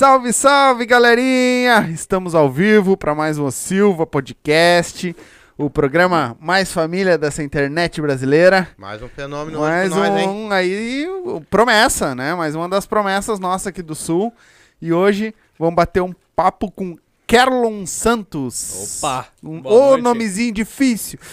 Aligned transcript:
Salve, 0.00 0.32
salve, 0.32 0.86
galerinha! 0.86 1.86
Estamos 1.92 2.34
ao 2.34 2.50
vivo 2.50 2.96
para 2.96 3.14
mais 3.14 3.38
um 3.38 3.50
Silva 3.50 4.06
Podcast, 4.06 5.14
o 5.58 5.68
programa 5.68 6.34
mais 6.40 6.72
família 6.72 7.18
dessa 7.18 7.42
internet 7.42 8.00
brasileira. 8.00 8.66
Mais 8.78 9.02
um 9.02 9.08
fenômeno 9.08 9.60
Mais 9.60 9.90
com 9.90 9.96
um 9.96 9.98
nós, 9.98 10.18
hein? 10.18 10.48
aí, 10.52 11.06
promessa, 11.50 12.14
né? 12.14 12.34
Mais 12.34 12.54
uma 12.54 12.66
das 12.66 12.86
promessas 12.86 13.38
nossa 13.38 13.68
aqui 13.68 13.82
do 13.82 13.94
Sul. 13.94 14.32
E 14.80 14.90
hoje 14.90 15.34
vamos 15.58 15.74
bater 15.74 16.00
um 16.00 16.14
papo 16.34 16.70
com 16.70 16.96
Kerlon 17.30 17.86
Santos. 17.86 18.98
Opa, 19.00 19.28
Um, 19.42 19.60
noite. 19.60 20.02
nomezinho 20.02 20.52
difícil. 20.52 21.18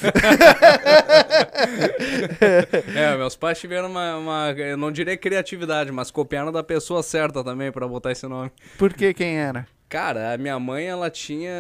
É, 2.96 3.16
meus 3.18 3.36
pais 3.36 3.60
tiveram 3.60 3.90
uma, 3.90 4.18
uma- 4.18 4.52
eu 4.52 4.78
não 4.78 4.92
diria 4.92 5.18
criatividade, 5.18 5.92
mas 5.92 6.12
copiaram 6.12 6.52
da 6.52 6.64
pessoa 6.64 7.02
certa 7.04 7.44
também 7.44 7.72
pra 7.72 7.88
botar 7.88 8.12
esse 8.12 8.28
nome. 8.28 8.52
Por 8.78 8.94
que 8.94 9.14
quem 9.14 9.38
era? 9.38 9.68
Cara, 9.90 10.34
a 10.34 10.38
minha 10.38 10.60
mãe, 10.60 10.86
ela 10.86 11.10
tinha. 11.10 11.52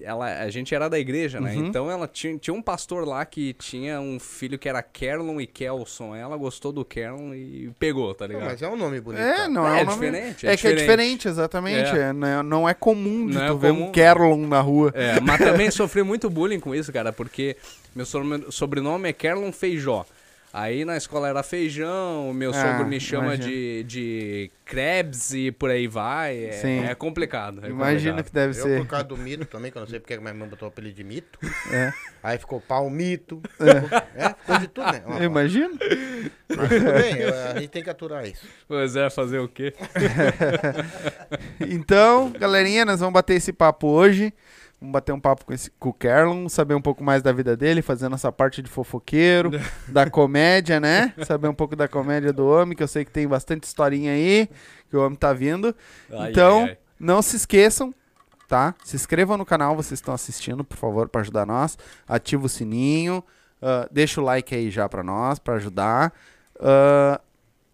Ela, 0.00 0.40
a 0.42 0.50
gente 0.50 0.74
era 0.74 0.88
da 0.88 0.98
igreja, 0.98 1.40
né? 1.40 1.54
Uhum. 1.54 1.66
Então 1.66 1.90
ela 1.90 2.06
tinha, 2.06 2.36
tinha 2.38 2.54
um 2.54 2.62
pastor 2.62 3.06
lá 3.06 3.24
que 3.24 3.52
tinha 3.54 4.00
um 4.00 4.18
filho 4.18 4.58
que 4.58 4.68
era 4.68 4.82
Kerlon 4.82 5.40
e 5.40 5.46
Kelson. 5.46 6.14
Ela 6.14 6.36
gostou 6.36 6.72
do 6.72 6.84
Kerlon 6.84 7.34
e 7.34 7.70
pegou, 7.78 8.14
tá 8.14 8.26
Não, 8.26 8.34
ligado? 8.34 8.50
mas 8.50 8.62
é 8.62 8.68
um 8.68 8.76
nome 8.76 9.00
bonito. 9.00 9.20
É, 9.22 9.34
cara. 9.36 9.48
não 9.48 9.66
é, 9.66 9.80
É 9.80 9.82
um 9.82 9.86
nome... 9.86 10.06
diferente, 10.06 10.46
É, 10.46 10.52
é 10.52 10.56
que 10.56 10.66
é 10.68 10.72
diferente. 10.74 11.28
exatamente. 11.28 11.96
É. 11.96 11.98
É, 12.08 12.12
não, 12.12 12.26
é, 12.28 12.42
não 12.42 12.68
é 12.68 12.74
comum 12.74 13.26
de 13.26 13.34
Não 13.34 13.44
é 13.44 13.48
tu 13.48 13.58
ver 13.58 13.72
um 13.72 13.76
comum. 13.80 13.92
Kerlon 13.92 14.46
na 14.46 14.60
rua. 14.60 14.92
É, 14.94 15.20
mas 15.20 15.38
também 15.38 15.70
sofri 15.72 16.02
muito 16.02 16.28
bullying 16.30 16.60
com 16.60 16.74
isso, 16.74 16.92
cara, 16.92 17.12
porque 17.12 17.56
meu 17.94 18.06
sobrenome- 18.06 18.46
sobrenome 18.52 19.08
é 19.08 19.12
Kerlon 19.12 19.50
Feijó. 19.52 20.04
Aí 20.50 20.82
na 20.84 20.96
escola 20.96 21.28
era 21.28 21.42
feijão, 21.42 22.30
o 22.30 22.34
meu 22.34 22.50
Ah, 22.50 22.54
sogro 22.54 22.86
me 22.86 22.98
chama 22.98 23.36
de, 23.36 23.82
de 23.84 24.50
Krebs 24.64 25.32
e 25.34 25.52
por 25.52 25.70
aí 25.70 25.86
vai. 25.86 26.44
É, 26.46 26.52
Sim. 26.52 26.84
é 26.86 26.94
complicado. 26.94 27.60
é 27.64 27.68
Imagina 27.68 28.22
que 28.22 28.32
deve 28.32 28.58
Eu, 28.58 28.62
ser. 28.62 28.78
por 28.80 28.86
causa 28.86 29.04
do 29.04 29.16
mito 29.16 29.44
também, 29.44 29.70
que 29.70 29.76
eu 29.76 29.80
não 29.80 29.86
sei 29.86 30.00
porque 30.00 30.16
minha 30.16 30.32
mãe 30.32 30.48
botou 30.48 30.66
o 30.66 30.70
apelido 30.70 30.94
de 30.96 31.04
mito. 31.04 31.38
É. 31.70 31.92
Aí 32.22 32.38
ficou 32.38 32.60
pau 32.62 32.88
mito. 32.88 33.42
É, 34.16 34.30
ficou 34.30 34.58
de 34.58 34.68
tudo, 34.68 34.90
né? 34.90 35.02
Ó. 35.06 35.22
Imagina. 35.22 35.74
Mas 36.48 36.68
tudo 36.70 36.92
bem, 36.94 37.16
eu- 37.18 37.34
a 37.50 37.60
gente 37.60 37.68
tem 37.68 37.82
que 37.82 37.90
aturar 37.90 38.26
isso. 38.26 38.46
Pois 38.66 38.96
é, 38.96 39.10
fazer 39.10 39.38
o 39.40 39.48
quê? 39.48 39.74
Então, 41.60 42.30
galerinha, 42.30 42.84
nós 42.84 43.00
vamos 43.00 43.12
bater 43.12 43.34
esse 43.34 43.52
papo 43.52 43.86
hoje. 43.88 44.32
Vamos 44.80 44.92
bater 44.92 45.12
um 45.12 45.18
papo 45.18 45.44
com, 45.44 45.52
esse, 45.52 45.70
com 45.72 45.88
o 45.88 45.92
Kerlon, 45.92 46.48
saber 46.48 46.74
um 46.74 46.80
pouco 46.80 47.02
mais 47.02 47.20
da 47.20 47.32
vida 47.32 47.56
dele, 47.56 47.82
fazendo 47.82 48.14
essa 48.14 48.30
parte 48.30 48.62
de 48.62 48.70
fofoqueiro, 48.70 49.50
da 49.88 50.08
comédia, 50.08 50.78
né? 50.78 51.12
Saber 51.26 51.48
um 51.48 51.54
pouco 51.54 51.74
da 51.74 51.88
comédia 51.88 52.32
do 52.32 52.46
homem, 52.46 52.76
que 52.76 52.82
eu 52.82 52.88
sei 52.88 53.04
que 53.04 53.10
tem 53.10 53.26
bastante 53.26 53.64
historinha 53.64 54.12
aí, 54.12 54.48
que 54.88 54.96
o 54.96 55.04
homem 55.04 55.18
tá 55.18 55.32
vindo. 55.32 55.74
Ai, 56.12 56.30
então, 56.30 56.60
ai, 56.64 56.70
ai. 56.70 56.78
não 56.98 57.20
se 57.20 57.34
esqueçam, 57.34 57.92
tá? 58.46 58.72
Se 58.84 58.94
inscrevam 58.94 59.36
no 59.36 59.44
canal, 59.44 59.74
vocês 59.74 59.98
estão 59.98 60.14
assistindo, 60.14 60.62
por 60.62 60.76
favor, 60.76 61.08
para 61.08 61.22
ajudar 61.22 61.44
nós. 61.44 61.76
Ativa 62.06 62.46
o 62.46 62.48
sininho, 62.48 63.24
ah, 63.60 63.88
deixa 63.90 64.20
o 64.20 64.24
like 64.24 64.54
aí 64.54 64.70
já 64.70 64.88
para 64.88 65.02
nós, 65.02 65.40
para 65.40 65.54
ajudar. 65.54 66.12
Ah, 66.60 67.20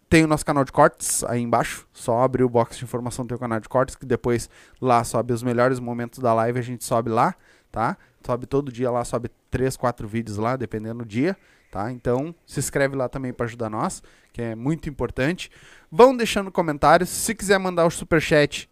tem 0.09 0.23
o 0.23 0.27
nosso 0.27 0.45
canal 0.45 0.63
de 0.63 0.71
cortes 0.71 1.23
aí 1.23 1.41
embaixo. 1.41 1.87
Só 1.91 2.21
abrir 2.21 2.43
o 2.43 2.49
box 2.49 2.77
de 2.77 2.83
informação 2.83 3.25
tem 3.25 3.35
o 3.35 3.39
canal 3.39 3.59
de 3.59 3.67
cortes, 3.67 3.95
que 3.95 4.05
depois 4.05 4.49
lá 4.81 5.03
sobe 5.03 5.33
os 5.33 5.43
melhores 5.43 5.79
momentos 5.79 6.19
da 6.19 6.33
live, 6.33 6.59
a 6.59 6.61
gente 6.61 6.83
sobe 6.83 7.09
lá, 7.09 7.35
tá? 7.71 7.97
Sobe 8.25 8.45
todo 8.45 8.71
dia 8.71 8.89
lá, 8.89 9.03
sobe 9.03 9.29
3, 9.51 9.75
4 9.77 10.07
vídeos 10.07 10.37
lá, 10.37 10.55
dependendo 10.55 10.99
do 10.99 11.05
dia, 11.05 11.37
tá? 11.71 11.91
Então, 11.91 12.33
se 12.45 12.59
inscreve 12.59 12.95
lá 12.95 13.07
também 13.07 13.33
para 13.33 13.45
ajudar 13.45 13.69
nós, 13.69 14.01
que 14.31 14.41
é 14.41 14.55
muito 14.55 14.89
importante. 14.89 15.51
Vão 15.91 16.15
deixando 16.15 16.51
comentários. 16.51 17.09
Se 17.09 17.35
quiser 17.35 17.57
mandar 17.57 17.85
o 17.85 17.91
superchat, 17.91 18.69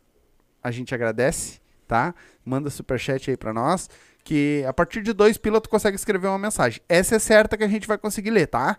a 0.64 0.72
gente 0.72 0.96
agradece, 0.96 1.60
tá? 1.88 2.16
Manda 2.44 2.70
superchat 2.70 3.30
aí 3.30 3.38
pra 3.38 3.54
nós, 3.54 3.90
que 4.24 4.64
a 4.68 4.74
partir 4.74 5.02
de 5.02 5.14
dois 5.14 5.38
pila 5.38 5.62
tu 5.62 5.70
consegue 5.70 5.96
escrever 5.96 6.28
uma 6.28 6.40
mensagem. 6.40 6.82
Essa 6.88 7.16
é 7.16 7.20
certa 7.20 7.58
que 7.58 7.64
a 7.64 7.68
gente 7.68 7.88
vai 7.88 7.98
conseguir 7.98 8.32
ler, 8.32 8.48
tá? 8.48 8.78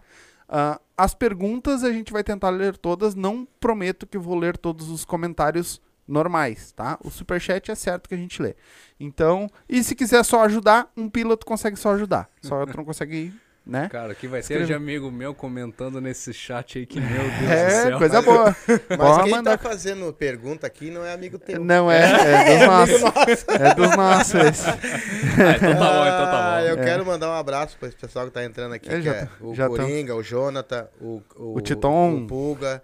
Ah, 0.49 0.81
as 0.97 1.15
perguntas 1.15 1.83
a 1.83 1.93
gente 1.93 2.13
vai 2.13 2.23
tentar 2.23 2.51
ler 2.51 2.77
todas, 2.77 3.15
não 3.15 3.47
prometo 3.59 4.07
que 4.07 4.19
vou 4.19 4.37
ler 4.37 4.57
todos 4.57 4.89
os 4.91 5.05
comentários 5.05 5.81
normais, 6.07 6.73
tá? 6.73 6.99
O 7.03 7.11
superchat 7.11 7.71
é 7.71 7.75
certo 7.75 8.09
que 8.09 8.15
a 8.15 8.19
gente 8.19 8.41
lê. 8.41 8.55
Então, 9.01 9.49
e 9.69 9.83
se 9.83 9.95
quiser 9.95 10.23
só 10.23 10.45
ajudar, 10.45 10.91
um 10.97 11.09
pila 11.09 11.37
tu 11.37 11.47
consegue 11.47 11.77
só 11.77 11.95
ajudar. 11.95 12.29
Só 12.43 12.65
tu 12.67 12.77
não 12.77 12.85
consegue, 12.85 13.33
né? 13.67 13.89
Cara, 13.91 14.15
que 14.15 14.29
vai 14.29 14.41
ter 14.41 14.45
Escreve. 14.45 14.67
de 14.67 14.75
amigo 14.75 15.11
meu 15.11 15.35
comentando 15.35 16.01
nesse 16.01 16.33
chat 16.35 16.79
aí 16.79 16.87
que, 16.87 17.01
meu 17.01 17.23
Deus 17.23 17.39
do 17.41 17.53
É, 17.53 17.71
céu. 17.71 17.99
coisa 17.99 18.21
boa. 18.23 18.55
Mas 18.99 19.23
quem 19.23 19.31
mandar. 19.33 19.57
tá 19.59 19.69
fazendo 19.69 20.13
pergunta 20.13 20.67
aqui 20.67 20.91
não 20.91 21.05
é 21.05 21.13
amigo 21.15 21.39
teu. 21.39 21.59
Não 21.65 21.91
é, 21.91 22.03
é 22.03 22.59
dos 22.59 22.67
nossos. 22.69 23.45
É 23.49 23.75
dos 23.75 23.97
nossos. 23.97 24.35
Ah, 24.69 25.57
então 25.57 25.75
tá 25.75 25.93
bom, 25.93 26.07
então 26.07 26.27
tá 26.27 26.57
Ah, 26.57 26.61
bom. 26.61 26.67
Eu 26.69 26.79
É. 26.79 26.85
quero 26.85 27.07
mandar 27.07 27.29
um 27.31 27.35
abraço 27.35 27.77
para 27.79 27.89
esse 27.89 27.97
pessoal 27.97 28.27
que 28.27 28.33
tá 28.33 28.45
entrando 28.45 28.75
aqui, 28.75 28.89
É, 28.89 28.97
que 28.97 29.03
já 29.03 29.15
é 29.15 29.25
tá- 29.25 29.29
o 29.41 29.55
já 29.55 29.67
tão. 29.69 29.77
Coringa, 29.77 30.15
o 30.15 30.23
Jonathan, 30.23 30.87
o, 31.01 31.23
o, 31.37 31.57
O 31.57 31.61
Titon. 31.61 32.17
o 32.25 32.27
Pulga, 32.27 32.83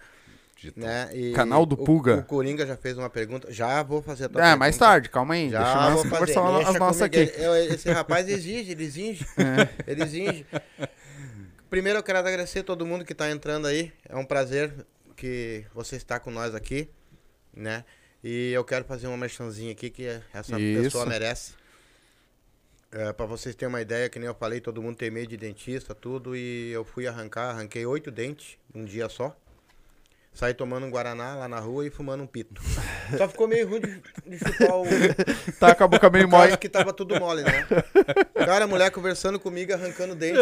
né? 0.76 1.10
E 1.14 1.32
Canal 1.32 1.64
do 1.66 1.74
o- 1.74 1.84
Pulga. 1.84 2.16
O, 2.18 2.24
Coringa 2.24 2.66
já 2.66 2.76
fez 2.76 2.96
uma 2.98 3.08
pergunta. 3.10 3.52
Já 3.52 3.82
vou 3.82 4.02
fazer 4.02 4.24
a 4.24 4.28
tua 4.28 4.40
É, 4.40 4.44
pergunta. 4.44 4.56
mais 4.58 4.76
tarde, 4.76 5.08
calma 5.08 5.34
aí. 5.34 5.50
Já 5.50 5.62
Deixa 5.62 5.72
vou 5.74 5.82
nós 5.82 5.94
fazer. 6.02 6.10
conversar 6.10 6.48
as 6.58 6.64
Deixa 6.64 6.78
nossas 6.78 7.02
aqui. 7.02 7.16
Ele- 7.18 7.74
esse 7.74 7.90
rapaz 7.90 8.28
exige, 8.28 8.72
ele 8.72 8.84
exige. 8.84 9.26
É. 9.38 9.90
Ele 9.90 10.02
exige. 10.02 10.46
Primeiro 11.68 11.98
eu 11.98 12.02
quero 12.02 12.18
agradecer 12.18 12.62
todo 12.62 12.84
mundo 12.84 13.04
que 13.04 13.14
tá 13.14 13.30
entrando 13.30 13.66
aí. 13.66 13.92
É 14.08 14.16
um 14.16 14.24
prazer 14.24 14.72
que 15.16 15.64
você 15.74 15.96
está 15.96 16.18
com 16.18 16.30
nós 16.30 16.54
aqui, 16.54 16.88
né? 17.54 17.84
E 18.22 18.50
eu 18.52 18.64
quero 18.64 18.84
fazer 18.84 19.06
uma 19.06 19.16
merchanzinha 19.16 19.72
aqui 19.72 19.88
que 19.88 20.06
essa 20.32 20.58
Isso. 20.60 20.82
pessoa 20.82 21.06
merece. 21.06 21.52
É, 22.92 23.12
para 23.12 23.24
vocês 23.24 23.54
terem 23.54 23.72
uma 23.72 23.80
ideia, 23.80 24.08
que 24.08 24.18
nem 24.18 24.26
eu 24.26 24.34
falei, 24.34 24.60
todo 24.60 24.82
mundo 24.82 24.96
tem 24.96 25.10
medo 25.12 25.28
de 25.28 25.36
dentista, 25.36 25.94
tudo, 25.94 26.34
e 26.36 26.72
eu 26.72 26.84
fui 26.84 27.06
arrancar, 27.06 27.50
arranquei 27.50 27.86
oito 27.86 28.10
dentes 28.10 28.58
num 28.74 28.84
dia 28.84 29.08
só. 29.08 29.34
Saí 30.32 30.54
tomando 30.54 30.86
um 30.86 30.90
Guaraná 30.90 31.34
lá 31.34 31.48
na 31.48 31.58
rua 31.58 31.84
e 31.86 31.90
fumando 31.90 32.22
um 32.22 32.26
pito. 32.26 32.62
Só 33.18 33.28
ficou 33.28 33.48
meio 33.48 33.68
ruim 33.68 33.80
de, 33.80 34.00
de 34.26 34.38
chupar 34.38 34.76
o, 34.76 34.84
Tá 35.58 35.74
com 35.74 35.84
a 35.84 35.88
boca 35.88 36.08
meio 36.08 36.28
mole. 36.28 36.56
que 36.56 36.68
tava 36.68 36.92
tudo 36.92 37.18
mole, 37.18 37.42
né? 37.42 37.66
Cara, 38.34 38.64
a 38.64 38.68
mulher 38.68 38.90
conversando 38.90 39.40
comigo, 39.40 39.72
arrancando 39.74 40.14
dente. 40.14 40.38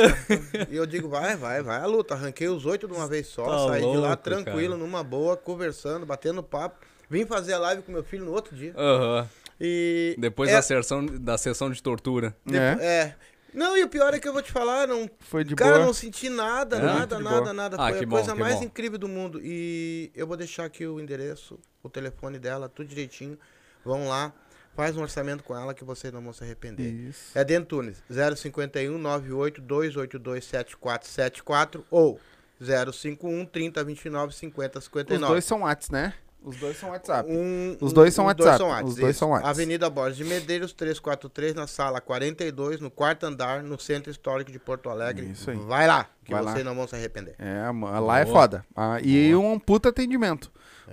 E 0.70 0.76
eu 0.76 0.84
digo, 0.86 1.08
vai, 1.08 1.36
vai, 1.36 1.62
vai 1.62 1.80
a 1.80 1.86
luta. 1.86 2.14
Arranquei 2.14 2.48
os 2.48 2.66
oito 2.66 2.86
de 2.86 2.92
uma 2.92 3.08
vez 3.08 3.26
só, 3.28 3.44
Tá 3.44 3.72
saí 3.72 3.80
de 3.80 3.86
lá 3.96 4.08
louco, 4.08 4.16
tranquilo, 4.22 4.74
cara. 4.74 4.86
numa 4.86 5.02
boa, 5.02 5.36
conversando, 5.36 6.04
batendo 6.04 6.42
papo. 6.42 6.84
Vim 7.10 7.24
fazer 7.24 7.54
a 7.54 7.58
live 7.58 7.82
com 7.82 7.90
meu 7.90 8.04
filho 8.04 8.26
no 8.26 8.32
outro 8.32 8.54
dia. 8.54 8.74
Aham. 8.76 9.28
E. 9.58 10.14
Depois 10.18 10.50
é, 10.50 10.52
da, 10.52 10.62
sessão, 10.62 11.06
da 11.06 11.38
sessão 11.38 11.70
de 11.70 11.82
tortura. 11.82 12.36
É, 12.52 12.84
é. 12.84 13.14
Não, 13.54 13.76
e 13.76 13.82
o 13.82 13.88
pior 13.88 14.12
é 14.14 14.18
que 14.20 14.28
eu 14.28 14.32
vou 14.32 14.42
te 14.42 14.52
falar, 14.52 14.86
não. 14.86 15.08
foi 15.20 15.42
de 15.44 15.54
cara, 15.54 15.74
boa. 15.76 15.86
não 15.86 15.94
senti 15.94 16.28
nada, 16.28 16.76
É? 16.76 16.80
nada, 16.82 17.18
nada, 17.18 17.40
boa. 17.40 17.52
nada. 17.52 17.76
Ah, 17.78 17.88
Foi 17.90 17.98
a 18.02 18.06
bom, 18.06 18.16
coisa 18.16 18.34
mais 18.34 18.56
bom. 18.56 18.64
incrível 18.64 18.98
do 18.98 19.08
mundo. 19.08 19.40
E 19.42 20.10
eu 20.14 20.26
vou 20.26 20.36
deixar 20.36 20.64
aqui 20.66 20.86
o 20.86 21.00
endereço, 21.00 21.58
o 21.82 21.88
telefone 21.88 22.38
dela, 22.38 22.68
tudo 22.68 22.88
direitinho. 22.88 23.38
Vão 23.84 24.06
lá, 24.08 24.32
faz 24.74 24.96
um 24.96 25.02
orçamento 25.02 25.42
com 25.42 25.56
ela 25.56 25.72
que 25.72 25.82
vocês 25.84 26.12
não 26.12 26.20
vão 26.22 26.32
se 26.32 26.44
arrepender. 26.44 26.88
Isso. 26.92 27.36
É 27.36 27.42
Dentunes, 27.42 28.02
051 28.36 28.98
98 28.98 29.60
282 29.62 30.44
7474 30.44 31.84
ou 31.90 32.20
051 32.60 33.46
30 33.46 33.84
29 33.84 34.34
50 34.34 34.78
Os 34.78 34.84
59. 34.84 35.26
dois 35.32 35.44
são 35.44 35.62
Whats, 35.62 35.90
né? 35.90 36.12
Os 36.42 36.56
dois 36.56 36.76
são 36.78 36.90
WhatsApp. 36.90 37.28
Um- 37.30 37.76
Os 37.80 37.92
dois 37.92 38.14
são 38.14 38.24
um- 38.24 38.28
WhatsApp, 38.28 38.62
Whats, 38.62 38.90
os 38.92 38.96
dois 38.96 39.16
são 39.16 39.30
Whats. 39.30 39.46
Avenida 39.48 39.90
Borges 39.90 40.16
de 40.16 40.24
Medeiros, 40.24 40.72
343, 40.72 41.54
na 41.54 41.66
sala 41.66 42.00
42, 42.00 42.80
no 42.80 42.90
quarto 42.90 43.24
andar, 43.26 43.62
no 43.62 43.78
Centro 43.78 44.10
Histórico 44.10 44.50
de 44.50 44.58
Porto 44.58 44.88
Alegre. 44.88 45.26
Isso 45.30 45.50
aí. 45.50 45.56
Vai 45.56 45.86
lá, 45.86 46.06
que 46.24 46.32
Vai 46.32 46.42
lá. 46.42 46.52
vocês 46.52 46.64
não 46.64 46.74
vão 46.74 46.86
se 46.86 46.94
arrepender. 46.94 47.34
É, 47.38 47.64
lá 48.00 48.20
é 48.20 48.24
Boa. 48.24 48.36
foda. 48.36 48.64
Ah, 48.74 48.98
e 49.02 49.34
um 49.34 49.58
puta 49.58 49.88
atendimento. 49.90 50.50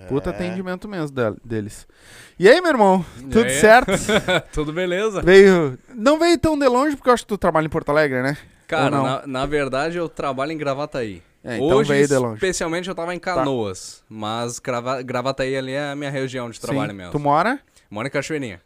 Puta 0.08 0.28
É. 0.28 0.32
atendimento 0.34 0.86
mesmo 0.86 1.10
del- 1.10 1.36
deles. 1.42 1.86
E 2.38 2.46
aí, 2.46 2.60
meu 2.60 2.70
irmão? 2.72 3.02
Tudo 3.18 3.44
aí? 3.44 3.50
certo? 3.60 3.92
Tudo 4.52 4.70
beleza. 4.70 5.22
veio. 5.22 5.78
Não 5.94 6.18
veio 6.18 6.36
tão 6.38 6.58
de 6.58 6.66
longe, 6.68 6.96
porque 6.96 7.08
eu 7.08 7.14
acho 7.14 7.22
que 7.22 7.28
tu 7.28 7.38
trabalha 7.38 7.64
em 7.64 7.70
Porto 7.70 7.88
Alegre, 7.88 8.20
né? 8.20 8.36
Cara, 8.66 8.90
na, 8.90 9.26
na 9.26 9.46
verdade 9.46 9.96
eu 9.96 10.06
trabalho 10.08 10.52
em 10.52 10.58
Gravataí. 10.58 11.22
É, 11.46 11.58
então 11.58 11.76
Hoje, 11.76 11.88
veio 11.88 12.08
de 12.08 12.16
longe. 12.16 12.30
Tá. 12.30 12.34
especialmente, 12.34 12.88
eu 12.88 12.94
tava 12.94 13.14
em 13.14 13.20
Canoas. 13.20 14.02
Mas 14.08 14.58
Grava, 14.58 15.00
Gravataí 15.00 15.56
ali 15.56 15.72
é 15.72 15.90
a 15.90 15.94
minha 15.94 16.10
região 16.10 16.50
de 16.50 16.60
trabalho 16.60 16.90
Sim. 16.90 16.96
mesmo. 16.96 17.12
Tu 17.12 17.20
mora? 17.20 17.60
Moro 17.88 18.08
em 18.08 18.10
Cachoeirinha. 18.10 18.60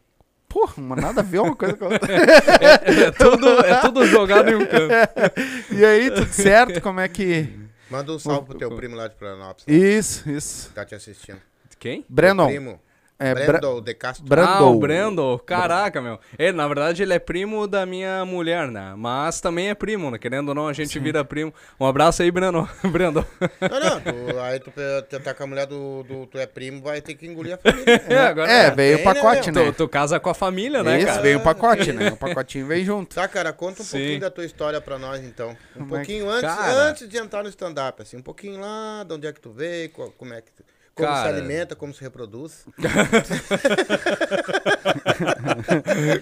Porra, 0.49 0.73
mas 0.77 1.01
nada 1.01 1.21
a 1.21 1.23
ver 1.23 1.39
uma 1.39 1.55
coisa 1.55 1.77
com 1.77 1.85
a 1.85 1.89
outra. 1.89 2.11
é, 2.11 3.11
tudo, 3.11 3.47
é 3.47 3.81
tudo 3.81 4.05
jogado 4.07 4.49
em 4.49 4.55
um 4.55 4.65
canto. 4.65 4.93
E 5.71 5.85
aí, 5.85 6.09
tudo 6.09 6.33
certo? 6.33 6.81
Como 6.81 6.99
é 6.99 7.07
que. 7.07 7.47
Manda 7.89 8.11
um 8.13 8.19
salve 8.19 8.47
pro 8.47 8.57
teu 8.57 8.75
primo 8.75 8.95
lá 8.95 9.07
de 9.07 9.15
Florianópolis, 9.15 9.65
Isso, 9.67 10.29
isso. 10.29 10.69
que 10.69 10.75
tá 10.75 10.83
te 10.83 10.95
assistindo. 10.95 11.39
Quem? 11.77 12.03
Brandon. 12.09 12.47
Primo. 12.47 12.79
É, 13.21 13.33
Bra- 13.35 13.45
Brandon 13.45 13.81
de 13.81 13.93
Castro. 13.93 14.25
Bra- 14.25 14.45
Ah, 14.57 14.63
o 14.63 14.79
Brandon. 14.79 15.37
Caraca, 15.39 16.01
meu. 16.01 16.19
Ele, 16.39 16.53
na 16.53 16.67
verdade, 16.67 17.03
ele 17.03 17.13
é 17.13 17.19
primo 17.19 17.67
da 17.67 17.85
minha 17.85 18.25
mulher, 18.25 18.67
né? 18.69 18.93
Mas 18.97 19.39
também 19.39 19.69
é 19.69 19.75
primo, 19.75 20.09
né? 20.09 20.17
Querendo 20.17 20.49
ou 20.49 20.55
não, 20.55 20.67
a 20.67 20.73
gente 20.73 20.97
vira 20.99 21.23
primo. 21.23 21.53
Um 21.79 21.85
abraço 21.85 22.21
aí, 22.23 22.31
Brandon. 22.31 22.67
Brandon. 22.91 23.23
Não, 23.61 23.79
não, 23.79 24.01
tu, 24.01 24.39
aí 24.39 24.59
tu, 24.59 24.71
tu 25.09 25.19
tá 25.19 25.33
com 25.33 25.43
a 25.43 25.47
mulher 25.47 25.67
do, 25.67 26.03
do 26.03 26.25
tu 26.25 26.37
é 26.37 26.45
primo, 26.47 26.81
vai 26.81 26.99
ter 27.01 27.13
que 27.15 27.25
engolir 27.27 27.53
a 27.53 27.57
família. 27.57 28.01
É, 28.09 28.17
agora 28.17 28.51
É, 28.51 28.71
veio 28.71 28.95
o 28.95 28.99
né, 28.99 29.03
pacote, 29.05 29.51
Tu, 29.51 29.59
né? 29.59 29.71
tu 29.71 29.87
casa 29.87 30.19
com 30.19 30.29
a 30.29 30.33
família, 30.33 30.81
né, 30.83 30.97
Isso, 30.97 31.07
cara? 31.07 31.21
veio 31.21 31.37
o 31.39 31.43
pacote, 31.43 31.91
né? 31.93 32.09
O 32.11 32.17
pacotinho 32.17 32.65
veio 32.67 32.83
junto. 32.83 33.13
Tá, 33.15 33.27
cara, 33.27 33.53
conta 33.53 33.81
um 33.81 33.85
Sim. 33.85 33.97
pouquinho 33.97 34.19
da 34.19 34.31
tua 34.31 34.45
história 34.45 34.81
pra 34.81 34.97
nós, 34.97 35.23
então. 35.23 35.55
Um 35.75 35.79
Como 35.81 35.95
é 35.95 35.97
pouquinho 35.99 36.29
antes, 36.29 36.41
Cara. 36.49 36.71
antes 36.73 37.07
de 37.07 37.17
entrar 37.17 37.43
no 37.43 37.49
stand-up, 37.49 38.01
assim. 38.01 38.17
Um 38.17 38.21
pouquinho 38.21 38.59
lá, 38.59 39.03
de 39.07 39.13
onde 39.13 39.27
é 39.27 39.31
que 39.33 39.39
tu 39.39 39.51
veio, 39.51 39.89
como 39.91 40.33
é 40.33 40.41
que... 40.41 40.51
tu- 40.51 40.63
Como 40.93 41.07
Cara. 41.07 41.23
se 41.23 41.29
alimenta, 41.39 41.75
como 41.75 41.93
se 41.93 42.01
reproduz. 42.01 42.65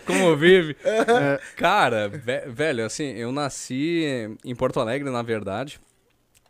Como 0.05 0.35
vive. 0.35 0.75
Cara, 1.55 2.07
ve- 2.09 2.45
velho, 2.47 2.85
assim, 2.85 3.11
eu 3.13 3.31
nasci 3.31 4.03
em 4.43 4.55
Porto 4.55 4.79
Alegre, 4.79 5.09
na 5.09 5.21
verdade. 5.21 5.79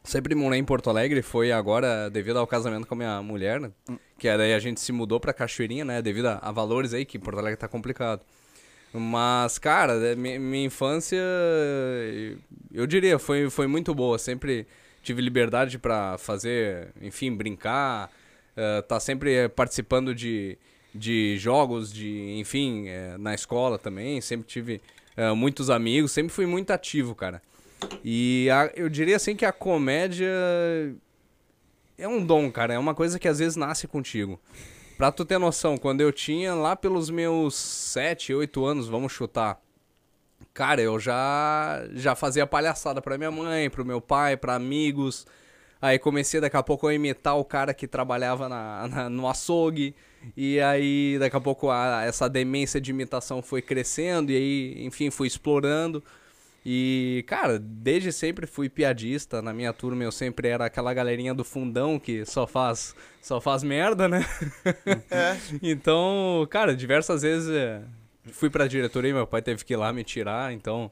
Sempre 0.03 0.33
morei 0.33 0.59
em 0.59 0.63
Porto 0.63 0.89
Alegre, 0.89 1.21
foi 1.21 1.51
agora 1.51 2.09
devido 2.09 2.39
ao 2.39 2.47
casamento 2.47 2.87
com 2.87 2.95
a 2.95 2.97
minha 2.97 3.21
mulher, 3.21 3.59
né? 3.59 3.69
Que 4.17 4.35
daí 4.37 4.53
a 4.53 4.59
gente 4.59 4.79
se 4.79 4.91
mudou 4.91 5.19
pra 5.19 5.33
Cachoeirinha, 5.33 5.85
né? 5.85 6.01
Devido 6.01 6.27
a, 6.27 6.39
a 6.41 6.51
valores 6.51 6.93
aí, 6.93 7.05
que 7.05 7.19
Porto 7.19 7.37
Alegre 7.39 7.57
tá 7.57 7.67
complicado. 7.67 8.21
Mas, 8.93 9.59
cara, 9.59 9.93
é, 9.93 10.15
mi- 10.15 10.39
minha 10.39 10.65
infância, 10.65 11.19
eu 12.73 12.87
diria, 12.87 13.19
foi, 13.19 13.49
foi 13.49 13.67
muito 13.67 13.93
boa. 13.93 14.17
Sempre 14.17 14.65
tive 15.09 15.21
liberdade 15.21 15.79
pra 15.79 16.17
fazer, 16.19 16.89
enfim, 17.01 17.33
brincar. 17.35 18.11
eh, 18.55 18.81
tá 18.83 18.99
sempre 18.99 19.47
participando 19.49 20.13
de, 20.13 20.57
de 20.93 21.35
jogos, 21.37 21.91
de, 21.91 22.35
enfim, 22.37 22.87
eh, 22.87 23.15
na 23.17 23.33
escola 23.33 23.77
também. 23.79 24.21
Sempre 24.21 24.47
tive 24.47 24.81
eh, 25.17 25.31
muitos 25.33 25.69
amigos, 25.69 26.11
sempre 26.11 26.31
fui 26.33 26.45
muito 26.45 26.71
ativo, 26.71 27.15
cara. 27.15 27.41
E 28.03 28.47
a- 28.51 28.71
eu 28.75 28.89
diria 28.89 29.15
assim 29.15 29.35
que 29.35 29.45
a 29.45 29.51
comédia 29.51 30.27
é 31.97 32.07
um 32.07 32.23
dom, 32.25 32.51
cara. 32.51 32.73
É 32.73 32.79
uma 32.79 32.93
coisa 32.93 33.17
que 33.17 33.27
às 33.27 33.39
vezes 33.39 33.55
nasce 33.55 33.87
contigo. 33.87 34.39
Pra 34.97 35.11
tu 35.11 35.23
ter 35.23 35.37
noção, 35.39 35.77
quando 35.77 36.01
eu 36.01 36.11
tinha 36.11 36.53
lá 36.53 36.75
pelos 36.75 37.09
meus 37.09 37.55
7, 37.55 38.33
8 38.33 38.65
anos, 38.65 38.87
vamos 38.87 39.11
chutar. 39.13 39.59
Cara, 40.53 40.81
eu 40.81 40.99
já 40.99 41.83
já 41.93 42.15
fazia 42.15 42.45
palhaçada 42.47 43.01
pra 43.01 43.17
minha 43.17 43.31
mãe, 43.31 43.69
pro 43.69 43.85
meu 43.85 44.01
pai, 44.01 44.35
pra 44.37 44.55
amigos. 44.55 45.25
Aí 45.81 45.97
comecei 45.97 46.41
daqui 46.41 46.57
a 46.57 46.63
pouco 46.63 46.87
a 46.87 46.93
imitar 46.93 47.37
o 47.37 47.45
cara 47.45 47.73
que 47.73 47.87
trabalhava 47.87 48.49
na, 48.49 48.87
na- 48.87 49.09
no 49.09 49.27
açougue. 49.29 49.95
E 50.35 50.59
aí 50.59 51.17
daqui 51.19 51.37
a 51.37 51.39
pouco 51.39 51.69
a- 51.69 52.03
essa 52.03 52.27
demência 52.29 52.81
de 52.81 52.91
imitação 52.91 53.41
foi 53.41 53.61
crescendo 53.61 54.31
e 54.31 54.35
aí, 54.35 54.85
enfim, 54.85 55.09
fui 55.09 55.27
explorando. 55.27 56.03
E, 56.65 57.23
cara, 57.25 57.57
desde 57.57 58.11
sempre 58.11 58.45
fui 58.45 58.67
piadista. 58.67 59.41
Na 59.41 59.53
minha 59.53 59.71
turma 59.71 60.03
eu 60.03 60.11
sempre 60.11 60.49
era 60.49 60.65
aquela 60.65 60.93
galerinha 60.93 61.33
do 61.33 61.45
fundão 61.45 61.97
que 61.97 62.25
só 62.25 62.45
faz, 62.45 62.93
só 63.21 63.39
faz 63.39 63.63
merda, 63.63 64.09
né? 64.09 64.25
então, 65.63 66.45
cara, 66.49 66.75
diversas 66.75 67.21
vezes 67.21 67.49
é, 67.49 67.81
fui 68.33 68.49
pra 68.49 68.67
diretoria, 68.67 69.13
meu 69.13 69.27
pai 69.27 69.41
teve 69.41 69.63
que 69.65 69.73
ir 69.73 69.77
lá 69.77 69.91
me 69.93 70.03
tirar, 70.03 70.53
então 70.53 70.91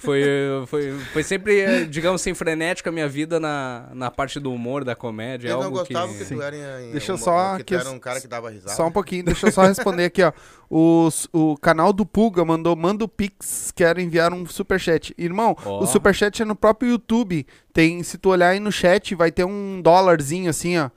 foi, 0.00 0.22
foi, 0.66 0.92
foi 1.12 1.22
sempre, 1.22 1.86
digamos 1.86 2.20
assim, 2.20 2.34
frenética 2.34 2.90
a 2.90 2.92
minha 2.92 3.08
vida 3.08 3.40
na, 3.40 3.88
na 3.94 4.10
parte 4.10 4.38
do 4.38 4.52
humor, 4.52 4.84
da 4.84 4.94
comédia. 4.94 5.48
É 5.48 5.52
não 5.52 5.62
algo 5.62 5.78
gostavam 5.78 6.12
que, 6.14 6.24
que... 6.24 6.34
tu 6.34 6.42
era 6.42 6.54
em, 6.56 6.88
em 6.88 6.92
Deixa 6.92 7.12
eu 7.12 7.16
só 7.18 7.56
que 7.56 7.64
que 7.64 7.74
tu 7.74 7.80
era 7.80 7.88
eu- 7.88 7.92
um 7.94 7.98
cara 7.98 8.20
que 8.20 8.26
dava 8.28 8.50
risada. 8.50 8.74
Só 8.74 8.86
um 8.86 8.92
pouquinho, 8.92 9.24
deixa 9.24 9.46
eu 9.46 9.52
só 9.52 9.62
responder 9.62 10.04
aqui, 10.04 10.22
ó. 10.22 10.32
Os- 10.68 11.26
o 11.32 11.56
canal 11.56 11.92
do 11.92 12.04
Pulga 12.04 12.44
mandou, 12.44 12.74
manda 12.76 13.04
o 13.04 13.08
Pix, 13.08 13.72
quero 13.74 14.00
enviar 14.00 14.32
um 14.32 14.44
superchat. 14.46 15.14
Irmão, 15.16 15.56
Ó. 15.64 15.82
o 15.82 15.86
superchat 15.86 16.42
é 16.42 16.44
no 16.44 16.54
próprio 16.56 16.90
YouTube. 16.90 17.46
Tem, 17.72 18.02
se 18.02 18.18
tu 18.18 18.28
olhar 18.30 18.50
aí 18.50 18.60
no 18.60 18.70
chat, 18.72 19.14
vai 19.14 19.30
ter 19.30 19.44
um 19.44 19.80
dólarzinho 19.82 20.50
assim, 20.50 20.78
ó. 20.78 20.90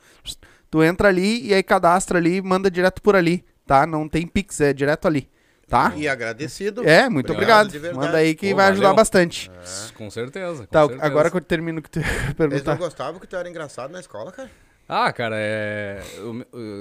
Tu 0.70 0.84
entra 0.84 1.08
ali 1.08 1.46
e 1.48 1.54
aí 1.54 1.64
cadastra 1.64 2.18
ali 2.20 2.38
e 2.38 2.42
manda 2.42 2.70
direto 2.70 3.02
por 3.02 3.16
ali, 3.16 3.46
tá? 3.66 3.86
Não 3.88 4.10
tem 4.10 4.28
Pix, 4.28 4.60
é 4.60 4.74
direto 4.74 5.08
ali, 5.08 5.30
tá? 5.68 5.94
E 5.96 6.08
agradecido. 6.08 6.88
É, 6.88 7.10
muito 7.10 7.32
Obrigado, 7.34 7.68
obrigado. 7.68 7.96
Manda 7.96 8.18
aí 8.18 8.36
que 8.36 8.50
Pô, 8.52 8.56
vai 8.58 8.68
ajudar 8.70 8.88
valeu. 8.88 8.96
bastante. 8.96 9.52
Com 9.96 10.10
certeza, 10.10 10.62
com 10.62 10.66
Tá, 10.68 10.82
certeza. 10.86 11.06
agora 11.06 11.30
que 11.32 11.38
eu 11.38 11.42
termino 11.42 11.80
o 11.80 11.82
que 11.82 11.90
tu 11.90 12.00
ia 12.00 12.06
Eles 12.06 12.28
não 12.28 12.34
perguntar. 12.36 12.76
gostavam 12.76 13.20
que 13.20 13.28
tu 13.28 13.36
era 13.36 13.50
engraçado 13.50 13.92
na 13.92 14.00
escola, 14.00 14.32
cara? 14.32 14.50
Ah, 14.88 15.12
cara, 15.12 15.36
é... 15.38 16.00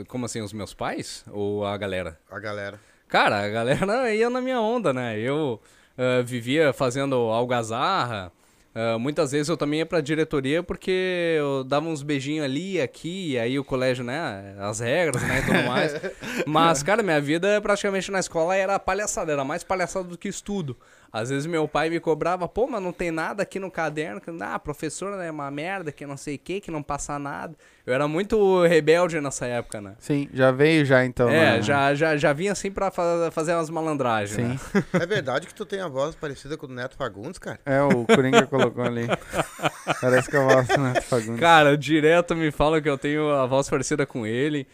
Como 0.08 0.26
assim, 0.26 0.40
os 0.42 0.52
meus 0.52 0.74
pais? 0.74 1.24
Ou 1.30 1.64
a 1.66 1.76
galera? 1.76 2.18
A 2.30 2.38
galera. 2.38 2.78
Cara, 3.08 3.44
a 3.44 3.48
galera 3.48 4.12
ia 4.14 4.28
na 4.28 4.40
minha 4.40 4.60
onda, 4.60 4.92
né? 4.92 5.18
Eu 5.18 5.60
ah, 5.96 6.22
vivia 6.22 6.72
fazendo 6.72 7.14
algazarra. 7.14 8.30
Ah, 8.74 8.98
muitas 8.98 9.30
vezes 9.30 9.48
eu 9.48 9.56
também 9.56 9.78
ia 9.78 9.86
pra 9.86 10.00
diretoria 10.00 10.62
porque 10.62 11.36
eu 11.38 11.62
dava 11.62 11.86
uns 11.86 12.02
beijinhos 12.02 12.44
ali 12.44 12.72
e 12.72 12.80
aqui, 12.80 13.32
e 13.32 13.38
aí 13.38 13.58
o 13.58 13.64
colégio, 13.64 14.04
né? 14.04 14.56
As 14.58 14.80
regras, 14.80 15.22
né? 15.22 15.38
E 15.38 15.42
tudo 15.42 15.62
mais. 15.68 15.92
Mas, 16.44 16.82
cara, 16.82 17.02
minha 17.02 17.20
vida 17.20 17.60
praticamente 17.60 18.10
na 18.10 18.18
escola 18.18 18.56
era 18.56 18.78
palhaçada, 18.78 19.32
era 19.32 19.44
mais 19.44 19.62
palhaçada 19.62 20.08
do 20.08 20.18
que 20.18 20.28
estudo. 20.28 20.76
Às 21.16 21.30
vezes 21.30 21.46
meu 21.46 21.68
pai 21.68 21.88
me 21.88 22.00
cobrava, 22.00 22.48
pô, 22.48 22.66
mas 22.66 22.82
não 22.82 22.92
tem 22.92 23.12
nada 23.12 23.44
aqui 23.44 23.60
no 23.60 23.70
caderno. 23.70 24.20
que- 24.20 24.32
Ah, 24.40 24.56
a 24.56 24.58
professora 24.58 25.24
é 25.24 25.30
uma 25.30 25.48
merda, 25.48 25.92
que 25.92 26.04
não 26.04 26.16
sei 26.16 26.34
o 26.34 26.38
que, 26.40 26.60
que 26.60 26.72
não 26.72 26.82
passa 26.82 27.16
nada. 27.20 27.54
Eu 27.86 27.94
era 27.94 28.08
muito 28.08 28.64
rebelde 28.64 29.20
nessa 29.20 29.46
época, 29.46 29.80
né? 29.80 29.94
Sim, 30.00 30.28
já 30.34 30.50
veio 30.50 30.84
já 30.84 31.04
então. 31.04 31.28
É, 31.28 31.52
né? 31.56 31.62
já, 31.62 31.94
já, 31.94 32.16
já 32.16 32.32
vinha 32.32 32.50
assim 32.50 32.68
pra 32.70 32.90
fa- 32.90 33.30
fazer 33.30 33.54
umas 33.54 33.70
malandragens, 33.70 34.36
né? 34.38 34.58
Sim. 34.58 34.82
É 35.00 35.06
verdade 35.06 35.46
que 35.46 35.54
tu 35.54 35.64
tem 35.64 35.80
a 35.80 35.86
voz 35.86 36.16
parecida 36.16 36.56
com 36.56 36.66
o 36.66 36.68
do 36.68 36.74
Neto 36.74 36.96
Fagundes, 36.96 37.38
cara? 37.38 37.60
É, 37.64 37.80
o 37.80 38.04
Coringa 38.06 38.46
colocou 38.48 38.82
ali. 38.82 39.06
Parece 40.00 40.28
que 40.28 40.36
eu 40.36 40.44
gosto, 40.44 40.80
né? 40.80 41.00
Fagundes. 41.00 41.38
Cara, 41.40 41.76
direto 41.76 42.34
me 42.34 42.50
fala 42.50 42.80
que 42.80 42.88
eu 42.88 42.98
tenho 42.98 43.30
a 43.30 43.46
voz 43.46 43.68
parecida 43.68 44.04
com 44.06 44.26
ele. 44.26 44.66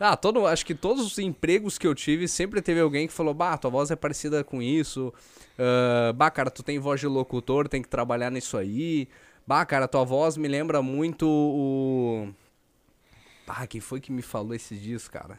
Ah, 0.00 0.16
todo, 0.16 0.46
acho 0.46 0.64
que 0.64 0.74
todos 0.74 1.04
os 1.04 1.18
empregos 1.18 1.76
que 1.76 1.86
eu 1.86 1.94
tive, 1.94 2.26
sempre 2.26 2.62
teve 2.62 2.80
alguém 2.80 3.06
que 3.06 3.12
falou, 3.12 3.34
bah, 3.34 3.58
tua 3.58 3.70
voz 3.70 3.90
é 3.90 3.96
parecida 3.96 4.42
com 4.42 4.62
isso. 4.62 5.12
Ah, 5.58 6.12
bah, 6.14 6.30
cara, 6.30 6.50
tu 6.50 6.62
tem 6.62 6.78
voz 6.78 6.98
de 7.00 7.06
locutor, 7.06 7.68
tem 7.68 7.82
que 7.82 7.88
trabalhar 7.88 8.30
nisso 8.30 8.56
aí. 8.56 9.08
Bah, 9.46 9.64
cara, 9.66 9.86
tua 9.86 10.04
voz 10.04 10.36
me 10.38 10.48
lembra 10.48 10.80
muito 10.80 11.26
o... 11.28 12.28
Ah, 13.46 13.66
quem 13.66 13.80
foi 13.80 14.00
que 14.00 14.12
me 14.12 14.22
falou 14.22 14.54
esses 14.54 14.80
dias, 14.80 15.06
cara? 15.08 15.38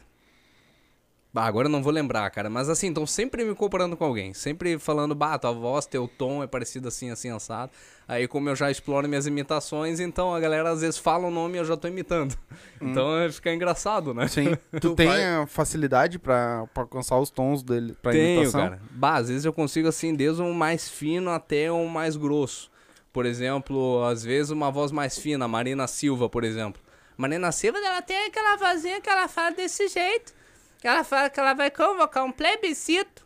Bah, 1.34 1.46
agora 1.46 1.66
eu 1.66 1.70
não 1.72 1.82
vou 1.82 1.90
lembrar, 1.90 2.28
cara. 2.30 2.50
Mas 2.50 2.68
assim, 2.68 2.88
então 2.88 3.06
sempre 3.06 3.42
me 3.42 3.54
comparando 3.54 3.96
com 3.96 4.04
alguém. 4.04 4.34
Sempre 4.34 4.78
falando, 4.78 5.14
bah, 5.14 5.38
tua 5.38 5.50
voz, 5.52 5.86
teu 5.86 6.06
tom 6.06 6.42
é 6.42 6.46
parecido 6.46 6.88
assim, 6.88 7.10
assim, 7.10 7.30
assado. 7.30 7.72
Aí 8.06 8.28
como 8.28 8.50
eu 8.50 8.54
já 8.54 8.70
exploro 8.70 9.08
minhas 9.08 9.26
imitações, 9.26 9.98
então 9.98 10.34
a 10.34 10.38
galera 10.38 10.68
às 10.70 10.82
vezes 10.82 10.98
fala 10.98 11.28
o 11.28 11.30
nome 11.30 11.54
e 11.56 11.58
eu 11.60 11.64
já 11.64 11.76
tô 11.76 11.88
imitando. 11.88 12.36
Então 12.82 13.16
é, 13.16 13.30
fica 13.30 13.52
engraçado, 13.54 14.12
né? 14.12 14.26
Sim. 14.28 14.56
Tu, 14.80 14.94
tem 14.96 15.06
vai- 15.06 15.24
a 15.24 15.46
facilidade 15.46 16.18
pra, 16.18 16.66
pra 16.74 16.82
alcançar 16.82 17.16
os 17.18 17.30
tons 17.30 17.62
dele 17.62 17.96
pra 18.02 18.10
Tenho, 18.12 18.40
imitação? 18.42 18.60
cara. 18.60 18.82
Bah, 18.90 19.14
às 19.16 19.28
vezes 19.28 19.44
eu 19.44 19.52
consigo 19.52 19.86
assim, 19.88 20.14
desde 20.14 20.42
um 20.42 20.52
mais 20.52 20.88
fino 20.88 21.30
até 21.30 21.70
um 21.72 21.86
mais 21.86 22.16
grosso. 22.16 22.70
Por 23.12 23.24
exemplo, 23.24 24.04
às 24.04 24.22
vezes 24.24 24.50
uma 24.50 24.70
voz 24.70 24.90
mais 24.90 25.16
fina, 25.18 25.46
Marina 25.48 25.86
Silva, 25.86 26.28
por 26.28 26.44
exemplo. 26.44 26.82
Marina 27.16 27.52
Silva, 27.52 27.78
ela 27.78 28.02
tem 28.02 28.26
aquela 28.26 28.56
vozinha 28.56 29.00
que 29.00 29.08
ela 29.08 29.28
fala 29.28 29.52
desse 29.52 29.86
jeito. 29.88 30.34
Que 30.82 30.88
ela 30.88 31.02
fala 31.04 31.30
que 31.30 31.40
ela 31.40 31.54
vai 31.54 31.70
convocar 31.70 32.24
um 32.24 32.32
plebiscito. 32.32 33.22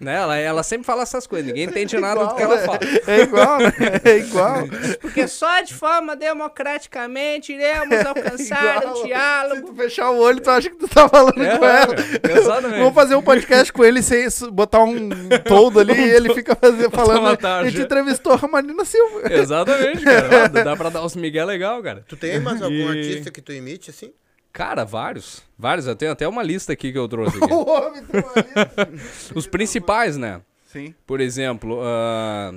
Né? 0.00 0.14
Ela, 0.14 0.36
ela 0.36 0.62
sempre 0.62 0.86
fala 0.86 1.02
essas 1.02 1.26
coisas, 1.26 1.46
ninguém 1.48 1.64
entende 1.64 1.96
nada 1.98 2.24
do 2.26 2.34
que 2.36 2.42
ela 2.42 2.58
fala. 2.58 2.78
É 3.06 3.20
igual, 3.22 3.58
né? 3.58 3.72
É 4.04 4.16
igual. 4.18 4.58
Porque 5.00 5.26
só 5.26 5.60
de 5.60 5.74
forma 5.74 6.14
democraticamente 6.14 7.52
iremos 7.52 7.98
alcançar 8.06 8.76
Igual. 8.78 8.92
o 8.94 8.96
Se 8.98 9.06
diálogo. 9.06 9.66
tu 9.68 9.74
fechar 9.74 10.10
o 10.10 10.18
olho, 10.18 10.40
tu 10.40 10.50
acha 10.50 10.70
que 10.70 10.76
tu 10.76 10.86
tá 10.88 11.08
falando 11.08 11.42
É, 11.42 11.58
com 11.58 11.64
ela. 11.64 11.94
exatamente. 12.30 12.78
Vamos 12.78 12.94
fazer 12.94 13.16
um 13.16 13.22
podcast 13.22 13.72
com 13.72 13.84
ele 13.84 14.00
sem 14.02 14.24
botar 14.52 14.84
um 14.84 15.08
toldo 15.44 15.80
ali 15.80 15.94
e 15.94 16.10
ele 16.10 16.32
fica 16.32 16.54
fazer, 16.54 16.90
falando. 16.90 17.18
uma 17.20 17.58
A 17.58 17.68
gente 17.68 17.82
entrevistou 17.82 18.38
a 18.40 18.48
Marina 18.48 18.84
Silva. 18.84 19.32
Exatamente, 19.32 20.04
cara. 20.04 20.28
Ó, 20.44 20.48
Dá 20.64 20.76
pra 20.76 20.90
dar 20.90 21.04
uns 21.04 21.16
migué 21.16 21.44
legal, 21.44 21.82
cara. 21.82 22.04
Tu 22.06 22.16
tem 22.16 22.38
mais 22.38 22.62
algum 22.62 22.74
E- 22.74 22.88
artista 22.88 23.30
que 23.32 23.40
tu 23.40 23.52
imite, 23.52 23.90
assim? 23.90 24.12
Cara, 24.52 24.84
vários. 24.84 25.42
Vários. 25.58 25.86
Eu 25.86 25.94
tenho 25.96 26.12
até 26.12 26.26
uma 26.26 26.42
lista 26.42 26.72
aqui 26.72 26.92
que 26.92 26.98
eu 26.98 27.08
trouxe 27.08 27.36
aqui. 27.42 27.52
O 27.52 27.68
homem 27.68 28.02
tem 28.04 28.20
uma 28.20 28.34
lista. 28.34 29.32
Os 29.34 29.46
principais, 29.46 30.16
né? 30.16 30.40
Sim. 30.66 30.94
Por 31.06 31.20
exemplo, 31.20 31.80
ah, 31.82 32.52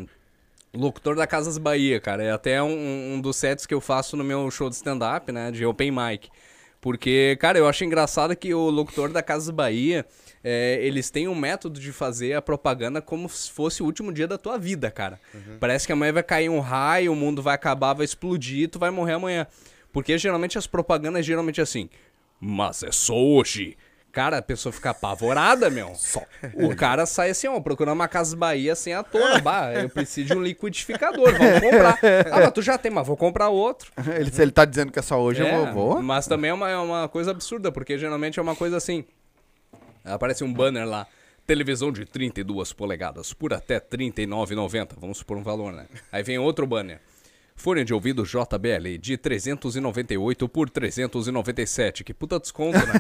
locutor 0.74 1.16
da 1.16 1.28
Casas 1.28 1.58
Bahia, 1.58 2.00
cara. 2.00 2.24
É 2.24 2.32
até 2.32 2.62
um, 2.62 3.14
um 3.16 3.22
dos 3.22 3.36
sets 3.38 3.66
que 3.66 3.74
eu 3.74 3.82
faço 3.82 4.18
no 4.18 4.24
meu 4.24 4.50
show 4.52 4.70
de 4.70 4.76
stand-up, 4.76 5.32
né? 5.32 5.52
De 5.52 5.66
open 5.66 5.92
mic. 5.92 6.30
Porque, 6.82 7.38
cara, 7.40 7.60
eu 7.60 7.68
acho 7.68 7.86
engraçado 7.86 8.36
que 8.36 8.52
o 8.56 8.72
locutor 8.72 9.12
da 9.12 9.22
Casas 9.22 9.52
Bahia, 9.52 10.04
é, 10.44 10.80
eles 10.82 11.12
têm 11.12 11.28
um 11.28 11.36
método 11.36 11.80
de 11.80 11.92
fazer 11.92 12.34
a 12.34 12.42
propaganda 12.42 13.00
como 13.00 13.30
se 13.30 13.52
fosse 13.52 13.84
o 13.84 13.86
último 13.86 14.12
dia 14.12 14.28
da 14.28 14.36
tua 14.36 14.58
vida, 14.58 14.90
cara. 14.90 15.20
Parece 15.60 15.86
que 15.86 15.94
amanhã 15.94 16.12
vai 16.12 16.24
cair 16.24 16.50
um 16.50 16.60
raio, 16.60 17.14
o 17.14 17.16
mundo 17.16 17.40
vai 17.40 17.54
acabar, 17.54 17.94
vai 17.94 18.04
explodir, 18.04 18.68
tu 18.68 18.80
vai 18.80 18.90
morrer 18.90 19.14
amanhã. 19.14 19.46
Porque 19.92 20.18
geralmente 20.18 20.58
as 20.58 20.68
propagandas 20.68 21.26
geralmente 21.26 21.62
assim. 21.62 21.90
Mas 22.40 22.84
é 22.84 22.92
só 22.92 23.16
hoje 23.16 23.78
Cara, 24.12 24.40
a 24.40 24.42
pessoa 24.42 24.74
fica 24.74 24.90
apavorada, 24.90 25.70
meu. 25.70 25.96
Só. 25.96 26.22
O 26.56 26.76
cara 26.76 27.06
sai 27.06 27.30
assim, 27.30 27.48
ó, 27.48 27.60
procurando 27.62 27.96
uma 27.96 28.10
Casa 28.10 28.36
Bahia 28.36 28.74
assim 28.74 28.92
à 28.92 29.04
tona. 29.04 29.40
Bah, 29.40 29.72
eu 29.74 29.90
preciso 29.90 30.28
de 30.28 30.38
um 30.38 30.44
liquidificador, 30.44 31.32
vamos 31.38 31.60
comprar. 31.62 31.98
Ah, 32.30 32.40
mas 32.42 32.52
tu 32.52 32.62
já 32.62 32.78
tem, 32.78 32.92
mas 32.92 33.08
vou 33.08 33.16
comprar 33.16 33.48
outro. 33.50 33.92
Ele, 34.16 34.30
se 34.30 34.42
ele 34.42 34.52
tá 34.52 34.66
dizendo 34.66 34.92
que 34.92 35.00
é 35.00 35.02
só 35.02 35.20
hoje, 35.20 35.42
É, 35.42 35.56
eu 35.56 35.74
vou. 35.74 35.94
vou. 35.94 36.02
Mas 36.02 36.28
também 36.28 36.52
é 36.52 36.54
uma, 36.54 36.70
é 36.70 36.78
uma 36.78 37.08
coisa 37.08 37.32
absurda, 37.32 37.72
porque 37.72 37.98
geralmente 37.98 38.38
é 38.38 38.42
uma 38.42 38.56
coisa 38.56 38.76
assim. 38.76 39.06
Aparece 40.04 40.44
um 40.44 40.52
banner 40.52 40.86
lá. 40.86 41.08
Televisão 41.48 41.92
de 41.92 42.06
32 42.06 42.74
polegadas 42.74 43.34
por 43.34 43.54
até 43.54 43.76
R$ 43.76 43.82
39,90. 43.82 44.90
Vamos 45.00 45.20
supor 45.20 45.38
um 45.38 45.44
valor, 45.44 45.72
né? 45.72 45.88
Aí 46.12 46.22
vem 46.22 46.38
outro 46.38 46.68
banner. 46.68 47.00
Fone 47.62 47.84
de 47.84 47.94
ouvido 47.94 48.24
JBL 48.24 48.98
de 49.00 49.18
398 49.18 50.50
por 50.50 50.68
397. 50.68 52.03
Que 52.03 52.12
puta 52.12 52.39
desconto, 52.39 52.80
né? 52.80 52.94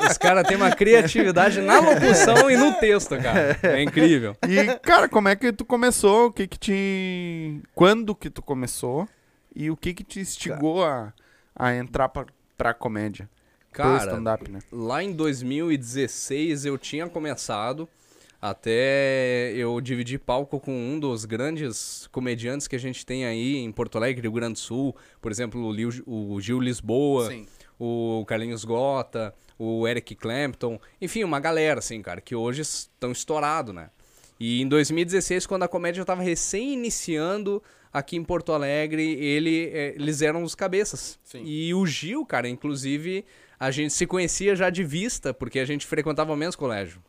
Os 0.10 0.16
caras 0.16 0.48
têm 0.48 0.56
uma 0.56 0.74
criatividade 0.74 1.60
na 1.60 1.78
locução 1.78 2.50
e 2.50 2.56
no 2.56 2.72
texto, 2.80 3.18
cara. 3.18 3.58
É 3.62 3.82
incrível. 3.82 4.34
E, 4.48 4.78
cara, 4.78 5.10
como 5.10 5.28
é 5.28 5.36
que 5.36 5.52
tu 5.52 5.62
começou? 5.62 6.28
O 6.28 6.32
que 6.32 6.46
que 6.46 6.58
te... 6.58 7.60
Quando 7.74 8.14
que 8.14 8.30
tu 8.30 8.40
começou? 8.40 9.06
E 9.54 9.70
o 9.70 9.76
que 9.76 9.92
que 9.92 10.02
te 10.02 10.20
instigou 10.20 10.82
a, 10.82 11.12
a 11.54 11.76
entrar 11.76 12.08
pra, 12.08 12.24
pra 12.56 12.72
comédia? 12.72 13.28
Cara, 13.72 14.18
né? 14.18 14.60
lá 14.72 15.02
em 15.02 15.12
2016 15.12 16.64
eu 16.64 16.78
tinha 16.78 17.06
começado. 17.06 17.86
Até 18.48 19.52
eu 19.56 19.80
dividi 19.80 20.18
palco 20.18 20.60
com 20.60 20.72
um 20.72 21.00
dos 21.00 21.24
grandes 21.24 22.06
comediantes 22.12 22.68
que 22.68 22.76
a 22.76 22.78
gente 22.78 23.04
tem 23.04 23.24
aí 23.24 23.56
em 23.56 23.72
Porto 23.72 23.98
Alegre, 23.98 24.22
Rio 24.22 24.30
Grande 24.30 24.52
do 24.52 24.58
Sul. 24.60 24.94
Por 25.20 25.32
exemplo, 25.32 25.60
o, 25.60 26.34
o 26.34 26.40
Gil 26.40 26.60
Lisboa, 26.60 27.28
Sim. 27.28 27.44
o 27.76 28.24
Carlinhos 28.24 28.64
Gota, 28.64 29.34
o 29.58 29.88
Eric 29.88 30.14
Clapton. 30.14 30.78
Enfim, 31.00 31.24
uma 31.24 31.40
galera, 31.40 31.80
assim, 31.80 32.00
cara, 32.00 32.20
que 32.20 32.36
hoje 32.36 32.62
estão 32.62 33.10
estourados, 33.10 33.74
né? 33.74 33.90
E 34.38 34.62
em 34.62 34.68
2016, 34.68 35.44
quando 35.44 35.64
a 35.64 35.68
comédia 35.68 36.02
estava 36.02 36.22
recém-iniciando 36.22 37.60
aqui 37.92 38.16
em 38.16 38.22
Porto 38.22 38.52
Alegre, 38.52 39.02
ele, 39.02 39.70
eh, 39.72 39.94
eles 39.96 40.22
eram 40.22 40.44
os 40.44 40.54
cabeças. 40.54 41.18
Sim. 41.24 41.42
E 41.44 41.74
o 41.74 41.84
Gil, 41.84 42.24
cara, 42.24 42.48
inclusive, 42.48 43.24
a 43.58 43.72
gente 43.72 43.92
se 43.92 44.06
conhecia 44.06 44.54
já 44.54 44.70
de 44.70 44.84
vista, 44.84 45.34
porque 45.34 45.58
a 45.58 45.64
gente 45.64 45.84
frequentava 45.84 46.32
o 46.32 46.36
mesmo 46.36 46.60
colégio. 46.60 47.02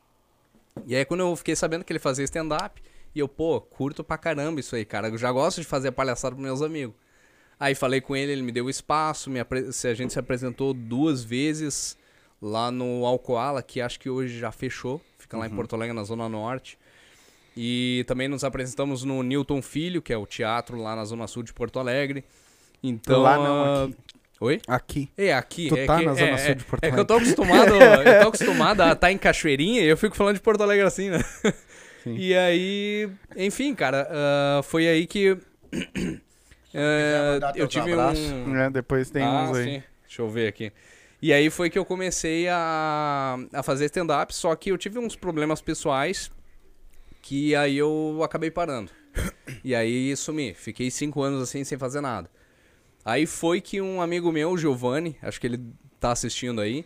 E 0.86 0.96
aí 0.96 1.06
quando 1.06 1.22
eu 1.22 1.36
fiquei 1.36 1.56
sabendo 1.56 1.84
que 1.84 1.92
ele 1.92 2.00
fazia 2.00 2.24
stand-up, 2.26 2.82
e 3.16 3.20
eu, 3.20 3.28
pô, 3.28 3.60
curto 3.60 4.04
pra 4.04 4.18
caramba 4.18 4.60
isso 4.60 4.76
aí, 4.76 4.86
cara. 4.86 5.08
Eu 5.08 5.18
já 5.18 5.32
gosto 5.32 5.60
de 5.60 5.66
fazer 5.68 5.92
palhaçada 5.92 6.36
pros 6.36 6.46
meus 6.46 6.62
amigos. 6.62 6.96
Aí 7.60 7.74
falei 7.74 8.00
com 8.00 8.16
ele, 8.16 8.32
ele 8.32 8.44
me 8.44 8.52
deu 8.52 8.66
o 8.66 8.70
espaço, 8.70 9.30
me 9.30 9.40
apre- 9.40 9.66
a 9.70 9.94
gente 9.94 10.14
se 10.14 10.20
apresentou 10.20 10.74
duas 10.74 11.24
vezes 11.24 11.98
lá 12.40 12.70
no 12.70 13.06
Alcoala, 13.06 13.64
que 13.64 13.82
acho 13.82 14.00
que 14.00 14.10
hoje 14.10 14.38
já 14.38 14.52
fechou, 14.52 15.02
fica 15.18 15.36
lá 15.36 15.48
em 15.48 15.50
Porto 15.50 15.76
Alegre, 15.76 15.96
na 15.96 16.04
Zona 16.04 16.30
Norte. 16.30 16.78
E 17.56 18.04
também 18.08 18.28
nos 18.28 18.44
apresentamos 18.44 19.04
no 19.04 19.24
Newton 19.24 19.64
Filho, 19.64 20.00
que 20.00 20.14
é 20.14 20.18
o 20.18 20.28
teatro 20.28 20.80
lá 20.80 20.96
na 20.96 21.04
Zona 21.04 21.26
Sul 21.26 21.42
de 21.42 21.52
Porto 21.52 21.80
Alegre. 21.80 22.24
Então. 22.84 23.24
Lá 23.24 23.38
não, 23.38 23.64
ah, 23.64 23.84
aqui. 23.86 23.96
Oi? 24.40 24.62
Aqui. 24.68 25.10
É, 25.18 25.34
aqui. 25.34 25.68
Tu 25.68 25.76
é 25.76 25.86
tá 25.86 25.98
que, 25.98 26.06
na 26.06 26.14
Zona 26.14 26.28
é, 26.28 26.38
Sul 26.38 26.52
é- 26.52 26.54
de 26.54 26.64
Porto 26.64 26.84
É 26.84 26.92
que 26.92 27.00
eu 27.00 27.06
tô 27.06 27.16
acostumado, 27.16 27.74
eu 27.74 28.22
tô 28.22 28.28
acostumado 28.28 28.82
a 28.82 28.92
estar 28.92 29.12
em 29.12 29.18
Cachoeirinha 29.18 29.82
e 29.82 29.88
eu 29.88 29.98
fico 29.98 30.16
falando 30.16 30.36
de 30.36 30.42
Porto 30.42 30.62
Alegre 30.62 30.86
assim, 30.86 31.10
né? 31.10 31.20
Sim. 32.04 32.16
E 32.16 32.36
aí, 32.36 33.10
enfim, 33.36 33.74
cara, 33.74 34.08
ah, 34.10 34.62
foi 34.64 34.88
aí 34.88 35.08
que 35.08 35.38
ah, 36.74 37.34
mandar 37.34 37.50
eu 37.50 37.68
teus 37.68 37.70
tive 37.70 37.94
abraços? 37.94 38.32
um... 38.32 38.56
É, 38.56 38.70
depois 38.70 39.10
tem 39.10 39.24
ah, 39.24 39.50
uns 39.50 39.58
aí. 39.58 39.64
sim. 39.64 39.84
Deixa 40.04 40.22
eu 40.22 40.30
ver 40.30 40.48
aqui. 40.48 40.72
E 41.20 41.34
aí 41.34 41.50
foi 41.50 41.70
que 41.70 41.80
eu 41.80 41.84
comecei 41.84 42.48
a, 42.48 43.38
a 43.52 43.64
fazer 43.64 43.86
stand-up, 43.86 44.34
só 44.34 44.56
que 44.56 44.70
eu 44.72 44.78
tive 44.78 45.00
uns 45.00 45.16
problemas 45.16 45.62
pessoais 45.62 46.32
que 47.24 47.56
aí 47.56 47.78
eu 47.78 48.22
acabei 48.24 48.52
parando. 48.52 48.92
E 49.64 49.74
aí 49.74 50.16
sumi. 50.16 50.54
Fiquei 50.54 50.92
cinco 50.92 51.24
anos 51.24 51.42
assim 51.42 51.64
sem 51.64 51.78
fazer 51.78 52.02
nada. 52.02 52.30
Aí 53.08 53.26
foi 53.26 53.62
que 53.62 53.80
um 53.80 54.02
amigo 54.02 54.34
meu, 54.34 54.52
o 54.52 54.58
Giovanni, 54.58 55.16
acho 55.22 55.40
que 55.40 55.48
ele 55.48 55.62
tá 55.98 56.12
assistindo 56.12 56.60
aí, 56.60 56.84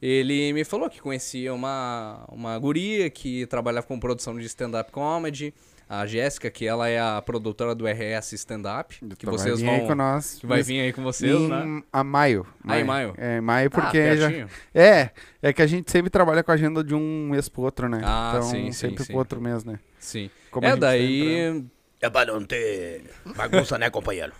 ele 0.00 0.52
me 0.52 0.62
falou 0.62 0.88
que 0.88 1.00
conhecia 1.00 1.52
uma, 1.52 2.24
uma 2.30 2.56
guria 2.56 3.10
que 3.10 3.46
trabalhava 3.46 3.84
com 3.84 3.98
produção 3.98 4.38
de 4.38 4.46
stand-up 4.46 4.92
comedy, 4.92 5.52
a 5.88 6.06
Jéssica, 6.06 6.52
que 6.52 6.66
ela 6.66 6.88
é 6.88 7.00
a 7.00 7.20
produtora 7.20 7.74
do 7.74 7.84
RS 7.84 8.32
Stand-up, 8.34 8.96
que 8.96 9.04
Então 9.04 9.16
vai 9.32 9.38
vocês 9.38 9.60
vir 9.60 9.68
aí 9.68 9.80
com 9.80 9.86
vão... 9.88 9.96
nós. 9.96 10.38
Que 10.38 10.46
vai 10.46 10.62
vir 10.62 10.80
aí 10.80 10.92
com 10.92 11.02
vocês, 11.02 11.34
em 11.34 11.48
né? 11.48 11.82
A 11.92 12.04
maio. 12.04 12.46
Ah, 12.64 12.78
em 12.78 12.84
maio. 12.84 13.14
É, 13.18 13.38
em 13.38 13.40
maio, 13.40 13.68
porque 13.68 13.98
Ah, 13.98 14.16
já. 14.16 14.30
É, 14.72 15.10
é 15.42 15.52
que 15.52 15.62
a 15.62 15.66
gente 15.66 15.90
sempre 15.90 16.10
trabalha 16.10 16.44
com 16.44 16.50
a 16.52 16.54
agenda 16.54 16.84
de 16.84 16.94
um 16.94 17.28
mês 17.30 17.48
pro 17.48 17.62
outro, 17.62 17.88
né? 17.88 18.02
Ah, 18.04 18.34
então, 18.36 18.48
sim, 18.50 18.70
sempre 18.70 19.02
sim. 19.02 19.12
pro 19.12 19.18
outro 19.18 19.40
mês, 19.40 19.64
né? 19.64 19.80
Sim. 19.98 20.30
Como 20.50 20.64
é, 20.64 20.70
tá 20.70 20.76
daí. 20.76 21.64
É 22.06 22.10
pra 22.10 22.24
não 22.26 22.44
ter 22.44 23.02
bagunça, 23.36 23.76
né, 23.78 23.90
companheiro? 23.90 24.32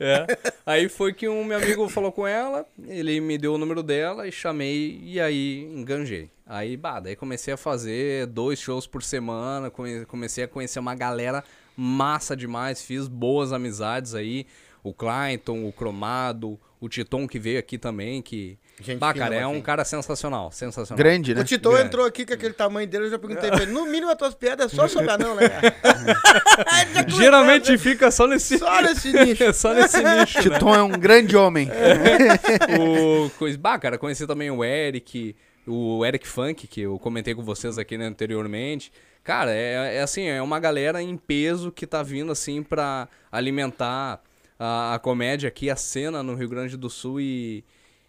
É. 0.00 0.26
Aí 0.64 0.88
foi 0.88 1.12
que 1.12 1.28
um 1.28 1.44
meu 1.44 1.58
amigo 1.58 1.88
falou 1.88 2.10
com 2.12 2.26
ela, 2.26 2.66
ele 2.86 3.20
me 3.20 3.36
deu 3.38 3.54
o 3.54 3.58
número 3.58 3.82
dela 3.82 4.26
e 4.26 4.32
chamei 4.32 4.98
e 5.02 5.20
aí 5.20 5.62
enganjei. 5.64 6.30
Aí, 6.46 6.76
bah, 6.76 7.00
daí 7.00 7.16
comecei 7.16 7.52
a 7.52 7.56
fazer 7.56 8.26
dois 8.26 8.58
shows 8.58 8.86
por 8.86 9.02
semana, 9.02 9.70
come- 9.70 10.04
comecei 10.06 10.44
a 10.44 10.48
conhecer 10.48 10.78
uma 10.78 10.94
galera 10.94 11.42
massa 11.76 12.36
demais, 12.36 12.82
fiz 12.82 13.08
boas 13.08 13.52
amizades 13.52 14.14
aí. 14.14 14.46
O 14.82 14.94
Clayton, 14.94 15.66
o 15.66 15.72
Cromado, 15.72 16.58
o 16.80 16.88
Titon 16.88 17.26
que 17.26 17.38
veio 17.38 17.58
aqui 17.58 17.76
também, 17.76 18.22
que. 18.22 18.56
Gente 18.78 18.98
bah, 18.98 19.14
cara, 19.14 19.34
é 19.34 19.46
um 19.46 19.60
cara 19.62 19.86
sensacional, 19.86 20.52
sensacional. 20.52 20.98
Grande, 20.98 21.34
né? 21.34 21.40
O 21.40 21.44
Titão 21.44 21.72
Grande. 21.72 21.86
entrou 21.86 22.04
aqui 22.04 22.26
com 22.26 22.34
aquele 22.34 22.52
tamanho 22.52 22.86
dele, 22.86 23.06
eu 23.06 23.10
já 23.10 23.18
perguntei 23.18 23.50
pra 23.50 23.62
ele. 23.62 23.72
No 23.72 23.86
mínimo, 23.86 24.10
as 24.10 24.18
tuas 24.18 24.34
piadas 24.34 24.70
é 24.70 24.76
só 24.76 24.86
sobre 24.86 25.10
anão, 25.10 25.34
né? 25.34 25.48
cara? 25.48 27.08
Geralmente 27.08 27.78
fica 27.78 28.10
só 28.10 28.26
nesse. 28.26 28.58
Só 28.58 28.82
nesse 28.82 29.12
nicho. 29.12 29.52
só 29.54 29.72
nesse 29.72 29.96
nicho. 29.96 30.36
né? 30.36 30.42
Titon 30.42 30.74
é 30.74 30.82
um 30.82 30.90
grande 30.90 31.34
homem. 31.36 31.70
o 32.78 33.30
coisa, 33.38 33.56
bah, 33.56 33.78
cara, 33.78 33.96
conheci 33.96 34.26
também 34.26 34.50
o 34.50 34.62
Eric, 34.62 35.34
o 35.66 36.04
Eric 36.04 36.28
Funk, 36.28 36.66
que 36.66 36.82
eu 36.82 36.98
comentei 36.98 37.34
com 37.34 37.42
vocês 37.42 37.78
aqui 37.78 37.96
né, 37.96 38.04
anteriormente. 38.04 38.92
Cara, 39.24 39.52
é, 39.52 39.96
é 39.96 40.02
assim, 40.02 40.28
é 40.28 40.40
uma 40.42 40.60
galera 40.60 41.02
em 41.02 41.16
peso 41.16 41.72
que 41.72 41.86
tá 41.86 42.02
vindo 42.02 42.30
assim 42.30 42.62
pra 42.62 43.08
alimentar 43.32 44.20
a, 44.58 44.94
a 44.94 44.98
comédia 44.98 45.48
aqui, 45.48 45.70
a 45.70 45.76
cena 45.76 46.22
no 46.22 46.34
Rio 46.34 46.48
Grande 46.50 46.76
do 46.76 46.90
Sul 46.90 47.22
e 47.22 47.64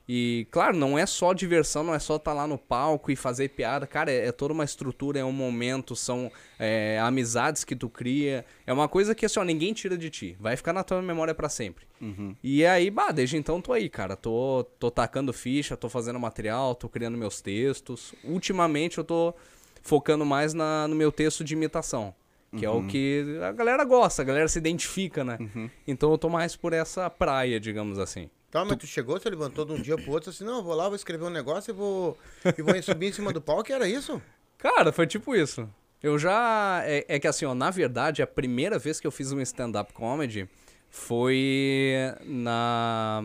e 0.07 0.47
claro, 0.51 0.77
não 0.77 0.97
é 0.97 1.05
só 1.05 1.33
diversão, 1.33 1.83
não 1.83 1.93
é 1.93 1.99
só 1.99 2.15
estar 2.15 2.33
lá 2.33 2.47
no 2.47 2.57
palco 2.57 3.11
e 3.11 3.15
fazer 3.15 3.49
piada, 3.49 3.85
cara, 3.85 4.11
é, 4.11 4.27
é 4.27 4.31
toda 4.31 4.53
uma 4.53 4.63
estrutura, 4.63 5.19
é 5.19 5.25
um 5.25 5.31
momento, 5.31 5.95
são 5.95 6.31
é, 6.57 6.99
amizades 6.99 7.63
que 7.63 7.75
tu 7.75 7.89
cria, 7.89 8.45
é 8.65 8.71
uma 8.71 8.87
coisa 8.87 9.13
que 9.13 9.25
assim, 9.25 9.39
ó, 9.39 9.43
ninguém 9.43 9.73
tira 9.73 9.97
de 9.97 10.09
ti, 10.09 10.37
vai 10.39 10.55
ficar 10.55 10.71
na 10.73 10.83
tua 10.83 11.01
memória 11.01 11.33
pra 11.35 11.49
sempre. 11.49 11.85
E 12.43 12.65
aí, 12.65 12.89
bah, 12.89 13.11
desde 13.11 13.37
então 13.37 13.59
tô 13.59 13.73
aí, 13.73 13.89
cara. 13.89 14.15
Tô, 14.15 14.63
tô 14.79 14.91
tacando 14.91 15.33
ficha, 15.33 15.75
tô 15.75 15.89
fazendo 15.89 16.19
material, 16.19 16.75
tô 16.75 16.87
criando 16.87 17.17
meus 17.17 17.41
textos. 17.41 18.13
Ultimamente 18.23 18.99
eu 18.99 19.03
tô 19.03 19.33
focando 19.81 20.25
mais 20.25 20.53
na, 20.53 20.87
no 20.87 20.95
meu 20.95 21.11
texto 21.11 21.43
de 21.43 21.53
imitação. 21.53 22.13
Que 22.55 22.65
é 22.65 22.69
o 22.69 22.87
que 22.87 23.39
a 23.43 23.51
galera 23.51 23.83
gosta, 23.83 24.21
a 24.21 24.25
galera 24.25 24.47
se 24.47 24.57
identifica, 24.57 25.23
né? 25.23 25.37
Então 25.87 26.11
eu 26.11 26.17
tô 26.17 26.29
mais 26.29 26.55
por 26.55 26.71
essa 26.71 27.09
praia, 27.09 27.59
digamos 27.59 27.99
assim. 27.99 28.29
Tá, 28.49 28.63
mas 28.63 28.77
tu 28.77 28.87
chegou, 28.87 29.19
você 29.19 29.29
levantou 29.29 29.65
de 29.65 29.73
um 29.73 29.81
dia 29.81 29.97
pro 29.97 30.11
outro, 30.11 30.29
assim, 30.29 30.45
não, 30.45 30.57
eu 30.57 30.63
vou 30.63 30.73
lá, 30.73 30.87
vou 30.87 30.95
escrever 30.95 31.25
um 31.25 31.29
negócio 31.29 31.71
e 31.71 31.73
vou, 31.73 32.17
e 32.57 32.61
vou 32.61 32.81
subir 32.81 33.07
em 33.07 33.11
cima 33.11 33.33
do 33.33 33.41
palco, 33.41 33.71
era 33.71 33.87
isso? 33.87 34.21
Cara, 34.57 34.91
foi 34.93 35.05
tipo 35.05 35.35
isso. 35.35 35.69
Eu 36.01 36.17
já. 36.17 36.81
É, 36.85 37.05
é 37.07 37.19
que 37.19 37.27
assim, 37.27 37.45
ó, 37.45 37.53
na 37.53 37.69
verdade, 37.69 38.21
a 38.21 38.27
primeira 38.27 38.77
vez 38.79 38.99
que 38.99 39.07
eu 39.07 39.11
fiz 39.11 39.31
um 39.31 39.41
stand-up 39.41 39.93
comedy 39.93 40.47
foi 40.89 41.93
na. 42.23 43.21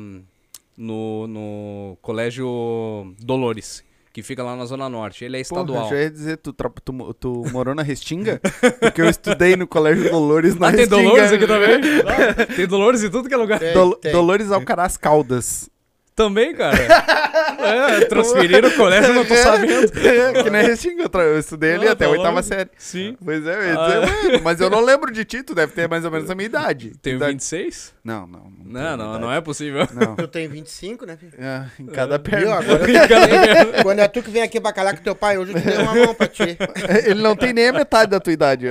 No, 0.75 1.27
no 1.27 1.99
Colégio 2.01 3.15
Dolores, 3.21 3.85
que 4.13 4.23
fica 4.23 4.43
lá 4.43 4.55
na 4.55 4.65
Zona 4.67 4.89
Norte. 4.89 5.25
Ele 5.25 5.41
é 5.41 5.43
Porra, 5.45 5.63
estadual. 5.63 5.89
já 5.89 5.97
ia 5.97 6.11
dizer, 6.11 6.37
tu, 6.37 6.53
tu, 6.53 7.15
tu 7.15 7.45
morou 7.51 7.75
na 7.75 7.83
Restinga? 7.83 8.41
Porque 8.81 9.01
eu 9.01 9.09
estudei 9.09 9.57
no 9.57 9.67
Colégio 9.67 10.11
Dolores 10.11 10.55
na 10.57 10.69
Ah, 10.69 10.71
tem 10.71 10.81
Restinga. 10.81 11.03
Dolores 11.03 11.33
aqui 11.33 11.47
também? 11.47 11.81
Tem 12.57 12.67
Dolores 12.67 13.03
em 13.03 13.11
tudo 13.11 13.29
que 13.29 13.35
é 13.35 13.37
lugar. 13.39 13.59
Tem, 13.59 13.73
Dol- 13.73 13.97
tem. 13.97 14.13
Dolores 14.13 14.51
Alcaraz 14.51 14.97
Caldas. 14.97 15.71
Também, 16.15 16.55
cara. 16.55 16.77
É, 17.63 18.05
transferiram 18.07 18.69
o 18.69 18.73
colégio, 18.77 19.11
eu 19.11 19.15
não 19.15 19.25
tô 19.25 19.37
sabendo. 19.37 19.93
que 20.43 20.51
na 20.51 20.63
Restinga, 20.63 21.05
eu, 21.13 21.21
eu 21.21 21.39
estudei 21.39 21.75
ali 21.75 21.87
Ah, 21.87 21.93
até 21.93 22.07
a 22.07 22.09
tá 22.09 22.13
oitava 22.13 22.35
longe. 22.37 22.49
série. 22.49 22.71
Sim. 22.77 23.17
Pois 23.25 23.47
é, 23.47 23.73
eu 23.73 23.81
Ah, 23.81 23.93
é. 23.95 23.99
"Ué, 24.33 24.41
mas 24.43 24.61
eu 24.61 24.69
não 24.69 24.81
lembro 24.81 25.13
de 25.13 25.25
ti, 25.25 25.45
tu 25.45 25.55
deve 25.55 25.73
ter 25.73 25.89
mais 25.89 26.05
ou 26.05 26.11
menos 26.11 26.29
a 26.29 26.35
minha 26.35 26.47
idade. 26.47 26.93
Tem 27.01 27.15
Idade- 27.15 27.33
26? 27.35 27.95
Não, 28.03 28.27
não. 28.27 28.51
Não, 28.65 28.97
Não, 28.97 29.13
não, 29.13 29.19
não 29.21 29.33
é 29.33 29.41
possível. 29.41 29.87
Não. 29.95 30.17
Tu 30.17 30.27
tem 30.27 30.49
25, 30.49 31.07
né, 31.07 31.17
filho? 31.17 31.33
É, 31.39 31.67
em 31.79 31.87
cada 31.87 32.19
Viu? 32.19 32.25
perna. 32.25 32.55
Agora 32.57 32.83
eu 32.83 32.87
tenho- 33.07 33.83
Quando 33.85 33.99
é 34.01 34.09
tu 34.09 34.23
que 34.23 34.31
vem 34.31 34.43
aqui 34.43 34.59
bacalhar 34.59 34.97
com 34.97 35.03
teu 35.05 35.15
pai, 35.15 35.39
hoje 35.39 35.53
eu 35.53 35.61
te 35.61 35.67
dei 35.67 35.77
uma 35.79 35.95
mão 35.95 36.15
pra 36.15 36.27
ti. 36.27 36.59
Ele 37.07 37.23
não 37.23 37.37
tem 37.37 37.53
nem 37.53 37.69
a 37.69 37.73
metade 37.73 38.11
da 38.11 38.19
tua 38.19 38.33
idade. 38.33 38.71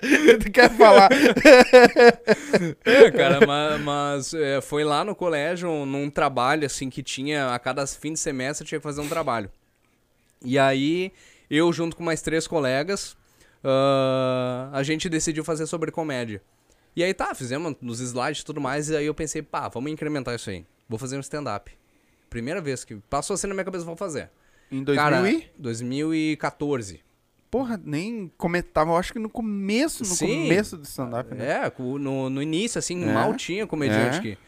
tu 0.42 0.50
quer 0.50 0.70
falar? 0.70 1.08
É, 2.84 3.10
cara, 3.10 3.46
ma- 3.46 3.78
mas, 3.78 4.32
é, 4.34 4.60
foi 4.60 4.84
lá 4.84 5.04
no 5.04 5.14
colégio, 5.14 5.84
num 5.84 6.10
trabalho, 6.10 6.66
assim, 6.66 6.88
que 6.90 7.02
tinha, 7.02 7.54
a 7.54 7.58
cada 7.58 7.86
fim 7.86 8.12
de 8.12 8.18
semestre 8.18 8.66
tinha 8.66 8.78
que 8.78 8.82
fazer 8.82 9.00
um 9.00 9.08
trabalho. 9.08 9.50
E 10.44 10.58
aí, 10.58 11.12
eu 11.50 11.72
junto 11.72 11.96
com 11.96 12.02
mais 12.02 12.22
três 12.22 12.46
colegas, 12.46 13.16
ah, 13.64 14.70
a 14.72 14.82
gente 14.82 15.08
decidiu 15.08 15.44
fazer 15.44 15.66
sobre 15.66 15.90
comédia. 15.90 16.42
E 16.94 17.02
aí 17.04 17.14
tá, 17.14 17.34
fizemos 17.34 17.76
nos 17.80 18.00
slides 18.00 18.42
e 18.42 18.44
tudo 18.44 18.60
mais, 18.60 18.88
e 18.90 18.96
aí 18.96 19.06
eu 19.06 19.14
pensei, 19.14 19.42
pá, 19.42 19.68
vamos 19.68 19.90
incrementar 19.90 20.34
isso 20.34 20.50
aí. 20.50 20.64
Vou 20.88 20.98
fazer 20.98 21.16
um 21.16 21.20
stand-up. 21.20 21.70
Primeira 22.28 22.60
vez 22.60 22.84
que 22.84 22.96
passou 23.08 23.34
assim 23.34 23.46
na 23.46 23.54
minha 23.54 23.64
cabeça, 23.64 23.84
vou 23.84 23.96
fazer. 23.96 24.30
Em 24.70 24.82
2000 24.82 25.02
Cara, 25.02 25.30
e... 25.30 25.50
2014. 25.58 27.00
Porra, 27.50 27.80
nem 27.82 28.30
comentava, 28.36 28.90
eu 28.90 28.96
acho 28.96 29.12
que 29.12 29.18
no 29.18 29.30
começo, 29.30 30.00
no 30.02 30.08
Sim. 30.10 30.42
começo 30.44 30.76
do 30.76 30.84
stand-up, 30.84 31.34
né? 31.34 31.64
É, 31.66 31.72
no, 31.78 32.28
no 32.28 32.42
início, 32.42 32.78
assim, 32.78 33.02
É. 33.02 33.12
mal 33.12 33.34
tinha 33.34 33.66
comediante 33.66 34.16
É. 34.16 34.18
aqui. 34.18 34.38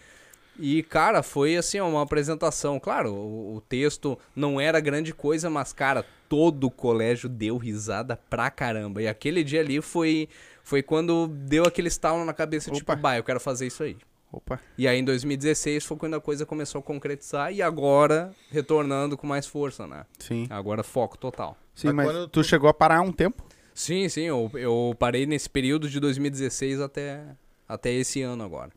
E, 0.59 0.83
cara, 0.83 1.23
foi 1.23 1.57
assim, 1.57 1.81
uma 1.81 2.03
apresentação. 2.03 2.79
Claro, 2.79 3.15
o, 3.15 3.57
o 3.57 3.61
texto 3.63 4.19
não 4.37 4.61
era 4.61 4.79
grande 4.79 5.15
coisa, 5.15 5.49
mas, 5.49 5.73
cara, 5.73 6.05
todo 6.29 6.65
o 6.67 6.71
colégio 6.71 7.31
deu 7.31 7.57
risada 7.57 8.17
pra 8.29 8.51
caramba. 8.51 9.01
E 9.01 9.09
aquele 9.09 9.43
dia 9.43 9.61
ali 9.61 9.81
foi, 9.81 10.29
foi 10.63 10.83
quando 10.83 11.27
deu 11.29 11.65
aquele 11.65 11.89
estalo 11.89 12.23
na 12.27 12.35
cabeça, 12.35 12.71
tipo, 12.71 12.93
Opa. 12.93 13.01
bah, 13.01 13.17
eu 13.17 13.25
quero 13.25 13.41
fazer 13.41 13.67
isso 13.67 13.83
aí. 13.83 13.97
Opa. 14.31 14.61
E 14.79 14.87
aí 14.87 14.99
em 14.99 15.05
2016 15.05 15.85
foi 15.85 15.97
quando 15.97 16.15
a 16.15 16.21
coisa 16.21 16.45
começou 16.45 16.79
a 16.81 16.83
concretizar 16.83 17.53
e 17.53 17.63
agora 17.63 18.31
retornando 18.51 19.17
com 19.17 19.27
mais 19.27 19.47
força, 19.47 19.87
né? 19.89 20.05
Sim. 20.19 20.47
Agora 20.51 20.83
foco 20.85 21.17
total. 21.19 21.57
Sim, 21.81 21.93
Mas 21.93 22.07
mas 22.13 22.27
tu 22.31 22.45
chegou 22.45 22.69
a 22.69 22.75
parar 22.75 23.01
um 23.01 23.11
tempo? 23.13 23.43
Sim, 23.75 24.09
sim, 24.09 24.23
eu, 24.23 24.51
eu 24.55 24.95
parei 24.99 25.25
nesse 25.25 25.49
período 25.49 25.89
de 25.89 25.99
2016 25.99 26.81
até, 26.81 27.23
até 27.67 27.91
esse 27.93 28.21
ano 28.21 28.45
agora. 28.45 28.71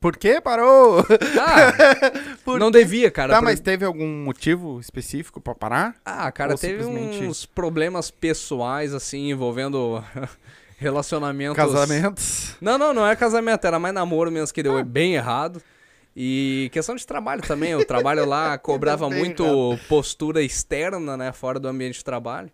Por 0.00 0.16
que 0.16 0.40
parou? 0.40 0.98
Ah, 1.40 1.72
Por 2.44 2.58
não 2.58 2.72
devia, 2.72 3.08
cara. 3.08 3.34
tá, 3.34 3.38
por- 3.38 3.44
mas 3.44 3.60
teve 3.60 3.84
algum 3.84 4.24
motivo 4.24 4.80
específico 4.80 5.40
pra 5.40 5.54
parar? 5.54 5.94
Ah, 6.04 6.32
cara, 6.32 6.52
Ou 6.54 6.58
teve 6.58 6.82
simplesmente 6.82 7.22
uns 7.24 7.46
problemas 7.46 8.10
pessoais, 8.10 8.92
assim, 8.92 9.30
envolvendo 9.30 10.02
relacionamentos... 10.76 11.56
Casamentos? 11.56 12.56
Não, 12.60 12.76
não, 12.76 12.92
não 12.92 13.06
é 13.06 13.14
casamento, 13.14 13.64
era 13.64 13.78
mais 13.78 13.94
namoro 13.94 14.32
mesmo, 14.32 14.52
que 14.52 14.62
deu 14.62 14.84
bem 14.84 15.14
errado. 15.14 15.62
E 16.14 16.68
questão 16.72 16.94
de 16.94 17.06
trabalho 17.06 17.42
também, 17.42 17.74
o 17.74 17.84
trabalho 17.84 18.26
lá 18.26 18.56
cobrava 18.58 19.08
bem 19.08 19.18
muito 19.18 19.44
postura 19.88 20.42
externa, 20.42 21.16
né, 21.16 21.32
fora 21.32 21.58
do 21.58 21.68
ambiente 21.68 21.94
de 21.98 22.04
trabalho. 22.04 22.50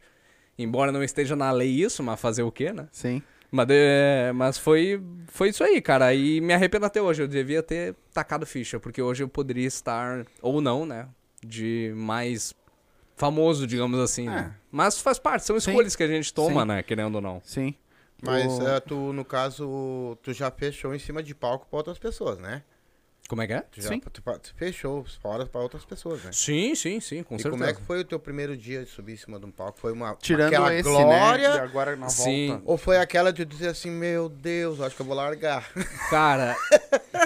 Embora 0.57 0.91
não 0.93 1.03
esteja 1.03 1.35
na 1.37 1.51
lei 1.51 1.69
isso, 1.71 2.03
mas 2.03 2.21
fazer 2.21 2.43
o 2.43 2.51
quê, 2.53 2.73
né? 2.73 2.89
Sim. 2.93 3.23
Mas, 3.51 3.67
de- 3.67 4.33
mas 4.35 4.59
foi, 4.59 5.03
foi 5.29 5.49
isso 5.51 5.63
aí, 5.65 5.81
cara. 5.81 6.13
E 6.15 6.41
me 6.41 6.53
arrependo 6.53 6.85
até 6.87 7.01
hoje. 7.01 7.23
Eu 7.23 7.29
devia 7.29 7.63
ter 7.63 7.95
tacado 8.13 8.45
ficha, 8.45 8.79
porque 8.79 9.01
hoje 9.01 9.23
eu 9.23 9.29
poderia 9.29 9.67
estar, 9.67 10.27
ou 10.43 10.61
não, 10.61 10.85
né? 10.85 11.09
De 11.45 11.93
mais 11.97 12.53
famoso, 13.17 13.67
digamos 13.67 13.99
assim, 14.01 14.27
né? 14.27 14.55
Mas 14.71 15.01
faz 15.01 15.19
parte, 15.19 15.45
são 15.47 15.57
É. 15.57 15.61
Sim. 15.61 15.71
escolhas 15.71 15.97
que 15.97 16.03
a 16.03 16.07
gente 16.09 16.33
toma, 16.35 16.63
Sim. 16.63 16.69
né? 16.69 16.83
Querendo 16.83 17.15
ou 17.17 17.21
não. 17.21 17.41
Sim. 17.45 17.75
Mas 18.23 18.59
O- 18.59 18.69
eh, 18.69 18.81
tu, 18.81 19.13
no 19.13 19.25
caso, 19.25 20.19
tu 20.23 20.33
já 20.33 20.51
fechou 20.51 20.95
em 20.95 20.99
cima 20.99 21.23
de 21.23 21.35
palco 21.35 21.67
pra 21.71 21.79
outras 21.79 21.99
pessoas, 21.99 22.39
né? 22.39 22.63
Como 23.29 23.43
é 23.43 23.47
que 23.47 23.53
é? 23.53 23.61
Tu 23.61 23.83
já 23.83 23.91
Sim. 23.91 24.01
tu, 24.01 24.11
tu 24.11 24.55
fechou 24.57 25.05
fora 25.21 25.45
pra 25.45 25.61
outras 25.61 25.85
pessoas, 25.85 26.25
né? 26.25 26.31
Sim, 26.33 26.75
sim, 26.75 26.99
sim, 26.99 27.23
com 27.23 27.35
e 27.35 27.39
certeza. 27.39 27.51
como 27.51 27.63
é 27.71 27.75
que 27.75 27.83
foi 27.83 28.01
o 28.01 28.05
teu 28.05 28.19
primeiro 28.19 28.57
dia 28.57 28.83
de 28.83 28.91
subir 28.91 29.13
em 29.13 29.17
cima 29.19 29.39
de 29.39 29.45
um 29.45 29.51
palco? 29.51 29.79
Foi 29.79 29.93
uma 29.93 30.15
Tirando 30.15 30.47
aquela 30.47 30.75
esse, 30.75 30.83
glória 30.89 31.53
né? 31.53 31.61
agora 31.61 31.95
na 31.95 32.09
Sim. 32.09 32.49
volta. 32.49 32.63
ou 32.65 32.79
foi 32.79 32.97
aquela 32.97 33.31
de 33.31 33.45
dizer 33.45 33.69
assim, 33.69 33.91
meu 33.91 34.31
Deus, 34.31 34.81
acho 34.81 34.97
que 34.97 35.03
eu 35.03 35.07
vou 35.07 35.15
largar? 35.15 35.71
Cara, 36.09 36.57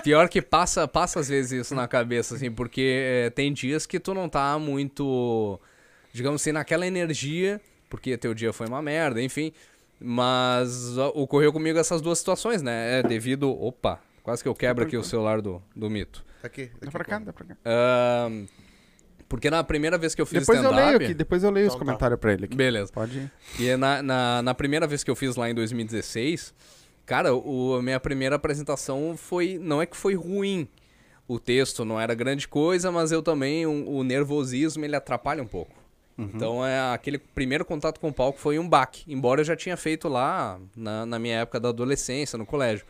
pior 0.03 0.29
que 0.29 0.43
passa, 0.43 0.88
passa 0.88 1.21
às 1.21 1.29
vezes 1.29 1.53
isso 1.53 1.75
na 1.77 1.87
cabeça, 1.87 2.35
assim, 2.35 2.51
porque 2.51 3.01
é, 3.01 3.31
tem 3.31 3.53
dias 3.53 3.87
que 3.87 4.01
tu 4.01 4.12
não 4.12 4.29
tá 4.29 4.59
muito, 4.59 5.61
digamos 6.12 6.43
assim, 6.43 6.51
naquela 6.51 6.85
energia, 6.85 7.61
porque 7.88 8.19
teu 8.19 8.35
dia 8.35 8.53
foi 8.53 8.67
uma 8.67 8.83
merda, 8.83 9.23
enfim. 9.23 9.53
Mas 10.01 10.99
ocorreu 11.15 11.53
comigo 11.53 11.79
essas 11.79 12.01
duas 12.01 12.19
situações, 12.19 12.61
né? 12.61 12.99
É 12.99 13.03
devido. 13.05 13.49
Opa, 13.49 14.01
quase 14.23 14.43
que 14.43 14.49
eu 14.49 14.55
quebro 14.55 14.85
aqui 14.85 14.97
o 14.97 15.05
celular 15.05 15.41
do, 15.41 15.63
do 15.75 15.91
mito. 15.91 16.25
Tá 16.41 16.47
aqui, 16.47 16.67
Dá 16.67 16.89
aqui, 16.89 16.91
pra 16.91 17.05
cá, 17.05 17.19
dá 17.19 17.33
pra 17.33 17.45
cá. 17.45 17.57
Ahn, 17.65 18.47
porque 19.29 19.49
na 19.51 19.65
primeira 19.65 19.97
vez 19.97 20.15
que 20.15 20.21
eu 20.21 20.27
fiz 20.27 20.41
Depois 20.41 20.63
eu 20.63 20.71
leio 20.71 20.97
aqui, 20.97 21.15
depois 21.15 21.43
eu 21.43 21.51
leio 21.51 21.67
os 21.69 21.75
Então 21.75 21.87
tá. 21.87 21.93
comentários 21.93 22.21
pra 22.21 22.33
ele 22.33 22.45
aqui. 22.45 22.57
Beleza. 22.57 22.93
Pode 22.93 23.19
ir. 23.19 23.33
E 23.59 23.77
na, 23.77 24.03
na, 24.03 24.43
na 24.43 24.55
primeira 24.55 24.87
vez 24.87 25.03
que 25.03 25.11
eu 25.11 25.17
fiz 25.17 25.37
lá 25.37 25.49
em 25.49 25.55
2016, 25.55 26.53
cara, 27.07 27.35
o, 27.35 27.77
a 27.77 27.83
minha 27.83 27.99
primeira 27.99 28.37
apresentação 28.37 29.17
foi. 29.17 29.59
Não 29.59 29.81
é 29.81 29.87
que 29.87 29.97
foi 29.97 30.15
ruim. 30.15 30.69
O 31.27 31.39
texto 31.39 31.85
não 31.85 31.99
era 31.99 32.15
grande 32.15 32.47
coisa, 32.47 32.93
mas 32.93 33.11
eu 33.11 33.23
também, 33.23 33.65
o, 33.65 33.89
o 33.89 34.05
nervosismo, 34.05 34.85
ele 34.85 34.97
atrapalha 34.97 35.43
um 35.43 35.47
pouco. 35.47 35.81
Então, 36.19 36.65
é, 36.65 36.93
aquele 36.93 37.17
primeiro 37.19 37.65
contato 37.65 37.99
com 37.99 38.09
o 38.09 38.13
palco 38.13 38.39
foi 38.39 38.59
um 38.59 38.69
baque. 38.69 39.03
Embora 39.11 39.41
eu 39.41 39.45
já 39.45 39.57
tinha 39.57 39.77
feito 39.77 40.09
lá 40.09 40.61
na, 40.77 41.07
na 41.07 41.19
minha 41.19 41.39
época 41.39 41.59
da 41.59 41.71
adolescência, 41.71 42.37
no 42.39 42.45
colégio. 42.45 42.85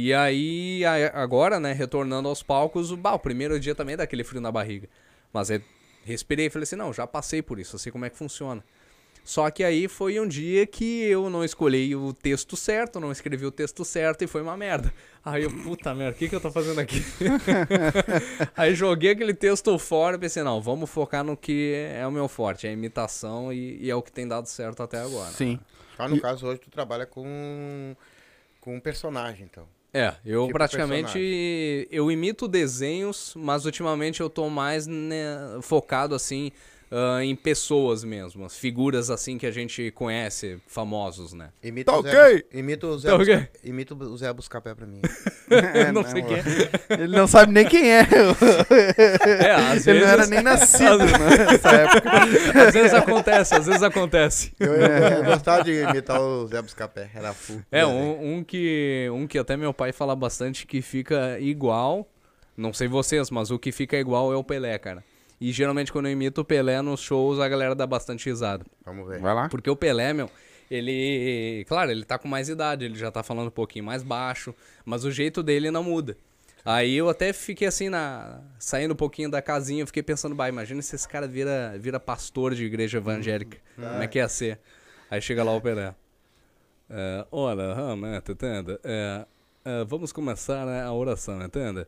E 0.00 0.14
aí, 0.14 0.84
agora, 1.12 1.58
né, 1.58 1.72
retornando 1.72 2.28
aos 2.28 2.40
palcos, 2.40 2.92
o, 2.92 2.96
bah, 2.96 3.14
o 3.14 3.18
primeiro 3.18 3.58
dia 3.58 3.74
também 3.74 3.96
dá 3.96 4.04
aquele 4.04 4.22
frio 4.22 4.40
na 4.40 4.52
barriga. 4.52 4.88
Mas 5.32 5.50
eu 5.50 5.60
respirei 6.04 6.46
e 6.46 6.50
falei 6.50 6.62
assim, 6.62 6.76
não, 6.76 6.92
já 6.92 7.04
passei 7.04 7.42
por 7.42 7.58
isso, 7.58 7.74
eu 7.74 7.80
sei 7.80 7.90
como 7.90 8.04
é 8.04 8.10
que 8.10 8.16
funciona. 8.16 8.62
Só 9.24 9.50
que 9.50 9.64
aí 9.64 9.88
foi 9.88 10.20
um 10.20 10.28
dia 10.28 10.64
que 10.68 11.02
eu 11.02 11.28
não 11.28 11.44
escolhi 11.44 11.96
o 11.96 12.12
texto 12.12 12.56
certo, 12.56 13.00
não 13.00 13.10
escrevi 13.10 13.44
o 13.44 13.50
texto 13.50 13.84
certo 13.84 14.22
e 14.22 14.28
foi 14.28 14.40
uma 14.40 14.56
merda. 14.56 14.94
Aí 15.24 15.42
eu, 15.42 15.50
puta 15.50 15.92
merda, 15.92 16.14
o 16.14 16.18
que, 16.20 16.28
que 16.28 16.34
eu 16.36 16.40
tô 16.40 16.52
fazendo 16.52 16.78
aqui? 16.78 17.02
aí 18.56 18.76
joguei 18.76 19.10
aquele 19.10 19.34
texto 19.34 19.76
fora 19.80 20.14
e 20.14 20.20
pensei, 20.20 20.44
não, 20.44 20.62
vamos 20.62 20.88
focar 20.88 21.24
no 21.24 21.36
que 21.36 21.74
é 21.74 22.06
o 22.06 22.12
meu 22.12 22.28
forte, 22.28 22.68
é 22.68 22.70
a 22.70 22.72
imitação 22.72 23.52
e, 23.52 23.78
e 23.82 23.90
é 23.90 23.96
o 23.96 24.00
que 24.00 24.12
tem 24.12 24.28
dado 24.28 24.46
certo 24.46 24.80
até 24.80 25.00
agora. 25.00 25.32
Sim. 25.32 25.58
Ah, 25.98 26.06
no 26.06 26.20
caso, 26.20 26.46
hoje 26.46 26.60
tu 26.60 26.70
trabalha 26.70 27.04
com, 27.04 27.96
com 28.60 28.76
um 28.76 28.80
personagem, 28.80 29.44
então. 29.44 29.66
É, 29.92 30.14
eu 30.24 30.42
Tipo 30.46 30.58
praticamente 30.58 31.88
eu 31.90 32.10
imito 32.10 32.46
desenhos, 32.46 33.32
mas 33.36 33.64
ultimamente 33.64 34.20
eu 34.20 34.28
tô 34.28 34.50
mais 34.50 34.86
né, 34.86 35.58
focado 35.62 36.14
assim 36.14 36.52
ah, 36.90 37.22
em 37.24 37.34
pessoas 37.36 38.02
mesmo, 38.04 38.44
as 38.44 38.56
figuras 38.56 39.10
assim 39.10 39.36
que 39.38 39.46
a 39.46 39.50
gente 39.50 39.90
conhece, 39.92 40.58
famosos, 40.66 41.32
né? 41.32 41.50
Imita 41.62 41.92
Tá 41.92 41.98
o 41.98 42.02
Zé, 42.02 42.08
ok. 42.34 42.44
Imita 42.52 42.86
o 42.86 42.98
Zé, 42.98 43.10
Tá 43.10 43.18
Busca- 43.18 43.34
ok. 43.36 43.48
imita 43.64 43.94
o 43.94 44.16
Zé 44.16 44.32
Buscapé 44.32 44.74
pra 44.74 44.86
mim. 44.86 45.00
É, 45.50 45.90
não 45.92 46.04
sei 46.04 46.20
quem 46.22 46.36
é. 46.36 47.02
Ele 47.02 47.16
não 47.16 47.26
sabe 47.26 47.50
nem 47.54 47.66
quem 47.66 47.90
é. 47.90 48.00
É, 48.00 49.50
às 49.54 49.86
Ele 49.88 50.00
vezes, 50.00 50.02
não 50.02 50.08
era 50.12 50.26
nem 50.26 50.42
nascido 50.42 50.98
né, 50.98 51.46
nessa 51.50 51.70
época. 51.70 52.10
às 52.66 52.74
vezes 52.74 52.92
acontece, 52.94 53.54
às 53.54 53.64
vezes 53.66 53.82
acontece. 53.82 54.52
Eu, 54.60 54.74
eu, 54.74 54.86
eu 54.88 55.24
gostava 55.24 55.64
de 55.64 55.72
imitar 55.72 56.20
o 56.20 56.46
Zé 56.46 56.60
Buscapé, 56.60 57.08
era 57.14 57.32
full. 57.32 57.62
É, 57.72 57.86
um, 57.86 58.36
um 58.36 58.44
que 58.44 59.08
um 59.10 59.26
que 59.26 59.38
até 59.38 59.56
meu 59.56 59.72
pai 59.72 59.90
fala 59.90 60.14
bastante 60.14 60.66
que 60.66 60.82
fica 60.82 61.38
igual, 61.40 62.06
não 62.54 62.72
sei 62.74 62.86
vocês, 62.86 63.30
mas 63.30 63.50
o 63.50 63.58
que 63.58 63.72
fica 63.72 63.96
igual 63.96 64.30
é 64.32 64.36
o 64.36 64.44
Pelé, 64.44 64.76
cara. 64.78 65.02
E 65.40 65.52
geralmente 65.52 65.92
quando 65.92 66.06
eu 66.06 66.12
imito 66.12 66.40
o 66.40 66.44
Pelé 66.44 66.82
nos 66.82 67.00
shows, 67.00 67.38
a 67.38 67.48
galera 67.48 67.74
dá 67.74 67.86
bastante 67.86 68.28
risada. 68.28 68.64
Vamos 68.84 69.06
ver. 69.08 69.20
Vai 69.20 69.34
lá. 69.34 69.48
Porque 69.48 69.70
o 69.70 69.76
Pelé, 69.76 70.12
meu, 70.12 70.30
ele. 70.70 71.64
Claro, 71.68 71.90
ele 71.90 72.04
tá 72.04 72.18
com 72.18 72.28
mais 72.28 72.48
idade, 72.48 72.84
ele 72.84 72.96
já 72.96 73.10
tá 73.10 73.22
falando 73.22 73.48
um 73.48 73.52
pouquinho 73.52 73.84
mais 73.84 74.02
baixo, 74.02 74.54
mas 74.84 75.04
o 75.04 75.10
jeito 75.10 75.42
dele 75.42 75.70
não 75.70 75.84
muda. 75.84 76.16
Aí 76.64 76.96
eu 76.96 77.08
até 77.08 77.32
fiquei 77.32 77.66
assim, 77.66 77.88
na 77.88 78.40
saindo 78.58 78.92
um 78.92 78.96
pouquinho 78.96 79.30
da 79.30 79.40
casinha, 79.40 79.82
eu 79.82 79.86
fiquei 79.86 80.02
pensando, 80.02 80.34
bah, 80.34 80.48
imagina 80.48 80.82
se 80.82 80.94
esse 80.94 81.08
cara 81.08 81.26
vira, 81.26 81.74
vira 81.78 81.98
pastor 81.98 82.54
de 82.54 82.64
igreja 82.64 82.98
evangélica. 82.98 83.58
Como 83.74 84.02
é 84.02 84.06
que 84.06 84.18
ia 84.18 84.28
ser? 84.28 84.58
Aí 85.10 85.20
chega 85.20 85.42
lá 85.42 85.52
o 85.54 85.60
Pelé. 85.60 85.94
É, 86.90 87.26
olha, 87.30 87.74
realmente, 87.74 88.32
entende? 88.32 88.78
É, 88.82 89.26
é, 89.64 89.84
vamos 89.84 90.12
começar 90.12 90.66
né, 90.66 90.82
a 90.82 90.92
oração, 90.92 91.42
entende? 91.42 91.86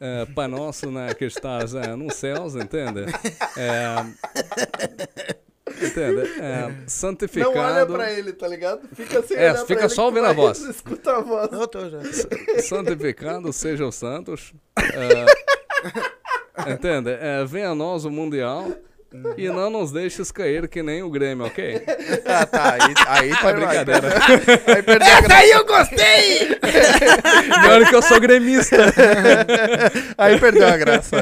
É, 0.00 0.26
Pai 0.26 0.46
nosso, 0.46 0.90
né, 0.90 1.12
que 1.12 1.24
estás 1.24 1.74
é, 1.74 1.96
nos 1.96 2.14
céus, 2.14 2.54
entende? 2.54 3.06
É, 3.56 3.96
entende? 5.84 6.40
É, 6.40 6.72
santificado. 6.86 7.52
Não 7.52 7.60
olha 7.60 7.86
pra 7.86 8.12
ele, 8.12 8.32
tá 8.32 8.46
ligado? 8.46 8.88
Fica 8.94 9.22
sem 9.22 9.36
É, 9.36 9.50
olhar 9.52 9.66
fica 9.66 9.88
só 9.88 10.06
ouvindo 10.06 10.26
a 10.26 10.32
voz. 10.32 10.60
Escuta 10.60 11.16
a 11.16 11.20
voz. 11.20 11.50
Não, 11.50 11.62
eu 11.62 11.68
tô 11.68 11.88
já. 11.90 12.00
santificado 12.62 13.52
seja 13.52 13.86
os 13.86 13.96
santos. 13.96 14.52
É, 14.78 16.72
entende? 16.72 17.10
É, 17.10 17.44
venha 17.44 17.70
a 17.70 17.74
nós 17.74 18.04
o 18.04 18.10
mundial. 18.10 18.70
E 19.38 19.48
não 19.48 19.70
nos 19.70 19.90
deixes 19.90 20.30
cair 20.30 20.68
que 20.68 20.82
nem 20.82 21.02
o 21.02 21.08
Grêmio, 21.10 21.46
ok? 21.46 21.82
Ah, 22.26 22.44
tá. 22.46 22.74
Aí, 22.74 22.94
aí 23.06 23.30
tá 23.30 23.48
É 23.48 23.52
brincadeira. 23.54 24.08
Aí 24.76 24.82
perdeu 24.82 25.08
a 25.16 25.20
graça. 25.20 25.34
Aí 25.36 25.50
eu 25.50 25.64
gostei! 25.64 26.48
E 27.64 27.68
olha 27.68 27.86
que 27.88 27.94
eu 27.94 28.02
sou 28.02 28.20
gremista. 28.20 28.76
Aí 30.16 30.38
perdeu 30.38 30.68
a 30.68 30.76
graça. 30.76 31.16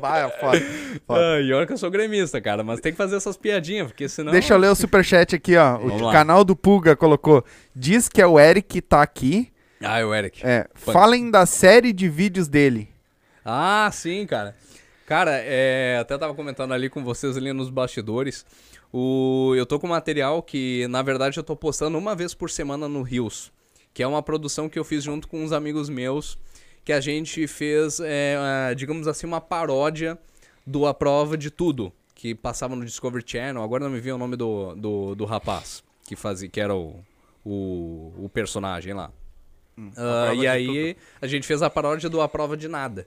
Vai, 0.00 0.24
é 0.24 0.28
foda. 0.28 0.60
foda. 1.06 1.20
Ah, 1.20 1.40
e 1.40 1.52
olha 1.52 1.66
que 1.66 1.72
eu 1.72 1.78
sou 1.78 1.90
gremista, 1.90 2.40
cara, 2.40 2.62
mas 2.62 2.80
tem 2.80 2.92
que 2.92 2.98
fazer 2.98 3.16
essas 3.16 3.36
piadinhas, 3.36 3.86
porque 3.88 4.08
senão... 4.08 4.32
Deixa 4.32 4.54
eu 4.54 4.58
ler 4.58 4.68
o 4.68 4.74
superchat 4.74 5.34
aqui, 5.34 5.56
ó. 5.56 5.78
Vamos 5.78 6.02
O 6.02 6.04
lá. 6.06 6.12
canal 6.12 6.44
do 6.44 6.54
Puga 6.54 6.94
colocou. 6.94 7.44
Diz 7.74 8.08
que 8.08 8.20
é 8.20 8.26
o 8.26 8.38
Eric 8.38 8.68
que 8.68 8.82
tá 8.82 9.00
aqui. 9.02 9.50
Ah, 9.82 10.00
é 10.00 10.04
o 10.04 10.14
Eric. 10.14 10.40
É, 10.44 10.66
falem 10.74 11.30
da 11.30 11.46
série 11.46 11.92
de 11.92 12.08
vídeos 12.08 12.48
dele. 12.48 12.88
Ah, 13.44 13.88
sim, 13.92 14.26
cara. 14.26 14.54
Cara, 15.06 15.30
é, 15.36 15.98
até 16.00 16.18
tava 16.18 16.34
comentando 16.34 16.74
ali 16.74 16.90
com 16.90 17.04
vocês 17.04 17.36
ali 17.36 17.52
nos 17.52 17.70
bastidores. 17.70 18.44
O, 18.92 19.54
eu 19.56 19.64
tô 19.64 19.78
com 19.78 19.86
material 19.86 20.42
que, 20.42 20.86
na 20.88 21.00
verdade, 21.00 21.38
eu 21.38 21.44
tô 21.44 21.54
postando 21.54 21.96
uma 21.96 22.16
vez 22.16 22.34
por 22.34 22.50
semana 22.50 22.88
no 22.88 23.02
Rios. 23.02 23.52
Que 23.94 24.02
é 24.02 24.06
uma 24.06 24.20
produção 24.20 24.68
que 24.68 24.76
eu 24.76 24.84
fiz 24.84 25.04
junto 25.04 25.28
com 25.28 25.44
uns 25.44 25.52
amigos 25.52 25.88
meus. 25.88 26.36
Que 26.84 26.92
a 26.92 27.00
gente 27.00 27.46
fez, 27.46 28.00
é, 28.00 28.74
digamos 28.74 29.06
assim, 29.06 29.28
uma 29.28 29.40
paródia 29.40 30.18
do 30.66 30.86
A 30.86 30.92
Prova 30.92 31.38
de 31.38 31.52
Tudo. 31.52 31.92
Que 32.12 32.34
passava 32.34 32.74
no 32.74 32.84
Discovery 32.84 33.24
Channel. 33.24 33.62
Agora 33.62 33.84
não 33.84 33.90
me 33.90 34.00
vi 34.00 34.10
o 34.10 34.18
nome 34.18 34.34
do, 34.34 34.74
do, 34.74 35.14
do 35.14 35.24
rapaz 35.24 35.84
que, 36.04 36.16
fazia, 36.16 36.48
que 36.48 36.60
era 36.60 36.74
o, 36.74 36.96
o, 37.44 38.12
o 38.24 38.28
personagem 38.28 38.92
lá. 38.92 39.12
Ah, 39.78 39.90
Prova 39.94 40.34
e 40.34 40.46
aí 40.48 40.96
a 41.20 41.26
gente 41.26 41.46
fez 41.46 41.62
a 41.62 41.68
paródia 41.68 42.08
do 42.08 42.20
A 42.20 42.28
Prova 42.28 42.56
de 42.56 42.66
Nada. 42.66 43.06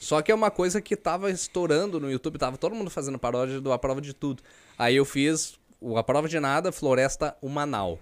Só 0.00 0.20
que 0.22 0.32
é 0.32 0.34
uma 0.34 0.50
coisa 0.50 0.80
que 0.80 0.96
tava 0.96 1.30
estourando 1.30 2.00
no 2.00 2.10
YouTube, 2.10 2.38
tava 2.38 2.56
todo 2.56 2.74
mundo 2.74 2.90
fazendo 2.90 3.18
paródia 3.18 3.60
do 3.60 3.70
A 3.70 3.78
Prova 3.78 4.00
de 4.00 4.12
Tudo. 4.14 4.42
Aí 4.78 4.96
eu 4.96 5.04
fiz 5.04 5.58
o 5.80 5.96
A 5.98 6.02
Prova 6.02 6.26
de 6.26 6.40
Nada, 6.40 6.72
Floresta 6.72 7.36
Humanal. 7.40 7.98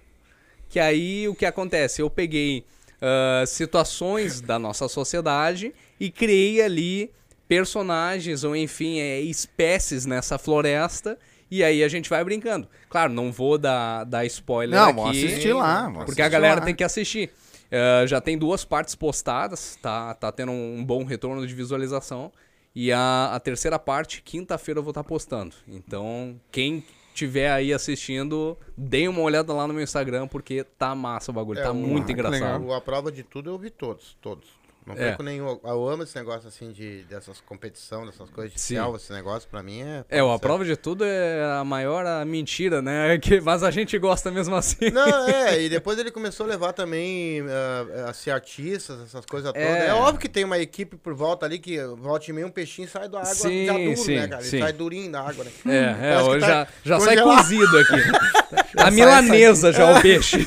Que 0.69 0.79
aí 0.79 1.27
o 1.29 1.35
que 1.35 1.45
acontece? 1.45 2.01
Eu 2.01 2.09
peguei 2.09 2.65
ah, 3.03 3.45
situações 3.47 4.41
da 4.41 4.59
nossa 4.59 4.89
sociedade 4.89 5.75
e 5.99 6.09
criei 6.11 6.63
ali 6.63 7.11
personagens 7.49 8.45
ou 8.45 8.55
enfim, 8.55 9.01
é, 9.01 9.21
espécies 9.21 10.07
nessa 10.07 10.39
floresta. 10.39 11.19
E 11.51 11.65
aí 11.65 11.83
a 11.83 11.89
gente 11.89 12.11
vai 12.11 12.23
brincando. 12.23 12.69
Claro, 12.91 13.11
não 13.13 13.33
vou 13.33 13.57
dar, 13.57 14.05
dar 14.05 14.25
spoiler 14.27 14.79
Não, 14.79 14.89
aqui. 14.91 14.95
vamos 15.01 15.17
assistir 15.17 15.53
lá. 15.55 15.83
vamos 15.85 16.05
Porque 16.05 16.21
a 16.21 16.27
assistir 16.27 16.31
galera 16.41 16.61
lá. 16.61 16.67
tem 16.67 16.75
que 16.75 16.85
assistir. 16.85 17.31
Eh, 17.71 18.07
já 18.07 18.21
tem 18.21 18.39
duas 18.39 18.65
partes 18.65 18.95
postadas, 18.95 19.77
tá, 19.81 20.15
tá 20.15 20.33
tendo 20.33 20.53
um 20.53 20.85
bom 20.85 21.05
retorno 21.05 21.47
de 21.47 21.55
visualização. 21.55 22.33
E 22.75 22.93
a, 22.93 23.31
a 23.35 23.41
terceira 23.41 23.79
parte, 23.79 24.23
quinta-feira, 24.23 24.79
eu 24.79 24.83
vou 24.85 24.91
estar 24.93 25.03
postando. 25.05 25.55
Então, 25.67 26.41
quem 26.53 26.85
tiver 27.13 27.51
aí 27.51 27.73
assistindo, 27.73 28.57
dê 28.77 29.09
uma 29.09 29.21
olhada 29.21 29.53
lá 29.53 29.67
no 29.67 29.75
meu 29.75 29.83
Instagram, 29.83 30.29
porque 30.29 30.63
tá 30.63 30.95
massa 30.95 31.31
o 31.33 31.35
bagulho, 31.35 31.59
É, 31.59 31.63
tá 31.65 31.73
muito 31.73 32.09
legal. 32.09 32.33
engraçado. 32.33 32.73
A 32.73 32.81
Prova 32.81 33.11
de 33.11 33.25
Tudo 33.25 33.51
eu 33.51 33.59
vi 33.59 33.71
todos, 33.71 34.17
todos. 34.23 34.47
Não 34.89 34.95
É. 34.95 35.09
perco 35.09 35.23
nenhum. 35.23 35.61
Eu 35.63 35.89
amo 35.89 36.03
esse 36.03 36.17
negócio 36.17 36.49
assim 36.49 36.73
de 36.73 37.03
dessas 37.05 37.41
competição, 37.41 38.07
dessas 38.07 38.31
coisas 38.31 38.53
de 38.55 38.61
Sim. 38.61 38.75
selva, 38.77 38.97
esse 38.97 39.13
negócio 39.13 39.49
pra 39.49 39.63
mim 39.63 39.83
é. 39.83 40.05
É, 40.09 40.21
a 40.21 40.39
prova 40.39 40.65
de 40.65 40.77
tudo 40.77 41.05
é 41.05 41.45
a 41.61 41.65
maior 41.65 42.07
a 42.07 42.25
mentira, 42.25 42.81
né? 42.83 43.19
Que, 43.29 43.41
mas 43.41 43.63
a 43.63 43.71
gente 43.71 43.99
gosta 43.99 44.31
mesmo 44.31 44.55
assim. 44.57 44.91
Não, 44.91 45.29
é, 45.29 45.61
e 45.63 45.69
depois 45.69 45.99
ele 45.99 46.11
começou 46.11 46.47
a 46.47 46.49
levar 46.49 46.73
também 46.73 47.43
ah, 47.49 48.09
a 48.11 48.13
ser 48.15 48.31
artistas, 48.31 49.01
essas 49.03 49.25
coisas 49.27 49.53
todas. 49.53 49.67
É. 49.69 49.89
É. 49.89 49.93
óbvio 49.93 50.19
que 50.21 50.29
tem 50.29 50.45
uma 50.45 50.59
equipe 50.59 50.97
por 50.97 51.13
volta 51.15 51.45
ali 51.45 51.59
que 51.59 51.79
volta 51.97 52.31
e 52.31 52.33
meio 52.33 52.47
um 52.47 52.51
peixinho 52.51 52.89
sai 52.89 53.09
da 53.09 53.19
água 53.21 53.35
Sim, 53.35 53.67
já 53.67 53.73
duro, 53.73 53.97
sim, 53.97 54.17
né, 54.17 54.29
cara? 54.29 54.43
Ele 54.43 54.51
sim. 54.51 54.59
sai 54.61 54.73
durinho 54.73 55.13
da 55.13 55.21
água, 55.21 55.45
né? 55.45 55.51
É, 55.67 56.13
é, 56.15 56.21
hoje 56.23 56.41
tá 56.41 56.47
já, 56.47 56.69
já 56.85 57.01
sai 57.01 57.17
cozido 57.21 57.79
aqui. 57.79 57.95
a 58.77 58.83
sai 58.83 58.91
milanesa 58.93 59.73
já, 59.73 59.99
o 59.99 60.01
peixe. 60.01 60.47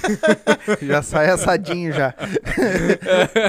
Já 0.82 1.02
sai 1.04 1.30
assadinho 1.30 1.92
já. 1.94 2.14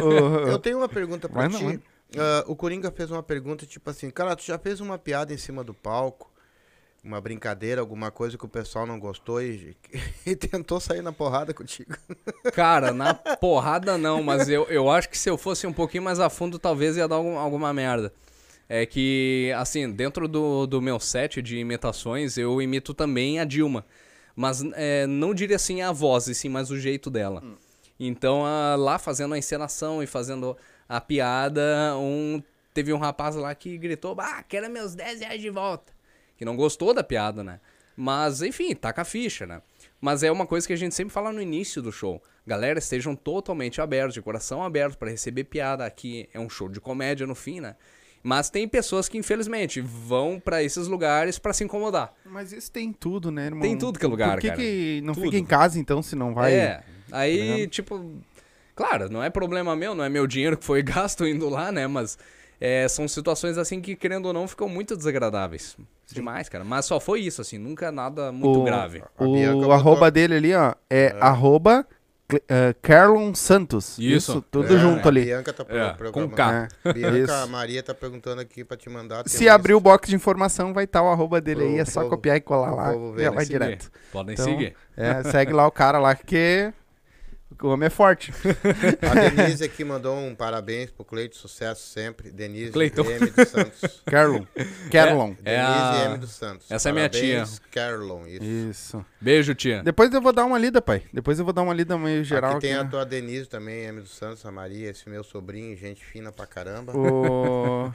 O- 0.03 0.49
Eu 0.49 0.59
tenho 0.59 0.82
uma 0.83 0.89
pergunta 0.89 1.29
pra 1.29 1.49
não, 1.49 1.59
ti. 1.59 1.65
vai. 1.65 1.81
Ah, 2.17 2.45
o 2.47 2.55
Coringa 2.55 2.91
fez 2.91 3.11
uma 3.11 3.23
pergunta 3.23 3.65
tipo 3.65 3.89
assim, 3.89 4.11
cara, 4.11 4.37
tu 4.37 4.45
já 4.45 4.59
fez 4.59 4.81
uma 4.81 4.99
piada 4.99 5.33
em 5.33 5.39
cima 5.39 5.65
do 5.65 5.73
palco? 5.73 6.31
Uma 7.05 7.21
brincadeira, 7.21 7.81
alguma 7.81 8.13
coisa 8.13 8.39
que 8.39 8.45
o 8.45 8.49
pessoal 8.49 8.87
não 8.87 8.97
gostou 9.01 9.43
e, 9.43 9.77
e 10.25 10.37
tentou 10.37 10.79
sair 10.79 11.03
na 11.03 11.13
porrada 11.13 11.53
contigo. 11.53 11.97
Cara, 12.55 12.93
na 12.93 13.13
porrada 13.15 13.99
não, 13.99 14.23
mas 14.23 14.49
eu, 14.49 14.65
eu 14.69 14.89
acho 14.89 15.09
que 15.09 15.19
se 15.19 15.29
eu 15.29 15.37
fosse 15.37 15.67
um 15.67 15.73
pouquinho 15.73 16.05
mais 16.05 16.21
a 16.21 16.31
fundo, 16.31 16.61
talvez 16.61 16.97
ia 16.97 17.09
dar 17.09 17.17
algum- 17.17 17.39
alguma 17.39 17.73
merda. 17.73 18.13
É 18.69 18.87
que, 18.87 19.53
assim, 19.57 19.91
dentro 19.91 20.29
do, 20.29 20.65
do 20.67 20.81
meu 20.81 21.01
set 21.01 21.43
de 21.43 21.59
imitações, 21.59 22.39
eu 22.39 22.63
imito 22.63 22.95
também 22.95 23.41
a 23.41 23.45
Dilma. 23.45 23.85
Mas 24.37 24.63
é, 24.75 25.05
não 25.07 25.35
diria 25.35 25.57
assim 25.57 25.83
a 25.83 25.91
voz, 25.93 26.29
e 26.29 26.35
sim 26.35 26.49
mais 26.49 26.71
o 26.71 26.79
jeito 26.79 27.11
dela. 27.11 27.43
Então, 27.99 28.47
ah, 28.47 28.77
lá 28.79 28.97
fazendo 28.99 29.35
a 29.35 29.39
encenação 29.39 30.03
e 30.03 30.07
fazendo 30.07 30.57
a 30.89 31.01
piada, 31.01 31.97
um, 31.97 32.43
teve 32.73 32.93
um 32.93 32.99
rapaz 32.99 33.35
lá 33.37 33.55
que 33.55 33.77
gritou, 33.79 34.17
ah, 34.19 34.43
quero 34.49 34.71
meus 34.71 34.95
10 34.95 35.21
reais 35.21 35.41
de 35.41 35.51
volta. 35.51 35.93
Que 36.37 36.45
não 36.45 36.57
gostou 36.57 36.93
da 36.93 37.05
piada, 37.05 37.43
né? 37.45 37.61
Mas, 37.97 38.43
enfim, 38.43 38.75
taca 38.75 39.03
a 39.03 39.05
ficha, 39.05 39.47
né? 39.47 39.63
Mas 40.01 40.23
é 40.23 40.33
uma 40.33 40.47
coisa 40.47 40.67
que 40.67 40.73
a 40.73 40.77
gente 40.77 40.95
sempre 40.95 41.13
fala 41.13 41.33
no 41.33 41.41
início 41.41 41.81
do 41.81 41.93
show. 41.93 42.21
Galera, 42.47 42.79
estejam 42.79 43.15
totalmente 43.15 43.81
abertos, 43.81 44.15
de 44.15 44.23
coração 44.23 44.63
aberto 44.63 44.99
para 44.99 45.11
receber 45.11 45.45
piada. 45.45 45.85
Aqui 45.85 46.29
é 46.35 46.41
um 46.41 46.49
show 46.51 46.69
de 46.69 46.81
comédia 46.81 47.27
no 47.27 47.35
fim, 47.35 47.61
né? 47.61 47.77
Mas 48.23 48.51
tem 48.51 48.67
pessoas 48.69 49.09
que, 49.09 49.19
infelizmente, 49.19 49.81
vão 49.81 50.41
pra 50.41 50.63
esses 50.63 50.87
lugares 50.87 51.39
pra 51.39 51.53
se 51.53 51.65
incomodar. 51.65 52.15
Mas 52.25 52.53
isso 52.53 52.71
tem 52.71 52.93
tudo, 52.93 53.31
né, 53.31 53.47
irmão? 53.47 53.61
Tem 53.63 53.77
tudo 53.77 53.99
que 53.99 54.05
é 54.05 54.09
lugar, 54.09 54.35
Por 54.35 54.41
que, 54.41 54.49
cara. 54.49 54.61
que 54.61 55.01
não 55.05 55.13
Tudo. 55.13 55.25
fica 55.25 55.37
em 55.37 55.45
casa, 55.45 55.79
então, 55.79 56.01
se 56.03 56.15
não 56.15 56.33
vai... 56.33 56.55
É, 56.55 56.83
aí, 57.11 57.37
ligado? 57.41 57.71
tipo, 57.71 58.23
claro, 58.83 59.09
não 59.11 59.23
é 59.23 59.31
problema 59.31 59.75
meu, 59.77 59.95
não 59.95 60.05
é 60.05 60.09
meu 60.09 60.27
dinheiro 60.27 60.57
que 60.57 60.65
foi 60.65 60.83
gasto 60.85 61.27
indo 61.27 61.49
lá, 61.49 61.71
né? 61.73 61.87
Mas 61.87 62.19
é, 62.61 62.87
são 62.89 63.07
situações 63.09 63.59
assim 63.59 63.81
que, 63.81 63.95
querendo 63.97 64.27
ou 64.27 64.33
não, 64.33 64.47
ficam 64.49 64.69
muito 64.69 64.97
desagradáveis. 64.97 65.77
Demais, 66.11 66.49
cara. 66.49 66.63
Mas 66.65 66.85
só 66.85 67.01
foi 67.01 67.21
isso, 67.21 67.41
assim, 67.41 67.59
nunca 67.59 67.91
nada 67.91 68.31
muito 68.31 68.61
O- 68.61 68.65
grave. 68.65 69.03
O 69.19 69.27
botou- 69.27 69.73
arroba 69.73 70.11
dele 70.11 70.35
ali, 70.35 70.55
ó, 70.55 70.75
é, 70.91 71.17
arroba 71.21 71.87
Cle- 72.29 72.43
eh, 72.49 72.75
Carlon 72.81 73.35
Santos. 73.35 73.99
Isso. 73.99 74.43
tudo 74.51 74.75
É, 74.75 74.79
junto 74.79 75.07
A 75.07 75.11
ali. 75.11 75.25
Bianca 75.25 75.53
tá 75.53 75.65
É, 75.69 76.11
com. 76.13 76.29
K. 76.31 76.69
É. 76.85 76.93
Bianca, 76.93 77.19
Isso. 77.19 77.33
a 77.33 77.47
Maria 77.47 77.83
tá 77.83 77.95
perguntando 77.95 78.41
aqui 78.41 78.63
pra 78.65 78.77
te 78.77 78.89
mandar. 78.89 79.27
Se 79.29 79.47
um 79.49 79.53
abrir 79.53 79.75
o 79.75 79.81
box 79.81 80.09
de 80.09 80.15
informação, 80.17 80.73
vai 80.73 80.85
estar 80.85 81.03
o 81.03 81.09
arroba 81.09 81.41
dele 81.41 81.63
aí. 81.65 81.79
É 81.79 81.85
só 81.85 82.01
povo- 82.01 82.11
copiar 82.17 82.37
e 82.37 82.41
colar 82.41 82.71
lá. 82.75 82.93
Já 82.93 82.99
né? 82.99 83.31
vai 83.31 83.45
Seguir. 83.45 83.59
direto. 83.59 83.91
Podem 84.13 84.33
Então, 84.35 84.45
seguir. 84.45 84.75
É, 84.97 85.23
segue 85.25 85.53
lá 85.53 85.67
o 85.67 85.71
cara 85.71 85.99
lá, 85.99 86.15
que 86.15 86.73
o 87.67 87.71
homem 87.71 87.87
é 87.87 87.91
forte. 87.91 88.33
A 89.03 89.15
Denise 89.31 89.65
aqui 89.65 89.85
mandou 89.85 90.17
um 90.17 90.35
parabéns 90.35 90.91
pro 90.91 91.05
Cleito, 91.05 91.37
sucesso 91.37 91.87
sempre. 91.89 92.31
Denise 92.31 92.71
Cleiton. 92.73 93.03
M 93.11 93.31
dos 93.31 93.49
Santos. 93.49 94.03
Carlon. 94.07 94.45
Carlon. 94.91 95.35
É 95.45 95.57
Denise 95.57 95.79
a- 95.81 96.05
M 96.11 96.19
dos 96.19 96.31
Santos. 96.33 96.71
essa 96.71 96.89
é 96.89 96.93
minha 96.93 97.09
Parabéns, 97.09 97.61
Carlon, 97.71 98.27
isso. 98.27 98.43
Isso. 98.45 99.07
Beijo, 99.21 99.55
tia. 99.55 99.83
Depois 99.83 100.13
eu 100.13 100.21
vou 100.21 100.33
dar 100.33 100.45
uma 100.45 100.59
lida, 100.59 100.81
pai. 100.83 101.03
Depois 101.13 101.39
eu 101.39 101.45
vou 101.45 101.53
dar 101.55 101.63
uma 101.63 101.75
lida 101.75 101.97
meio 101.99 102.25
geral 102.25 102.57
aqui 102.57 102.59
aqui. 102.59 102.67
tem 102.69 102.77
a 102.77 102.85
né? 102.85 102.91
tua 102.91 103.05
Denise 103.05 103.47
também, 103.47 103.85
M 103.85 104.01
dos 104.01 104.11
Santos, 104.15 104.45
a 104.47 104.51
Maria, 104.51 104.91
esse 104.91 105.09
meu 105.09 105.23
sobrinho, 105.25 105.77
gente 105.77 106.05
fina 106.05 106.31
pra 106.33 106.47
caramba. 106.47 106.93
O- 106.97 107.91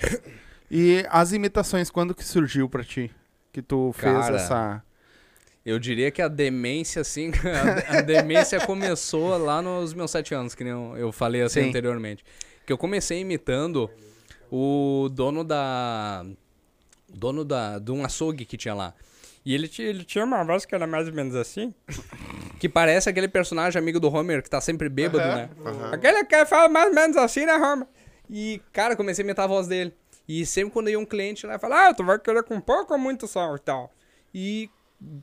E 0.69 1.05
as 1.09 1.31
imitações, 1.31 1.89
quando 1.89 2.13
que 2.13 2.23
surgiu 2.25 2.67
pra 2.69 2.83
ti? 2.83 3.09
Que 3.53 3.61
tu 3.61 3.91
fez 3.93 4.13
Cara, 4.13 4.35
essa... 4.35 4.83
Eu 5.67 5.77
diria 5.77 6.09
que 6.09 6.21
a 6.21 6.29
demência, 6.29 7.01
assim, 7.01 7.29
a, 7.91 7.97
a 7.97 8.01
demência 8.01 8.57
começou 8.65 9.37
lá 9.37 9.61
nos 9.61 9.93
meus 9.93 10.09
sete 10.09 10.33
anos, 10.33 10.55
que 10.55 10.63
nem 10.63 10.71
eu, 10.71 10.95
eu 10.95 11.11
falei 11.11 11.41
assim 11.41 11.63
Sim. 11.63 11.67
anteriormente. 11.67 12.23
Que 12.65 12.71
eu 12.71 12.77
comecei 12.77 13.19
imitando 13.19 13.89
o 14.49 15.09
dono 15.11 15.43
da. 15.43 16.25
Dono 17.09 17.43
da, 17.43 17.79
de 17.79 17.91
um 17.91 18.05
açougue 18.05 18.45
que 18.45 18.55
tinha 18.55 18.73
lá. 18.73 18.93
E 19.45 19.53
ele, 19.53 19.69
ele 19.79 20.05
tinha 20.05 20.23
uma 20.23 20.41
voz 20.45 20.65
que 20.65 20.73
era 20.73 20.87
mais 20.87 21.09
ou 21.09 21.13
menos 21.13 21.35
assim. 21.35 21.73
Que 22.59 22.69
parece 22.69 23.09
aquele 23.09 23.27
personagem 23.27 23.77
amigo 23.77 23.99
do 23.99 24.09
Homer 24.09 24.41
que 24.41 24.49
tá 24.49 24.61
sempre 24.61 24.87
bêbado, 24.87 25.19
né? 25.19 25.49
aham. 25.65 25.91
Aquele 25.93 26.23
que 26.23 26.45
fala 26.45 26.69
mais 26.69 26.87
ou 26.87 26.95
menos 26.95 27.17
assim, 27.17 27.45
né, 27.45 27.55
Homer? 27.55 27.87
E, 28.29 28.61
cara, 28.71 28.95
comecei 28.95 29.21
a 29.21 29.25
imitar 29.25 29.43
a 29.43 29.47
voz 29.49 29.67
dele. 29.67 29.93
E 30.27 30.45
sempre 30.45 30.71
quando 30.71 30.89
ia 30.89 30.97
um 30.97 31.05
cliente 31.05 31.45
lá, 31.45 31.59
falar, 31.59 31.89
ah, 31.89 31.93
tu 31.93 32.05
vai 32.05 32.17
querer 32.17 32.43
com 32.43 32.59
pouco 32.61 32.93
ou 32.93 32.99
muito 32.99 33.27
sal 33.27 33.55
e 33.57 33.59
tal. 33.59 33.93
E, 34.33 34.69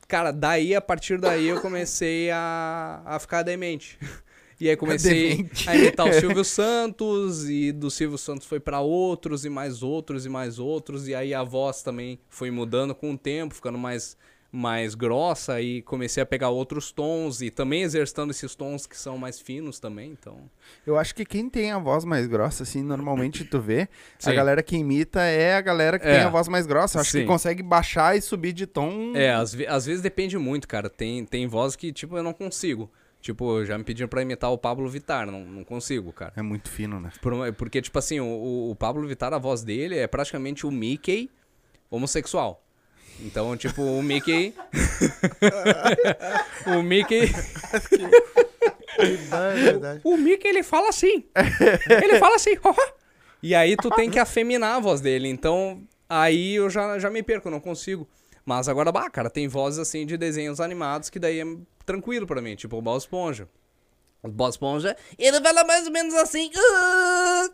cara, 0.08 0.30
daí, 0.32 0.74
a 0.74 0.80
partir 0.80 1.18
daí, 1.18 1.46
eu 1.46 1.60
comecei 1.60 2.30
a, 2.30 3.02
a 3.04 3.18
ficar 3.18 3.42
demente. 3.42 3.98
E 4.60 4.70
aí 4.70 4.76
comecei 4.76 5.36
Demente. 5.36 5.68
a 5.68 5.76
imitar 5.76 6.06
o 6.08 6.12
Silvio 6.14 6.44
Santos, 6.44 7.50
e 7.50 7.72
do 7.72 7.90
Silvio 7.90 8.16
Santos 8.16 8.46
foi 8.46 8.60
pra 8.60 8.80
outros, 8.80 9.44
e 9.44 9.50
mais 9.50 9.82
outros, 9.82 10.24
e 10.24 10.28
mais 10.28 10.60
outros, 10.60 11.08
e 11.08 11.14
aí 11.14 11.34
a 11.34 11.42
voz 11.42 11.82
também 11.82 12.20
foi 12.28 12.52
mudando 12.52 12.94
com 12.94 13.12
o 13.12 13.18
tempo, 13.18 13.52
ficando 13.52 13.76
mais, 13.76 14.16
mais 14.56 14.94
grossa 14.94 15.60
e 15.60 15.82
comecei 15.82 16.22
a 16.22 16.26
pegar 16.26 16.48
outros 16.50 16.92
tons 16.92 17.42
e 17.42 17.50
também 17.50 17.82
exercitando 17.82 18.30
esses 18.30 18.54
tons 18.54 18.86
que 18.86 18.96
são 18.96 19.18
mais 19.18 19.40
finos 19.40 19.80
também, 19.80 20.12
então... 20.12 20.48
Eu 20.86 20.96
acho 20.96 21.12
que 21.12 21.24
quem 21.24 21.50
tem 21.50 21.72
a 21.72 21.78
voz 21.78 22.04
mais 22.04 22.28
grossa, 22.28 22.62
assim, 22.62 22.80
normalmente 22.80 23.44
tu 23.44 23.60
vê, 23.60 23.88
a 24.22 24.30
Sim. 24.30 24.34
galera 24.34 24.62
que 24.62 24.76
imita 24.76 25.20
é 25.22 25.56
a 25.56 25.60
galera 25.60 25.98
que 25.98 26.06
É. 26.06 26.12
tem 26.18 26.20
a 26.22 26.28
voz 26.30 26.46
mais 26.46 26.66
grossa. 26.66 26.98
Eu 26.98 27.00
acho 27.00 27.10
que 27.10 27.18
Sim. 27.20 27.26
consegue 27.26 27.62
baixar 27.64 28.16
e 28.16 28.20
subir 28.22 28.52
de 28.52 28.64
tom. 28.66 29.12
É, 29.16 29.32
às, 29.32 29.56
às 29.68 29.86
vezes 29.86 30.00
depende 30.00 30.38
muito, 30.38 30.68
cara. 30.68 30.88
Tem, 30.88 31.24
tem 31.24 31.48
voz 31.48 31.74
que, 31.74 31.92
tipo, 31.92 32.16
eu 32.16 32.22
não 32.22 32.32
consigo. 32.32 32.88
Tipo, 33.20 33.64
já 33.64 33.76
me 33.76 33.82
pediram 33.82 34.08
pra 34.08 34.22
imitar 34.22 34.52
o 34.52 34.58
Pablo 34.58 34.88
Vittar, 34.88 35.26
não, 35.26 35.44
não 35.44 35.64
consigo, 35.64 36.12
cara. 36.12 36.32
É 36.36 36.42
muito 36.42 36.68
fino, 36.70 37.00
né? 37.00 37.10
Por 37.22 37.32
porque, 37.54 37.82
tipo 37.82 37.98
assim, 37.98 38.20
o- 38.20 38.24
o, 38.26 38.70
o 38.70 38.76
Pablo 38.76 39.04
Vittar, 39.08 39.32
a 39.34 39.38
voz 39.38 39.64
dele 39.64 39.96
é 39.98 40.06
praticamente 40.06 40.64
o 40.66 40.70
Mickey 40.70 41.28
homossexual. 41.90 42.63
Então, 43.20 43.56
tipo, 43.56 43.82
o 43.82 44.02
Mickey. 44.02 44.54
o 46.66 46.82
Mickey. 46.82 47.32
O 50.02 50.16
Mickey, 50.16 50.48
ele 50.48 50.62
fala 50.62 50.88
assim. 50.88 51.24
Ele 52.02 52.18
fala 52.18 52.36
assim. 52.36 52.54
e 53.42 53.54
aí 53.54 53.76
tu 53.76 53.90
tem 53.90 54.10
que 54.10 54.18
afeminar 54.18 54.76
a 54.76 54.80
voz 54.80 55.00
dele. 55.00 55.28
Então, 55.28 55.82
aí 56.08 56.54
eu 56.54 56.68
já, 56.68 56.98
já 56.98 57.10
me 57.10 57.22
perco, 57.22 57.48
eu 57.48 57.52
não 57.52 57.60
consigo. 57.60 58.08
Mas 58.44 58.68
agora, 58.68 58.92
bah, 58.92 59.08
cara, 59.08 59.30
tem 59.30 59.48
vozes 59.48 59.78
assim 59.78 60.04
de 60.04 60.16
desenhos 60.16 60.60
animados 60.60 61.08
que 61.08 61.18
daí 61.18 61.40
é 61.40 61.44
tranquilo 61.86 62.26
pra 62.26 62.42
mim. 62.42 62.54
Tipo 62.54 62.76
o 62.76 62.82
Bob 62.82 62.98
Esponja. 62.98 63.48
Bob 64.28 64.50
Esponja, 64.50 64.96
ele 65.18 65.40
fala 65.40 65.64
mais 65.64 65.86
ou 65.86 65.92
menos 65.92 66.14
assim. 66.14 66.50
"Ah". 66.56 67.48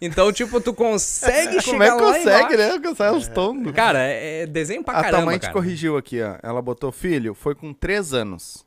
Então, 0.00 0.32
tipo, 0.32 0.60
tu 0.60 0.74
consegue 0.74 1.62
Como 1.64 1.82
é 1.82 1.86
chegar 1.90 1.96
que 1.96 2.02
consegue, 2.04 2.56
né? 2.56 2.78
Consegue 2.80 3.16
os 3.16 3.28
tons. 3.28 3.70
Cara, 3.72 4.00
é, 4.02 4.42
é 4.42 4.46
desenho 4.46 4.82
pra 4.82 4.94
A 4.98 5.02
caramba, 5.02 5.18
tua 5.18 5.26
mãe 5.26 5.38
te 5.38 5.42
cara. 5.42 5.52
corrigiu 5.52 5.96
aqui, 5.96 6.20
ó. 6.20 6.36
Ela 6.42 6.60
botou, 6.60 6.90
filho, 6.90 7.34
foi 7.34 7.54
com 7.54 7.72
três 7.72 8.12
anos. 8.12 8.64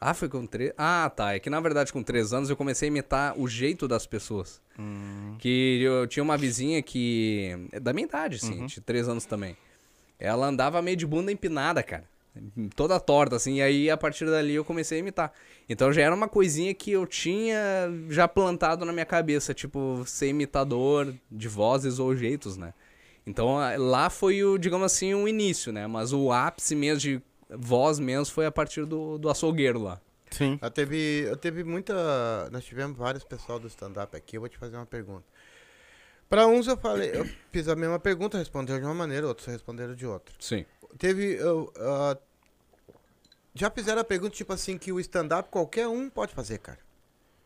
Ah, 0.00 0.14
foi 0.14 0.28
com 0.28 0.46
três. 0.46 0.72
Ah, 0.78 1.10
tá. 1.14 1.34
É 1.34 1.40
que 1.40 1.50
na 1.50 1.58
verdade 1.60 1.92
com 1.92 2.02
três 2.02 2.32
anos 2.32 2.48
eu 2.48 2.56
comecei 2.56 2.88
a 2.88 2.90
imitar 2.90 3.34
o 3.38 3.48
jeito 3.48 3.86
das 3.88 4.06
pessoas. 4.06 4.60
Que 5.38 5.82
eu 5.82 6.06
tinha 6.06 6.22
uma 6.22 6.36
vizinha 6.38 6.80
que. 6.82 7.68
é 7.72 7.80
Da 7.80 7.92
minha 7.92 8.06
idade, 8.06 8.36
assim, 8.36 8.64
de 8.66 8.80
três 8.80 9.08
anos 9.08 9.24
também. 9.24 9.56
Ela 10.18 10.46
andava 10.46 10.80
meio 10.80 10.96
de 10.96 11.04
bunda 11.06 11.30
empinada, 11.32 11.82
cara. 11.82 12.04
Toda 12.74 12.98
torta, 13.00 13.36
assim. 13.36 13.56
E 13.56 13.62
aí 13.62 13.90
a 13.90 13.96
partir 13.96 14.26
dali 14.26 14.54
eu 14.54 14.64
comecei 14.64 14.98
a 14.98 15.00
imitar. 15.00 15.32
Então 15.68 15.92
já 15.92 16.02
era 16.02 16.14
uma 16.14 16.28
coisinha 16.28 16.72
que 16.74 16.90
eu 16.90 17.06
tinha 17.06 17.56
já 18.08 18.26
plantado 18.26 18.84
na 18.84 18.92
minha 18.92 19.06
cabeça, 19.06 19.54
tipo, 19.54 20.02
ser 20.06 20.28
imitador 20.28 21.14
de 21.30 21.48
vozes 21.48 21.98
ou 21.98 22.14
jeitos, 22.16 22.56
né? 22.56 22.74
Então 23.26 23.58
lá 23.76 24.08
foi 24.08 24.42
o, 24.42 24.56
digamos 24.56 24.86
assim, 24.86 25.12
o 25.14 25.28
início, 25.28 25.72
né? 25.72 25.86
Mas 25.86 26.12
o 26.12 26.32
ápice 26.32 26.74
mesmo 26.74 27.00
de 27.00 27.22
voz 27.50 27.98
mesmo 27.98 28.32
foi 28.32 28.46
a 28.46 28.52
partir 28.52 28.84
do, 28.84 29.18
do 29.18 29.28
açougueiro 29.28 29.82
lá. 29.82 30.00
Sim. 30.30 30.58
Eu 30.60 30.70
teve, 30.70 31.24
eu 31.28 31.36
teve 31.36 31.64
muita. 31.64 32.48
Nós 32.50 32.64
tivemos 32.64 32.96
vários 32.96 33.24
pessoal 33.24 33.58
do 33.58 33.66
stand-up 33.66 34.16
aqui. 34.16 34.36
Eu 34.36 34.40
vou 34.40 34.48
te 34.48 34.58
fazer 34.58 34.76
uma 34.76 34.86
pergunta. 34.86 35.24
Para 36.28 36.46
uns 36.46 36.66
eu 36.66 36.76
falei, 36.76 37.10
eu 37.14 37.26
fiz 37.50 37.68
a 37.68 37.76
mesma 37.76 37.98
pergunta, 37.98 38.36
responderam 38.36 38.80
de 38.80 38.86
uma 38.86 38.94
maneira, 38.94 39.26
outros 39.26 39.46
responderam 39.46 39.94
de 39.94 40.06
outra. 40.06 40.34
Sim. 40.38 40.66
Teve. 40.98 41.34
eu, 41.34 41.72
ah, 41.78 42.16
já 43.58 43.70
fizeram 43.70 44.00
a 44.00 44.04
pergunta, 44.04 44.36
tipo 44.36 44.52
assim, 44.52 44.78
que 44.78 44.92
o 44.92 45.00
stand-up 45.00 45.48
qualquer 45.50 45.88
um 45.88 46.08
pode 46.08 46.32
fazer, 46.32 46.58
cara. 46.58 46.78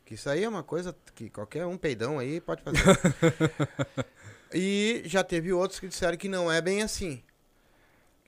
Que 0.05 0.15
isso 0.15 0.29
aí 0.29 0.45
é 0.45 0.49
uma 0.49 0.63
coisa 0.63 0.95
que 1.15 1.31
qualquer 1.31 1.65
um 1.65 1.79
peidão 1.79 2.19
aí 2.19 2.41
pode 2.41 2.63
fazer. 2.63 2.79
e 4.53 5.03
já 5.07 5.25
teve 5.25 5.53
outros 5.53 5.81
que 5.81 5.89
disseram 5.89 6.19
que 6.19 6.29
não 6.29 6.53
é 6.53 6.61
bem 6.61 6.83
assim. 6.83 7.23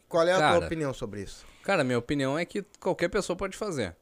Qual 0.08 0.26
é 0.26 0.32
a 0.32 0.38
Cara, 0.38 0.56
tua 0.56 0.66
opinião 0.66 0.94
sobre 0.94 1.22
isso? 1.22 1.44
Cara, 1.62 1.84
minha 1.84 1.98
opinião 1.98 2.38
é 2.38 2.46
que 2.46 2.64
qualquer 2.80 3.08
pessoa 3.08 3.36
pode 3.36 3.56
fazer. 3.56 3.94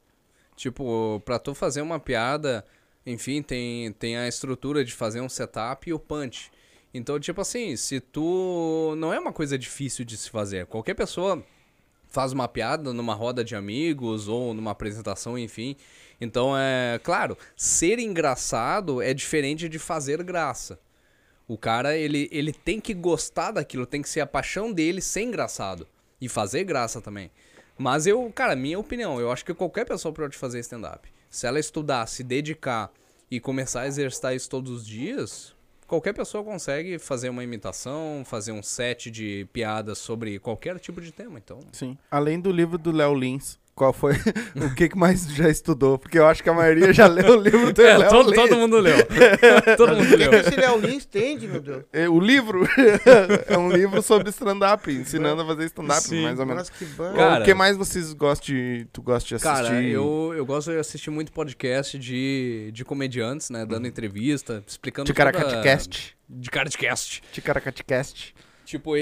Tipo, 0.55 1.21
pra 1.25 1.37
tu 1.37 1.53
fazer 1.53 1.81
uma 1.81 1.99
piada, 1.99 2.63
enfim, 3.05 3.41
tem, 3.41 3.91
tem 3.93 4.15
a 4.15 4.27
estrutura 4.27 4.85
de 4.85 4.93
fazer 4.93 5.19
um 5.19 5.27
setup 5.27 5.89
e 5.89 5.93
o 5.93 5.99
punch. 5.99 6.51
Então, 6.93 7.19
tipo 7.19 7.41
assim, 7.41 7.75
se 7.75 7.99
tu. 7.99 8.93
Não 8.97 9.11
é 9.11 9.19
uma 9.19 9.33
coisa 9.33 9.57
difícil 9.57 10.05
de 10.05 10.15
se 10.15 10.29
fazer. 10.29 10.67
Qualquer 10.67 10.93
pessoa 10.93 11.43
faz 12.13 12.31
uma 12.31 12.47
piada 12.47 12.93
numa 12.93 13.15
roda 13.15 13.43
de 13.43 13.55
amigos 13.55 14.27
ou 14.27 14.53
numa 14.53 14.69
apresentação, 14.69 15.35
enfim. 15.35 15.75
Então, 16.21 16.55
é. 16.55 16.99
Claro, 17.03 17.35
ser 17.57 17.97
engraçado 17.97 19.01
é 19.01 19.15
diferente 19.15 19.67
de 19.67 19.79
fazer 19.79 20.21
graça. 20.21 20.79
O 21.47 21.57
cara, 21.57 21.97
ele, 21.97 22.29
ele 22.31 22.53
tem 22.53 22.79
que 22.79 22.93
gostar 22.93 23.51
daquilo, 23.51 23.87
tem 23.87 24.01
que 24.01 24.07
ser 24.07 24.19
a 24.21 24.27
paixão 24.27 24.71
dele 24.71 25.01
ser 25.01 25.23
engraçado. 25.23 25.87
E 26.21 26.29
fazer 26.29 26.63
graça 26.63 27.01
também. 27.01 27.31
Mas 27.77 28.05
eu, 28.05 28.31
cara, 28.33 28.55
minha 28.55 28.77
opinião, 28.77 29.19
eu 29.19 29.31
acho 29.31 29.43
que 29.43 29.53
qualquer 29.53 29.83
pessoa 29.83 30.13
pode 30.13 30.37
fazer 30.37 30.59
stand-up. 30.59 31.11
Se 31.31 31.47
ela 31.47 31.59
estudar, 31.59 32.05
se 32.05 32.23
dedicar 32.23 32.91
e 33.29 33.39
começar 33.39 33.81
a 33.81 33.87
exercitar 33.87 34.35
isso 34.35 34.47
todos 34.47 34.71
os 34.71 34.85
dias, 34.85 35.52
qualquer 35.93 36.13
pessoa 36.13 36.43
consegue 36.43 36.97
fazer 36.97 37.29
uma 37.29 37.43
imitação, 37.43 38.23
fazer 38.25 38.51
um 38.51 38.63
set 38.63 39.11
de 39.11 39.47
piadas 39.53 39.99
sobre 39.99 40.39
qualquer 40.39 40.79
tipo 40.79 40.99
de 40.99 41.11
tema. 41.11 41.37
Então, 41.37 41.59
Sim. 41.71 41.95
Além 42.09 42.39
do 42.39 42.51
livro 42.51 42.79
do 42.79 42.91
Léo 42.91 43.13
Lins, 43.13 43.59
qual 43.75 43.91
foi 43.91 44.13
o 44.55 44.73
que, 44.75 44.89
que 44.89 44.97
mais 44.97 45.25
já 45.33 45.49
estudou? 45.49 45.97
Porque 45.97 46.19
eu 46.19 46.27
acho 46.27 46.43
que 46.43 46.49
a 46.49 46.53
maioria 46.53 46.93
já 46.93 47.07
leu 47.07 47.37
o 47.39 47.41
livro 47.41 47.73
do 47.73 47.81
é, 47.81 47.97
Léo 47.97 48.09
todo, 48.09 48.29
Lins. 48.31 48.35
todo 48.49 48.55
mundo 48.57 48.77
leu. 48.79 48.95
todo 49.77 49.95
mundo 49.95 50.03
O 50.05 50.07
que 50.09 50.15
leu. 50.15 50.33
esse 50.33 50.55
Léo 50.55 50.77
Lins 50.79 51.05
entende, 51.05 51.47
meu 51.47 51.59
Deus? 51.61 51.83
É, 51.91 52.07
O 52.07 52.19
livro 52.19 52.67
é 53.47 53.57
um 53.57 53.71
livro 53.71 54.01
sobre 54.01 54.29
stand-up, 54.29 54.91
ensinando 54.91 55.41
a 55.41 55.45
fazer 55.45 55.65
stand-up, 55.65 56.21
mais 56.21 56.39
ou 56.39 56.45
menos. 56.45 56.69
Mas 56.69 56.69
que. 56.69 56.85
Cara, 57.15 57.41
o 57.41 57.45
que 57.45 57.53
mais 57.53 57.75
vocês 57.75 58.13
gostam 58.13 58.47
de, 58.55 58.87
tu 58.93 59.01
gosta 59.01 59.27
de 59.27 59.35
assistir? 59.35 59.53
Cara, 59.63 59.81
eu, 59.81 60.33
eu 60.35 60.45
gosto 60.45 60.71
de 60.71 60.77
assistir 60.77 61.09
muito 61.09 61.31
podcast 61.31 61.97
de, 61.97 62.69
de 62.71 62.85
comediantes, 62.85 63.49
né? 63.49 63.65
Dando 63.65 63.87
entrevista, 63.87 64.63
explicando. 64.67 65.07
toda- 65.11 65.31
Ticaracaticast. 65.31 66.15
De 66.29 66.49
Cardcast. 66.49 67.21
Ticaracaticast. 67.31 68.35
Tipo, 68.65 68.95
é, 68.95 69.01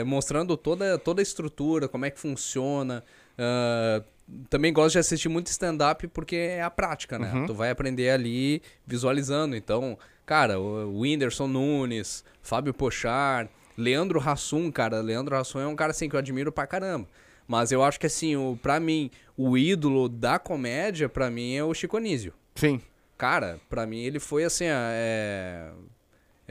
é, 0.00 0.04
mostrando 0.04 0.56
toda, 0.56 0.96
toda 0.98 1.20
a 1.20 1.24
estrutura, 1.24 1.88
como 1.88 2.04
é 2.04 2.10
que 2.10 2.20
funciona. 2.20 3.02
Ah, 3.38 4.02
também 4.48 4.72
gosto 4.72 4.92
de 4.92 4.98
assistir 4.98 5.28
muito 5.28 5.48
stand-up 5.48 6.06
porque 6.08 6.36
é 6.36 6.62
a 6.62 6.70
prática, 6.70 7.18
né? 7.18 7.32
Uhum. 7.34 7.46
Tu 7.46 7.54
vai 7.54 7.70
aprender 7.70 8.10
ali 8.10 8.62
visualizando. 8.86 9.56
Então, 9.56 9.98
cara, 10.24 10.58
o 10.58 11.00
Whindersson 11.00 11.46
Nunes, 11.46 12.24
Fábio 12.40 12.72
Pochar, 12.72 13.48
Leandro 13.76 14.20
Hassum, 14.20 14.70
cara. 14.70 15.00
Leandro 15.00 15.36
Hassum 15.36 15.60
é 15.60 15.66
um 15.66 15.76
cara 15.76 15.90
assim 15.90 16.08
que 16.08 16.16
eu 16.16 16.20
admiro 16.20 16.52
pra 16.52 16.66
caramba. 16.66 17.08
Mas 17.46 17.72
eu 17.72 17.82
acho 17.82 17.98
que 17.98 18.06
assim, 18.06 18.36
o, 18.36 18.58
pra 18.62 18.78
mim, 18.80 19.10
o 19.36 19.58
ídolo 19.58 20.08
da 20.08 20.38
comédia, 20.38 21.08
pra 21.08 21.30
mim, 21.30 21.54
é 21.54 21.64
o 21.64 21.74
Chico 21.74 21.96
Anísio. 21.96 22.32
Sim. 22.54 22.80
Cara, 23.18 23.60
pra 23.68 23.86
mim 23.86 24.00
ele 24.00 24.18
foi 24.18 24.44
assim, 24.44 24.64
é, 24.66 25.70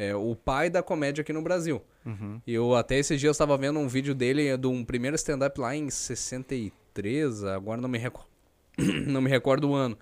é 0.01 0.15
o 0.15 0.35
pai 0.35 0.67
da 0.67 0.81
comédia 0.81 1.21
aqui 1.21 1.31
no 1.31 1.43
Brasil. 1.43 1.79
Eu 2.47 2.75
até 2.75 2.97
esses 2.97 3.19
dias 3.19 3.35
estava 3.35 3.55
vendo 3.55 3.77
um 3.77 3.87
vídeo 3.87 4.15
dele 4.15 4.57
de 4.57 4.65
um 4.65 4.83
primeiro 4.83 5.15
stand-up 5.15 5.59
lá 5.59 5.75
em 5.75 5.91
63, 5.91 7.43
agora 7.43 7.79
não 7.79 7.87
me 7.87 7.99
recordo, 7.99 8.27
não 9.05 9.21
me 9.21 9.29
recordo 9.29 9.69
o 9.69 9.75
ano. 9.75 9.95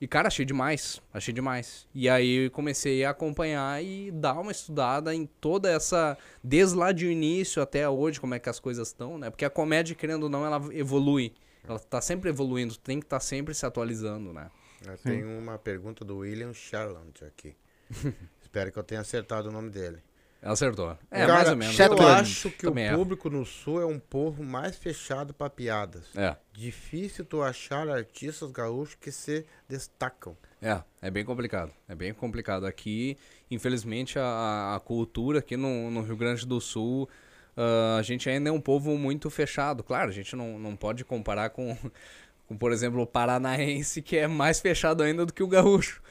E 0.00 0.08
cara, 0.08 0.28
achei 0.28 0.46
demais, 0.46 1.02
achei 1.12 1.34
demais. 1.34 1.86
E 1.94 2.08
aí 2.08 2.48
comecei 2.50 3.04
a 3.04 3.10
acompanhar 3.10 3.84
e 3.84 4.10
dar 4.10 4.40
uma 4.40 4.50
estudada 4.50 5.14
em 5.14 5.26
toda 5.26 5.70
essa, 5.70 6.16
desde 6.42 6.74
lá 6.74 6.90
de 6.90 7.06
início 7.06 7.62
até 7.62 7.86
hoje, 7.86 8.18
como 8.18 8.34
é 8.34 8.38
que 8.38 8.48
as 8.48 8.58
coisas 8.58 8.88
estão, 8.88 9.18
né? 9.18 9.28
Porque 9.28 9.44
a 9.44 9.50
comédia, 9.50 9.94
querendo 9.94 10.24
ou 10.24 10.28
não, 10.30 10.46
ela 10.46 10.60
evolui. 10.72 11.34
Ela 11.68 11.78
tá 11.78 12.00
sempre 12.00 12.30
evoluindo, 12.30 12.76
tem 12.78 12.98
que 12.98 13.06
estar 13.06 13.20
sempre 13.20 13.54
se 13.54 13.66
atualizando, 13.66 14.32
né? 14.32 14.50
Eu 14.84 14.98
tenho 14.98 15.38
uma 15.38 15.58
pergunta 15.58 16.04
do 16.04 16.18
William 16.18 16.54
Sherland 16.54 17.12
aqui. 17.24 17.54
Espero 18.52 18.70
que 18.70 18.78
eu 18.78 18.82
tenha 18.82 19.00
acertado 19.00 19.48
o 19.48 19.52
nome 19.52 19.70
dele. 19.70 19.96
Acertou. 20.42 20.90
É, 21.10 21.20
Cara, 21.20 21.32
mais 21.32 21.48
ou 21.48 21.56
menos. 21.56 21.78
Eu 21.80 21.88
Shetland. 21.88 22.20
acho 22.20 22.50
que 22.50 22.66
Também 22.66 22.84
o 22.84 22.88
erro. 22.88 22.98
público 22.98 23.30
no 23.30 23.46
Sul 23.46 23.80
é 23.80 23.86
um 23.86 23.98
povo 23.98 24.44
mais 24.44 24.76
fechado 24.76 25.32
para 25.32 25.48
piadas. 25.48 26.04
É, 26.14 26.36
Difícil 26.52 27.24
tu 27.24 27.40
achar 27.40 27.88
artistas 27.88 28.50
gaúchos 28.50 28.94
que 29.00 29.10
se 29.10 29.46
destacam. 29.66 30.36
é, 30.60 30.82
é 31.00 31.10
bem 31.10 31.24
complicado. 31.24 31.72
É 31.88 31.94
bem 31.94 32.12
complicado. 32.12 32.66
Aqui, 32.66 33.16
infelizmente, 33.50 34.18
a, 34.18 34.74
a 34.76 34.80
cultura 34.80 35.38
aqui 35.38 35.56
no, 35.56 35.90
no 35.90 36.02
Rio 36.02 36.18
Grande 36.18 36.44
do 36.44 36.60
Sul, 36.60 37.08
ah, 37.56 37.96
a 37.98 38.02
gente 38.02 38.28
ainda 38.28 38.50
é 38.50 38.52
um 38.52 38.60
povo 38.60 38.98
muito 38.98 39.30
fechado. 39.30 39.82
Claro, 39.82 40.10
a 40.10 40.12
gente 40.12 40.36
não, 40.36 40.58
não 40.58 40.76
pode 40.76 41.06
comparar 41.06 41.48
com, 41.48 41.74
com, 42.46 42.54
por 42.58 42.70
exemplo, 42.70 43.00
o 43.00 43.06
paranaense, 43.06 44.02
que 44.02 44.18
é 44.18 44.26
mais 44.26 44.60
fechado 44.60 45.02
ainda 45.02 45.24
do 45.24 45.32
que 45.32 45.42
o 45.42 45.48
gaúcho. 45.48 46.02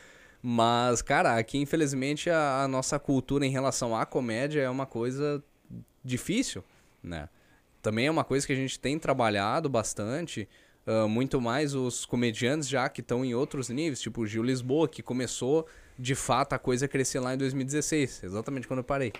Mas, 0.41 1.01
cara, 1.01 1.38
aqui, 1.38 1.58
infelizmente, 1.58 2.30
a, 2.30 2.63
a 2.63 2.67
nossa 2.67 2.97
cultura 2.97 3.45
em 3.45 3.51
relação 3.51 3.95
à 3.95 4.06
comédia 4.06 4.62
é 4.62 4.69
uma 4.69 4.86
coisa 4.86 5.43
difícil, 6.04 6.63
né? 7.04 7.30
Também 7.82 8.08
é 8.08 8.12
uma 8.12 8.23
coisa 8.23 8.45
que 8.45 8.54
a 8.54 8.56
gente 8.56 8.80
tem 8.80 8.97
trabalhado 8.97 9.69
bastante, 9.69 10.47
ah, 10.86 11.08
muito 11.08 11.39
mais 11.39 11.75
os 11.75 12.06
comediantes 12.06 12.67
já 12.67 12.89
que 12.89 13.01
estão 13.01 13.23
em 13.23 13.34
outros 13.36 13.69
níveis, 13.69 14.01
tipo 14.01 14.21
o 14.21 14.27
Gil 14.27 14.43
Lisboa, 14.43 14.88
que 14.88 15.04
começou 15.04 15.67
de 15.97 16.15
fato 16.15 16.54
a 16.54 16.60
coisa 16.60 16.86
a 16.86 16.88
crescer 16.88 17.19
lá 17.19 17.34
em 17.36 17.38
2016, 17.38 18.23
exatamente 18.23 18.67
quando 18.67 18.80
eu 18.80 18.84
parei. 18.84 19.13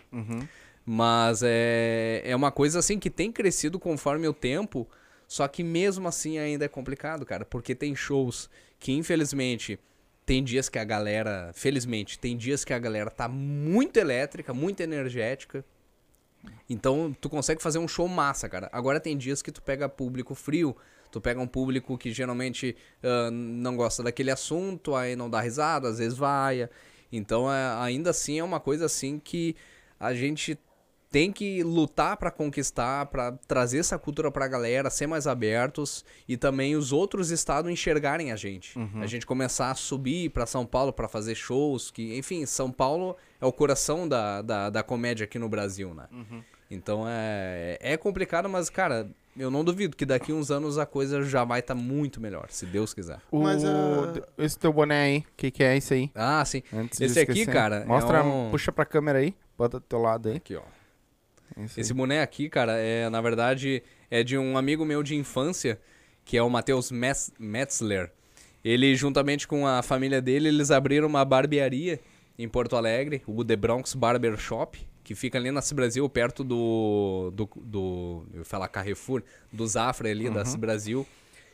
Mas 0.84 1.42
é, 1.44 2.24
é 2.26 2.36
uma 2.36 2.52
coisa 2.52 2.80
assim 2.80 2.98
que 2.98 3.10
tem 3.12 3.32
crescido 3.32 3.80
conforme 3.80 4.28
o 4.28 4.34
tempo, 4.34 4.88
Só 5.28 5.48
que 5.48 5.64
mesmo 5.64 6.08
assim 6.08 6.40
ainda 6.40 6.66
é 6.66 6.68
complicado, 6.68 7.26
cara, 7.26 7.46
porque 7.46 7.74
tem 7.74 7.96
shows 7.96 8.50
que 8.80 8.92
infelizmente 8.92 9.80
tem 10.26 10.44
dias 10.44 10.70
que 10.70 10.80
a 10.80 10.84
galera, 10.84 11.52
felizmente, 11.54 12.18
tem 12.18 12.38
dias 12.38 12.64
que 12.64 12.74
a 12.74 12.80
galera 12.80 13.10
tá 13.10 13.28
muito 13.28 13.98
elétrica, 13.98 14.54
muito 14.54 14.82
energética. 14.82 15.66
Então 16.70 17.16
tu 17.20 17.30
consegue 17.30 17.62
fazer 17.62 17.80
um 17.80 17.88
show 17.88 18.08
massa, 18.08 18.48
cara. 18.48 18.70
Agora 18.72 19.00
tem 19.00 19.18
dias 19.18 19.42
que 19.42 19.52
tu 19.52 19.62
pega 19.62 19.90
público 19.90 20.34
frio, 20.34 20.76
tu 21.12 21.20
pega 21.20 21.40
um 21.40 21.48
público 21.48 21.98
que 21.98 22.12
geralmente 22.12 22.76
uh, 23.04 23.32
não 23.32 23.76
gosta 23.76 24.02
daquele 24.02 24.32
assunto, 24.32 24.96
aí 24.96 25.16
não 25.16 25.30
dá 25.30 25.42
risada, 25.42 25.90
às 25.90 25.98
vezes 26.00 26.18
vai. 26.18 26.70
Então 27.12 27.52
é, 27.52 27.76
ainda 27.84 28.12
assim 28.12 28.40
é 28.40 28.44
uma 28.44 28.60
coisa 28.60 28.86
assim 28.86 29.20
que 29.20 29.56
a 30.00 30.14
gente 30.14 30.58
tem 31.12 31.30
que 31.30 31.62
lutar 31.62 32.15
para 32.15 32.32
conquistar, 32.32 33.06
para 33.08 33.34
trazer 33.45 33.80
essa 33.80 34.00
cultura 34.00 34.32
para 34.32 34.45
a 34.45 34.47
galera, 34.47 34.89
ser 34.89 35.08
mais 35.08 35.28
abertos 35.28 36.06
e 36.26 36.38
também 36.38 36.76
os 36.78 36.93
outros 36.93 37.30
estados 37.32 37.69
enxergarem 37.69 38.32
a 38.32 38.38
gente. 38.38 38.80
Uhum. 38.80 39.02
A 39.02 39.06
gente 39.06 39.26
começar 39.26 39.69
a 39.69 39.76
subir 39.76 40.30
para 40.30 40.45
São 40.45 40.65
Paulo 40.65 40.93
para 40.93 41.10
fazer 41.10 41.36
shows, 41.36 41.91
que, 41.91 42.17
enfim, 42.17 42.45
São 42.45 42.71
Paulo 42.71 43.17
é 43.41 43.45
o 43.45 43.52
coração 43.52 44.08
da, 44.08 44.41
da, 44.41 44.69
da 44.69 44.82
comédia 44.82 45.26
aqui 45.26 45.38
no 45.38 45.50
Brasil, 45.50 45.93
né? 45.93 46.08
Uhum. 46.12 46.41
Então 46.71 47.04
é, 47.06 47.78
é 47.82 47.97
complicado, 47.97 48.47
mas, 48.47 48.69
cara, 48.69 49.10
eu 49.36 49.52
não 49.52 49.65
duvido 49.65 49.97
que 49.97 50.06
daqui 50.06 50.32
uns 50.32 50.50
anos 50.50 50.78
a 50.78 50.86
coisa 50.86 51.21
já 51.24 51.43
vai 51.43 51.60
estar 51.60 51.76
tá 51.76 51.80
muito 51.80 52.21
melhor, 52.21 52.45
se 52.50 52.65
Deus 52.65 52.93
quiser. 52.93 53.19
O... 53.30 53.41
Mas, 53.41 53.65
ah, 53.65 54.13
Esse 54.38 54.58
teu 54.58 54.71
boné 54.71 55.04
aí, 55.04 55.17
o 55.19 55.26
que, 55.36 55.52
que 55.52 55.62
é 55.62 55.76
isso 55.76 55.93
aí? 55.93 56.10
Ah, 56.15 56.45
sim. 56.45 56.63
Antes 56.74 57.02
Esse 57.02 57.19
aqui, 57.19 57.45
cara, 57.45 57.84
Mostra, 57.86 58.19
é 58.19 58.24
um- 58.24 58.50
puxa 58.50 58.71
pra 58.71 58.86
câmera 58.86 59.19
aí, 59.19 59.36
bota 59.58 59.78
do 59.78 59.86
teu 59.86 60.00
lado 60.00 60.30
aí. 60.30 60.38
Aqui, 60.38 60.56
ó. 60.56 60.62
Isso 61.58 61.80
Esse 61.80 61.94
boné 61.94 62.22
aqui, 62.22 62.50
cara, 62.50 62.78
é 62.78 63.10
na 63.10 63.22
verdade 63.22 63.84
é 64.10 64.24
de 64.24 64.38
um 64.38 64.58
amigo 64.58 64.86
meu 64.86 65.04
de 65.04 65.16
infância, 65.16 65.80
que 66.26 66.38
é 66.38 66.44
o 66.44 66.50
Matheus 66.50 66.92
Metz- 66.92 67.32
Metzler. 67.40 68.12
Ele, 68.64 68.96
juntamente 68.96 69.48
com 69.48 69.66
a 69.66 69.82
família 69.82 70.22
dele, 70.22 70.48
eles 70.50 70.70
abriram 70.72 71.08
uma 71.08 71.26
barbearia 71.26 72.00
em 72.38 72.48
Porto 72.48 72.76
Alegre, 72.76 73.22
o 73.26 73.44
The 73.44 73.56
Bronx 73.56 73.94
Barber 73.96 74.38
Shop, 74.38 74.80
que 75.04 75.16
fica 75.16 75.38
ali 75.38 75.50
na 75.52 75.62
Brasil, 75.74 76.08
perto 76.08 76.44
do, 76.44 77.32
do, 77.34 77.50
do 77.56 78.26
eu 78.34 78.40
ia 78.40 78.46
falar 78.46 78.68
Carrefour, 78.68 79.24
do 79.52 79.66
Zafra 79.68 80.10
ali, 80.10 80.30
da 80.30 80.44
Brasil. 80.58 81.08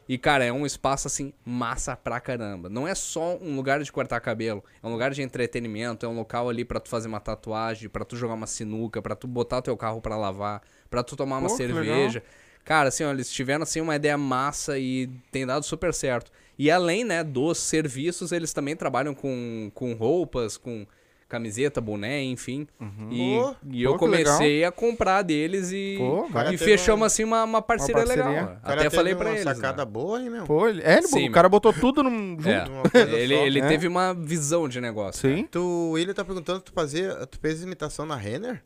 E, 0.07 0.17
cara, 0.17 0.45
é 0.45 0.51
um 0.53 0.65
espaço, 0.65 1.07
assim, 1.07 1.33
massa 1.43 1.95
pra 1.95 2.19
caramba. 2.19 2.69
Não 2.69 2.87
é 2.87 2.95
só 2.95 3.37
um 3.37 3.55
lugar 3.55 3.81
de 3.83 3.91
cortar 3.91 4.19
cabelo. 4.21 4.63
É 4.81 4.87
um 4.87 4.91
lugar 4.91 5.11
de 5.11 5.21
entretenimento. 5.21 6.05
É 6.05 6.09
um 6.09 6.15
local 6.15 6.47
ali 6.49 6.63
pra 6.63 6.79
tu 6.79 6.87
fazer 6.87 7.07
uma 7.07 7.19
tatuagem, 7.19 7.89
pra 7.89 8.05
tu 8.05 8.15
jogar 8.15 8.35
uma 8.35 8.47
sinuca, 8.47 9.01
pra 9.01 9.15
tu 9.15 9.27
botar 9.27 9.61
teu 9.61 9.75
carro 9.75 9.99
pra 10.01 10.15
lavar, 10.15 10.61
pra 10.89 11.03
tu 11.03 11.15
tomar 11.15 11.39
uma 11.39 11.49
Pô, 11.49 11.55
cerveja. 11.55 12.23
Cara, 12.63 12.89
assim, 12.89 13.03
ó, 13.03 13.11
eles 13.11 13.31
tiveram, 13.31 13.63
assim, 13.63 13.81
uma 13.81 13.95
ideia 13.95 14.17
massa 14.17 14.77
e 14.77 15.07
tem 15.31 15.45
dado 15.45 15.63
super 15.63 15.93
certo. 15.93 16.31
E 16.57 16.71
além, 16.71 17.03
né, 17.03 17.23
dos 17.23 17.59
serviços, 17.59 18.31
eles 18.31 18.51
também 18.51 18.75
trabalham 18.75 19.13
com, 19.13 19.71
com 19.73 19.93
roupas, 19.93 20.57
com 20.57 20.85
camiseta, 21.27 21.81
boné, 21.81 22.23
enfim. 22.23 22.67
E, 23.11 23.37
Pô, 23.39 23.55
e 23.69 23.83
eu 23.83 23.91
pô, 23.93 23.99
comecei 23.99 24.63
a 24.63 24.71
comprar 24.71 25.21
deles 25.23 25.71
e, 25.71 25.95
Pô, 25.97 26.27
e 26.51 26.57
fechamos, 26.57 27.01
um- 27.01 27.05
assim, 27.05 27.23
uma, 27.23 27.43
uma 27.43 27.61
parceria, 27.61 27.95
parceria. 27.95 28.23
legal. 28.25 28.57
Até 28.63 28.89
falei 28.89 29.13
uma 29.13 29.19
pra 29.19 29.31
eles, 29.31 29.45
né? 29.45 29.53
sacada 29.55 29.83
boa, 29.85 30.21
hein, 30.21 30.29
meu? 30.29 30.45
Pô, 30.45 30.67
ele, 30.67 30.81
é, 30.83 30.97
ele- 30.99 31.07
Sim, 31.07 31.27
o 31.27 31.31
cara 31.31 31.49
botou 31.49 31.73
tudo 31.73 32.01
num, 32.01 32.37
junto. 32.39 32.47
É. 32.49 32.63
Uma 32.65 32.83
coisa 32.89 33.09
Ele, 33.17 33.35
só. 33.35 33.41
ele 33.45 33.59
É. 33.59 33.67
teve 33.67 33.87
uma 33.87 34.13
visão 34.13 34.69
de 34.69 34.79
negócio. 34.79 35.29
Sim. 35.29 35.47
Tu, 35.51 35.59
o 35.59 35.91
William 35.91 36.13
tá 36.13 36.23
perguntando, 36.23 36.61
tu, 36.61 36.71
fazia, 36.71 37.13
tu 37.27 37.37
fez 37.39 37.61
imitação 37.61 38.05
na 38.05 38.15
Renner? 38.15 38.63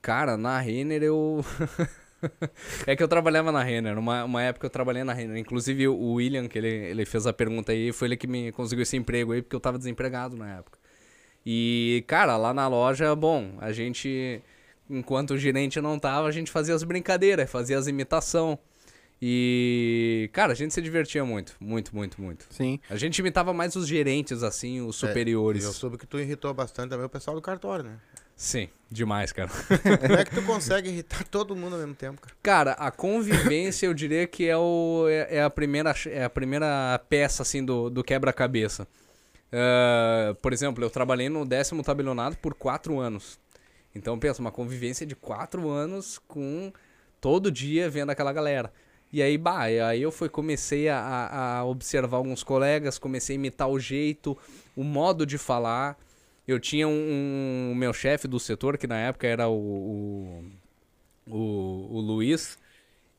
Cara, 0.00 0.36
na 0.36 0.60
Renner 0.60 1.02
eu. 1.02 1.44
é 2.86 2.94
que 2.94 3.02
eu 3.02 3.08
trabalhava 3.08 3.50
na 3.50 3.62
Renner. 3.62 3.98
Uma, 3.98 4.24
uma 4.24 4.42
época 4.42 4.66
eu 4.66 4.70
trabalhei 4.70 5.02
na 5.02 5.12
Renner. 5.12 5.36
Inclusive 5.36 5.88
o 5.88 6.12
William, 6.14 6.46
que 6.48 6.56
ele, 6.58 6.68
ele 6.68 7.04
fez 7.04 7.26
a 7.26 7.32
pergunta 7.32 7.72
aí, 7.72 7.92
foi 7.92 8.08
ele 8.08 8.16
que 8.16 8.26
me 8.26 8.52
conseguiu 8.52 8.82
esse 8.84 8.96
emprego 8.96 9.32
aí, 9.32 9.42
porque 9.42 9.56
eu 9.56 9.60
tava 9.60 9.78
desempregado 9.78 10.36
na 10.36 10.58
época. 10.58 10.78
E, 11.48 12.02
cara, 12.08 12.36
lá 12.36 12.52
na 12.52 12.66
loja, 12.66 13.14
bom, 13.14 13.54
a 13.60 13.70
gente. 13.70 14.42
Enquanto 14.90 15.32
o 15.32 15.38
gerente 15.38 15.80
não 15.80 15.96
tava, 15.96 16.26
a 16.26 16.32
gente 16.32 16.50
fazia 16.50 16.74
as 16.74 16.82
brincadeiras, 16.82 17.48
fazia 17.48 17.78
as 17.78 17.86
imitação. 17.86 18.58
E, 19.22 20.28
cara, 20.32 20.52
a 20.52 20.54
gente 20.54 20.74
se 20.74 20.82
divertia 20.82 21.24
muito, 21.24 21.56
muito, 21.60 21.94
muito, 21.94 22.20
muito. 22.20 22.46
Sim. 22.50 22.78
A 22.90 22.96
gente 22.96 23.18
imitava 23.18 23.52
mais 23.52 23.74
os 23.74 23.86
gerentes, 23.86 24.42
assim, 24.42 24.80
os 24.80 24.96
superiores. 24.96 25.64
É, 25.64 25.68
Eu 25.68 25.72
soube 25.72 25.96
que 25.96 26.06
tu 26.06 26.18
irritou 26.18 26.52
bastante 26.52 26.90
também 26.90 27.06
o 27.06 27.08
pessoal 27.08 27.34
do 27.34 27.40
cartório, 27.40 27.84
né? 27.84 27.96
Sim, 28.36 28.68
demais, 28.90 29.32
cara. 29.32 29.48
Como 30.00 30.18
é 30.18 30.24
que 30.24 30.34
tu 30.34 30.42
consegue 30.42 30.90
irritar 30.90 31.24
todo 31.24 31.56
mundo 31.56 31.72
ao 31.74 31.78
mesmo 31.78 31.94
tempo, 31.94 32.20
cara? 32.20 32.36
Cara, 32.42 32.72
a 32.72 32.90
convivência 32.90 33.86
eu 33.86 33.94
diria 33.94 34.26
que 34.26 34.46
é, 34.46 34.56
o, 34.56 35.06
é, 35.08 35.36
é 35.36 35.42
a, 35.42 35.48
primeira, 35.48 35.94
é 36.06 36.24
a 36.24 36.30
primeira 36.30 37.00
peça 37.08 37.42
assim 37.42 37.64
do, 37.64 37.88
do 37.88 38.04
quebra-cabeça. 38.04 38.86
Ah, 39.52 40.34
por 40.42 40.52
exemplo, 40.52 40.84
eu 40.84 40.90
trabalhei 40.90 41.28
no 41.28 41.44
décimo 41.44 41.82
tabelionato 41.82 42.38
por 42.38 42.54
quatro 42.54 42.98
anos. 42.98 43.38
Então, 43.94 44.18
pensa, 44.18 44.40
uma 44.40 44.52
convivência 44.52 45.06
de 45.06 45.16
quatro 45.16 45.68
anos 45.70 46.18
com 46.28 46.72
todo 47.20 47.50
dia 47.50 47.88
vendo 47.88 48.10
aquela 48.10 48.32
galera. 48.32 48.72
E 49.12 49.22
aí, 49.22 49.38
bah, 49.38 49.62
aí 49.62 50.02
eu 50.02 50.10
fui, 50.12 50.28
comecei 50.28 50.88
a, 50.88 50.98
a- 50.98 51.58
a 51.58 51.64
observar 51.64 52.18
alguns 52.18 52.42
colegas, 52.42 52.98
comecei 52.98 53.34
a 53.36 53.38
imitar 53.38 53.68
o 53.68 53.78
jeito, 53.78 54.36
o 54.76 54.84
modo 54.84 55.24
de 55.24 55.38
falar. 55.38 55.96
Eu 56.46 56.60
tinha 56.60 56.86
um, 56.88 57.70
um- 57.72 57.74
meu 57.74 57.92
chefe 57.92 58.28
do 58.28 58.38
setor, 58.38 58.76
que 58.78 58.86
na 58.86 58.98
época 58.98 59.26
era 59.26 59.48
o, 59.48 59.54
o, 59.56 60.44
o, 61.30 61.96
o 61.98 62.00
Luiz, 62.00 62.58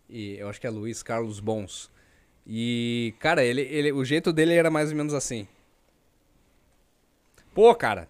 e 0.10 0.36
eu 0.38 0.50
acho 0.50 0.62
que 0.62 0.68
é 0.68 0.70
Luiz 0.70 1.04
Carlos 1.04 1.40
Bons. 1.40 1.92
E, 2.48 3.14
cara, 3.20 3.44
ele, 3.44 3.62
ele, 3.62 3.92
o 3.94 4.06
jeito 4.06 4.34
dele 4.34 4.54
era 4.56 4.70
mais 4.72 4.92
ou 4.92 4.98
menos 4.98 5.14
assim. 5.14 5.48
Pô, 7.58 7.74
cara, 7.74 8.08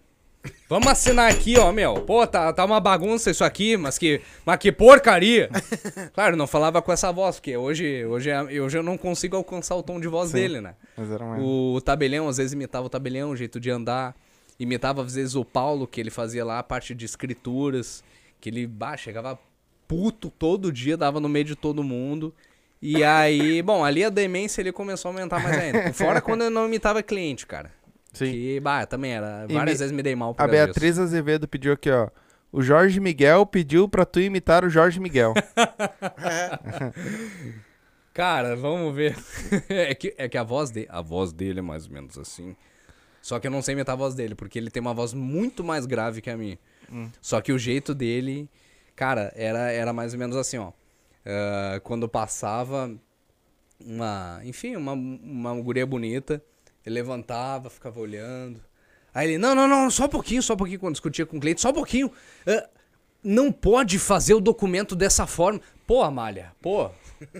vamos 0.68 0.88
assinar 0.88 1.32
aqui, 1.32 1.58
ó, 1.58 1.72
meu. 1.72 2.02
Pô, 2.02 2.26
tá, 2.26 2.52
tá 2.52 2.66
uma 2.66 2.78
bagunça 2.78 3.30
isso 3.30 3.42
aqui, 3.42 3.78
mas 3.78 3.96
que, 3.96 4.20
mas 4.44 4.58
que 4.58 4.70
porcaria. 4.70 5.48
Claro, 6.12 6.36
não 6.36 6.46
falava 6.46 6.82
com 6.82 6.92
essa 6.92 7.10
voz, 7.10 7.36
porque 7.36 7.56
hoje, 7.56 8.04
hoje, 8.04 8.28
é- 8.28 8.60
hoje 8.60 8.76
eu 8.76 8.82
não 8.82 8.98
consigo 8.98 9.36
alcançar 9.38 9.74
o 9.74 9.82
tom 9.82 9.98
de 9.98 10.06
voz 10.06 10.28
Sim. 10.28 10.36
dele, 10.36 10.60
né? 10.60 10.74
Mas 10.94 11.10
era 11.10 11.24
uma... 11.24 11.38
O 11.40 11.80
tabelião, 11.80 12.28
às 12.28 12.36
vezes 12.36 12.52
imitava 12.52 12.84
o 12.84 12.90
tabelião, 12.90 13.30
o 13.30 13.36
jeito 13.36 13.58
de 13.58 13.70
andar. 13.70 14.14
Imitava, 14.60 15.00
às 15.02 15.14
vezes, 15.14 15.34
o 15.34 15.46
Paulo, 15.46 15.86
que 15.86 15.98
ele 15.98 16.10
fazia 16.10 16.44
lá 16.44 16.58
a 16.58 16.62
parte 16.62 16.94
de 16.94 17.06
escrituras. 17.06 18.04
Que 18.42 18.50
ele, 18.50 18.66
bah, 18.66 18.98
chegava 18.98 19.38
puto 19.86 20.30
todo 20.30 20.70
dia, 20.70 20.94
dava 20.94 21.20
no 21.20 21.28
meio 21.28 21.46
de 21.46 21.56
todo 21.56 21.82
mundo. 21.82 22.34
E 22.82 23.02
aí, 23.02 23.62
bom, 23.62 23.82
ali 23.82 24.04
a 24.04 24.10
demência 24.10 24.60
ele 24.60 24.72
começou 24.72 25.08
a 25.08 25.14
aumentar 25.14 25.42
mais 25.42 25.56
ainda. 25.56 25.90
Fora 25.94 26.20
quando 26.20 26.42
eu 26.42 26.50
não 26.50 26.66
imitava 26.66 27.02
cliente, 27.02 27.46
cara. 27.46 27.77
Sim. 28.18 28.32
Que, 28.32 28.60
bah, 28.60 28.86
também 28.86 29.12
era. 29.12 29.46
Várias 29.48 29.74
me- 29.74 29.78
vezes 29.78 29.92
me 29.92 30.02
dei 30.02 30.14
mal 30.16 30.34
por 30.34 30.42
A 30.42 30.46
disso. 30.46 30.56
Beatriz 30.64 30.98
Azevedo 30.98 31.46
pediu 31.48 31.72
aqui, 31.72 31.90
ó. 31.90 32.08
O 32.50 32.62
Jorge 32.62 32.98
Miguel 32.98 33.44
pediu 33.44 33.86
pra 33.88 34.06
tu 34.06 34.20
imitar 34.20 34.64
o 34.64 34.70
Jorge 34.70 34.98
Miguel. 35.00 35.34
Cara, 38.12 38.56
vamos 38.56 38.94
ver. 38.94 39.16
é, 39.68 39.94
que, 39.94 40.14
é 40.18 40.28
que 40.28 40.36
a 40.38 40.42
voz 40.42 40.70
dele. 40.70 40.88
A 40.90 41.00
voz 41.00 41.32
dele 41.32 41.60
é 41.60 41.62
mais 41.62 41.86
ou 41.86 41.92
menos 41.92 42.18
assim. 42.18 42.56
Só 43.22 43.38
que 43.38 43.46
eu 43.46 43.50
não 43.50 43.62
sei 43.62 43.74
imitar 43.74 43.92
a 43.92 43.96
voz 43.96 44.14
dele, 44.14 44.34
porque 44.34 44.58
ele 44.58 44.70
tem 44.70 44.80
uma 44.80 44.94
voz 44.94 45.12
muito 45.12 45.62
mais 45.62 45.86
grave 45.86 46.20
que 46.20 46.30
a 46.30 46.36
minha. 46.36 46.58
Só 47.20 47.40
que 47.40 47.52
o 47.52 47.58
jeito 47.58 47.94
dele, 47.94 48.48
cara, 48.96 49.32
era, 49.36 49.70
era 49.70 49.92
mais 49.92 50.14
ou 50.14 50.18
menos 50.18 50.36
assim, 50.36 50.56
ó. 50.56 50.72
Ah, 51.26 51.80
quando 51.84 52.08
passava 52.08 52.90
uma. 53.84 54.40
Enfim, 54.44 54.74
uma, 54.76 54.92
uma 54.92 55.54
guria 55.60 55.86
bonita, 55.86 56.42
ele 56.88 56.94
levantava, 56.96 57.70
ficava 57.70 58.00
olhando. 58.00 58.60
Aí 59.14 59.28
ele, 59.28 59.38
não, 59.38 59.54
não, 59.54 59.66
não, 59.68 59.90
só 59.90 60.04
um 60.04 60.08
pouquinho, 60.08 60.42
só 60.42 60.54
um 60.54 60.56
pouquinho, 60.56 60.78
quando 60.80 60.94
discutia 60.94 61.24
com 61.26 61.36
o 61.36 61.40
cliente, 61.40 61.60
só 61.60 61.70
um 61.70 61.74
pouquinho. 61.74 62.10
Ah, 62.46 62.68
não 63.22 63.50
pode 63.50 63.98
fazer 63.98 64.34
o 64.34 64.40
documento 64.40 64.94
dessa 64.94 65.26
forma. 65.26 65.60
Pô, 65.86 66.02
Amália, 66.02 66.52
pô. 66.60 66.90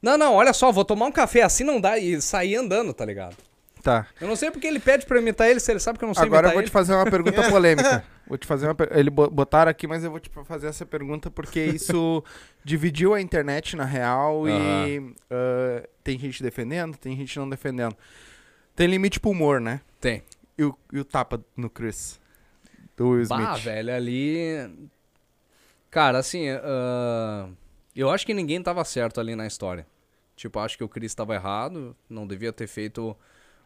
Não, 0.00 0.16
não, 0.16 0.34
olha 0.34 0.52
só, 0.52 0.70
vou 0.70 0.84
tomar 0.84 1.06
um 1.06 1.12
café 1.12 1.42
assim 1.42 1.64
não 1.64 1.80
dá 1.80 1.98
e 1.98 2.22
sair 2.22 2.54
andando, 2.54 2.94
tá 2.94 3.04
ligado? 3.04 3.36
Tá. 3.82 4.06
Eu 4.20 4.28
não 4.28 4.36
sei 4.36 4.48
porque 4.48 4.66
ele 4.68 4.78
pede 4.78 5.04
pra 5.04 5.16
eu 5.16 5.22
imitar 5.22 5.48
ele, 5.48 5.58
se 5.58 5.72
ele 5.72 5.80
sabe 5.80 5.98
que 5.98 6.04
eu 6.04 6.06
não 6.06 6.14
sei 6.14 6.22
Agora 6.22 6.46
eu 6.46 6.50
imitar 6.50 6.52
vou 6.54 6.60
ele. 6.62 6.68
te 6.68 6.72
fazer 6.72 6.94
uma 6.94 7.10
pergunta 7.10 7.42
polêmica. 7.50 8.04
Vou 8.26 8.38
te 8.38 8.46
fazer 8.46 8.66
uma 8.68 8.76
per... 8.76 8.90
Ele 8.96 9.10
bo- 9.10 9.28
botaram 9.28 9.68
aqui, 9.70 9.88
mas 9.88 10.04
eu 10.04 10.10
vou 10.12 10.20
te 10.20 10.30
fazer 10.44 10.68
essa 10.68 10.86
pergunta 10.86 11.32
porque 11.32 11.60
isso 11.60 12.22
dividiu 12.64 13.12
a 13.12 13.20
internet 13.20 13.74
na 13.74 13.84
real 13.84 14.48
e 14.48 15.12
ah, 15.32 15.82
tem 16.04 16.16
gente 16.16 16.44
defendendo, 16.44 16.96
tem 16.96 17.16
gente 17.16 17.36
não 17.36 17.48
defendendo. 17.48 17.96
Tem 18.78 18.86
limite 18.86 19.18
pro 19.18 19.30
humor, 19.30 19.60
né? 19.60 19.80
Tem. 20.00 20.22
E 20.56 20.62
o, 20.62 20.72
e 20.92 21.00
o 21.00 21.04
tapa 21.04 21.44
no 21.56 21.68
Chris? 21.68 22.20
Do 22.96 23.08
Will 23.08 23.22
Smith. 23.22 23.40
Bah, 23.40 23.56
velho, 23.56 23.92
ali. 23.92 24.88
Cara, 25.90 26.18
assim, 26.18 26.48
ah, 26.48 27.48
eu 27.96 28.08
acho 28.08 28.24
que 28.24 28.32
ninguém 28.32 28.62
tava 28.62 28.84
certo 28.84 29.20
ali 29.20 29.34
na 29.34 29.48
história. 29.48 29.84
Tipo, 30.36 30.60
acho 30.60 30.78
que 30.78 30.84
o 30.84 30.88
Chris 30.88 31.12
tava 31.12 31.34
errado, 31.34 31.96
não 32.08 32.24
devia 32.24 32.52
ter 32.52 32.68
feito 32.68 33.16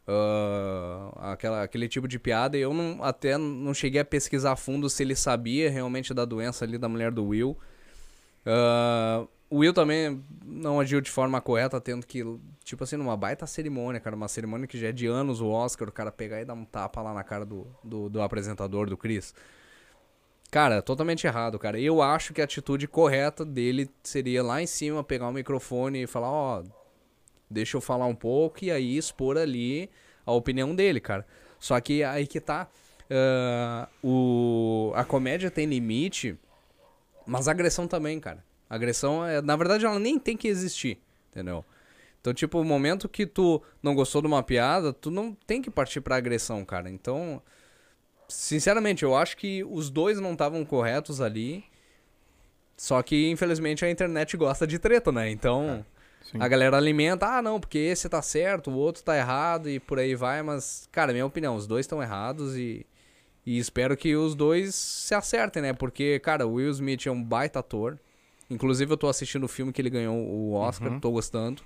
ah, 0.09 1.33
aquela, 1.33 1.63
aquele 1.63 1.91
tipo 1.91 2.09
de 2.09 2.19
piada. 2.19 2.57
E 2.57 2.63
eu 2.63 2.73
não, 2.73 3.05
até 3.05 3.37
não 3.37 3.75
cheguei 3.75 4.01
a 4.01 4.07
pesquisar 4.07 4.53
a 4.53 4.57
fundo 4.57 4.89
se 4.89 5.03
ele 5.03 5.15
sabia 5.15 5.71
realmente 5.71 6.15
da 6.15 6.25
doença 6.25 6.65
ali 6.65 6.79
da 6.79 6.89
mulher 6.89 7.13
do 7.13 7.27
Will. 7.27 7.55
Ah, 8.47 9.27
o 9.51 9.59
Will 9.59 9.75
também 9.75 10.25
não 10.43 10.81
agiu 10.81 11.03
de 11.03 11.11
forma 11.11 11.39
correta, 11.39 11.79
tendo 11.79 12.07
que, 12.07 12.25
tipo 12.65 12.85
assim, 12.85 12.97
numa 12.97 13.17
baita 13.17 13.47
cerimônia, 13.47 14.01
cara, 14.01 14.17
uma 14.17 14.29
cerimônia 14.29 14.67
que 14.67 14.79
já 14.79 14.89
é 14.89 14.93
de 14.93 15.07
anos 15.07 15.41
o 15.41 15.49
Oscar, 15.49 15.89
o 15.89 15.93
cara 15.93 16.13
pegar 16.13 16.41
e 16.41 16.45
dar 16.45 16.55
um 16.55 16.65
tapa 16.65 17.03
lá 17.03 17.13
na 17.13 17.23
cara 17.25 17.45
do, 17.45 17.67
do, 17.83 18.09
do 18.09 18.23
apresentador, 18.23 18.89
do 18.89 18.97
Chris. 18.97 19.35
Cara, 20.51 20.83
totalmente 20.83 21.27
errado, 21.27 21.59
cara. 21.59 21.81
Eu 21.81 22.03
acho 22.03 22.35
que 22.35 22.41
a 22.41 22.45
atitude 22.45 22.87
correta 22.87 23.45
dele 23.45 23.89
seria 24.03 24.43
lá 24.43 24.61
em 24.61 24.67
cima 24.67 25.03
pegar 25.03 25.29
o 25.29 25.33
microfone 25.33 26.03
e 26.03 26.07
falar, 26.07 26.31
ó, 26.31 26.63
deixa 27.49 27.77
eu 27.77 27.81
falar 27.81 28.07
um 28.07 28.15
pouco 28.15 28.65
e 28.65 28.71
aí 28.71 28.97
expor 28.97 29.39
ali 29.39 29.89
a 30.27 30.33
opinião 30.33 30.75
dele, 30.75 31.01
cara. 31.01 31.27
Só 31.59 31.81
que 31.81 32.05
aí 32.05 32.27
que 32.27 32.39
tá. 32.39 32.69
ah, 33.11 33.89
o, 34.03 34.93
a 34.95 35.05
comédia 35.05 35.51
tem 35.51 35.67
limite, 35.67 36.39
mas 37.27 37.49
a 37.49 37.53
agressão 37.53 37.87
também, 37.87 38.21
cara. 38.21 38.45
A 38.69 38.75
agressão, 38.75 39.25
é, 39.25 39.41
na 39.41 39.57
verdade, 39.57 39.87
ela 39.87 39.99
nem 39.99 40.19
tem 40.19 40.37
que 40.37 40.49
existir, 40.49 41.01
entendeu? 41.31 41.65
Então, 42.23 42.33
tipo, 42.33 42.61
o 42.61 42.65
momento 42.65 43.09
que 43.09 43.27
tu 43.27 43.61
não 43.83 43.97
gostou 43.97 44.23
de 44.23 44.29
uma 44.29 44.45
piada, 44.45 44.93
tu 44.93 45.11
não 45.11 45.35
tem 45.45 45.61
que 45.61 45.69
partir 45.69 46.01
pra 46.01 46.15
agressão, 46.15 46.65
cara. 46.65 46.89
Então, 46.89 47.43
sinceramente, 48.29 49.03
eu 49.03 49.17
acho 49.17 49.37
que 49.37 49.65
os 49.65 49.91
dois 49.91 50.21
não 50.21 50.33
estavam 50.33 50.65
corretos 50.65 51.21
ali. 51.21 51.65
Só 52.77 53.03
que, 53.03 53.29
infelizmente, 53.29 53.85
a 53.85 53.91
internet 53.91 54.37
gosta 54.37 54.67
de 54.67 54.79
treta, 54.79 55.11
né? 55.11 55.31
Então, 55.31 55.85
Sim. 56.23 56.39
a 56.41 56.47
galera 56.47 56.77
alimenta, 56.77 57.27
ah, 57.27 57.43
não, 57.43 57.59
porque 57.59 57.79
esse 57.79 58.09
tá 58.09 58.23
certo, 58.23 58.71
o 58.71 58.75
outro 58.77 59.03
tá 59.03 59.17
errado 59.17 59.69
e 59.69 59.81
por 59.81 59.99
aí 59.99 60.15
vai. 60.15 60.43
Mas, 60.43 60.89
cara, 60.93 61.13
minha 61.13 61.27
opinião, 61.27 61.57
os 61.57 61.67
dois 61.67 61.85
estão 61.87 62.01
errados 62.01 62.57
e, 62.57 62.87
e 63.45 63.59
espero 63.59 63.97
que 63.97 64.15
os 64.15 64.37
dois 64.37 64.77
se 64.77 65.13
acertem, 65.13 65.61
né? 65.61 65.73
Porque, 65.73 66.21
cara, 66.21 66.47
o 66.47 66.55
Will 66.55 66.71
Smith 66.71 67.05
é 67.07 67.11
um 67.11 67.23
baita 67.23 67.59
ator. 67.59 67.99
Inclusive, 68.49 68.93
eu 68.93 68.97
tô 68.97 69.09
assistindo 69.09 69.43
o 69.45 69.49
filme 69.49 69.73
que 69.73 69.83
ele 69.83 69.91
ganhou 69.91 70.17
o 70.17 70.53
Oscar, 70.55 70.93
Uhum. 70.93 71.01
tô 71.01 71.11
gostando. 71.11 71.63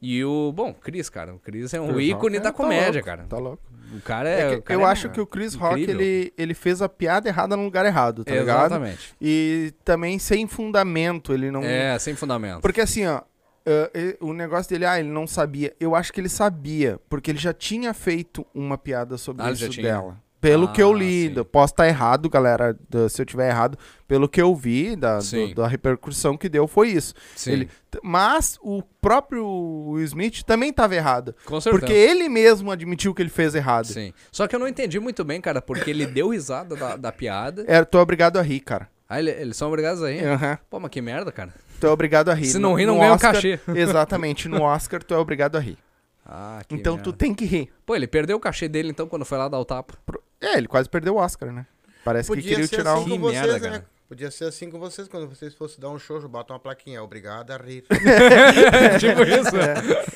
E 0.00 0.24
o, 0.24 0.52
bom, 0.52 0.72
Chris, 0.72 1.08
cara, 1.10 1.34
o 1.34 1.38
Chris 1.38 1.74
é 1.74 1.80
um 1.80 1.92
Chris 1.92 2.10
ícone 2.10 2.36
Rock, 2.36 2.42
da 2.44 2.48
é, 2.48 2.52
tá 2.52 2.52
comédia, 2.52 2.92
louco, 2.92 3.06
cara. 3.06 3.26
Tá 3.28 3.38
louco. 3.38 3.62
O 3.96 4.00
cara 4.02 4.28
É 4.28 4.40
é. 4.40 4.56
o 4.56 4.62
cara 4.62 4.80
eu 4.80 4.86
é 4.86 4.90
acho 4.90 5.08
que 5.08 5.20
o 5.20 5.26
Chris 5.26 5.54
Rock, 5.54 5.80
incrível. 5.80 6.00
ele, 6.00 6.32
ele 6.36 6.54
fez 6.54 6.80
a 6.82 6.88
piada 6.88 7.28
errada 7.28 7.56
no 7.56 7.64
lugar 7.64 7.84
errado, 7.86 8.24
tá 8.24 8.32
ligado? 8.32 8.66
Exatamente. 8.66 9.14
E 9.20 9.72
também 9.84 10.18
sem 10.18 10.46
fundamento, 10.46 11.32
ele 11.32 11.50
não... 11.50 11.62
É, 11.62 11.98
sem 11.98 12.14
fundamento. 12.14 12.60
Porque 12.60 12.80
assim, 12.80 13.06
ó, 13.06 13.22
eh, 13.66 14.16
o 14.20 14.32
negócio 14.32 14.70
dele, 14.70 14.86
ah, 14.86 14.98
ele 14.98 15.08
não 15.10 15.26
sabia. 15.26 15.74
Eu 15.80 15.94
acho 15.94 16.12
que 16.12 16.20
ele 16.20 16.28
sabia, 16.28 17.00
porque 17.08 17.30
ele 17.30 17.38
já 17.38 17.52
tinha 17.52 17.92
feito 17.92 18.46
uma 18.54 18.78
piada 18.78 19.18
sobre 19.18 19.42
Ah, 19.44 19.50
isso 19.52 19.80
dela. 19.80 20.16
Pelo 20.40 20.66
Ah, 20.66 20.72
que 20.72 20.80
eu 20.80 20.92
li, 20.92 21.34
sim. 21.34 21.42
posso 21.44 21.72
estar 21.72 21.88
errado, 21.88 22.30
galera, 22.30 22.76
se 23.10 23.20
eu 23.20 23.26
tiver 23.26 23.48
errado, 23.48 23.76
pelo 24.06 24.28
que 24.28 24.40
eu 24.40 24.54
vi 24.54 24.94
da, 24.94 25.18
do- 25.18 25.54
da 25.54 25.66
repercussão 25.66 26.36
que 26.36 26.48
deu 26.48 26.68
foi 26.68 26.90
isso. 26.90 27.12
Sim, 27.34 27.52
Ele, 27.52 27.68
mas 28.04 28.56
o 28.62 28.80
próprio 29.00 29.44
Will 29.44 30.04
Smith 30.04 30.42
também 30.44 30.70
estava 30.70 30.94
errado. 30.94 31.34
com 31.44 31.60
certeza. 31.60 31.80
Porque 31.80 31.92
ele 31.92 32.28
mesmo 32.28 32.70
admitiu 32.70 33.12
que 33.12 33.20
ele 33.20 33.30
fez 33.30 33.54
errado. 33.56 33.86
Sim. 33.86 34.12
Só 34.30 34.46
que 34.46 34.54
eu 34.54 34.60
não 34.60 34.68
entendi 34.68 35.00
muito 35.00 35.24
bem, 35.24 35.40
cara, 35.40 35.60
porque 35.60 35.90
ele 35.90 36.06
deu 36.06 36.28
risada 36.28 36.76
da, 36.76 36.96
da 36.96 37.10
piada. 37.10 37.64
É, 37.66 37.84
tô 37.84 37.98
obrigado 37.98 38.36
a 38.38 38.42
rir, 38.42 38.60
cara. 38.60 38.88
Ah, 39.08 39.18
ele- 39.18 39.30
eles 39.32 39.56
são 39.56 39.66
obrigados 39.68 40.02
a 40.04 40.08
rir? 40.10 40.24
Aham. 40.24 40.58
Pô, 40.70 40.78
mas 40.78 40.90
que 40.90 41.00
merda, 41.00 41.32
cara. 41.32 41.52
Tu 41.80 41.86
é 41.86 41.90
obrigado 41.90 42.28
a 42.28 42.34
rir. 42.34 42.46
Se 42.46 42.58
não 42.60 42.74
rir, 42.74 42.86
não 42.86 42.94
no 42.94 43.00
ganha 43.00 43.14
o 43.14 43.18
cachê. 43.18 43.58
Exatamente, 43.74 44.48
no 44.48 44.62
Oscar 44.62 45.02
tu 45.02 45.14
é 45.14 45.18
obrigado 45.18 45.56
a 45.56 45.60
rir. 45.60 45.76
Ah, 46.30 46.60
que 46.68 46.74
Então 46.74 46.96
merda. 46.96 47.10
tu 47.10 47.16
tem 47.16 47.32
que 47.34 47.46
rir. 47.46 47.70
Pô, 47.86 47.96
ele 47.96 48.06
perdeu 48.06 48.36
o 48.36 48.40
cachê 48.40 48.68
dele 48.68 48.90
então 48.90 49.08
quando 49.08 49.24
foi 49.24 49.38
lá 49.38 49.48
dar 49.48 49.58
o 49.58 49.64
tapa. 49.64 49.94
Pro- 50.04 50.22
É, 50.40 50.56
ele 50.56 50.68
quase 50.68 50.88
perdeu 50.88 51.14
o 51.14 51.18
Oscar, 51.18 51.52
né? 51.52 51.66
Parece 52.04 52.30
que 52.30 52.36
Podia 52.36 52.50
queria 52.50 52.66
ser 52.66 52.76
tirar 52.76 52.94
assim 52.94 53.12
um... 53.12 53.20
Que 53.20 53.32
merda, 53.32 53.52
né? 53.54 53.60
cara. 53.60 53.97
Podia 54.08 54.30
ser 54.30 54.44
assim 54.46 54.70
com 54.70 54.78
vocês, 54.78 55.06
quando 55.06 55.28
vocês 55.28 55.52
fossem 55.54 55.78
dar 55.78 55.90
um 55.90 55.98
show, 55.98 56.18
bota 56.28 56.54
uma 56.54 56.58
plaquinha, 56.58 57.02
obrigado 57.02 57.50
a 57.50 57.58
rir. 57.58 57.84
tipo 58.98 59.22
isso. 59.22 59.54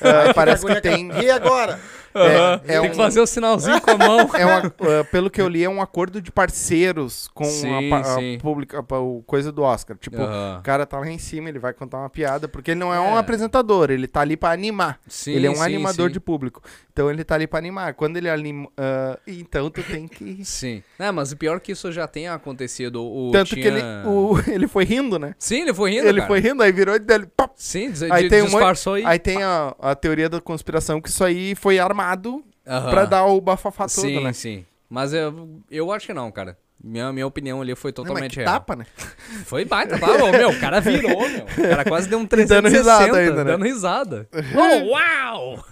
Ah, 0.01 0.33
parece 0.33 0.65
que 0.65 0.71
a 0.71 0.81
tem... 0.81 1.11
Ri 1.11 1.29
agora! 1.29 1.79
Aham. 2.15 2.61
é 2.65 2.67
Tem 2.67 2.79
um- 2.79 2.89
que 2.89 2.95
fazer 2.95 3.19
o 3.19 3.27
sinalzinho 3.27 3.79
com 3.81 3.91
a 3.91 3.97
mão. 3.97 4.29
É 4.33 4.45
uma, 4.45 4.59
ah, 4.65 5.03
pelo 5.11 5.29
que 5.29 5.39
eu 5.41 5.47
li, 5.47 5.63
é 5.63 5.69
um 5.69 5.79
acordo 5.81 6.19
de 6.21 6.31
parceiros 6.31 7.27
com 7.35 7.43
Sim, 7.45 7.91
a, 7.93 7.99
a 7.99 8.03
sim. 8.03 8.37
pública, 8.41 8.83
a- 8.87 8.99
o 8.99 9.21
coisa 9.27 9.51
do 9.51 9.61
Oscar. 9.61 9.95
Tipo, 9.97 10.17
o 10.23 10.61
cara 10.63 10.85
tá 10.87 10.99
lá 10.99 11.07
em 11.07 11.17
cima, 11.19 11.49
ele 11.49 11.59
vai 11.59 11.71
contar 11.73 11.99
uma 11.99 12.09
piada, 12.09 12.47
porque 12.47 12.71
ele 12.71 12.79
não 12.79 12.91
é, 12.93 12.99
um 12.99 13.15
É. 13.15 13.19
apresentador, 13.19 13.91
ele 13.91 14.07
tá 14.07 14.21
ali 14.21 14.35
pra 14.35 14.51
animar. 14.51 14.99
Sim, 15.07 15.33
ele 15.33 15.45
é 15.47 15.51
um 15.51 15.55
sim, 15.55 15.61
animador 15.61 16.09
sim. 16.09 16.13
de 16.13 16.19
público. 16.19 16.61
Então 16.91 17.09
ele 17.09 17.23
tá 17.23 17.35
ali 17.35 17.47
pra 17.47 17.57
animar. 17.59 17.93
Quando 17.95 18.17
ele 18.17 18.29
anima. 18.29 18.67
ah, 18.77 19.17
então 19.27 19.69
tu 19.69 19.81
tem 19.83 20.07
que. 20.07 20.43
Sim. 20.45 20.83
É, 20.99 21.11
mas 21.11 21.31
o 21.31 21.37
pior 21.37 21.57
é 21.57 21.59
que 21.59 21.71
isso 21.71 21.91
já 21.91 22.07
tem 22.07 22.27
acontecido. 22.27 23.03
O, 23.03 23.31
Tanto 23.31 23.49
tinha... 23.55 23.61
que 23.61 23.67
ele, 23.67 23.82
o, 24.05 24.35
ele 24.47 24.67
foi 24.67 24.83
rindo, 24.85 25.17
né? 25.19 25.35
Sim, 25.39 25.61
ele 25.61 25.73
foi 25.73 25.91
rindo, 25.91 26.07
ele 26.07 26.19
cara. 26.21 26.27
foi 26.27 26.39
rindo, 26.39 26.63
aí 26.63 26.71
virou 26.71 26.95
e 26.95 26.99
dele. 26.99 27.25
pop. 27.37 27.53
Sim, 27.55 27.89
des 27.91 28.03
Aí 28.03 28.23
de- 28.23 28.29
tem 28.29 28.41
um 28.41 28.45
disfarçou 28.45 28.93
aí. 28.95 29.03
Aí 29.05 29.19
tem 29.19 29.41
a, 29.43 29.75
a 29.79 29.95
teoria 29.95 30.29
da 30.29 30.39
conspiração 30.41 31.01
que 31.01 31.09
isso 31.09 31.23
aí 31.23 31.55
foi 31.55 31.79
armado 31.79 32.43
Aham. 32.67 32.89
pra 32.89 33.05
dar 33.05 33.25
o 33.25 33.39
bafafá 33.41 33.85
todo, 33.87 34.01
Sim, 34.05 34.23
né? 34.23 34.33
sim. 34.33 34.65
Mas 34.89 35.13
eu, 35.13 35.49
eu 35.71 35.91
acho 35.91 36.05
que 36.07 36.13
não, 36.13 36.31
cara. 36.31 36.57
Minha, 36.81 37.13
minha 37.13 37.25
opinião 37.25 37.61
ali 37.61 37.73
foi 37.75 37.91
Não, 37.95 38.03
mas 38.03 38.07
totalmente 38.09 38.33
que 38.33 38.39
real. 38.41 38.53
tapa, 38.53 38.75
né? 38.75 38.85
Foi 39.45 39.63
baita? 39.63 39.95
Ô, 39.95 40.31
meu, 40.31 40.49
o 40.49 40.59
cara 40.59 40.81
virou, 40.81 41.27
meu. 41.29 41.43
O 41.45 41.69
cara 41.69 41.85
quase 41.85 42.09
deu 42.09 42.19
um 42.19 42.25
360, 42.25 42.61
Dando 42.61 42.75
risada 42.77 43.17
ainda, 43.17 43.43
né? 43.45 43.51
dando 43.53 43.63
risada. 43.63 44.29
Oh, 44.53 44.89
uau! 44.91 45.65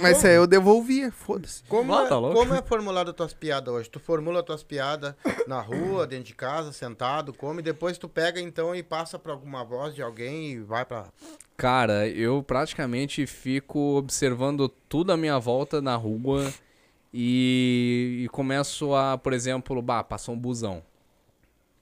Mas 0.00 0.16
isso 0.16 0.26
aí 0.26 0.34
eu 0.34 0.46
devolvia, 0.46 1.12
foda-se. 1.12 1.62
Como, 1.64 1.94
Ah, 1.94 2.04
é, 2.04 2.08
tá 2.08 2.18
louco. 2.18 2.36
como 2.38 2.54
é 2.54 2.62
formulado 2.62 3.12
tuas 3.12 3.34
piadas 3.34 3.72
hoje? 3.72 3.90
Tu 3.90 4.00
formula 4.00 4.42
tuas 4.42 4.62
piadas 4.62 5.14
na 5.46 5.60
rua, 5.60 6.06
dentro 6.06 6.24
de 6.24 6.34
casa, 6.34 6.72
sentado, 6.72 7.34
come, 7.34 7.60
depois 7.62 7.98
tu 7.98 8.08
pega 8.08 8.40
então 8.40 8.74
e 8.74 8.82
passa 8.82 9.18
pra 9.18 9.32
alguma 9.32 9.62
voz 9.62 9.94
de 9.94 10.00
alguém 10.02 10.52
e 10.52 10.60
vai 10.60 10.84
pra. 10.86 11.04
Cara, 11.56 12.08
eu 12.08 12.42
praticamente 12.42 13.26
fico 13.26 13.96
observando 13.96 14.68
tudo 14.88 15.12
à 15.12 15.16
minha 15.18 15.38
volta 15.38 15.80
na 15.82 15.96
rua 15.96 16.50
e, 17.18 18.24
e 18.24 18.28
começo 18.28 18.94
a, 18.94 19.16
por 19.16 19.32
exemplo, 19.32 19.80
bah, 19.80 20.04
passou 20.04 20.34
um 20.34 20.38
busão. 20.38 20.82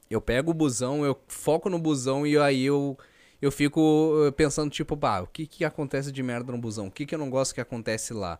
Eu 0.08 0.20
pego 0.20 0.52
o 0.52 0.54
busão, 0.54 1.04
eu 1.04 1.20
foco 1.26 1.68
no 1.68 1.76
busão 1.76 2.24
e 2.24 2.38
aí 2.38 2.64
eu, 2.64 2.96
eu 3.42 3.50
fico 3.50 4.14
eh, 4.28 4.30
pensando, 4.30 4.70
tipo, 4.70 4.94
bah, 4.94 5.22
o 5.22 5.26
que 5.26 5.44
que 5.44 5.64
acontece 5.64 6.12
de 6.12 6.22
merda 6.22 6.52
no 6.52 6.58
busão? 6.58 6.86
O 6.86 6.90
que 6.90 7.04
que 7.04 7.16
eu 7.16 7.18
não 7.18 7.28
gosto 7.28 7.52
que 7.52 7.60
acontece 7.60 8.14
lá? 8.14 8.38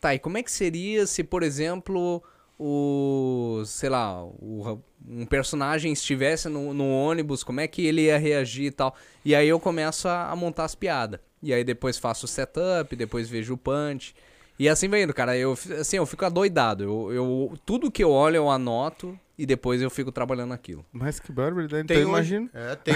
Tá, 0.00 0.12
e 0.12 0.18
como 0.18 0.36
é 0.38 0.42
que 0.42 0.50
seria 0.50 1.06
se, 1.06 1.22
por 1.22 1.44
exemplo, 1.44 2.20
o, 2.58 3.62
sei 3.64 3.88
lá, 3.88 4.24
o, 4.24 4.80
um 5.08 5.24
personagem 5.24 5.92
estivesse 5.92 6.48
no, 6.48 6.74
no 6.74 6.90
ônibus, 6.90 7.44
como 7.44 7.60
é 7.60 7.68
que 7.68 7.86
ele 7.86 8.02
ia 8.02 8.18
reagir 8.18 8.66
e 8.66 8.70
tal? 8.72 8.96
E 9.24 9.36
aí 9.36 9.48
eu 9.48 9.60
começo 9.60 10.08
a, 10.08 10.30
a 10.30 10.34
montar 10.34 10.64
as 10.64 10.74
piadas. 10.74 11.20
E 11.40 11.54
aí 11.54 11.62
depois 11.62 11.96
faço 11.96 12.24
o 12.24 12.28
setup, 12.28 12.96
depois 12.96 13.28
vejo 13.28 13.54
o 13.54 13.56
punch. 13.56 14.16
E 14.58 14.68
assim 14.68 14.88
vai 14.88 15.02
indo, 15.02 15.14
cara. 15.14 15.36
Eu, 15.36 15.52
assim, 15.80 15.96
eu 15.98 16.06
fico 16.06 16.24
adoidado. 16.24 16.82
Eu, 16.84 17.12
eu, 17.12 17.58
tudo 17.64 17.90
que 17.90 18.02
eu 18.02 18.10
olho 18.10 18.36
eu 18.36 18.50
anoto 18.50 19.18
e 19.38 19.46
depois 19.46 19.80
eu 19.80 19.88
fico 19.88 20.10
trabalhando 20.10 20.52
aquilo. 20.52 20.84
Mas 20.92 21.20
que 21.20 21.30
barbaridade. 21.30 21.86
Tem 21.86 21.98
Então 22.00 22.12
hoje- 22.12 22.34
imagina. 22.34 22.50
É, 22.54 22.74
tem. 22.74 22.94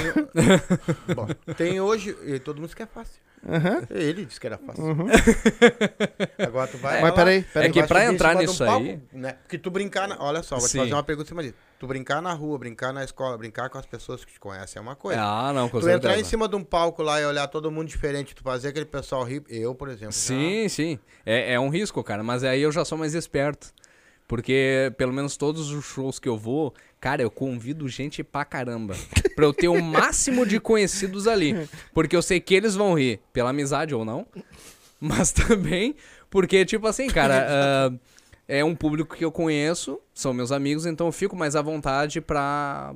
Bom, 1.15 1.27
tem 1.57 1.81
hoje. 1.81 2.17
E 2.25 2.39
todo 2.41 2.57
mundo 2.57 2.67
diz 2.67 2.75
que 2.75 2.83
é 2.83 2.87
fácil. 2.87 3.21
Aham. 3.49 3.83
Ele 3.91 4.25
disse 4.25 4.41
que 4.41 4.47
era 4.47 4.57
fácil. 4.59 4.85
Uhum. 4.85 5.07
Agora 6.39 6.69
tu 6.69 6.79
vai. 6.79 7.01
Mas 7.01 7.11
lá, 7.11 7.17
peraí, 7.17 7.39
É 7.39 7.43
peraí. 7.43 7.71
que 7.73 7.83
pra 7.85 8.05
entrar 8.07 8.33
de 8.35 8.39
um 8.39 8.41
nisso 8.43 8.65
palco, 8.65 8.87
aí- 8.87 9.01
Né? 9.13 9.33
Porque 9.43 9.59
tu 9.59 9.71
brincar. 9.71 10.09
Na... 10.09 10.17
Olha 10.21 10.43
só, 10.43 10.57
vou 10.59 10.67
Sim. 10.69 10.79
te 10.79 10.83
fazer 10.83 10.95
uma 10.95 11.03
pergunta 11.03 11.27
em 11.27 11.29
cima 11.29 11.43
disso. 11.43 11.55
Tu 11.83 11.87
brincar 11.89 12.23
na 12.23 12.33
rua, 12.33 12.57
brincar 12.61 12.93
na 12.93 13.03
escola, 13.03 13.37
brincar 13.37 13.69
com 13.69 13.77
as 13.77 13.85
pessoas 13.85 14.25
que 14.25 14.33
te 14.33 14.39
conhecem 14.39 14.79
é 14.79 14.81
uma 14.81 14.95
coisa. 14.95 15.21
Ah, 15.21 15.53
não, 15.53 15.69
com 15.69 15.81
tu 15.81 15.85
certeza. 15.85 15.97
entrar 16.13 16.21
em 16.21 16.23
cima 16.23 16.47
de 16.47 16.55
um 16.55 16.63
palco 16.63 17.03
lá 17.03 17.21
e 17.21 17.27
olhar 17.27 17.49
todo 17.49 17.73
mundo 17.73 17.89
diferente, 17.89 18.37
tu 18.37 18.43
fazer 18.45 18.69
aquele 18.69 18.85
pessoal 18.87 19.25
rir. 19.25 19.43
Eu, 19.49 19.75
por 19.75 19.89
exemplo. 19.89 20.13
já- 20.13 20.19
Sim, 20.21 20.69
sim. 20.69 20.97
É, 21.27 21.55
é 21.55 21.59
um 21.59 21.69
risco, 21.69 22.01
cara. 22.05 22.23
Mas 22.23 22.45
aí 22.45 22.63
eu 22.63 22.71
já 22.71 22.85
sou 22.85 22.97
mais 22.97 23.17
esperto. 23.17 23.75
Porque, 24.29 24.93
pelo 24.97 25.13
menos 25.13 25.37
todos 25.37 25.73
os 25.73 25.85
shows 25.85 26.21
que 26.21 26.29
eu 26.29 26.39
vou, 26.39 26.73
cara, 27.01 27.21
eu 27.21 27.31
convido 27.33 27.89
gente 27.89 28.23
pra 28.23 28.45
caramba. 28.45 28.95
pra 29.35 29.45
eu 29.45 29.53
ter 29.53 29.67
o 29.67 29.83
máximo 29.83 30.47
de 30.47 30.61
conhecidos 30.61 31.27
ali. 31.27 31.69
Porque 31.93 32.15
eu 32.15 32.23
sei 32.23 32.39
que 32.39 32.55
eles 32.55 32.77
vão 32.77 32.95
rir, 32.95 33.19
pela 33.33 33.51
amizade 33.51 33.93
ou 33.93 34.05
não. 34.05 34.25
Mas 35.01 35.33
também 35.33 35.97
porque, 36.31 36.65
tipo 36.65 36.87
assim, 36.87 37.09
cara, 37.09 37.45
ah, 37.51 37.93
é 38.55 38.63
um 38.63 38.75
público 38.75 39.17
que 39.17 39.25
eu 39.25 39.33
conheço, 39.33 39.99
são 40.13 40.35
meus 40.35 40.53
amigos, 40.53 40.85
então 40.85 41.07
eu 41.07 41.13
fico 41.13 41.35
mais 41.35 41.57
à 41.57 41.63
vontade 41.63 42.21
pra 42.21 42.95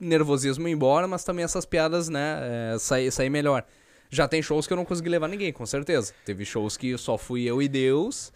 nervosismo 0.00 0.66
ir 0.68 0.72
embora, 0.72 1.06
mas 1.06 1.22
também 1.22 1.44
essas 1.44 1.66
piadas, 1.66 2.08
né, 2.08 2.72
é, 2.72 2.78
sair, 2.78 3.10
sair 3.10 3.28
melhor. 3.28 3.62
Já 4.08 4.26
tem 4.26 4.40
shows 4.40 4.66
que 4.66 4.72
eu 4.72 4.76
não 4.76 4.86
consegui 4.86 5.10
levar 5.10 5.28
ninguém, 5.28 5.52
com 5.52 5.66
certeza. 5.66 6.14
Teve 6.24 6.46
shows 6.46 6.78
que 6.78 6.96
só 6.96 7.18
fui 7.18 7.44
eu 7.44 7.60
e 7.60 7.68
Deus. 7.68 8.32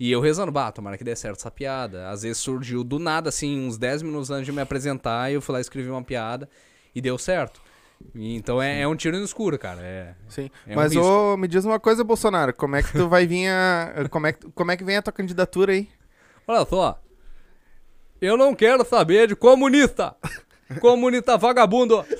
E 0.00 0.10
eu 0.10 0.20
rezando, 0.22 0.50
bah, 0.50 0.72
tomara 0.72 0.96
que 0.96 1.04
dê 1.04 1.14
certo 1.14 1.40
essa 1.40 1.50
piada. 1.50 2.08
Às 2.08 2.22
vezes 2.22 2.38
surgiu 2.38 2.82
do 2.82 2.98
nada, 2.98 3.28
assim, 3.28 3.66
uns 3.66 3.76
10 3.76 4.00
minutos 4.00 4.30
antes 4.30 4.46
de 4.46 4.52
me 4.52 4.62
apresentar, 4.62 5.30
e 5.30 5.34
eu 5.34 5.42
fui 5.42 5.52
lá 5.52 5.60
escrever 5.60 5.90
uma 5.90 6.02
piada 6.02 6.48
e 6.94 7.02
deu 7.02 7.18
certo. 7.18 7.60
Então 8.14 8.62
é, 8.62 8.80
é 8.80 8.88
um 8.88 8.96
tiro 8.96 9.18
no 9.18 9.24
escuro, 9.24 9.58
cara. 9.58 9.82
É, 9.82 10.14
Sim. 10.28 10.50
É 10.66 10.72
um 10.72 10.76
Mas 10.76 10.92
risco. 10.92 11.06
ô, 11.06 11.36
me 11.36 11.48
diz 11.48 11.64
uma 11.64 11.78
coisa, 11.78 12.02
Bolsonaro. 12.02 12.54
Como 12.54 12.76
é 12.76 12.82
que 12.82 12.92
tu 12.92 13.08
vai 13.08 13.26
vir 13.26 13.48
a. 13.48 14.06
Como 14.08 14.26
é 14.26 14.32
que, 14.32 14.50
como 14.52 14.70
é 14.70 14.76
que 14.76 14.84
vem 14.84 14.96
a 14.96 15.02
tua 15.02 15.12
candidatura 15.12 15.72
aí? 15.72 15.88
Olha 16.48 16.64
só. 16.64 17.00
Eu 18.20 18.36
não 18.36 18.54
quero 18.54 18.84
saber 18.84 19.28
de 19.28 19.36
comunista. 19.36 20.14
Comunita 20.82 21.38
vagabundo! 21.38 22.04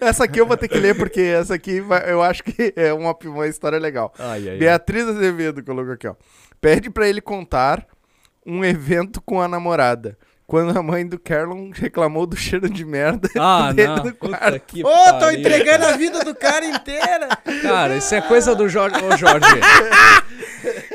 Essa 0.00 0.24
aqui 0.24 0.40
eu 0.40 0.46
vou 0.46 0.56
ter 0.56 0.66
que 0.66 0.76
ler 0.78 0.96
porque 0.96 1.20
essa 1.20 1.54
aqui 1.54 1.80
vai- 1.80 2.10
eu 2.10 2.20
acho 2.20 2.42
que 2.42 2.72
é 2.74 2.92
uma, 2.92 3.16
uma 3.26 3.46
história 3.46 3.78
legal. 3.78 4.12
Ai, 4.18 4.40
ai, 4.40 4.48
ai. 4.50 4.56
Beatriz 4.56 5.06
Azevedo 5.06 5.62
colocou 5.64 5.92
aqui, 5.92 6.08
ó. 6.08 6.16
Pede 6.60 6.90
pra 6.90 7.08
ele 7.08 7.20
contar 7.20 7.86
um 8.44 8.64
evento 8.64 9.20
com 9.22 9.40
a 9.40 9.46
namorada. 9.46 10.18
Quando 10.48 10.76
a 10.76 10.82
mãe 10.82 11.06
do 11.06 11.16
Carlon 11.16 11.70
reclamou 11.72 12.26
do 12.26 12.34
cheiro 12.36 12.68
de 12.68 12.84
merda 12.84 13.28
Ah, 13.38 13.70
dele 13.72 13.88
não. 13.94 14.04
no 14.06 14.14
quarto. 14.14 14.60
que 14.66 14.84
Ô, 14.84 14.88
tô 14.88 14.94
pariu, 15.20 15.38
entregando 15.38 15.86
a 15.86 15.92
vida 15.96 16.24
do 16.24 16.34
cara 16.34 16.64
inteira. 16.66 17.28
Cara, 17.62 17.94
isso 17.96 18.12
é 18.16 18.20
coisa 18.20 18.52
do 18.52 18.68
Jorge. 18.68 18.96
Ô, 18.96 19.16
Jorge. 19.16 19.46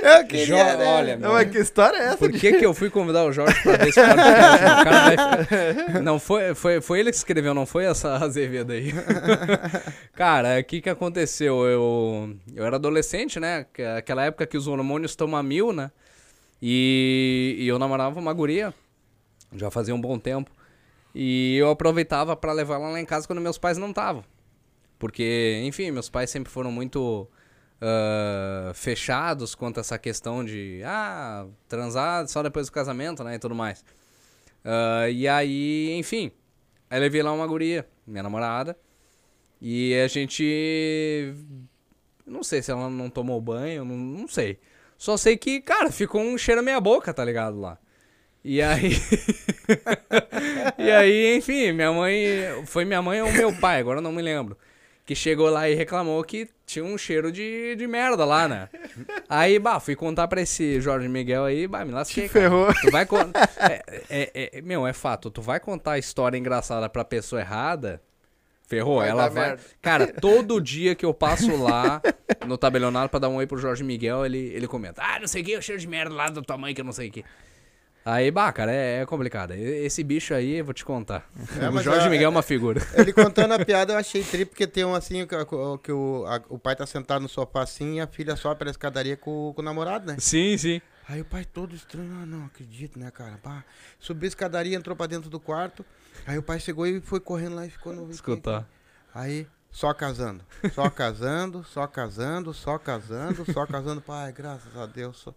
Eu 0.07 0.25
queria, 0.27 0.45
Jo- 0.45 0.55
né? 0.77 0.85
olha, 0.87 1.17
Não, 1.17 1.33
mas 1.33 1.49
que 1.49 1.57
história 1.57 1.97
é 1.97 2.05
essa? 2.07 2.17
Por 2.17 2.31
que, 2.31 2.53
que 2.53 2.65
eu 2.65 2.73
fui 2.73 2.89
convidar 2.89 3.23
o 3.25 3.31
Jorge 3.31 3.59
pra 3.63 3.77
ver 3.77 3.87
esse 3.89 3.99
podcast? 4.01 5.85
Vai... 5.93 6.01
Não, 6.01 6.19
foi, 6.19 6.53
foi, 6.53 6.81
foi 6.81 6.99
ele 6.99 7.09
que 7.11 7.17
escreveu, 7.17 7.53
não 7.53 7.65
foi 7.65 7.85
essa 7.85 8.15
Azevedo 8.23 8.71
aí. 8.71 8.93
cara, 10.13 10.59
o 10.59 10.63
que 10.63 10.81
que 10.81 10.89
aconteceu? 10.89 11.65
Eu, 11.65 12.35
eu 12.55 12.65
era 12.65 12.75
adolescente, 12.75 13.39
né? 13.39 13.65
Que- 13.73 13.81
Aquela 13.83 14.23
época 14.25 14.45
que 14.45 14.57
os 14.57 14.67
hormônios 14.67 15.15
a 15.35 15.43
mil, 15.43 15.73
né? 15.73 15.91
E, 16.61 17.55
e 17.59 17.67
eu 17.67 17.77
namorava 17.77 18.19
uma 18.19 18.33
guria, 18.33 18.73
já 19.55 19.69
fazia 19.69 19.93
um 19.93 20.01
bom 20.01 20.17
tempo. 20.17 20.49
E 21.13 21.55
eu 21.57 21.69
aproveitava 21.69 22.35
pra 22.35 22.51
levar 22.51 22.75
ela 22.75 22.89
lá 22.89 22.99
em 22.99 23.05
casa 23.05 23.25
quando 23.27 23.41
meus 23.41 23.57
pais 23.57 23.77
não 23.77 23.89
estavam. 23.89 24.23
Porque, 24.99 25.61
enfim, 25.63 25.91
meus 25.91 26.09
pais 26.09 26.29
sempre 26.29 26.51
foram 26.51 26.71
muito 26.71 27.27
ah, 27.87 28.71
fechados 28.73 29.53
quanto 29.53 29.77
a 29.77 29.81
essa 29.81 29.99
questão 29.99 30.43
de 30.43 30.81
ah, 30.83 31.45
transar 31.67 32.27
só 32.27 32.41
depois 32.41 32.65
do 32.65 32.71
casamento, 32.71 33.23
né? 33.23 33.35
E 33.35 33.39
tudo 33.39 33.53
mais. 33.53 33.85
Ah, 34.63 35.07
e 35.09 35.27
aí, 35.27 35.93
enfim, 35.93 36.31
aí 36.89 36.99
levei 36.99 37.21
lá 37.21 37.31
uma 37.31 37.45
guria, 37.45 37.87
minha 38.07 38.23
namorada, 38.23 38.75
e 39.61 39.93
a 40.03 40.07
gente. 40.07 41.33
Não 42.25 42.43
sei 42.43 42.63
se 42.63 42.71
ela 42.71 42.89
não 42.89 43.09
tomou 43.09 43.39
banho, 43.39 43.85
não, 43.85 43.95
não 43.95 44.27
sei. 44.27 44.59
Só 44.97 45.15
sei 45.17 45.37
que, 45.37 45.61
cara, 45.61 45.91
ficou 45.91 46.21
um 46.21 46.37
cheiro 46.37 46.63
meia 46.63 46.81
boca, 46.81 47.13
tá 47.13 47.23
ligado 47.23 47.59
lá. 47.59 47.77
E 48.43 48.61
aí. 48.61 48.93
e 50.79 50.91
aí, 50.91 51.37
enfim, 51.37 51.71
minha 51.71 51.91
mãe. 51.91 52.17
Foi 52.65 52.85
minha 52.85 53.01
mãe 53.01 53.21
ou 53.21 53.31
meu 53.31 53.53
pai, 53.59 53.79
agora 53.79 54.01
não 54.01 54.11
me 54.11 54.21
lembro. 54.23 54.57
Que 55.05 55.13
chegou 55.13 55.49
lá 55.51 55.69
e 55.69 55.75
reclamou 55.75 56.23
que 56.23 56.49
tinha 56.65 56.83
um 56.83 56.97
cheiro 56.97 57.31
de, 57.31 57.75
de 57.75 57.85
merda 57.85 58.25
lá, 58.25 58.47
né? 58.47 58.69
Aí, 59.29 59.59
bah, 59.59 59.79
fui 59.79 59.95
contar 59.95 60.27
pra 60.27 60.41
esse 60.41 60.81
Jorge 60.81 61.07
Miguel 61.07 61.43
aí, 61.45 61.67
bah, 61.67 61.85
me 61.85 61.91
lasquei. 61.91 62.27
Te 62.27 62.33
cara. 62.33 62.43
ferrou. 62.49 62.73
Tu 62.81 62.89
vai 62.91 63.05
contar. 63.05 63.47
É, 63.59 63.83
é- 64.09 64.57
é- 64.57 64.61
meu, 64.61 64.87
é 64.87 64.93
fato. 64.93 65.29
Tu 65.29 65.43
vai 65.43 65.59
contar 65.59 65.91
a 65.93 65.99
história 65.99 66.37
engraçada 66.37 66.89
pra 66.89 67.05
pessoa 67.05 67.39
errada. 67.39 68.01
Ferrou, 68.67 68.97
Vai 68.97 69.09
ela 69.09 69.29
vai. 69.29 69.49
merda. 69.49 69.61
Cara, 69.79 70.07
todo 70.07 70.59
dia 70.59 70.95
que 70.95 71.05
eu 71.05 71.13
passo 71.13 71.55
lá 71.61 72.01
no 72.47 72.57
tabelionato 72.57 73.09
pra 73.11 73.19
dar 73.19 73.29
um 73.29 73.35
oi 73.35 73.45
pro 73.45 73.59
Jorge 73.59 73.83
Miguel, 73.83 74.25
ele, 74.25 74.39
ele 74.39 74.67
comenta: 74.67 75.03
Ah, 75.03 75.19
não 75.19 75.27
sei 75.27 75.43
o 75.43 75.45
que, 75.45 75.55
o 75.55 75.61
cheiro 75.61 75.79
de 75.79 75.87
merda 75.87 76.15
lá 76.15 76.29
da 76.31 76.41
tua 76.41 76.57
mãe 76.57 76.73
que 76.73 76.81
eu 76.81 76.85
não 76.85 76.91
sei 76.91 77.09
o 77.09 77.11
que. 77.11 77.23
Aí, 78.07 78.29
bah, 78.29 78.51
cara, 78.53 78.71
é, 78.71 79.01
é 79.01 79.05
complicado. 79.07 79.53
Esse 79.55 80.03
bicho 80.03 80.35
aí, 80.35 80.57
eu 80.57 80.65
vou 80.65 80.75
te 80.75 80.85
contar. 80.85 81.27
É, 81.59 81.67
o 81.67 81.81
Jorge 81.81 82.05
a- 82.05 82.09
Miguel 82.09 82.27
é 82.27 82.29
uma 82.29 82.43
figura. 82.43 82.79
Ele 82.93 83.11
contando 83.11 83.53
a 83.55 83.65
piada, 83.65 83.93
eu 83.93 83.97
achei 83.97 84.23
tri, 84.23 84.45
porque 84.45 84.67
tem 84.67 84.85
um 84.85 84.93
assim, 84.93 85.25
que, 85.25 85.35
que 85.81 85.91
o, 85.91 86.23
a- 86.27 86.41
o 86.49 86.59
pai 86.59 86.75
tá 86.75 86.85
sentado 86.85 87.23
no 87.23 87.27
sofá 87.27 87.63
assim 87.63 87.95
e 87.95 88.01
a 88.01 88.05
filha 88.05 88.35
sobe 88.35 88.59
pela 88.59 88.69
escadaria 88.69 89.17
com, 89.17 89.51
com 89.55 89.61
o 89.61 89.65
namorado, 89.65 90.05
né? 90.05 90.17
Sim, 90.19 90.55
sim. 90.55 90.79
Aí 91.09 91.21
o 91.21 91.25
pai 91.25 91.45
todo 91.45 91.75
estranho, 91.75 92.11
ah, 92.21 92.25
não 92.27 92.45
acredito, 92.45 92.99
né, 92.99 93.09
cara? 93.09 93.39
Pá, 93.41 93.63
subiu 93.99 94.25
a 94.25 94.29
escadaria, 94.29 94.75
entrou 94.77 94.95
pra 94.95 95.07
dentro 95.07 95.27
do 95.29 95.39
quarto. 95.39 95.83
Aí 96.27 96.37
o 96.37 96.43
pai 96.43 96.59
chegou 96.59 96.85
e 96.85 97.01
foi 97.01 97.19
correndo 97.19 97.55
lá 97.55 97.65
e 97.65 97.69
ficou 97.71 97.91
no. 97.91 98.09
Escutar. 98.11 98.67
Aí, 99.15 99.47
só 99.71 99.93
casando. 99.95 100.43
Só 100.73 100.89
casando, 100.91 101.63
só 101.63 101.87
casando, 101.87 102.53
só 102.53 102.77
casando, 102.77 103.51
só 103.51 103.65
casando. 103.65 103.99
Pai, 104.01 104.31
graças 104.31 104.75
a 104.77 104.85
Deus. 104.85 105.17
Só... 105.17 105.33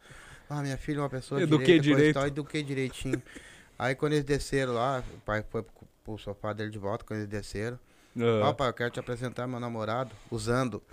Ah, 0.50 0.62
minha 0.62 0.76
filha 0.78 0.98
é 0.98 1.02
uma 1.02 1.10
pessoa 1.10 1.42
Eduquei 1.42 1.78
direita, 1.78 1.88
e 1.90 1.94
direito. 1.96 2.14
tal, 2.14 2.26
eduquei 2.26 2.62
direitinho. 2.62 3.22
Aí 3.78 3.94
quando 3.94 4.12
eles 4.14 4.24
desceram 4.24 4.72
lá, 4.74 5.02
o 5.14 5.20
pai 5.20 5.44
foi 5.50 5.62
pro- 5.62 5.88
pro 6.04 6.18
sofá 6.18 6.52
dele 6.52 6.70
de 6.70 6.78
volta, 6.78 7.04
quando 7.04 7.18
eles 7.20 7.28
desceram. 7.30 7.78
Ó, 8.42 8.48
Ah. 8.48 8.54
pai, 8.54 8.68
eu 8.68 8.72
quero 8.72 8.90
te 8.90 8.98
apresentar 8.98 9.46
meu 9.46 9.60
namorado, 9.60 10.10
usando. 10.30 10.82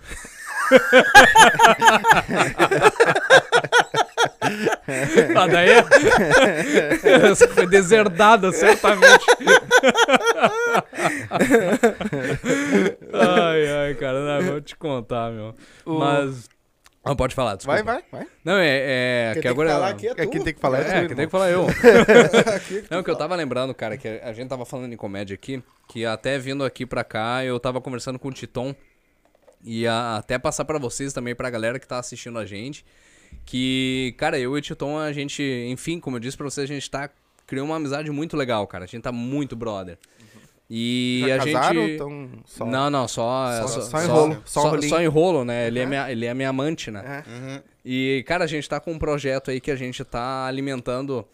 Ah, 5.36 5.46
daí 5.48 5.70
é... 5.70 5.78
Essa 7.30 7.48
foi 7.48 7.66
deserdada, 7.66 8.52
certamente. 8.52 9.26
ai, 13.12 13.68
ai, 13.88 13.94
cara, 13.94 14.20
não, 14.42 14.50
vou 14.52 14.60
te 14.60 14.76
contar, 14.76 15.30
meu. 15.32 15.54
O- 15.84 15.98
Mas... 15.98 16.48
Ah, 17.12 17.14
pode 17.16 17.34
falar, 17.34 17.56
desculpa. 17.56 17.82
Vai, 17.82 18.02
vai, 18.02 18.04
vai. 18.20 18.26
Não, 18.44 18.58
é, 18.58 19.30
é 19.30 19.30
Quem 19.34 19.42
que 19.42 19.48
agora... 19.48 19.68
que 19.68 19.74
falar 19.74 19.88
aqui 19.90 20.08
é 20.08 20.14
tu. 20.14 20.22
Aqui 20.22 20.40
tem 20.40 20.54
que 20.54 20.60
falar. 20.60 20.78
É, 20.80 20.82
tu, 20.84 20.90
que 20.90 20.96
irmão. 20.96 21.16
tem 21.16 21.26
que 21.26 21.30
falar 21.30 21.50
eu. 21.50 21.66
Aqui 22.54 22.82
que 22.82 22.86
Não, 22.90 23.02
tu 23.02 23.04
que 23.04 23.10
eu 23.10 23.16
tava 23.16 23.34
lembrando, 23.36 23.74
cara, 23.74 23.96
que 23.96 24.08
a 24.08 24.32
gente 24.32 24.48
tava 24.48 24.64
falando 24.64 24.92
em 24.92 24.96
comédia 24.96 25.34
aqui, 25.34 25.62
que 25.88 26.04
até 26.04 26.38
vindo 26.38 26.64
aqui 26.64 26.84
pra 26.84 27.04
cá, 27.04 27.44
eu 27.44 27.58
tava 27.60 27.80
conversando 27.80 28.18
com 28.18 28.28
o 28.28 28.32
Titon, 28.32 28.74
e 29.64 29.86
a- 29.86 30.16
até 30.16 30.38
passar 30.38 30.64
pra 30.64 30.78
vocês 30.78 31.12
também, 31.12 31.34
pra 31.34 31.48
galera 31.50 31.78
que 31.78 31.86
tá 31.86 31.98
assistindo 31.98 32.38
a 32.38 32.44
gente, 32.44 32.84
que, 33.44 34.14
cara, 34.18 34.38
eu 34.38 34.56
e 34.56 34.58
o 34.58 34.62
Titon, 34.62 34.98
a 34.98 35.12
gente, 35.12 35.42
enfim, 35.68 35.98
como 36.00 36.16
eu 36.16 36.20
disse 36.20 36.36
pra 36.36 36.44
vocês, 36.44 36.70
a 36.70 36.72
gente 36.74 36.90
tá, 36.90 37.10
criou 37.46 37.66
uma 37.66 37.76
amizade 37.76 38.10
muito 38.10 38.36
legal, 38.36 38.66
cara, 38.66 38.84
a 38.84 38.86
gente 38.86 39.02
tá 39.02 39.12
muito 39.12 39.54
brother. 39.56 39.98
E 40.68 41.22
Já 41.26 41.34
a 41.34 41.38
casaram? 41.38 41.82
gente... 41.82 41.94
Então, 41.94 42.30
só... 42.44 42.66
Não, 42.66 42.90
não, 42.90 43.06
só... 43.06 43.62
Só- 43.62 43.68
Só, 43.68 43.80
só 43.82 44.02
em 44.02 44.06
rolo, 44.06 44.42
só 44.44 44.62
Só, 44.62 44.68
rolinho. 44.70 44.88
só 44.88 45.00
em 45.00 45.06
rolo, 45.06 45.44
né? 45.44 45.68
Ele 45.68 45.78
é, 45.78 45.86
minha, 45.86 46.10
ele 46.10 46.26
é 46.26 46.34
minha 46.34 46.48
amante, 46.48 46.90
né? 46.90 47.24
É. 47.24 47.30
Uhum. 47.30 47.62
E, 47.84 48.24
cara, 48.26 48.44
a 48.44 48.46
gente 48.48 48.68
tá 48.68 48.80
com 48.80 48.92
um 48.92 48.98
projeto 48.98 49.50
aí 49.50 49.60
que 49.60 49.70
a 49.70 49.76
gente 49.76 50.04
tá 50.04 50.44
alimentando 50.46 51.24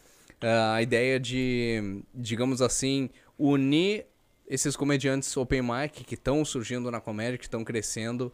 ah, 0.43 0.75
a 0.75 0.83
ideia 0.83 1.19
de, 1.19 2.03
digamos 2.15 2.61
assim, 2.61 3.09
unir 3.39 4.05
esses 4.47 4.77
comediantes 4.77 5.35
open 5.35 5.63
mic 5.63 6.05
que 6.05 6.15
estão 6.15 6.45
surgindo 6.45 6.91
na 6.91 7.01
comédia, 7.01 7.39
que 7.39 7.45
estão 7.45 7.65
crescendo. 7.65 8.31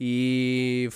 E 0.00 0.88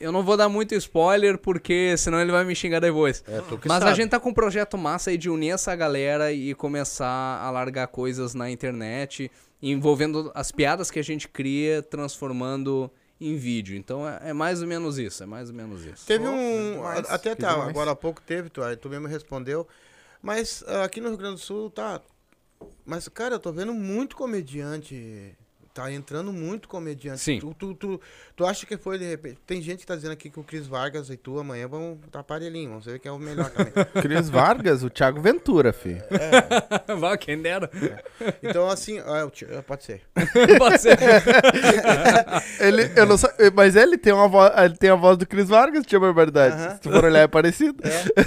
eu 0.00 0.12
não 0.12 0.22
vou 0.22 0.36
dar 0.36 0.48
muito 0.48 0.74
spoiler, 0.74 1.38
porque 1.38 1.96
senão 1.96 2.20
ele 2.20 2.30
vai 2.32 2.44
me 2.44 2.54
xingar 2.54 2.80
depois. 2.80 3.22
É, 3.26 3.40
tu 3.42 3.58
que 3.58 3.68
Mas 3.68 3.82
a 3.82 3.86
sabe. 3.86 3.96
gente 3.96 4.10
tá 4.10 4.20
com 4.20 4.30
um 4.30 4.34
projeto 4.34 4.76
massa 4.78 5.10
aí 5.10 5.18
de 5.18 5.28
unir 5.30 5.50
essa 5.50 5.74
galera 5.76 6.32
e 6.32 6.54
começar 6.54 7.06
a 7.40 7.50
largar 7.50 7.86
coisas 7.88 8.34
na 8.34 8.50
internet, 8.50 9.30
envolvendo 9.62 10.30
as 10.34 10.52
piadas 10.52 10.90
que 10.90 10.98
a 10.98 11.02
gente 11.04 11.28
cria, 11.28 11.82
transformando 11.82 12.90
em 13.20 13.36
vídeo. 13.36 13.76
Então 13.76 14.08
é, 14.08 14.30
é 14.30 14.32
mais 14.32 14.62
ou 14.62 14.68
menos 14.68 14.98
isso, 14.98 15.22
é 15.22 15.26
mais 15.26 15.48
ou 15.50 15.54
menos 15.56 15.84
isso. 15.84 16.06
Teve 16.06 16.24
Oh, 16.26 16.30
um. 16.30 16.72
demais, 16.74 17.10
a- 17.10 17.14
até 17.14 17.34
tá, 17.34 17.50
agora 17.50 17.90
há 17.90 17.96
pouco 17.96 18.20
teve, 18.22 18.48
tu, 18.48 18.62
aí 18.62 18.76
tu 18.76 18.88
mesmo 18.88 19.08
respondeu. 19.08 19.66
Mas 20.22 20.62
ah, 20.66 20.84
aqui 20.84 21.00
no 21.00 21.08
Rio 21.08 21.18
Grande 21.18 21.34
do 21.36 21.40
Sul 21.40 21.70
tá. 21.70 22.00
Mas, 22.84 23.06
cara, 23.08 23.34
eu 23.36 23.38
tô 23.38 23.52
vendo 23.52 23.72
muito 23.74 24.16
comediante. 24.16 25.36
Tá 25.78 25.92
entrando 25.92 26.32
muito 26.32 26.68
comediante. 26.68 27.20
Sim. 27.20 27.38
Tu, 27.38 27.54
tu, 27.54 27.72
tu, 27.74 28.00
tu 28.34 28.44
acha 28.44 28.66
que 28.66 28.76
foi 28.76 28.98
de 28.98 29.04
repente. 29.08 29.38
Tem 29.46 29.62
gente 29.62 29.78
que 29.80 29.86
tá 29.86 29.94
dizendo 29.94 30.10
aqui 30.10 30.28
que 30.28 30.40
o 30.40 30.42
Cris 30.42 30.66
Vargas 30.66 31.08
e 31.08 31.16
tu 31.16 31.38
amanhã 31.38 31.68
vão 31.68 31.96
tá 32.10 32.20
parelhinho. 32.20 32.70
Vamos 32.70 32.84
ver 32.86 32.98
quem 32.98 33.08
é 33.08 33.12
o 33.12 33.18
melhor 33.18 33.48
também. 33.50 33.72
Cris 34.02 34.28
Vargas, 34.28 34.82
o 34.82 34.90
Thiago 34.90 35.20
Ventura, 35.20 35.72
filho. 35.72 36.02
Vai, 36.98 37.16
quem 37.16 37.40
dera. 37.40 37.70
Então, 38.42 38.68
assim, 38.68 38.96
te- 39.32 39.46
ah, 39.56 39.62
pode 39.62 39.84
ser. 39.84 40.02
Pode 40.58 40.80
ser. 40.80 40.98
Ele, 42.60 42.90
eu 42.96 43.06
não 43.06 43.16
sa- 43.16 43.32
mas 43.54 43.76
ele 43.76 43.96
tem, 43.96 44.12
uma 44.12 44.26
voz, 44.28 44.52
ele 44.58 44.76
tem 44.76 44.90
a 44.90 44.94
voz 44.96 45.16
do 45.16 45.26
Cris 45.26 45.48
Vargas, 45.48 45.84
tinha 45.86 46.00
barbaridade. 46.00 46.54
Aham. 46.56 46.74
Se 46.74 46.80
tu 46.80 46.90
for 46.90 47.04
olhar, 47.04 47.20
é 47.20 47.28
parecido. 47.28 47.76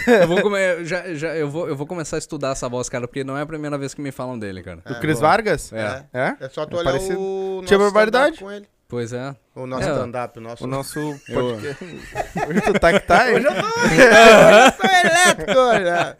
Eu 0.08 0.28
vou, 0.28 0.41
come- 0.41 0.86
já, 0.86 1.14
já, 1.16 1.36
eu, 1.36 1.49
vou, 1.49 1.68
eu 1.68 1.76
vou 1.76 1.86
começar 1.88 2.16
a 2.16 2.20
estudar 2.20 2.52
essa 2.52 2.70
voz, 2.70 2.88
cara, 2.89 3.08
porque 3.08 3.24
não 3.24 3.38
é 3.38 3.41
a 3.41 3.45
primeira 3.45 3.78
vez 3.78 3.93
que 3.93 4.02
me 4.02 4.12
falam 4.12 4.38
dele, 4.39 4.62
cara. 4.64 4.78
Do 4.86 4.93
É, 4.93 4.99
Cris. 4.99 5.20
Vargas? 5.20 5.72
É. 5.74 6.06
É? 6.14 6.36
É 6.39 6.49
só 6.49 6.66
tu 6.66 6.78
É 6.78 6.80
olhar 6.80 6.91
parecido. 6.93 7.20
o. 7.20 7.41
Tinha 7.66 7.80
barbaridade? 7.80 8.38
com 8.39 8.52
ele. 8.52 8.68
Pois 8.88 9.14
é. 9.14 9.34
O 9.56 9.66
nosso 9.66 9.88
É. 9.88 9.92
stand-up, 9.92 10.38
o 10.38 10.42
nosso. 10.42 10.64
O 10.64 10.68
nosso 10.68 11.00
Eu- 11.30 11.42
podcast. 11.58 11.84
Hoje 11.86 12.62
tu 12.62 12.74
tá 12.80 12.92
que 12.94 13.00
tá, 13.08 13.30
hein? 13.30 13.36
Hoje 13.38 13.48
eu 13.48 13.54
tô 14.74 14.88
elétrico, 14.88 15.62
né? 15.84 16.16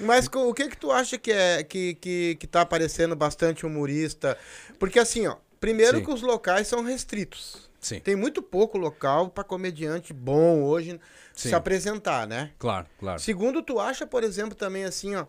Mas 0.00 0.26
o 0.32 0.54
que 0.54 0.68
que 0.68 0.76
tu 0.76 0.90
acha 0.90 1.18
que 1.18 1.30
é 1.32 1.62
que, 1.62 1.94
que, 1.94 2.36
que 2.36 2.46
tá 2.46 2.62
aparecendo 2.62 3.14
bastante 3.14 3.66
humorista? 3.66 4.36
Porque 4.78 4.98
assim, 4.98 5.26
ó, 5.26 5.36
primeiro 5.60 5.98
Sim. 5.98 6.04
que 6.04 6.10
os 6.10 6.22
locais 6.22 6.66
são 6.66 6.82
restritos. 6.82 7.68
Sim, 7.80 7.98
Tem 7.98 8.14
muito 8.14 8.42
pouco 8.42 8.76
local 8.76 9.28
pra 9.30 9.42
comediante 9.42 10.12
bom 10.12 10.62
hoje 10.62 11.00
Sim. 11.34 11.48
se 11.48 11.54
apresentar, 11.54 12.26
né? 12.26 12.50
claro, 12.58 12.86
claro. 12.98 13.18
Segundo, 13.18 13.62
tu 13.62 13.80
acha, 13.80 14.06
por 14.06 14.22
exemplo, 14.22 14.54
também 14.54 14.84
assim, 14.84 15.16
ó, 15.16 15.24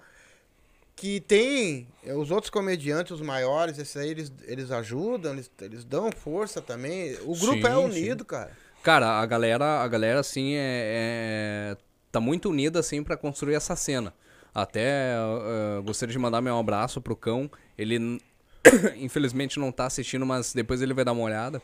que 1.01 1.19
tem 1.19 1.87
eh, 2.05 2.13
os 2.13 2.29
outros 2.29 2.51
comediantes, 2.51 3.11
os 3.11 3.21
maiores, 3.21 3.79
esses 3.79 3.97
aí, 3.97 4.11
eles, 4.11 4.31
eles 4.43 4.69
ajudam, 4.69 5.33
eles, 5.33 5.49
eles 5.59 5.83
dão 5.83 6.11
força 6.11 6.61
também. 6.61 7.17
O 7.23 7.35
grupo 7.35 7.65
é 7.65 7.71
Sim, 7.71 7.75
unido, 7.75 8.23
cara. 8.23 8.51
Cara, 8.83 9.19
a 9.19 9.25
galera, 9.25 9.81
a 9.81 9.87
galera 9.87 10.19
assim, 10.19 10.53
é, 10.53 11.71
é- 11.73 11.77
tá 12.11 12.19
muito 12.19 12.49
unida, 12.51 12.79
assim, 12.79 13.03
pra 13.03 13.17
construir 13.17 13.55
essa 13.55 13.75
cena. 13.75 14.13
Até 14.53 15.15
uh, 15.17 15.81
gostaria 15.81 16.13
de 16.13 16.19
mandar 16.19 16.39
meu 16.39 16.55
abraço 16.55 17.01
pro 17.01 17.15
cão. 17.15 17.49
Ele 17.75 18.21
infelizmente 18.97 19.59
não 19.59 19.71
tá 19.71 19.87
assistindo, 19.87 20.23
mas 20.23 20.53
depois 20.53 20.83
ele 20.83 20.93
vai 20.93 21.03
dar 21.03 21.13
uma 21.13 21.23
olhada. 21.23 21.59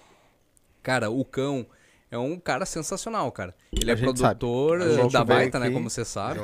Cara, 0.81 1.11
o 1.11 1.23
cão 1.23 1.63
é 2.09 2.17
um 2.17 2.39
cara 2.39 2.65
sensacional, 2.65 3.31
cara. 3.31 3.53
Ele 3.71 3.91
A 3.91 3.93
é 3.93 3.97
produtor 3.97 5.09
da 5.09 5.23
Baita, 5.23 5.59
né? 5.59 5.65
aqui. 5.65 5.73
Como 5.75 5.89
você 5.89 6.05
sabe. 6.05 6.39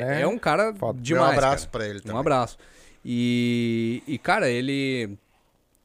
É, 0.00 0.22
é 0.22 0.26
um 0.26 0.38
cara 0.38 0.74
foda. 0.74 1.00
demais. 1.00 1.28
um 1.28 1.32
abraço 1.32 1.66
cara. 1.66 1.70
pra 1.70 1.88
ele 1.88 2.00
também. 2.00 2.16
Um 2.16 2.20
abraço. 2.20 2.58
E, 3.04 4.02
e, 4.06 4.18
cara, 4.18 4.50
ele. 4.50 5.16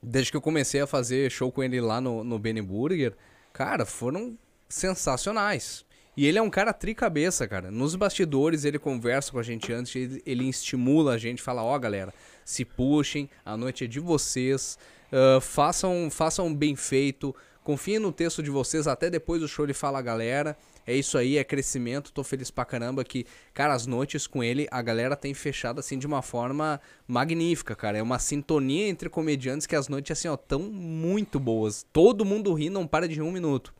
Desde 0.01 0.31
que 0.31 0.37
eu 0.37 0.41
comecei 0.41 0.81
a 0.81 0.87
fazer 0.87 1.29
show 1.29 1.51
com 1.51 1.61
ele 1.61 1.79
lá 1.81 1.99
no, 1.99 2.23
no 2.23 2.39
Benny 2.39 2.61
Burger, 2.61 3.13
cara, 3.51 3.85
foram 3.85 4.37
sensacionais. 4.67 5.85
E 6.15 6.25
ele 6.25 6.37
é 6.37 6.41
um 6.41 6.49
cara 6.49 6.73
tricabeça, 6.73 7.47
cara. 7.47 7.69
Nos 7.69 7.95
bastidores 7.95 8.65
ele 8.65 8.79
conversa 8.79 9.31
com 9.31 9.39
a 9.39 9.43
gente 9.43 9.71
antes, 9.71 9.95
ele, 9.95 10.23
ele 10.25 10.49
estimula 10.49 11.13
a 11.13 11.17
gente, 11.17 11.41
fala, 11.41 11.63
ó 11.63 11.77
galera, 11.77 12.13
se 12.45 12.63
puxem, 12.63 13.29
a 13.45 13.55
noite 13.55 13.83
é 13.83 13.87
de 13.87 13.99
vocês, 13.99 14.77
ah, 15.11 15.39
façam, 15.41 16.09
façam 16.11 16.53
bem 16.53 16.75
feito, 16.75 17.35
confiem 17.69 17.99
no 17.99 18.11
texto 18.11 18.41
de 18.41 18.49
vocês, 18.49 18.87
até 18.87 19.11
depois 19.11 19.41
do 19.41 19.47
show 19.47 19.63
ele 19.63 19.75
fala, 19.75 20.01
galera, 20.01 20.57
é 20.87 20.95
isso 20.95 21.19
aí, 21.19 21.37
é 21.37 21.43
crescimento, 21.43 22.11
tô 22.11 22.23
feliz 22.23 22.49
pra 22.49 22.65
caramba 22.65 23.03
que, 23.03 23.27
cara, 23.53 23.75
as 23.75 23.85
noites 23.85 24.25
com 24.25 24.43
ele, 24.43 24.67
a 24.71 24.81
galera 24.81 25.15
tem 25.15 25.35
fechado 25.35 25.79
assim 25.79 25.99
de 25.99 26.07
uma 26.07 26.23
forma 26.23 26.81
magnífica, 27.07 27.75
cara. 27.75 27.99
É 27.99 28.01
uma 28.01 28.17
sintonia 28.17 28.87
entre 28.87 29.07
comediantes 29.07 29.67
que 29.67 29.75
as 29.75 29.87
noites 29.87 30.17
assim, 30.17 30.27
ó, 30.27 30.35
tão 30.35 30.61
muito 30.61 31.39
boas. 31.39 31.85
Todo 31.93 32.25
mundo 32.25 32.51
ri, 32.55 32.71
não 32.71 32.87
para 32.87 33.07
de 33.07 33.21
um 33.21 33.31
minuto. 33.31 33.71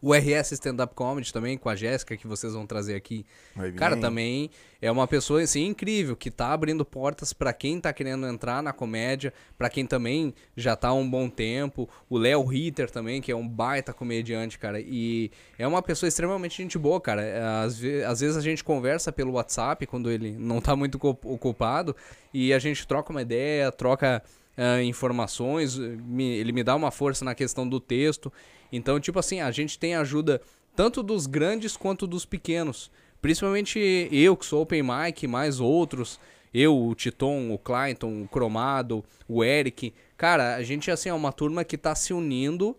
O 0.00 0.14
RS 0.14 0.52
Stand 0.52 0.82
Up 0.82 0.94
Comedy 0.94 1.32
também, 1.32 1.58
com 1.58 1.68
a 1.68 1.74
Jéssica, 1.76 2.16
que 2.16 2.26
vocês 2.26 2.52
vão 2.54 2.66
trazer 2.66 2.94
aqui. 2.94 3.26
Vai 3.56 3.72
Cara, 3.72 3.96
também 3.96 4.50
é 4.80 4.90
uma 4.90 5.08
pessoa 5.08 5.42
assim 5.42 5.66
incrível 5.66 6.14
que 6.14 6.30
tá 6.30 6.52
abrindo 6.52 6.84
portas 6.84 7.32
pra 7.32 7.52
quem 7.52 7.80
tá 7.80 7.92
querendo 7.92 8.26
entrar 8.26 8.62
na 8.62 8.72
comédia, 8.72 9.32
pra 9.56 9.68
quem 9.68 9.84
também 9.84 10.32
já 10.56 10.76
tá 10.76 10.88
há 10.88 10.94
um 10.94 11.08
bom 11.08 11.28
tempo. 11.28 11.88
O 12.08 12.16
Léo 12.16 12.44
Ritter 12.44 12.90
também, 12.90 13.20
que 13.20 13.32
é 13.32 13.36
um 13.36 13.46
baita 13.48 13.92
comediante, 13.92 14.58
cara, 14.58 14.80
e 14.80 15.30
é 15.58 15.66
uma 15.66 15.82
pessoa 15.82 16.08
extremamente 16.08 16.56
gente 16.62 16.78
boa, 16.78 17.00
cara. 17.00 17.62
Às, 17.64 17.76
ve- 17.78 18.04
às 18.04 18.20
vezes 18.20 18.36
a 18.36 18.40
gente 18.40 18.62
conversa 18.62 19.10
pelo 19.10 19.32
WhatsApp 19.32 19.84
quando 19.86 20.10
ele 20.10 20.36
não 20.38 20.60
tá 20.60 20.76
muito 20.76 20.96
ocupado 21.24 21.94
e 22.32 22.52
a 22.52 22.58
gente 22.58 22.86
troca 22.86 23.10
uma 23.10 23.22
ideia, 23.22 23.72
troca 23.72 24.22
ah, 24.56 24.82
informações, 24.82 25.76
me- 25.78 26.36
ele 26.36 26.52
me 26.52 26.62
dá 26.62 26.74
uma 26.76 26.90
força 26.90 27.24
na 27.24 27.34
questão 27.34 27.68
do 27.68 27.80
texto. 27.80 28.32
Então, 28.72 29.00
tipo 29.00 29.18
assim, 29.18 29.40
a 29.40 29.50
gente 29.50 29.78
tem 29.78 29.94
ajuda 29.94 30.40
tanto 30.76 31.02
dos 31.02 31.26
grandes 31.26 31.76
quanto 31.76 32.06
dos 32.06 32.24
pequenos. 32.24 32.90
Principalmente 33.20 34.08
eu, 34.12 34.36
que 34.36 34.46
sou 34.46 34.62
open 34.62 34.82
mic, 34.82 35.26
mais 35.26 35.60
outros. 35.60 36.20
Eu, 36.52 36.76
o 36.76 36.94
Titon, 36.94 37.52
o 37.52 37.58
Clayton, 37.58 38.22
o 38.22 38.28
Cromado, 38.28 39.04
o 39.28 39.44
Eric. 39.44 39.92
Cara, 40.16 40.54
a 40.54 40.62
gente 40.62 40.90
assim, 40.90 41.08
é 41.08 41.14
uma 41.14 41.32
turma 41.32 41.64
que 41.64 41.76
tá 41.76 41.94
se 41.94 42.12
unindo 42.12 42.76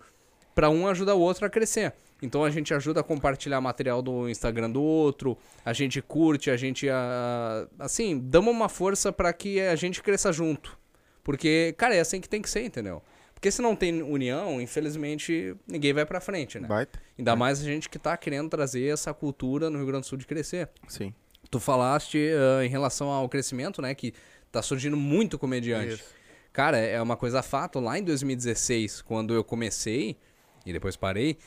pra 0.55 0.69
um 0.69 0.87
ajudar 0.87 1.15
o 1.15 1.19
outro 1.19 1.45
a 1.45 1.49
crescer. 1.49 1.93
Então 2.21 2.43
a 2.43 2.49
gente 2.49 2.73
ajuda 2.73 2.99
a 2.99 3.03
compartilhar 3.03 3.61
material 3.61 4.01
do 4.01 4.29
Instagram 4.29 4.69
do 4.69 4.81
outro, 4.81 5.37
a 5.63 5.71
gente 5.71 6.01
curte, 6.01 6.49
a 6.51 6.57
gente 6.57 6.89
ah, 6.89 7.65
assim, 7.79 8.19
damos 8.19 8.53
uma 8.53 8.67
força 8.67 9.11
pra 9.11 9.31
que 9.31 9.61
a 9.61 9.75
gente 9.75 10.03
cresça 10.03 10.33
junto. 10.33 10.77
Porque, 11.23 11.73
cara, 11.77 11.95
é 11.95 11.99
assim 11.99 12.19
que 12.19 12.27
tem 12.27 12.41
que 12.41 12.49
ser, 12.49 12.63
entendeu? 12.63 13.01
Porque 13.39 13.51
se 13.51 13.61
não 13.61 13.73
tem 13.73 14.01
união, 14.01 14.59
infelizmente, 14.59 15.55
ninguém 15.65 15.93
vai 15.93 16.05
pra 16.05 16.19
frente, 16.19 16.59
né? 16.59 16.67
Baita? 16.67 16.99
Ainda 17.17 17.37
mais 17.37 17.61
a 17.61 17.63
gente 17.63 17.87
que 17.87 17.97
tá 17.97 18.17
querendo 18.17 18.49
trazer 18.49 18.91
essa 18.91 19.13
cultura 19.13 19.69
no 19.69 19.77
Rio 19.77 19.87
Grande 19.87 20.01
do 20.01 20.07
Sul 20.07 20.17
de 20.17 20.27
crescer. 20.27 20.67
Sim. 20.89 21.13
Tu 21.49 21.57
falaste 21.57 22.19
ah, 22.33 22.65
em 22.65 22.67
relação 22.67 23.07
ao 23.07 23.29
crescimento, 23.29 23.81
né? 23.81 23.95
Que 23.95 24.13
tá 24.51 24.61
surgindo 24.61 24.97
muito 24.97 25.39
comediante. 25.39 25.93
Isso. 25.93 26.13
Cara, 26.51 26.77
é 26.77 27.01
uma 27.01 27.15
coisa 27.15 27.41
fato. 27.41 27.79
Lá 27.79 27.97
em 27.97 28.03
2016, 28.03 29.03
quando 29.03 29.33
eu 29.33 29.41
comecei, 29.41 30.17
e 30.65 30.73
depois 30.73 30.97
parei, 30.97 31.37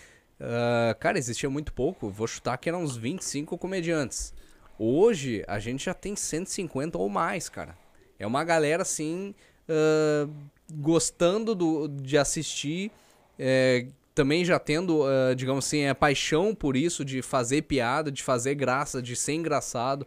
ah, 0.40 0.96
cara, 0.98 1.18
existia 1.18 1.50
muito 1.50 1.74
pouco. 1.74 2.08
Vou 2.08 2.26
chutar 2.26 2.56
que 2.56 2.70
eram 2.70 2.82
uns 2.82 2.96
25 2.96 3.58
comediantes. 3.58 4.32
Hoje, 4.78 5.44
a 5.46 5.58
gente 5.58 5.84
já 5.84 5.92
tem 5.92 6.16
150 6.16 6.96
ou 6.96 7.10
mais, 7.10 7.50
cara. 7.50 7.76
É 8.18 8.26
uma 8.26 8.42
galera, 8.44 8.80
assim, 8.80 9.34
ah, 9.68 10.26
gostando 10.74 11.54
do, 11.54 11.88
de 11.88 12.16
assistir, 12.18 12.90
é, 13.38 13.86
também 14.14 14.44
já 14.44 14.58
tendo, 14.58 15.04
ah, 15.04 15.34
digamos 15.34 15.66
assim, 15.66 15.86
a 15.86 15.94
paixão 15.94 16.54
por 16.54 16.76
isso, 16.76 17.04
de 17.04 17.22
fazer 17.22 17.62
piada, 17.62 18.10
de 18.10 18.22
fazer 18.22 18.54
graça, 18.54 19.00
de 19.02 19.16
ser 19.16 19.34
engraçado. 19.34 20.06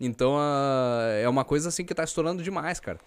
Então, 0.00 0.36
ah, 0.38 1.02
é 1.22 1.28
uma 1.28 1.44
coisa, 1.44 1.68
assim, 1.68 1.84
que 1.84 1.94
tá 1.94 2.04
estourando 2.04 2.42
demais, 2.42 2.80
cara. 2.80 2.98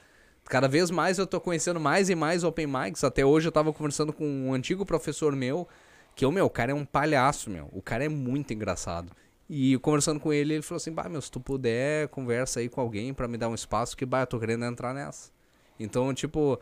Cada 0.46 0.68
vez 0.68 0.92
mais 0.92 1.18
eu 1.18 1.26
tô 1.26 1.42
conhecendo 1.42 1.80
mais 1.80 2.10
e 2.10 2.16
mais 2.16 2.44
open 2.44 2.68
mics. 2.68 3.04
Até 3.04 3.26
hoje 3.26 3.48
eu 3.48 3.52
tava 3.52 3.74
conversando 3.74 4.14
com 4.14 4.26
um 4.26 4.54
antigo 4.54 4.86
professor 4.86 5.36
meu, 5.36 5.68
que 6.16 6.26
o 6.26 6.32
meu, 6.32 6.46
o 6.46 6.50
cara 6.50 6.72
é 6.72 6.76
um 6.76 6.86
palhaço, 6.86 7.50
meu. 7.50 7.68
O 7.74 7.82
cara 7.82 8.06
é 8.06 8.10
muito 8.10 8.54
engraçado. 8.54 9.12
E 9.50 9.78
conversando 9.80 10.20
com 10.20 10.32
ele, 10.32 10.54
ele 10.56 10.62
falou 10.62 10.78
assim: 10.78 10.92
"Bah, 10.92 11.10
meu, 11.10 11.22
se 11.22 11.32
tu 11.32 11.40
puder, 11.40 12.08
conversa 12.10 12.60
aí 12.60 12.70
com 12.70 12.80
alguém 12.82 13.14
pra 13.14 13.28
me 13.28 13.38
dar 13.38 13.50
um 13.50 13.56
espaço 13.56 13.98
que 13.98 14.06
bah, 14.06 14.22
eu 14.22 14.28
tô 14.28 14.40
querendo 14.40 14.66
entrar 14.66 14.94
nessa". 14.94 15.32
Então, 15.80 16.14
tipo, 16.14 16.60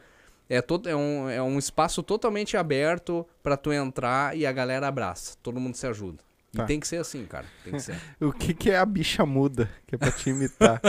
é 0.54 0.62
todo 0.62 0.88
é 0.90 0.96
um, 0.96 1.30
é 1.30 1.42
um 1.42 1.58
espaço 1.60 2.02
totalmente 2.04 2.56
aberto 2.58 3.26
pra 3.42 3.58
tu 3.58 3.72
entrar 3.74 4.36
e 4.38 4.46
a 4.46 4.52
galera 4.52 4.88
abraça. 4.88 5.36
Todo 5.42 5.60
mundo 5.60 5.76
se 5.76 5.86
ajuda. 5.88 6.20
E 6.54 6.58
Tá. 6.58 6.66
tem 6.66 6.80
que 6.80 6.88
ser 6.88 6.98
assim, 6.98 7.26
cara. 7.26 7.46
Tem 7.64 7.74
que 7.74 7.80
ser. 7.80 7.96
O 8.22 8.32
que, 8.32 8.54
que 8.54 8.70
é 8.70 8.78
a 8.78 8.86
bicha 8.86 9.26
muda? 9.26 9.68
Que 9.88 9.96
é 9.96 9.98
pra 9.98 10.12
te 10.12 10.30
imitar. 10.30 10.80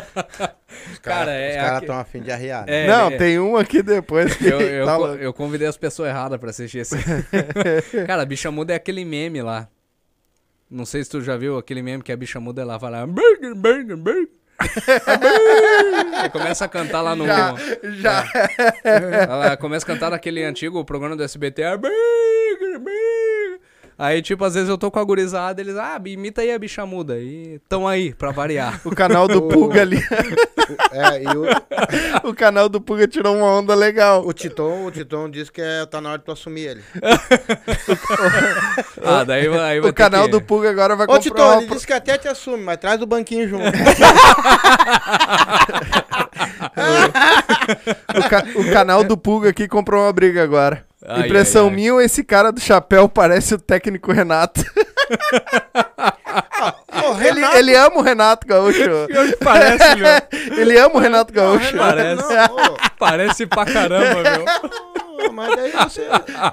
Os 0.92 0.98
Cara, 0.98 1.26
caras 1.26 1.32
é 1.34 1.56
cara 1.56 1.76
aqui- 1.76 1.84
estão 1.86 1.98
afim 1.98 2.20
de 2.20 2.30
arriar. 2.30 2.66
né? 2.66 2.84
É, 2.84 2.86
Não, 2.86 3.06
é- 3.08 3.16
tem 3.16 3.38
um 3.40 3.56
aqui 3.56 3.82
depois 3.82 4.36
que 4.36 4.44
Eu, 4.46 4.60
eu, 4.60 4.84
tá 4.86 4.96
eu 5.22 5.32
convidei 5.32 5.66
as 5.66 5.76
pessoas 5.78 6.10
erradas 6.10 6.38
pra 6.38 6.50
assistir 6.50 6.78
esse. 6.78 6.96
Cara, 8.06 8.22
a 8.22 8.26
bicha 8.26 8.50
muda 8.50 8.74
é 8.74 8.76
aquele 8.76 9.04
meme 9.06 9.40
lá. 9.40 9.66
Não 10.70 10.84
sei 10.84 11.02
se 11.04 11.08
tu 11.10 11.20
já 11.22 11.36
viu 11.36 11.56
aquele 11.56 11.80
meme 11.82 12.02
que 12.02 12.12
a 12.12 12.16
bicha 12.16 12.38
muda 12.40 12.60
ela 12.62 12.78
fala. 12.78 13.06
"Burger, 13.06 13.54
burger, 13.54 13.96
burger". 13.96 14.28
Começa 16.32 16.64
a 16.64 16.68
cantar 16.68 17.00
lá 17.02 17.14
no. 17.16 17.26
Já, 17.26 17.54
já. 18.00 18.24
Ela 19.28 19.56
começa 19.56 19.84
a 19.84 19.88
cantar 19.88 20.10
naquele 20.10 20.42
antigo 20.44 20.84
programa 20.84 21.16
do 21.16 21.22
SBT. 21.22 21.64
"Ah, 21.64 21.76
burger, 21.76 22.78
burger". 22.78 23.23
Aí, 23.98 24.20
tipo, 24.22 24.44
às 24.44 24.54
vezes 24.54 24.68
eu 24.68 24.76
tô 24.76 24.90
com 24.90 24.98
a 24.98 25.04
gurizada, 25.04 25.60
eles, 25.60 25.76
ah, 25.76 26.00
imita 26.04 26.40
aí 26.42 26.52
a 26.52 26.58
bicha 26.58 26.84
muda. 26.84 27.16
E 27.18 27.60
tão 27.68 27.86
aí, 27.86 28.12
pra 28.12 28.32
variar. 28.32 28.80
O 28.84 28.90
canal 28.94 29.28
do 29.28 29.42
Puga 29.42 29.82
ali. 29.82 30.02
É, 30.92 31.22
e 31.22 31.26
o, 31.26 31.44
O 32.30 32.34
canal 32.34 32.70
do 32.70 32.80
Puga 32.80 33.06
tirou 33.06 33.36
uma 33.36 33.46
onda 33.50 33.74
legal. 33.74 34.26
o 34.26 34.32
Titon, 34.32 34.86
o 34.86 34.90
Titon 34.90 35.28
disse 35.28 35.52
que 35.52 35.60
é, 35.60 35.84
tá 35.84 36.00
na 36.00 36.08
hora 36.08 36.18
de 36.18 36.24
tu 36.24 36.32
assumir 36.32 36.62
ele. 36.62 36.82
Ah, 39.04 39.24
daí, 39.24 39.46
vai- 39.48 39.58
vai 39.58 39.78
O 39.80 39.82
ter 39.82 39.92
canal 39.92 40.24
que- 40.24 40.30
do 40.30 40.40
Puga 40.40 40.70
agora 40.70 40.96
vai 40.96 41.04
Ô, 41.04 41.08
comprar 41.08 41.22
Titon, 41.22 41.42
uma 41.52 41.62
ele 41.62 41.70
disse 41.70 41.86
que 41.86 41.92
até 41.92 42.16
te 42.16 42.28
assume, 42.28 42.62
mas 42.64 42.78
traz 42.78 43.02
o 43.02 43.06
banquinho 43.06 43.46
junto. 43.46 43.64
O, 48.16 48.28
ca- 48.28 48.44
o 48.56 48.72
canal 48.72 49.04
do 49.04 49.16
Puga 49.16 49.50
aqui 49.50 49.68
comprou 49.68 50.02
uma 50.02 50.12
briga 50.12 50.42
agora. 50.42 50.84
Ai, 51.06 51.26
Impressão 51.26 51.64
ai, 51.64 51.68
ai. 51.70 51.74
minha, 51.76 52.02
esse 52.02 52.24
cara 52.24 52.50
do 52.50 52.60
chapéu 52.60 53.08
parece 53.08 53.54
o 53.54 53.58
técnico 53.58 54.10
Renato. 54.12 54.64
Ô, 56.92 57.20
Ele, 57.20 57.40
Renato, 57.40 57.56
ele 57.58 57.76
ama 57.76 57.96
o 57.98 58.02
Renato 58.02 58.46
Gaúcho. 58.46 58.80
Parece, 59.44 59.96
meu. 59.96 60.08
Ele 60.58 60.78
ama 60.78 60.94
o 60.94 60.98
Renato 60.98 61.32
não, 61.34 61.42
Gaúcho. 61.42 61.70
Renato, 61.72 61.94
Parece. 61.96 62.22
não. 62.34 62.76
Parece 62.98 63.46
pra 63.46 63.64
caramba, 63.66 64.22
meu. 64.22 65.32
Mas 65.32 65.56
daí 65.56 65.70
você. 65.72 66.00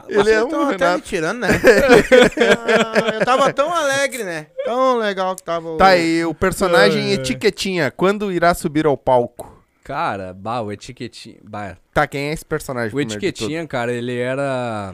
Ele 0.10 0.24
vocês 0.24 0.28
é 0.38 0.44
um 0.44 0.48
estão 0.48 0.62
até 0.70 0.78
Renato. 0.86 0.96
me 0.98 1.02
tirando, 1.02 1.40
né? 1.40 1.48
Ah, 1.50 3.12
eu 3.14 3.26
tava 3.26 3.54
tão 3.54 3.74
alegre, 3.74 4.24
né? 4.24 4.48
Tão 4.66 4.98
legal 4.98 5.36
que 5.36 5.44
tava. 5.44 5.70
o- 5.70 5.78
Tá 5.78 5.88
aí, 5.88 6.26
o 6.26 6.34
personagem 6.34 7.04
Ai. 7.08 7.14
Etiquetinha, 7.14 7.92
quando 7.92 8.32
irá 8.32 8.54
subir 8.54 8.86
ao 8.86 8.98
palco? 8.98 9.51
Cara, 9.84 10.34
bah, 10.34 10.62
o 10.62 10.72
Etiquetinha. 10.72 11.38
Bah, 11.44 11.76
Tá, 11.94 12.06
quem 12.08 12.30
é 12.30 12.34
esse 12.34 12.46
personagem? 12.46 12.96
o 12.96 13.00
Etiquetinha, 13.02 13.66
cara, 13.68 13.92
ele 13.92 14.16
era. 14.18 14.94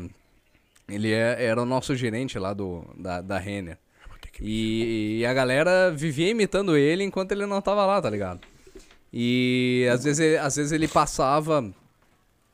Ele 0.89 1.11
é- 1.11 1.43
era 1.43 1.61
o 1.61 1.65
nosso 1.65 1.93
gerente 1.95 2.39
lá 2.39 2.53
do, 2.53 2.85
da, 2.97 3.19
da 3.21 3.37
Renner. 3.37 3.77
E, 4.39 5.17
e 5.19 5.25
a 5.25 5.33
galera 5.33 5.91
vivia 5.91 6.29
imitando 6.29 6.77
ele 6.77 7.03
enquanto 7.03 7.31
ele 7.31 7.45
não 7.47 7.59
tava 7.61 7.85
lá, 7.85 7.99
tá 8.01 8.09
ligado? 8.09 8.39
E 9.11 9.87
às 9.91 10.03
vezes 10.03 10.19
ele, 10.19 10.37
às 10.37 10.55
vezes 10.55 10.71
ele 10.71 10.87
passava. 10.87 11.65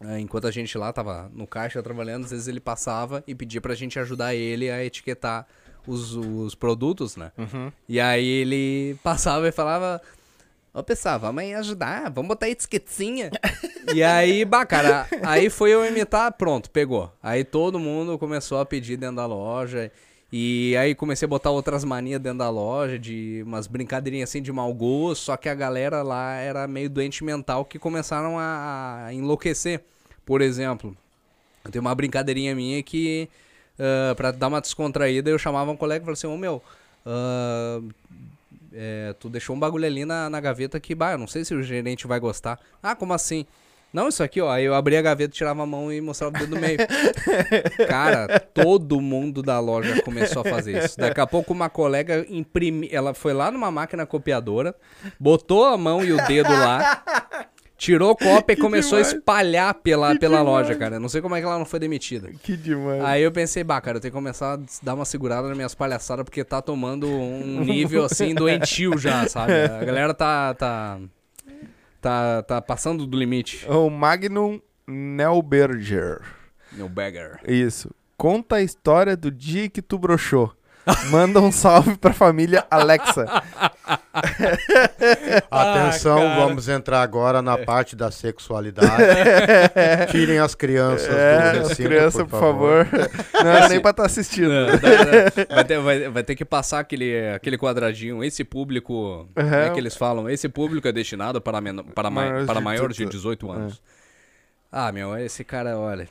eh, 0.02 0.20
Enquanto 0.20 0.48
a 0.48 0.52
gente 0.52 0.78
lá 0.78 0.94
tava 0.94 1.30
no 1.34 1.46
caixa 1.46 1.84
trabalhando, 1.84 2.24
às 2.26 2.32
vezes 2.32 2.48
ele 2.48 2.60
passava 2.62 3.22
e 3.28 3.36
pedia 3.36 3.60
pra 3.60 3.76
gente 3.76 4.00
ajudar 4.00 4.34
ele 4.34 4.70
a 4.72 4.84
etiquetar 4.84 5.46
os, 5.86 6.16
os 6.16 6.56
produtos, 6.56 7.18
né? 7.18 7.32
Uhum. 7.38 7.70
E 7.90 8.00
aí 8.00 8.26
ele 8.28 8.96
passava 9.04 9.48
e 9.48 9.52
falava: 9.52 10.02
Ô 10.76 10.82
pessoal, 10.82 11.20
vamos 11.20 11.44
aí 11.44 11.54
ajudar, 11.54 12.10
vamos 12.10 12.30
botar 12.30 12.50
etiquetinha. 12.50 13.30
e 13.94 14.02
aí, 14.02 14.44
bah, 14.44 14.66
cara, 14.66 15.08
aí 15.22 15.48
foi 15.48 15.70
eu 15.70 15.86
imitar, 15.86 16.32
pronto, 16.32 16.68
pegou. 16.72 17.14
Aí 17.22 17.44
todo 17.44 17.78
mundo 17.78 18.18
começou 18.18 18.60
a 18.60 18.66
pedir 18.66 18.98
dentro 18.98 19.18
da 19.18 19.26
loja. 19.28 19.92
E 20.32 20.76
aí 20.78 20.96
comecei 20.96 21.28
a 21.28 21.30
botar 21.30 21.52
outras 21.52 21.84
manias 21.84 22.20
dentro 22.20 22.40
da 22.40 22.50
loja, 22.50 22.98
de 22.98 23.44
umas 23.46 23.68
brincadeirinhas 23.68 24.32
assim 24.32 24.42
de 24.42 24.52
mau 24.52 24.74
gosto, 24.74 25.26
só 25.26 25.38
que 25.38 25.48
a 25.48 25.54
galera 25.54 26.02
lá 26.02 26.38
era 26.38 26.68
meio 26.68 26.90
doente 26.90 27.24
mental 27.24 27.66
que 27.66 27.78
começaram 27.78 28.40
a, 28.40 29.06
a 29.06 29.14
enlouquecer. 29.14 29.80
Por 30.26 30.42
exemplo, 30.42 30.98
eu 31.64 31.70
tenho 31.70 31.84
uma 31.84 31.94
brincadeirinha 31.94 32.56
minha 32.56 32.82
que, 32.82 33.30
uh, 33.78 34.16
pra 34.16 34.32
dar 34.32 34.48
uma 34.48 34.60
descontraída, 34.60 35.30
eu 35.30 35.38
chamava 35.38 35.70
um 35.70 35.78
colega 35.78 36.02
e 36.02 36.06
falava 36.06 36.14
assim, 36.14 36.26
ô 36.26 36.36
meu, 36.36 36.64
uh, 37.06 37.88
é, 38.74 39.14
tu 39.20 39.30
deixou 39.30 39.56
um 39.56 39.60
bagulho 39.60 39.86
ali 39.86 40.06
na, 40.06 40.30
na 40.30 40.40
gaveta 40.40 40.80
que, 40.80 40.96
bah, 40.96 41.14
eu 41.14 41.18
não 41.18 41.28
sei 41.28 41.46
se 41.46 41.54
o 41.54 41.62
gerente 41.62 42.08
vai 42.08 42.20
gostar. 42.20 42.60
Ah, 42.82 42.96
como 42.96 43.14
assim? 43.14 43.46
Não, 43.94 44.08
isso 44.08 44.24
aqui, 44.24 44.42
ó. 44.42 44.50
Aí 44.50 44.66
eu 44.66 44.74
abria 44.74 44.98
a 44.98 45.02
gaveta, 45.04 45.32
tirava 45.32 45.62
a 45.62 45.66
mão 45.68 45.94
e 45.94 46.02
mostrava 46.02 46.36
o 46.36 46.40
dedo 46.40 46.56
no 46.56 46.62
meio. 46.62 46.80
Cara, 47.88 48.40
todo 48.40 49.00
mundo 49.00 49.44
da 49.44 49.60
loja 49.60 50.02
começou 50.02 50.42
a 50.42 50.46
fazer 50.46 50.84
isso. 50.84 50.98
Daqui 50.98 51.22
a 51.22 51.28
pouco 51.28 51.54
uma 51.54 51.70
colega 51.70 52.26
imprimiu. 52.28 52.90
Ela 52.92 53.14
foi 53.14 53.34
lá 53.34 53.52
numa 53.52 53.70
máquina 53.70 54.04
copiadora, 54.04 54.76
botou 55.20 55.64
a 55.64 55.78
mão 55.78 56.04
e 56.04 56.12
o 56.12 56.18
dedo 56.26 56.50
lá, 56.50 57.04
tirou 57.84 58.16
cópia 58.16 58.54
e 58.54 58.58
começou 58.58 58.98
demais. 58.98 59.14
a 59.14 59.18
espalhar 59.18 59.74
pela, 59.76 60.14
Que 60.14 60.20
pela 60.20 60.38
demais. 60.40 60.56
loja, 60.56 60.76
cara. 60.76 61.00
Não 61.00 61.10
sei 61.10 61.22
como 61.22 61.36
é 61.36 61.40
que 61.40 61.46
ela 61.46 61.58
não 61.58 61.66
foi 61.66 61.80
demitida. 61.80 62.32
Que 62.42 62.56
demais. 62.56 63.04
Aí 63.04 63.22
eu 63.22 63.32
pensei, 63.32 63.64
bah, 63.64 63.82
cara, 63.82 63.98
eu 63.98 64.02
tenho 64.02 64.12
que 64.12 64.18
começar 64.18 64.54
a 64.54 64.60
dar 64.82 64.94
uma 64.94 65.06
segurada 65.06 65.48
nas 65.50 65.58
minhas 65.58 65.76
palhaçadas, 65.76 66.24
porque 66.24 66.44
tá 66.44 66.62
tomando 66.62 67.08
um 67.08 67.60
nível 67.66 68.06
assim 68.06 68.34
doentio 68.34 68.98
já, 68.98 69.28
sabe? 69.28 69.54
A 69.54 69.84
galera 69.84 70.14
tá. 70.14 70.54
tá. 70.54 71.00
tá, 72.02 72.44
tá 72.44 72.62
passando 72.62 73.06
do 73.06 73.18
limite. 73.18 73.66
O 73.70 73.90
Magnum 73.90 74.62
Nelberger. 74.88 76.22
Meu 76.72 76.90
bagger. 76.90 77.40
Isso. 77.48 77.92
Conta 78.18 78.56
a 78.58 78.62
história 78.62 79.18
do 79.18 79.30
dia 79.30 79.70
que 79.70 79.82
tu 79.82 79.98
broxou. 79.98 80.54
Manda 81.10 81.40
um 81.40 81.52
salve 81.52 81.96
pra 81.98 82.12
família 82.14 82.66
Alexa. 82.70 83.26
Atenção, 85.50 86.18
cara. 86.18 86.36
vamos 86.36 86.68
entrar 86.70 87.02
agora 87.02 87.42
na 87.42 87.58
parte 87.58 87.96
da 87.96 88.12
sexualidade. 88.12 89.04
Tirem 90.12 90.40
as 90.40 90.56
crianças 90.56 91.10
É, 91.10 91.54
do 91.54 91.60
as 91.62 91.70
recinto, 91.70 91.90
crianças, 91.90 92.22
por 92.28 92.40
favor. 92.40 92.88
Não 93.34 93.50
era 93.52 93.70
nem 93.70 93.80
pra 93.80 93.92
estar 93.92 94.06
assistindo. 94.06 94.50
Não, 94.50 94.68
vai, 95.56 95.64
ter, 95.66 95.80
vai, 95.80 96.10
vai 96.10 96.24
ter 96.24 96.36
que 96.36 96.46
passar 96.46 96.80
aquele, 96.80 97.30
aquele 97.34 97.58
quadradinho. 97.58 98.24
Esse 98.24 98.44
público. 98.44 99.28
Como 99.34 99.54
é 99.56 99.70
que 99.70 99.80
eles 99.80 99.96
falam? 99.96 100.30
Esse 100.30 100.50
público 100.50 100.88
é 100.88 100.92
destinado 100.92 101.42
para, 101.42 101.60
men- 101.62 101.84
para, 101.96 102.10
ma- 102.10 102.22
Maiores 102.24 102.46
para 102.48 102.60
de 102.60 102.64
maiores 102.66 102.96
de 102.98 103.06
18 103.06 103.40
18 103.46 103.52
anos. 103.52 103.82
Ah, 104.72 104.92
meu, 104.92 105.16
esse 105.18 105.44
cara, 105.44 105.78
olha. 105.78 106.08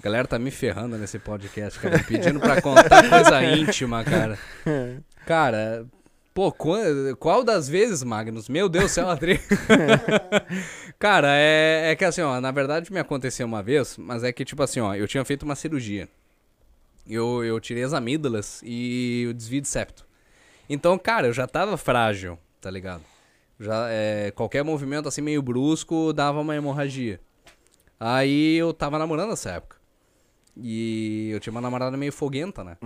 A 0.00 0.02
galera 0.02 0.26
tá 0.26 0.38
me 0.38 0.50
ferrando 0.50 0.96
nesse 0.96 1.18
podcast, 1.18 1.78
cara. 1.78 1.98
Me 1.98 2.04
pedindo 2.04 2.40
pra 2.40 2.62
contar 2.62 3.06
coisa 3.06 3.42
íntima, 3.54 4.02
cara. 4.02 4.38
Cara, 5.26 5.84
pô, 6.32 6.50
qua- 6.50 6.80
qual 7.18 7.44
das 7.44 7.68
vezes, 7.68 8.02
Magnus? 8.02 8.48
Meu 8.48 8.66
Deus 8.66 8.84
do 8.86 8.88
céu, 8.88 9.10
Adri. 9.10 9.38
cara, 10.98 11.28
é, 11.36 11.90
é 11.90 11.96
que 11.96 12.04
assim, 12.04 12.22
ó, 12.22 12.40
na 12.40 12.50
verdade 12.50 12.90
me 12.90 12.98
aconteceu 12.98 13.46
uma 13.46 13.62
vez, 13.62 13.98
mas 13.98 14.24
é 14.24 14.32
que, 14.32 14.42
tipo 14.44 14.62
assim, 14.62 14.80
ó, 14.80 14.94
eu 14.94 15.06
tinha 15.06 15.22
feito 15.24 15.42
uma 15.42 15.54
cirurgia. 15.54 16.08
Eu, 17.06 17.44
eu 17.44 17.60
tirei 17.60 17.82
as 17.82 17.92
amígdalas 17.92 18.62
e 18.64 19.26
o 19.28 19.34
desvio 19.34 19.60
de 19.60 19.68
septo. 19.68 20.06
Então, 20.68 20.96
cara, 20.98 21.26
eu 21.26 21.32
já 21.32 21.46
tava 21.46 21.76
frágil, 21.76 22.38
tá 22.60 22.70
ligado? 22.70 23.02
Já, 23.58 23.86
é, 23.90 24.30
qualquer 24.30 24.62
movimento 24.64 25.08
assim 25.08 25.20
meio 25.20 25.42
brusco 25.42 26.10
dava 26.14 26.40
uma 26.40 26.56
hemorragia. 26.56 27.20
Aí 27.98 28.56
eu 28.56 28.72
tava 28.72 28.98
namorando 28.98 29.28
nessa 29.30 29.50
época. 29.50 29.76
E 30.56 31.30
eu 31.32 31.40
tinha 31.40 31.50
uma 31.50 31.60
namorada 31.60 31.96
meio 31.96 32.12
foguenta, 32.12 32.62
né? 32.64 32.76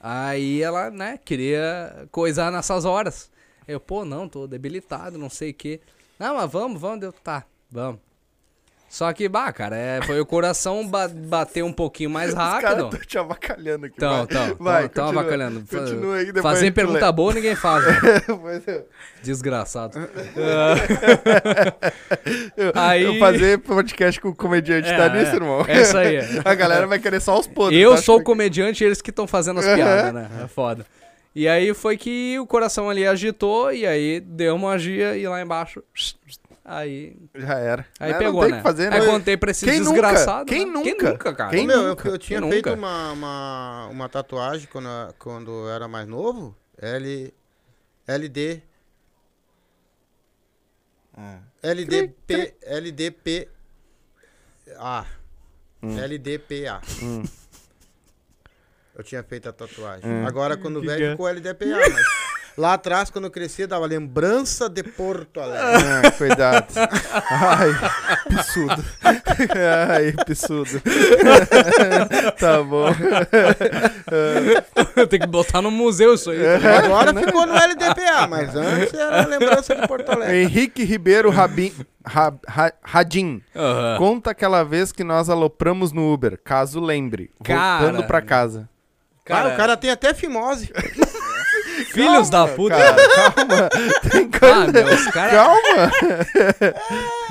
Aí 0.00 0.62
ela, 0.62 0.90
né, 0.90 1.18
queria 1.24 2.08
coisar 2.10 2.52
nessas 2.52 2.84
horas. 2.84 3.30
Eu, 3.66 3.80
pô, 3.80 4.04
não, 4.04 4.28
tô 4.28 4.46
debilitado, 4.46 5.18
não 5.18 5.28
sei 5.30 5.50
o 5.50 5.54
quê. 5.54 5.80
Não, 6.18 6.36
mas 6.36 6.50
vamos, 6.50 6.80
vamos. 6.80 7.00
Deu, 7.00 7.12
tá, 7.12 7.44
vamos. 7.70 8.00
Só 8.96 9.12
que, 9.12 9.28
bah, 9.28 9.52
cara, 9.52 9.76
é, 9.76 10.00
foi 10.00 10.18
o 10.18 10.24
coração 10.24 10.88
ba 10.88 11.06
bater 11.06 11.62
um 11.62 11.70
pouquinho 11.70 12.08
mais 12.08 12.30
Os 12.30 12.34
caras 12.34 12.62
rápido. 12.62 12.84
estão 12.86 13.00
te 13.00 13.18
avacalhando 13.18 13.84
aqui. 13.84 13.94
Então, 13.94 14.22
então, 14.22 14.56
vai, 14.58 14.86
então 14.86 15.08
avacalhando. 15.08 15.62
Continua 15.68 16.16
aí, 16.16 16.24
depois 16.32 16.42
Fazer 16.42 16.70
pergunta 16.70 17.04
lê. 17.04 17.12
boa 17.12 17.34
ninguém 17.34 17.54
faz, 17.54 17.84
né? 17.84 18.00
Eu- 18.66 18.86
Desgraçado. 19.22 19.98
eu, 22.56 22.72
Aí- 22.74 23.02
eu 23.02 23.18
fazer 23.18 23.58
podcast 23.58 24.18
com 24.18 24.34
comediante, 24.34 24.88
tá 24.88 25.04
É, 25.04 25.18
nisso, 25.18 25.32
é. 25.32 25.34
irmão? 25.34 25.62
É 25.68 25.82
isso 25.82 25.98
aí. 25.98 26.16
A 26.42 26.54
galera 26.54 26.86
vai 26.86 26.98
querer 26.98 27.20
só 27.20 27.38
os 27.38 27.46
podres. 27.46 27.78
Eu 27.78 27.90
tá? 27.96 27.98
sou 27.98 28.20
o 28.20 28.24
comediante 28.24 28.82
e 28.82 28.86
eles 28.86 29.02
que 29.02 29.10
estão 29.10 29.26
fazendo 29.26 29.60
as 29.60 29.66
piadas, 29.66 30.14
né? 30.14 30.30
É 30.42 30.48
foda. 30.48 30.86
E 31.34 31.46
aí 31.46 31.74
foi 31.74 31.98
que 31.98 32.38
o 32.38 32.46
coração 32.46 32.88
ali 32.88 33.06
agitou 33.06 33.70
e 33.70 33.86
aí 33.86 34.20
deu 34.20 34.54
uma 34.56 34.68
magia 34.70 35.18
e 35.18 35.28
lá 35.28 35.42
embaixo. 35.42 35.82
Aí, 36.68 37.16
Já 37.32 37.54
era. 37.60 37.86
aí 38.00 38.10
Não, 38.10 38.18
pegou, 38.18 38.32
não 38.34 38.40
tem 38.42 38.50
né? 38.50 38.56
que 38.56 38.62
fazer, 38.64 38.90
né? 38.90 38.96
Aí 39.00 39.06
contei 39.06 39.36
pra 39.36 39.50
esse 39.52 39.64
Quem 39.64 39.78
nunca? 39.78 39.92
desgraçado. 39.92 40.46
Quem 40.46 40.66
né? 40.66 40.72
nunca? 40.72 40.82
Quem 40.96 41.10
nunca, 41.12 41.34
cara? 41.34 41.50
Quem 41.52 41.64
Meu, 41.66 41.80
eu, 41.80 41.88
nunca? 41.90 42.08
eu 42.08 42.18
tinha 42.18 42.40
Quem 42.40 42.50
feito 42.50 42.68
nunca? 42.70 42.78
uma, 42.80 43.12
uma, 43.12 43.86
uma 43.86 44.08
tatuagem 44.08 44.66
quando, 44.72 44.88
eu- 44.88 45.14
quando 45.16 45.50
eu 45.52 45.70
era 45.70 45.86
mais 45.86 46.08
novo. 46.08 46.56
L, 46.76 47.32
LD. 48.08 48.62
Ah. 51.16 51.38
LDP. 51.62 52.54
LDP. 52.62 53.48
A. 54.78 55.06
LDPA. 55.82 56.80
Hum. 57.00 57.22
Eu 58.94 59.04
tinha 59.04 59.22
feito 59.22 59.48
a 59.48 59.52
tatuagem. 59.52 60.10
Hum. 60.10 60.26
Agora, 60.26 60.56
quando 60.56 60.80
Que 60.80 60.86
velho, 60.86 60.98
que 60.98 61.04
é? 61.04 61.10
ficou 61.12 61.28
LDPA. 61.28 61.66
Mas 61.92 62.06
lá 62.56 62.74
atrás, 62.74 63.10
quando 63.10 63.26
eu 63.26 63.30
crescia, 63.30 63.66
dava 63.66 63.86
lembrança 63.86 64.68
de 64.68 64.82
Porto 64.82 65.40
Alegre. 65.40 65.84
Ah, 66.04 66.10
cuidado. 66.12 66.66
Ai, 67.30 67.70
pissudo. 68.28 68.84
Ai, 69.90 70.12
pissudo. 70.24 70.82
tá 72.38 72.62
bom. 72.62 72.88
Eu 74.96 75.06
tenho 75.06 75.22
que 75.22 75.28
botar 75.28 75.60
no 75.62 75.70
museu 75.70 76.14
isso 76.14 76.30
aí. 76.30 76.38
Tá? 76.60 76.78
Agora 76.84 77.14
ficou 77.14 77.46
no 77.46 77.54
LDPA, 77.54 78.26
mas 78.28 78.54
antes 78.54 78.94
era 78.94 79.26
lembrança 79.26 79.74
de 79.74 79.86
Porto 79.86 80.10
Alegre. 80.12 80.42
Henrique 80.42 80.84
Ribeiro 80.84 81.30
Rabin, 81.30 81.72
Ra- 82.04 82.34
Ra- 82.48 82.72
Radim. 82.82 83.42
Aham. 83.54 83.96
Conta 83.98 84.30
aquela 84.30 84.62
vez 84.64 84.92
que 84.92 85.04
nós 85.04 85.28
alopramos 85.28 85.92
no 85.92 86.12
Uber, 86.12 86.38
caso 86.42 86.80
lembre. 86.80 87.30
Cara. 87.44 87.82
Voltando 87.84 88.06
pra 88.06 88.20
casa. 88.22 88.68
Cara, 89.24 89.54
o 89.54 89.56
cara 89.56 89.76
tem 89.76 89.90
até 89.90 90.14
fimose. 90.14 90.70
Filhos 91.96 92.30
da 92.30 92.46
puta. 92.48 92.76
Cara, 92.76 92.94
calma. 93.34 93.68
Tem 94.10 94.28
Ah, 94.42 94.66
meu, 94.72 94.94
os 94.94 95.06
caras. 95.06 95.32
Calma. 95.32 95.92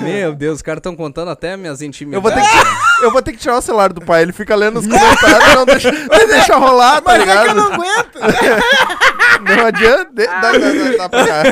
Meu 0.00 0.34
Deus, 0.34 0.56
os 0.56 0.62
caras 0.62 0.78
estão 0.80 0.94
contando 0.94 1.30
até 1.30 1.56
minhas 1.56 1.80
Eu 1.80 1.88
intimidades. 1.88 2.22
vou, 2.22 2.32
ter 2.32 2.40
que, 2.42 2.95
eu 3.02 3.10
vou 3.10 3.20
ter 3.22 3.32
que 3.32 3.38
tirar 3.38 3.56
o 3.58 3.60
celular 3.62 3.92
do 3.92 4.00
pai. 4.00 4.22
Ele 4.22 4.32
fica 4.32 4.54
lendo 4.54 4.78
os 4.80 4.86
comentários, 4.86 5.54
não 5.54 5.64
deixa, 5.66 5.92
não 5.92 6.26
deixa 6.26 6.56
rolar, 6.56 7.00
tá 7.00 7.12
Mas 7.12 7.14
é 7.16 7.18
ligado? 7.24 7.42
que 7.44 7.50
eu 7.50 7.54
não 7.54 7.72
aguento. 7.72 8.18
Não 9.46 9.66
adianta. 9.66 10.10
de- 10.12 10.26
Dá, 10.26 10.40
dá, 10.40 10.58
dá, 10.58 10.96
dá 10.96 11.08
pra 11.10 11.26
cá. 11.26 11.42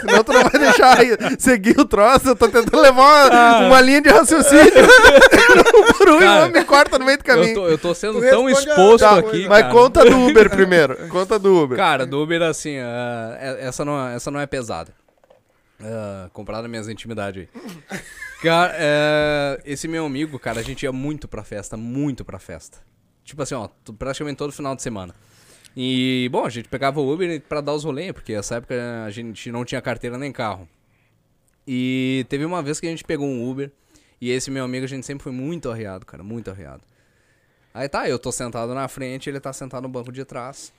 Senão 0.00 0.22
tu 0.24 0.32
não 0.32 0.42
vai 0.44 0.60
deixar 0.60 0.96
seguir 1.38 1.78
o 1.78 1.84
troço. 1.84 2.28
Eu 2.28 2.36
tô 2.36 2.46
tentando 2.48 2.80
levar 2.80 3.28
uma, 3.30 3.58
uma 3.66 3.80
linha 3.80 4.00
de 4.00 4.08
raciocínio. 4.08 4.62
o 5.74 5.98
Bruno 5.98 6.20
Cara, 6.20 6.48
me 6.48 6.64
corta 6.64 6.96
no 6.98 7.04
meio 7.04 7.18
do 7.18 7.22
Eu 7.22 7.24
caminho. 7.34 7.54
tô, 7.54 7.68
eu 7.68 7.76
tô 7.76 7.92
sendo 7.92 8.20
Tu 8.20 8.30
tão 8.30 8.48
exposto 8.48 8.98
Tá, 9.00 9.18
aqui. 9.18 9.48
Mas 9.48 9.62
cara. 9.62 9.72
conta 9.72 10.04
do 10.04 10.26
Uber 10.26 10.48
primeiro. 10.48 10.96
Conta 11.08 11.38
do 11.38 11.62
Uber. 11.64 11.76
Cara, 11.76 12.06
do 12.06 12.22
Uber, 12.22 12.40
assim, 12.42 12.78
ah, 12.78 13.36
é- 13.40 13.66
essa, 13.66 13.84
não, 13.84 14.08
é- 14.08 14.14
essa 14.14 14.30
não 14.30 14.38
é 14.40 14.46
pesada. 14.46 14.92
Uh, 15.80 16.30
comprada 16.32 16.68
minhas 16.68 16.88
intimidades 16.88 17.48
aí. 17.52 17.98
Cara, 18.44 18.74
é, 18.76 19.62
esse 19.64 19.88
meu 19.88 20.04
amigo, 20.04 20.38
cara, 20.38 20.60
a 20.60 20.62
gente 20.62 20.82
ia 20.82 20.92
muito 20.92 21.26
pra 21.26 21.42
festa, 21.42 21.78
muito 21.78 22.26
pra 22.26 22.38
festa. 22.38 22.76
Tipo 23.24 23.42
assim, 23.42 23.54
ó, 23.54 23.70
praticamente 23.98 24.36
todo 24.36 24.52
final 24.52 24.76
de 24.76 24.82
semana. 24.82 25.14
E, 25.74 26.28
bom, 26.30 26.44
a 26.44 26.50
gente 26.50 26.68
pegava 26.68 27.00
o 27.00 27.10
Uber 27.10 27.40
pra 27.40 27.62
dar 27.62 27.72
os 27.72 27.84
rolês, 27.84 28.12
porque 28.12 28.36
nessa 28.36 28.56
época 28.56 28.74
a 29.06 29.10
gente 29.10 29.50
não 29.50 29.64
tinha 29.64 29.80
carteira 29.80 30.18
nem 30.18 30.30
carro. 30.30 30.68
E 31.66 32.26
teve 32.28 32.44
uma 32.44 32.62
vez 32.62 32.78
que 32.78 32.86
a 32.86 32.90
gente 32.90 33.02
pegou 33.02 33.26
um 33.26 33.48
Uber, 33.48 33.72
e 34.20 34.30
esse 34.30 34.50
meu 34.50 34.64
amigo, 34.66 34.84
a 34.84 34.88
gente 34.88 35.06
sempre 35.06 35.24
foi 35.24 35.32
muito 35.32 35.70
arreado, 35.70 36.04
cara, 36.04 36.22
muito 36.22 36.50
arreado. 36.50 36.82
Aí 37.72 37.88
tá, 37.88 38.10
eu 38.10 38.18
tô 38.18 38.30
sentado 38.30 38.74
na 38.74 38.86
frente, 38.88 39.30
ele 39.30 39.40
tá 39.40 39.54
sentado 39.54 39.84
no 39.84 39.88
banco 39.88 40.12
de 40.12 40.22
trás. 40.22 40.70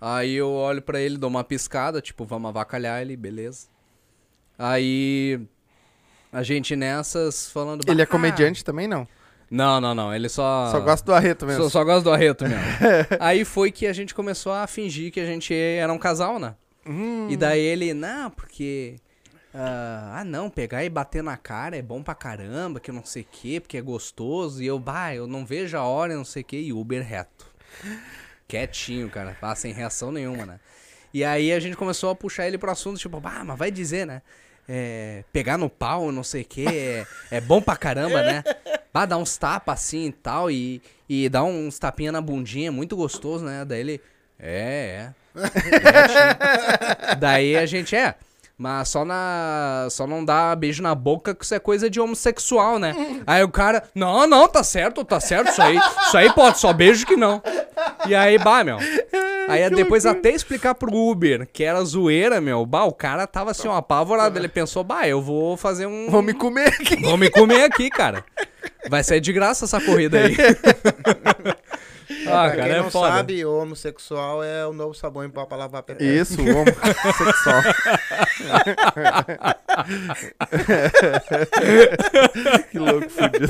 Aí 0.00 0.32
eu 0.32 0.50
olho 0.50 0.80
pra 0.80 0.98
ele, 0.98 1.18
dou 1.18 1.28
uma 1.28 1.44
piscada, 1.44 2.00
tipo, 2.00 2.24
vamos 2.24 2.48
avacalhar 2.48 3.02
ele, 3.02 3.18
beleza. 3.18 3.68
Aí 4.58 5.46
a 6.32 6.42
gente 6.42 6.74
nessas 6.76 7.50
falando. 7.50 7.82
Ele 7.88 8.00
é 8.00 8.04
"Ah." 8.04 8.06
comediante 8.06 8.64
também, 8.64 8.86
não? 8.86 9.06
Não, 9.50 9.80
não, 9.80 9.94
não. 9.94 10.14
Ele 10.14 10.28
só. 10.28 10.70
Só 10.70 10.80
gosta 10.80 11.04
do 11.04 11.12
arreto 11.12 11.44
mesmo. 11.44 11.64
Só, 11.64 11.70
só 11.70 11.84
gosta 11.84 12.02
do 12.02 12.12
arreto 12.12 12.44
mesmo. 12.44 12.62
Aí 13.18 13.44
foi 13.44 13.72
que 13.72 13.86
a 13.86 13.92
gente 13.92 14.14
começou 14.14 14.52
a 14.52 14.66
fingir 14.66 15.12
que 15.12 15.18
a 15.18 15.26
gente 15.26 15.52
era 15.52 15.92
um 15.92 15.98
casal, 15.98 16.38
né? 16.38 16.54
Hum. 16.86 17.26
E 17.28 17.36
daí 17.36 17.60
ele, 17.60 17.92
não, 17.92 18.30
porque. 18.30 18.96
ah, 19.52 20.18
ah, 20.20 20.24
não, 20.24 20.48
pegar 20.48 20.84
e 20.84 20.88
bater 20.88 21.22
na 21.22 21.36
cara 21.36 21.76
é 21.76 21.82
bom 21.82 22.02
pra 22.02 22.14
caramba, 22.14 22.78
que 22.78 22.92
não 22.92 23.04
sei 23.04 23.22
o 23.22 23.26
quê, 23.30 23.58
porque 23.60 23.76
é 23.76 23.82
gostoso. 23.82 24.62
E 24.62 24.66
eu, 24.66 24.78
bah, 24.78 25.14
eu 25.14 25.26
não 25.26 25.44
vejo 25.44 25.76
a 25.76 25.82
hora, 25.82 26.14
não 26.14 26.24
sei 26.24 26.42
o 26.42 26.44
quê, 26.44 26.60
e 26.60 26.72
Uber 26.72 27.02
reto. 27.04 27.46
Quietinho, 28.48 29.08
cara. 29.10 29.36
Ah, 29.42 29.54
sem 29.54 29.72
reação 29.72 30.10
nenhuma, 30.10 30.46
né? 30.46 30.60
E 31.12 31.24
aí 31.24 31.52
a 31.52 31.58
gente 31.58 31.76
começou 31.76 32.10
a 32.10 32.14
puxar 32.14 32.46
ele 32.46 32.56
pro 32.58 32.70
assunto, 32.70 32.98
tipo, 32.98 33.20
ah, 33.24 33.44
mas 33.44 33.58
vai 33.58 33.70
dizer, 33.70 34.06
né? 34.06 34.22
É, 34.72 35.24
pegar 35.32 35.58
no 35.58 35.68
pau, 35.68 36.12
não 36.12 36.22
sei 36.22 36.42
o 36.42 36.44
quê, 36.44 36.64
é, 36.68 37.36
é 37.38 37.40
bom 37.40 37.60
pra 37.60 37.74
caramba, 37.76 38.22
né? 38.22 38.44
Dar 39.08 39.16
uns 39.16 39.36
tapas 39.36 39.80
assim 39.80 40.06
e 40.06 40.12
tal, 40.12 40.48
e, 40.48 40.80
dar 41.28 41.42
uns 41.42 41.76
tapinha 41.76 42.12
na 42.12 42.20
bundinha, 42.20 42.70
muito 42.70 42.94
gostoso, 42.94 43.44
né? 43.44 43.64
Daí 43.64 43.80
ele, 43.80 44.00
é, 44.38 45.08
é. 45.34 47.16
Daí 47.18 47.56
a 47.56 47.66
gente, 47.66 47.96
é, 47.96 48.14
mas 48.56 48.88
só 48.90 49.04
na. 49.04 49.88
Só 49.90 50.06
não 50.06 50.24
dá 50.24 50.54
beijo 50.54 50.82
na 50.82 50.94
boca 50.94 51.34
que 51.34 51.44
isso 51.44 51.54
é 51.54 51.58
coisa 51.58 51.88
de 51.88 51.98
homossexual, 51.98 52.78
né? 52.78 52.94
Aí 53.26 53.42
o 53.42 53.48
cara, 53.48 53.82
não, 53.94 54.26
não, 54.26 54.46
tá 54.46 54.62
certo, 54.62 55.04
tá 55.04 55.18
certo, 55.18 55.50
isso 55.50 55.62
aí. 55.62 55.78
Isso 55.78 56.16
aí 56.16 56.32
pode, 56.32 56.58
só 56.58 56.72
beijo 56.72 57.06
que 57.06 57.16
não. 57.16 57.42
E 58.06 58.14
aí, 58.14 58.38
bah, 58.38 58.62
meu. 58.62 58.78
Aí 59.50 59.68
depois 59.70 60.06
até 60.06 60.30
explicar 60.30 60.74
pro 60.74 60.94
Uber 60.94 61.48
que 61.52 61.64
era 61.64 61.82
zoeira, 61.84 62.40
meu. 62.40 62.64
Bah, 62.64 62.84
o 62.84 62.92
cara 62.92 63.26
tava 63.26 63.50
assim, 63.50 63.68
ó, 63.68 63.76
apavorado. 63.76 64.38
Ele 64.38 64.48
pensou, 64.48 64.84
bah, 64.84 65.08
eu 65.08 65.20
vou 65.20 65.56
fazer 65.56 65.86
um. 65.86 66.08
Vou 66.10 66.22
me 66.22 66.32
comer 66.32 66.68
aqui. 66.68 67.02
Vou 67.02 67.16
me 67.16 67.30
comer 67.30 67.64
aqui, 67.64 67.90
cara. 67.90 68.24
Vai 68.88 69.02
sair 69.02 69.20
de 69.20 69.32
graça 69.32 69.64
essa 69.64 69.80
corrida 69.80 70.18
aí. 70.18 70.36
ah, 72.24 72.24
pra 72.24 72.50
cara, 72.50 72.62
quem 72.62 72.72
é 72.72 72.82
não 72.82 72.90
foda. 72.90 73.08
sabe, 73.08 73.44
o 73.44 73.58
homossexual 73.58 74.42
é 74.42 74.66
o 74.66 74.72
novo 74.72 74.94
sabão 74.94 75.24
em 75.24 75.30
pó 75.30 75.44
pra 75.46 75.58
lavar 75.58 75.82
pepeca. 75.82 76.10
Isso, 76.10 76.40
homossexual. 76.40 77.62
que 82.70 82.78
louco, 82.78 83.10
fudido. 83.10 83.48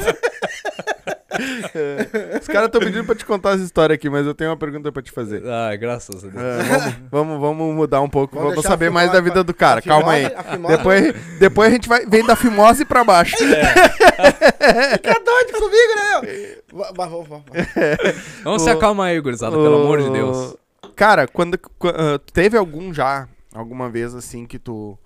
Os 2.41 2.47
caras 2.47 2.66
estão 2.66 2.80
pedindo 2.80 3.05
pra 3.05 3.14
te 3.14 3.24
contar 3.24 3.51
essa 3.55 3.64
história 3.64 3.95
aqui, 3.95 4.09
mas 4.11 4.26
eu 4.26 4.34
tenho 4.34 4.51
uma 4.51 4.57
pergunta 4.57 4.91
pra 4.93 5.03
te 5.03 5.11
fazer. 5.11 5.43
Ah, 5.47 5.74
graças 5.76 6.24
a 6.24 6.28
Deus. 6.28 6.34
É, 6.43 6.62
vamos, 7.11 7.38
vamos, 7.38 7.41
vamos 7.41 7.74
mudar 7.74 8.01
um 8.01 8.09
pouco. 8.09 8.34
Vamos 8.36 8.51
Vamos, 8.55 8.64
saber 8.66 8.91
mais 8.91 9.11
da 9.12 9.20
vida 9.20 9.43
do 9.45 9.55
cara. 9.55 9.80
Calma 9.82 10.12
aí. 10.12 10.26
Depois, 10.68 11.14
depois 11.38 11.68
a 11.68 11.72
gente 11.72 11.88
vai, 11.88 12.05
vem 12.07 12.24
da 12.24 12.36
fimose 12.36 12.84
pra 12.84 13.05
baixo. 13.05 13.36
Fica 13.38 15.20
doido 15.24 15.53
comigo, 15.53 15.95
né? 15.97 16.57
Vai, 16.72 16.93
vai, 16.95 17.09
vai, 17.09 17.24
vai. 17.26 18.14
Vamos 18.45 18.62
O- 18.62 18.64
se 18.64 18.70
acalmar 18.70 19.09
aí, 19.09 19.20
gurizada, 19.20 19.53
pelo 19.57 19.82
amor 19.82 20.01
de 20.03 20.11
Deus. 20.11 20.57
Cara, 20.97 21.26
quando, 21.26 21.59
qu- 21.59 21.88
ah, 21.88 22.20
teve 22.32 22.57
algum 22.57 22.93
já, 22.93 23.28
alguma 23.55 23.88
vez 23.88 24.14
assim 24.14 24.47
que 24.47 24.59
tu 24.59 24.99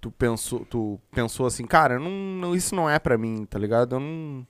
tu 0.00 0.10
pensou, 0.10 0.60
tu 0.64 0.98
pensou 1.14 1.44
assim, 1.46 1.66
cara, 1.66 1.98
não, 1.98 2.10
não- 2.10 2.56
isso 2.56 2.74
não 2.74 2.88
é 2.88 2.98
pra 2.98 3.18
mim, 3.18 3.44
tá 3.48 3.58
ligado? 3.58 3.96
Eu 3.96 4.00
não 4.00 4.46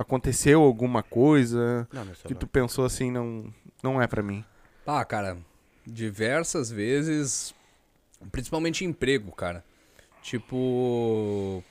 aconteceu 0.00 0.62
alguma 0.62 1.02
coisa 1.02 1.86
Não, 1.92 2.04
meu 2.06 2.14
que 2.24 2.34
tu 2.34 2.46
pensou 2.46 2.86
assim, 2.86 3.10
não 3.10 3.52
não 3.82 4.00
é 4.00 4.06
pra 4.06 4.22
mim. 4.22 4.44
Ah, 4.86 5.04
cara, 5.04 5.38
diversas 5.86 6.70
vezes, 6.70 7.54
principalmente 8.32 8.84
em 8.84 8.88
emprego, 8.88 9.30
cara. 9.32 9.64
Tipo, 10.22 11.62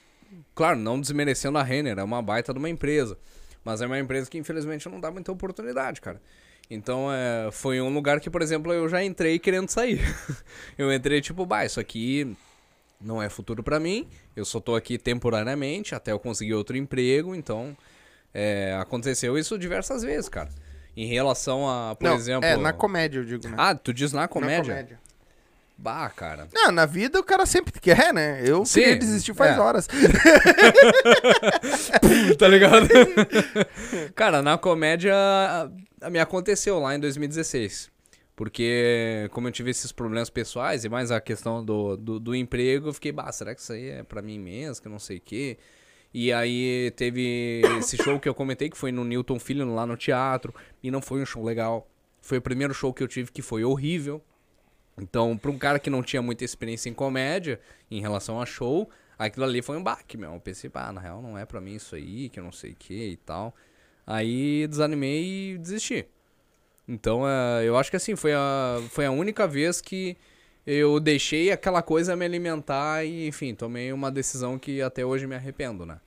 claro, 0.55 0.80
não 0.80 0.99
desmerecendo 0.99 1.57
a 1.57 1.63
Renner, 1.63 1.99
é 1.99 2.03
uma 2.03 2.21
baita 2.21 2.51
de 2.51 2.59
uma 2.59 2.69
empresa, 2.69 3.17
mas 3.63 3.82
é 3.82 3.86
uma 3.86 3.99
empresa 3.99 4.30
que 4.30 4.38
infelizmente 4.38 4.88
não 4.89 4.99
dá 4.99 5.11
muita 5.11 5.32
oportunidade, 5.32 6.01
cara. 6.01 6.21
Então, 6.69 7.11
é, 7.11 7.51
foi 7.51 7.82
um 7.82 7.91
lugar 7.91 8.19
que, 8.19 8.30
por 8.30 8.43
exemplo, 8.43 8.71
eu 8.71 8.88
já 8.88 9.03
entrei 9.03 9.39
querendo 9.39 9.69
sair. 9.69 9.99
eu 10.77 10.93
entrei 10.93 11.19
tipo, 11.19 11.45
bah, 11.45 11.65
isso 11.65 11.80
aqui 11.80 12.36
não 13.01 13.21
é 13.21 13.30
futuro 13.30 13.63
pra 13.63 13.80
mim, 13.80 14.07
eu 14.36 14.45
só 14.45 14.59
tô 14.59 14.75
aqui 14.75 14.97
temporariamente 14.97 15.95
até 15.95 16.11
eu 16.11 16.19
conseguir 16.19 16.53
outro 16.53 16.75
emprego, 16.75 17.34
então 17.34 17.75
é, 18.34 18.77
aconteceu 18.80 19.38
isso 19.38 19.57
diversas 19.57 20.03
vezes, 20.03 20.30
cara. 20.30 20.49
Em 20.95 21.05
relação 21.05 21.69
a, 21.69 21.95
por 21.95 22.05
não, 22.05 22.15
exemplo... 22.15 22.45
é 22.47 22.57
na 22.57 22.73
comédia, 22.73 23.19
eu 23.19 23.25
digo, 23.25 23.47
né? 23.47 23.55
Ah, 23.57 23.73
tu 23.75 23.93
diz 23.93 24.11
na 24.11 24.21
Na 24.21 24.27
comédia? 24.27 24.99
Bah, 25.77 26.09
cara. 26.09 26.49
Não, 26.51 26.73
na 26.73 26.86
vida 26.86 27.17
o 27.17 27.23
cara 27.23 27.45
sempre 27.45 27.80
quer, 27.80 28.13
né? 28.13 28.41
Eu 28.45 28.65
Sim, 28.65 28.82
queria 28.82 28.97
desistir 28.97 29.34
faz 29.34 29.55
é. 29.55 29.59
horas. 29.59 29.88
tá 32.38 32.47
ligado? 32.49 32.89
cara, 34.13 34.41
na 34.41 34.57
comédia 34.57 35.15
me 36.11 36.19
aconteceu 36.19 36.80
lá 36.80 36.95
em 36.95 36.99
2016. 36.99 37.89
Porque, 38.36 39.30
como 39.32 39.47
eu 39.47 39.51
tive 39.53 39.71
esses 39.71 39.93
problemas 39.93 40.30
pessoais 40.30 40.84
e 40.84 40.89
mais 40.89 41.11
a 41.11 41.21
questão 41.21 41.63
do, 41.63 41.95
do, 41.95 42.19
do 42.19 42.36
emprego, 42.36 42.89
eu 42.89 42.93
fiquei, 42.93 43.13
bah, 43.13 43.32
será 43.32 43.55
que 43.55 43.61
isso 43.61 43.71
aí 43.71 43.89
é 43.89 44.03
pra 44.03 44.21
mim 44.21 44.38
mesmo, 44.38 44.84
que 44.84 44.89
não 44.89 44.99
sei 44.99 45.17
o 45.17 45.21
quê? 45.21 45.57
E 46.14 46.34
aí 46.34 46.91
teve 46.95 47.62
esse 47.78 47.95
show 47.97 48.20
que 48.20 48.28
eu 48.28 48.34
comentei, 48.34 48.70
que 48.70 48.78
foi 48.78 48.91
no 48.91 49.03
Newton 49.03 49.39
Filho, 49.39 49.72
lá 49.74 49.86
no 49.86 49.95
teatro, 49.95 50.53
e 50.82 50.89
não 50.89 51.01
foi 51.01 51.22
um 51.22 51.26
show 51.26 51.43
legal. 51.43 51.88
Foi 52.22 52.39
o 52.39 52.41
primeiro 52.41 52.74
show 52.74 52.93
que 52.93 53.03
eu 53.03 53.07
tive 53.07 53.32
que 53.32 53.41
foi 53.41 53.64
horrível. 53.64 54.22
Então, 54.97 55.38
pra 55.38 55.51
um 55.51 55.57
cara 55.57 55.80
que 55.80 55.89
não 55.89 56.03
tinha 56.03 56.22
muita 56.22 56.43
experiência 56.43 56.89
em 56.89 56.93
comédia, 56.93 57.60
em 57.89 58.01
relação 58.01 58.41
a 58.41 58.45
show, 58.45 58.89
aquilo 59.18 59.45
ali 59.45 59.62
foi 59.62 59.78
um 59.78 59.84
baque, 59.84 60.18
meu. 60.18 60.34
Eu 60.34 60.39
pensei, 60.39 60.70
pá, 60.70 60.91
na 60.91 60.99
real 60.99 61.22
não 61.22 61.38
é 61.38 61.45
pra 61.45 61.62
mim 61.62 61.76
isso 61.76 61.95
aí, 61.95 62.28
que 62.30 62.39
eu 62.39 62.43
não 62.43 62.51
sei 62.51 62.72
o 62.72 62.76
que 62.76 63.12
e 63.12 63.18
tal. 63.18 63.55
Aí 64.05 64.68
desanimei 64.68 65.53
e 65.53 65.57
desisti. 65.57 66.05
Então, 66.88 67.22
é, 67.28 67.64
eu 67.66 67.78
acho 67.78 67.91
que 67.91 67.97
assim, 67.97 68.16
foi 68.16 68.34
a, 68.34 68.82
foi 68.89 69.05
a 69.05 69.12
única 69.12 69.47
vez 69.47 69.80
que 69.80 70.18
eu 70.72 70.99
deixei 70.99 71.51
aquela 71.51 71.82
coisa 71.82 72.15
me 72.15 72.24
alimentar 72.24 73.03
e, 73.03 73.28
enfim, 73.28 73.55
tomei 73.55 73.91
uma 73.91 74.11
decisão 74.11 74.59
que 74.59 74.84
até 74.84 75.03
hoje 75.03 75.26
me 75.26 75.34
arrependo, 75.34 75.84
né? 75.84 75.99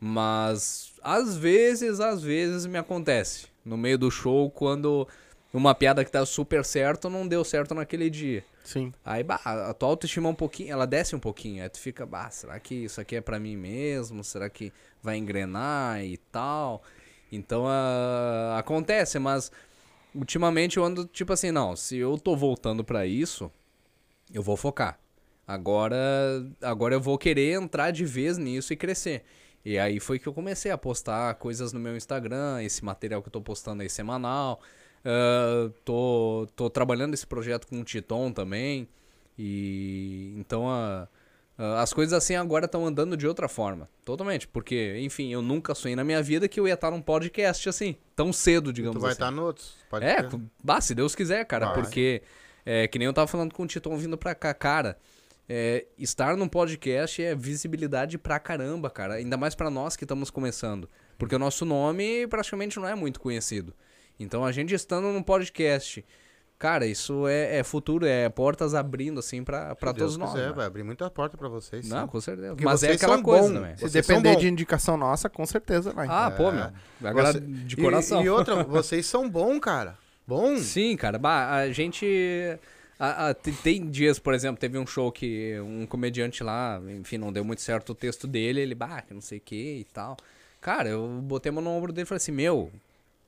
Mas, 0.00 0.92
às 1.00 1.36
vezes, 1.36 2.00
às 2.00 2.20
vezes 2.20 2.66
me 2.66 2.76
acontece. 2.76 3.46
No 3.64 3.76
meio 3.76 3.96
do 3.96 4.10
show, 4.10 4.50
quando 4.50 5.06
uma 5.54 5.72
piada 5.72 6.04
que 6.04 6.10
tá 6.10 6.26
super 6.26 6.64
certo 6.64 7.08
não 7.08 7.28
deu 7.28 7.44
certo 7.44 7.76
naquele 7.76 8.10
dia. 8.10 8.44
Sim. 8.64 8.92
Aí, 9.04 9.22
bah, 9.22 9.40
a 9.44 9.72
tua 9.72 9.90
autoestima 9.90 10.28
um 10.28 10.34
pouquinho, 10.34 10.72
ela 10.72 10.86
desce 10.86 11.14
um 11.14 11.20
pouquinho. 11.20 11.62
Aí 11.62 11.68
tu 11.68 11.78
fica, 11.78 12.04
bah, 12.04 12.28
será 12.30 12.58
que 12.58 12.74
isso 12.74 13.00
aqui 13.00 13.14
é 13.14 13.20
pra 13.20 13.38
mim 13.38 13.56
mesmo? 13.56 14.24
Será 14.24 14.50
que 14.50 14.72
vai 15.00 15.16
engrenar 15.16 16.04
e 16.04 16.16
tal? 16.16 16.82
Então, 17.30 17.66
ah, 17.68 18.56
acontece, 18.58 19.20
mas 19.20 19.52
ultimamente 20.12 20.76
eu 20.76 20.84
ando 20.84 21.06
tipo 21.06 21.32
assim, 21.32 21.52
não, 21.52 21.76
se 21.76 21.96
eu 21.96 22.18
tô 22.18 22.34
voltando 22.34 22.82
pra 22.82 23.06
isso, 23.06 23.50
eu 24.32 24.42
vou 24.42 24.56
focar. 24.56 24.98
Agora, 25.46 25.96
agora 26.62 26.94
eu 26.94 27.00
vou 27.00 27.18
querer 27.18 27.52
entrar 27.60 27.90
de 27.90 28.04
vez 28.04 28.38
nisso 28.38 28.72
e 28.72 28.76
crescer. 28.76 29.24
E 29.64 29.78
aí 29.78 30.00
foi 30.00 30.18
que 30.18 30.26
eu 30.26 30.32
comecei 30.32 30.70
a 30.72 30.78
postar 30.78 31.34
coisas 31.34 31.72
no 31.72 31.78
meu 31.80 31.96
Instagram, 31.96 32.62
esse 32.62 32.84
material 32.84 33.22
que 33.22 33.28
eu 33.28 33.32
tô 33.32 33.40
postando 33.40 33.82
aí 33.82 33.88
semanal. 33.90 34.60
Ah, 35.04 35.70
tô, 35.84 36.46
tô 36.56 36.70
trabalhando 36.70 37.14
esse 37.14 37.26
projeto 37.26 37.66
com 37.66 37.80
o 37.80 37.84
Titon 37.84 38.32
também. 38.32 38.88
E 39.38 40.34
então 40.36 40.68
a, 40.68 41.08
a- 41.58 41.82
as 41.82 41.92
coisas 41.92 42.12
assim 42.12 42.34
agora 42.34 42.66
estão 42.66 42.86
andando 42.86 43.16
de 43.16 43.26
outra 43.26 43.48
forma. 43.48 43.88
Totalmente. 44.04 44.46
Porque, 44.48 44.96
enfim, 45.00 45.32
eu 45.32 45.42
nunca 45.42 45.74
sonhei 45.74 45.96
na 45.96 46.04
minha 46.04 46.22
vida 46.22 46.48
que 46.48 46.58
eu 46.60 46.66
ia 46.68 46.74
estar 46.74 46.90
num 46.90 47.02
podcast 47.02 47.68
assim, 47.68 47.96
tão 48.14 48.32
cedo, 48.32 48.72
digamos 48.72 48.96
Tu 48.96 49.00
vai 49.00 49.10
assim. 49.10 49.16
estar 49.16 49.30
no 49.30 49.42
outros. 49.44 49.74
Pode 49.90 50.04
É, 50.06 50.28
bah, 50.62 50.80
se 50.80 50.94
Deus 50.94 51.14
quiser, 51.14 51.44
cara, 51.46 51.66
Vai. 51.66 51.74
porque 51.82 52.22
é, 52.64 52.86
que 52.88 52.98
nem 52.98 53.06
eu 53.06 53.12
tava 53.12 53.26
falando 53.26 53.52
com 53.54 53.62
o 53.62 53.66
Titon 53.66 53.96
vindo 53.96 54.16
pra 54.18 54.34
cá, 54.34 54.52
cara. 54.54 54.96
é, 55.48 55.86
estar 55.98 56.36
num 56.36 56.48
podcast 56.48 57.22
é 57.22 57.34
visibilidade 57.34 58.16
pra 58.16 58.38
caramba, 58.38 58.88
cara. 58.88 59.14
Ainda 59.14 59.36
mais 59.36 59.54
pra 59.54 59.68
nós 59.68 59.96
que 59.96 60.04
estamos 60.04 60.30
começando. 60.30 60.88
Porque 61.18 61.34
o 61.34 61.38
nosso 61.38 61.64
nome 61.64 62.26
praticamente 62.28 62.78
não 62.78 62.88
é 62.88 62.94
muito 62.94 63.20
conhecido. 63.20 63.74
Então 64.18 64.44
a 64.44 64.52
gente 64.52 64.72
estando 64.74 65.08
num 65.08 65.22
podcast, 65.22 66.04
cara, 66.58 66.86
isso 66.86 67.26
é, 67.26 67.58
é 67.58 67.64
futuro, 67.64 68.06
é 68.06 68.28
portas 68.28 68.72
abrindo 68.74 69.18
assim 69.18 69.42
pra, 69.42 69.74
pra 69.74 69.90
Se 69.90 69.96
todos 69.98 70.16
Deus 70.16 70.18
nós. 70.18 70.30
quiser, 70.32 70.46
né? 70.48 70.52
vai 70.54 70.64
abrir 70.66 70.84
muita 70.84 71.10
porta 71.10 71.36
pra 71.36 71.48
vocês. 71.48 71.88
Não, 71.88 72.02
sim. 72.02 72.06
com 72.06 72.20
certeza. 72.20 72.48
Porque 72.50 72.64
Mas 72.64 72.82
é 72.84 72.92
aquela 72.92 73.20
coisa, 73.20 73.60
né? 73.60 73.74
Se 73.76 73.88
depender 73.90 74.36
de 74.36 74.48
indicação 74.48 74.96
nossa, 74.96 75.28
com 75.28 75.44
certeza 75.44 75.92
vai. 75.92 76.06
Ah, 76.08 76.30
pô, 76.30 76.50
É. 76.50 76.52
meu. 76.52 77.10
Agora 77.10 77.32
Você- 77.32 77.40
de 77.40 77.74
E- 77.74 77.82
coração. 77.82 78.22
E, 78.22 78.30
outra, 78.30 78.62
vocês 78.62 79.04
são 79.06 79.28
bons, 79.28 79.58
cara. 79.58 79.98
Bom. 80.26 80.56
Sim, 80.58 80.96
cara. 80.96 81.18
Bah, 81.18 81.50
a 81.56 81.70
gente. 81.72 82.06
a- 82.98 83.28
a- 83.30 83.34
te- 83.34 83.52
tem 83.52 83.88
dias, 83.90 84.18
por 84.18 84.32
exemplo, 84.34 84.60
teve 84.60 84.78
um 84.78 84.86
show 84.86 85.10
que 85.10 85.58
um 85.60 85.86
comediante 85.86 86.42
lá, 86.44 86.80
enfim, 87.00 87.18
não 87.18 87.32
deu 87.32 87.44
muito 87.44 87.60
certo 87.62 87.90
o 87.90 87.94
texto 87.94 88.26
dele, 88.28 88.60
ele, 88.60 88.74
bah, 88.74 89.02
que 89.02 89.12
não 89.12 89.20
sei 89.20 89.38
o 89.38 89.40
que 89.40 89.78
e 89.80 89.84
tal. 89.92 90.16
Cara, 90.60 90.88
eu 90.90 91.06
botei 91.22 91.50
a 91.50 91.52
mão 91.52 91.62
no 91.64 91.70
ombro 91.70 91.92
dele 91.92 92.04
e 92.04 92.06
falei 92.08 92.18
assim: 92.18 92.32
Meu, 92.32 92.70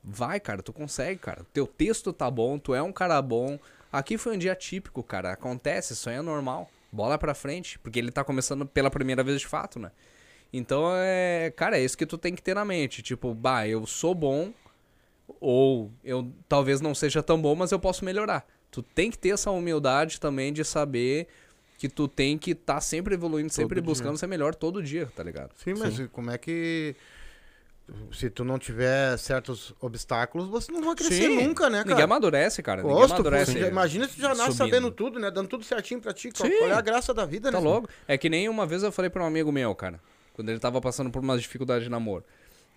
vai, 0.02 0.38
cara, 0.40 0.62
tu 0.62 0.72
consegue, 0.72 1.18
cara. 1.20 1.44
Teu 1.52 1.66
texto 1.66 2.12
tá 2.12 2.30
bom, 2.30 2.58
tu 2.58 2.74
é 2.74 2.82
um 2.82 2.92
cara 2.92 3.20
bom. 3.22 3.58
Aqui 3.92 4.16
foi 4.18 4.34
um 4.34 4.38
dia 4.38 4.54
típico, 4.54 5.02
cara. 5.02 5.32
Acontece, 5.32 5.92
isso 5.92 6.08
aí 6.10 6.16
é 6.16 6.22
normal. 6.22 6.70
Bola 6.92 7.18
pra 7.18 7.34
frente, 7.34 7.78
porque 7.80 7.98
ele 7.98 8.12
tá 8.12 8.22
começando 8.24 8.64
pela 8.66 8.90
primeira 8.90 9.22
vez 9.24 9.40
de 9.40 9.46
fato, 9.48 9.78
né? 9.80 9.90
Então, 10.52 10.92
é, 10.94 11.52
cara, 11.56 11.78
é 11.78 11.84
isso 11.84 11.98
que 11.98 12.06
tu 12.06 12.16
tem 12.16 12.34
que 12.34 12.42
ter 12.42 12.54
na 12.54 12.64
mente. 12.64 13.02
Tipo, 13.02 13.34
bah, 13.34 13.66
eu 13.66 13.84
sou 13.86 14.14
bom, 14.14 14.52
ou 15.40 15.92
eu 16.02 16.30
talvez 16.48 16.80
não 16.80 16.94
seja 16.94 17.22
tão 17.22 17.40
bom, 17.40 17.54
mas 17.54 17.72
eu 17.72 17.78
posso 17.78 18.04
melhorar. 18.04 18.46
Tu 18.70 18.82
tem 18.82 19.10
que 19.10 19.18
ter 19.18 19.30
essa 19.30 19.50
humildade 19.50 20.18
também 20.20 20.52
de 20.52 20.64
saber 20.64 21.28
que 21.78 21.88
tu 21.88 22.06
tem 22.08 22.36
que 22.38 22.52
estar 22.52 22.80
sempre 22.80 23.14
evoluindo, 23.14 23.52
sempre 23.52 23.80
dia. 23.80 23.84
buscando 23.84 24.16
ser 24.18 24.26
melhor 24.26 24.54
todo 24.54 24.82
dia, 24.82 25.06
tá 25.14 25.22
ligado? 25.22 25.50
Sim, 25.56 25.74
mas 25.78 26.00
como 26.12 26.30
é 26.30 26.38
que. 26.38 26.94
se 28.12 28.30
tu 28.30 28.44
não 28.44 28.58
tiver 28.58 29.16
certos 29.18 29.74
obstáculos, 29.80 30.48
você 30.48 30.72
não 30.72 30.82
vai 30.82 30.94
crescer 30.94 31.28
Sim. 31.28 31.46
nunca, 31.46 31.68
né, 31.68 31.78
cara? 31.78 31.88
Ninguém 31.90 32.04
amadurece, 32.04 32.62
cara. 32.62 32.80
Ninguém 32.82 32.96
Gosto, 32.96 33.08
pô, 33.16 33.20
amadurece. 33.20 33.58
já- 33.60 33.68
imagina 33.68 34.08
se 34.08 34.14
tu 34.16 34.22
já 34.22 34.28
nasce 34.30 34.52
subindo. 34.52 34.56
sabendo 34.56 34.90
tudo, 34.90 35.18
né? 35.18 35.30
Dando 35.30 35.48
tudo 35.48 35.64
certinho 35.64 36.00
pra 36.00 36.12
ti. 36.14 36.30
Qual, 36.30 36.48
Sim. 36.48 36.56
qual 36.58 36.70
é 36.70 36.74
a 36.74 36.80
graça 36.80 37.12
da 37.12 37.26
vida, 37.26 37.52
Tá 37.52 37.58
né? 37.60 37.64
logo. 37.64 37.88
É 38.08 38.16
que 38.16 38.28
nem 38.30 38.48
uma 38.48 38.66
vez 38.66 38.82
eu 38.82 38.90
falei 38.90 39.10
pra 39.10 39.22
um 39.22 39.26
amigo 39.26 39.52
meu, 39.52 39.74
cara, 39.74 40.00
quando 40.32 40.48
ele 40.48 40.58
tava 40.58 40.80
passando 40.80 41.10
por 41.10 41.22
umas 41.22 41.42
dificuldades 41.42 41.84
de 41.84 41.90
namoro. 41.90 42.24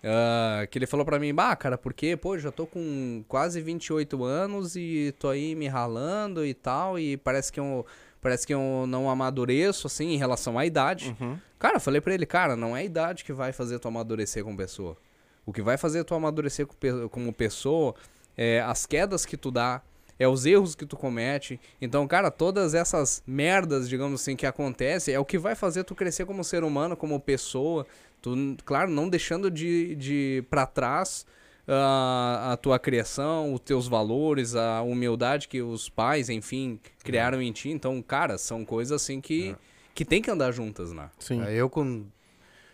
Ah, 0.02 0.66
que 0.70 0.78
ele 0.78 0.86
falou 0.86 1.04
pra 1.04 1.18
mim, 1.18 1.34
bah, 1.34 1.54
cara, 1.56 1.76
porque, 1.76 2.16
pô, 2.16 2.38
já 2.38 2.50
tô 2.50 2.66
com 2.66 3.24
quase 3.28 3.60
28 3.60 4.24
anos 4.24 4.76
e 4.76 5.14
tô 5.18 5.28
aí 5.28 5.54
me 5.54 5.66
ralando 5.66 6.44
e 6.44 6.54
tal, 6.54 6.98
e 6.98 7.16
parece 7.16 7.52
que 7.52 7.58
eu, 7.58 7.84
parece 8.20 8.46
que 8.46 8.54
eu 8.54 8.84
não 8.88 9.10
amadureço, 9.10 9.86
assim, 9.86 10.10
em 10.10 10.16
relação 10.16 10.58
à 10.58 10.64
idade. 10.64 11.16
Cara, 11.58 11.76
eu 11.76 11.80
falei 11.80 12.00
pra 12.00 12.14
ele, 12.14 12.26
cara, 12.26 12.54
não 12.54 12.76
é 12.76 12.80
a 12.80 12.84
idade 12.84 13.24
que 13.24 13.32
vai 13.32 13.52
fazer 13.52 13.78
tu 13.78 13.88
amadurecer 13.88 14.44
como 14.44 14.56
pessoa. 14.56 14.96
O 15.44 15.52
que 15.52 15.62
vai 15.62 15.76
fazer 15.76 16.04
tu 16.04 16.14
amadurecer 16.14 16.66
como 17.10 17.32
pessoa 17.32 17.94
é 18.36 18.60
as 18.60 18.86
quedas 18.86 19.26
que 19.26 19.36
tu 19.36 19.50
dá, 19.50 19.82
é 20.18 20.28
os 20.28 20.44
erros 20.44 20.74
que 20.74 20.84
tu 20.84 20.96
comete. 20.96 21.60
Então, 21.80 22.06
cara, 22.06 22.30
todas 22.30 22.74
essas 22.74 23.22
merdas, 23.26 23.88
digamos 23.88 24.20
assim, 24.20 24.36
que 24.36 24.46
acontecem, 24.46 25.14
é 25.14 25.18
o 25.18 25.24
que 25.24 25.38
vai 25.38 25.54
fazer 25.54 25.84
tu 25.84 25.94
crescer 25.94 26.26
como 26.26 26.44
ser 26.44 26.64
humano, 26.64 26.96
como 26.96 27.18
pessoa. 27.18 27.86
Tu, 28.20 28.56
claro, 28.64 28.90
não 28.90 29.08
deixando 29.08 29.50
de, 29.50 29.94
de 29.94 30.44
para 30.50 30.66
trás 30.66 31.24
ah, 31.66 32.52
a 32.52 32.56
tua 32.56 32.78
criação, 32.78 33.54
os 33.54 33.60
teus 33.60 33.86
valores, 33.86 34.54
a 34.54 34.82
humildade 34.82 35.48
que 35.48 35.60
os 35.62 35.88
pais, 35.88 36.28
enfim, 36.28 36.80
criaram 37.04 37.40
em 37.42 37.52
ti. 37.52 37.68
Então, 37.68 38.00
cara, 38.02 38.38
são 38.38 38.64
coisas 38.64 39.02
assim 39.02 39.20
que, 39.20 39.54
que 39.94 40.04
tem 40.04 40.22
que 40.22 40.30
andar 40.30 40.52
juntas, 40.52 40.92
né? 40.92 41.10
Sim. 41.18 41.42
É, 41.42 41.54
Eu 41.54 41.68
com, 41.68 42.06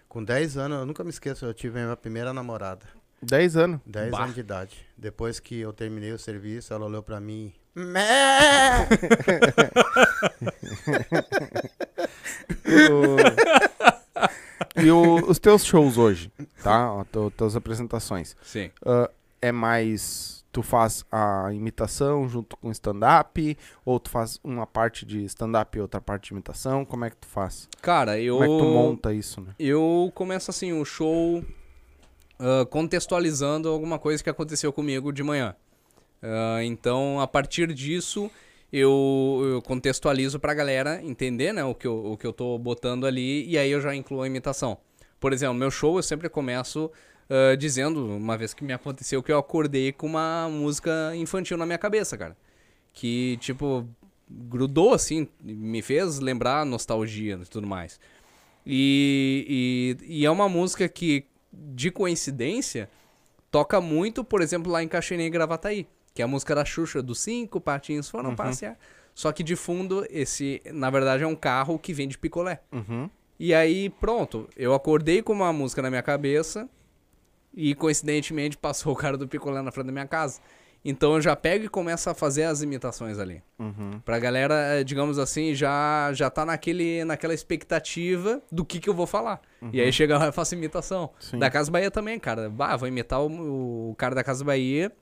com 0.09 0.22
10 0.22 0.57
anos, 0.57 0.78
eu 0.78 0.86
nunca 0.86 1.03
me 1.05 1.11
esqueço, 1.11 1.45
eu 1.45 1.53
tive 1.53 1.80
a 1.80 1.84
minha 1.84 1.97
primeira 1.97 2.32
namorada. 2.32 2.86
10 3.22 3.57
anos. 3.57 3.80
10 3.86 4.11
Bah. 4.11 4.22
anos 4.24 4.34
de 4.34 4.40
idade. 4.40 4.86
Depois 4.97 5.40
que 5.40 5.59
eu 5.59 5.72
terminei 5.72 6.12
o 6.12 6.18
serviço, 6.18 6.72
ela 6.72 6.86
olhou 6.86 7.03
pra 7.03 7.20
mim. 7.20 7.53
Mé! 7.74 8.05
e 14.77 14.91
o- 14.91 15.31
os 15.31 15.39
teus 15.39 15.64
shows 15.64 15.97
hoje, 15.99 16.31
tá? 16.62 17.05
Teu- 17.12 17.31
tuas 17.31 17.57
apresentações. 17.57 18.37
Sim. 18.43 18.70
Ah, 18.85 19.11
é 19.41 19.53
mais. 19.53 20.43
Tu 20.53 20.62
faz 20.62 21.05
a 21.11 21.49
imitação 21.53 22.29
junto 22.29 22.57
com 22.57 22.70
stand-up? 22.70 23.59
Ou 23.85 23.99
tu 23.99 24.09
faz 24.09 24.39
uma 24.45 24.66
parte 24.66 25.05
de 25.05 25.25
stand-up 25.25 25.77
e 25.77 25.81
outra 25.81 26.01
parte 26.01 26.29
de 26.29 26.35
imitação? 26.35 26.85
Como 26.85 27.05
é 27.05 27.11
que 27.11 27.16
tu 27.16 27.27
faz? 27.27 27.68
Cara, 27.83 28.20
eu. 28.20 28.35
Como 28.39 28.45
é 28.45 28.49
que 28.49 28.59
tu 28.59 28.64
monta 28.70 29.12
isso, 29.12 29.41
né? 29.41 29.49
Eu 29.59 30.12
começo 30.14 30.51
assim 30.53 30.72
o 30.72 30.85
show 30.85 31.45
ah, 32.39 32.64
contextualizando 32.70 33.68
alguma 33.68 33.99
coisa 33.99 34.22
que 34.22 34.31
aconteceu 34.31 34.72
comigo 34.72 35.12
de 35.12 35.22
manhã. 35.25 35.57
Ah, 36.22 36.62
então, 36.64 37.20
a 37.20 37.27
partir 37.27 37.72
disso, 37.75 38.31
eu, 38.73 39.43
eu 39.45 39.62
contextualizo 39.62 40.39
pra 40.41 40.55
galera 40.55 41.01
entender 41.03 41.53
né, 41.53 41.65
o, 41.65 41.75
que 41.75 41.87
eu, 41.87 42.12
o 42.12 42.17
que 42.17 42.27
eu 42.27 42.33
tô 42.33 42.59
botando 42.59 43.07
ali 43.07 43.49
e 43.49 43.57
aí 43.57 43.71
eu 43.71 43.81
já 43.81 43.95
incluo 43.95 44.23
a 44.23 44.27
imitação. 44.27 44.79
Por 45.21 45.33
exemplo, 45.33 45.55
meu 45.55 45.71
show 45.71 45.97
eu 45.97 46.03
sempre 46.03 46.29
começo 46.29 46.91
ah, 47.29 47.55
dizendo, 47.57 48.07
uma 48.07 48.37
vez 48.37 48.53
que 48.55 48.65
me 48.65 48.73
aconteceu, 48.73 49.23
que 49.23 49.33
eu 49.33 49.39
acordei 49.39 49.93
com 49.93 50.07
uma 50.07 50.49
música 50.49 51.15
infantil 51.17 51.57
na 51.57 51.67
minha 51.67 51.79
cabeça, 51.79 52.17
cara. 52.17 52.37
Que, 52.93 53.37
tipo, 53.39 53.89
grudou 54.31 54.95
assim, 54.95 55.29
me 55.43 55.83
fez 55.83 56.19
lembrar 56.21 56.65
nostalgia 56.67 57.39
e 57.43 57.47
tudo 57.47 57.67
mais. 57.67 57.99
E, 58.67 59.97
e, 60.01 60.21
e 60.21 60.27
é 60.27 60.31
uma 60.31 60.49
música 60.49 60.89
que, 60.89 61.27
de 61.53 61.91
coincidência, 61.91 62.89
toca 63.51 63.81
muito, 63.81 64.25
por 64.25 64.43
exemplo, 64.43 64.71
lá 64.71 64.83
em 64.83 64.89
Caxininha 64.89 65.27
e 65.27 65.31
Gravataí, 65.31 65.87
que 66.15 66.23
é 66.23 66.25
a 66.25 66.29
música 66.29 66.55
da 66.55 66.65
Xuxa, 66.65 67.03
dos 67.03 67.19
cinco 67.19 67.61
patinhos 67.61 68.09
foram 68.09 68.35
passear. 68.37 68.79
Só 69.12 69.33
que 69.33 69.43
de 69.43 69.57
fundo, 69.57 70.07
esse, 70.09 70.62
na 70.73 70.89
verdade, 70.91 71.25
é 71.25 71.27
um 71.27 71.37
carro 71.37 71.79
que 71.79 71.93
vende 71.93 72.17
picolé. 72.17 72.61
Uhum. 72.73 73.11
E 73.39 73.53
aí, 73.53 73.91
pronto, 73.91 74.49
eu 74.57 74.73
acordei 74.75 75.23
com 75.23 75.33
uma 75.33 75.53
música 75.53 75.83
na 75.83 75.91
minha 75.91 76.03
cabeça 76.03 76.69
e, 77.53 77.75
coincidentemente, 77.75 78.57
passou 78.57 78.93
o 78.93 78.97
cara 78.97 79.17
do 79.17 79.29
picolé 79.29 79.61
na 79.61 79.73
frente 79.73 79.87
da 79.87 79.93
minha 79.93 80.07
casa. 80.07 80.41
Então 80.85 81.15
eu 81.15 81.21
já 81.21 81.35
pego 81.35 81.65
e 81.65 81.69
começo 81.69 82.11
a 82.11 82.15
fazer 82.15 82.45
as 82.45 82.61
imitações 82.61 83.19
ali. 83.19 83.43
Uhum. 83.59 84.01
Pra 84.05 84.19
galera, 84.19 84.55
eh, 84.55 84.85
digamos 84.85 85.19
assim, 85.19 85.55
já, 85.55 86.12
já 86.12 86.29
tá 86.29 86.45
naquele, 86.45 87.03
naquela 87.07 87.33
expectativa 87.33 88.43
do 88.53 88.67
que 88.67 88.79
que 88.79 88.91
eu 88.91 88.93
vou 88.93 89.07
falar. 89.07 89.41
E 89.73 89.81
aí 89.81 89.91
chega 89.91 90.19
lá 90.19 90.29
e 90.29 90.33
faço 90.33 90.55
imitação. 90.55 91.09
Sim. 91.19 91.39
Da 91.39 91.51
Casa 91.51 91.71
Bahia 91.71 91.91
também, 91.91 92.19
cara. 92.19 92.51
Bah, 92.51 92.77
vou 92.77 92.87
imitar 92.87 93.23
o, 93.23 93.91
o 93.91 93.95
cara 93.95 94.15
da 94.15 94.23
Casa 94.23 94.45
Bahia. 94.45 94.93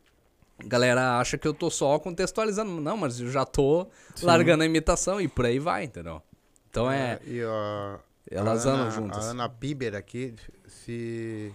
Galera 0.65 1.19
acha 1.19 1.37
que 1.37 1.47
eu 1.47 1.55
tô 1.55 1.71
só 1.71 1.99
contextualizando. 1.99 2.81
Não, 2.81 2.97
mas 2.97 3.21
eu 3.21 3.31
já 3.31 3.45
tô 3.45 3.89
Sim. 4.15 4.27
largando 4.27 4.63
a 4.63 4.67
imitação 4.67 5.21
e 5.21 5.27
por 5.29 5.45
aí 5.45 5.59
vai, 5.59 5.85
entendeu? 5.85 6.23
Então 6.71 6.91
é. 6.91 7.19
E 7.27 7.43
a, 7.43 7.99
Elas 8.31 8.67
Ana, 8.67 8.83
andam 8.85 8.91
juntas. 8.91 9.27
A 9.27 9.31
Ana 9.31 9.49
Piber 9.49 9.95
aqui, 9.95 10.35
se 10.67 11.53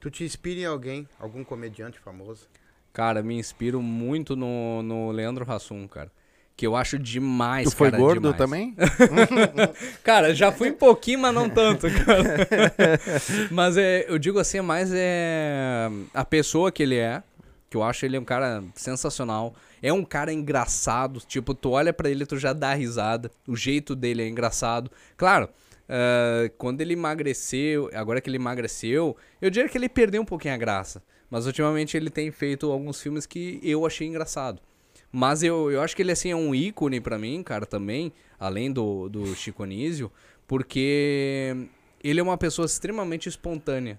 tu 0.00 0.10
te 0.10 0.24
inspira 0.24 0.60
em 0.60 0.66
alguém, 0.66 1.08
algum 1.18 1.42
comediante 1.44 1.98
famoso. 1.98 2.48
Cara, 2.92 3.22
me 3.22 3.36
inspiro 3.36 3.82
muito 3.82 4.36
no, 4.36 4.82
no 4.82 5.10
Leandro 5.10 5.50
Hassum, 5.50 5.88
cara. 5.88 6.10
Que 6.56 6.64
eu 6.64 6.76
acho 6.76 6.96
demais, 6.96 7.68
Tu 7.68 7.76
foi 7.76 7.90
cara, 7.90 8.00
gordo 8.00 8.32
demais. 8.32 8.38
também? 8.38 8.76
Cara, 10.04 10.32
já 10.32 10.52
fui 10.52 10.70
um 10.70 10.74
pouquinho, 10.74 11.18
mas 11.18 11.34
não 11.34 11.50
tanto, 11.50 11.88
cara. 11.90 12.46
mas 13.50 13.76
é, 13.76 14.04
eu 14.08 14.16
digo 14.20 14.38
assim, 14.38 14.58
é 14.58 14.62
mais 14.62 14.92
é 14.94 15.90
a 16.14 16.24
pessoa 16.24 16.70
que 16.70 16.84
ele 16.84 16.94
é, 16.96 17.24
que 17.74 17.76
eu 17.76 17.82
acho 17.82 18.06
ele 18.06 18.16
um 18.16 18.24
cara 18.24 18.62
sensacional. 18.76 19.52
É 19.82 19.92
um 19.92 20.04
cara 20.04 20.32
engraçado, 20.32 21.20
tipo, 21.26 21.52
tu 21.52 21.70
olha 21.70 21.92
pra 21.92 22.08
ele, 22.08 22.24
tu 22.24 22.38
já 22.38 22.52
dá 22.52 22.72
risada. 22.72 23.32
O 23.48 23.56
jeito 23.56 23.96
dele 23.96 24.22
é 24.22 24.28
engraçado. 24.28 24.88
Claro, 25.16 25.48
ah, 25.88 26.48
quando 26.56 26.80
ele 26.80 26.92
emagreceu, 26.92 27.90
agora 27.92 28.20
que 28.20 28.30
ele 28.30 28.36
emagreceu, 28.36 29.16
eu 29.42 29.50
diria 29.50 29.68
que 29.68 29.76
ele 29.76 29.88
perdeu 29.88 30.22
um 30.22 30.24
pouquinho 30.24 30.54
a 30.54 30.56
graça. 30.56 31.02
Mas 31.28 31.46
ultimamente 31.46 31.96
ele 31.96 32.10
tem 32.10 32.30
feito 32.30 32.70
alguns 32.70 33.02
filmes 33.02 33.26
que 33.26 33.58
eu 33.60 33.84
achei 33.84 34.06
engraçado. 34.06 34.62
Mas 35.10 35.42
eu, 35.42 35.72
eu 35.72 35.80
acho 35.82 35.96
que 35.96 36.02
ele 36.02 36.12
assim 36.12 36.30
é 36.30 36.36
um 36.36 36.54
ícone 36.54 37.00
pra 37.00 37.18
mim, 37.18 37.42
cara, 37.42 37.66
também, 37.66 38.12
além 38.38 38.70
do, 38.72 39.08
do 39.08 39.34
Chico 39.34 39.64
Anísio, 39.64 40.12
porque 40.46 41.56
ele 42.04 42.20
é 42.20 42.22
uma 42.22 42.38
pessoa 42.38 42.66
extremamente 42.66 43.28
espontânea. 43.28 43.98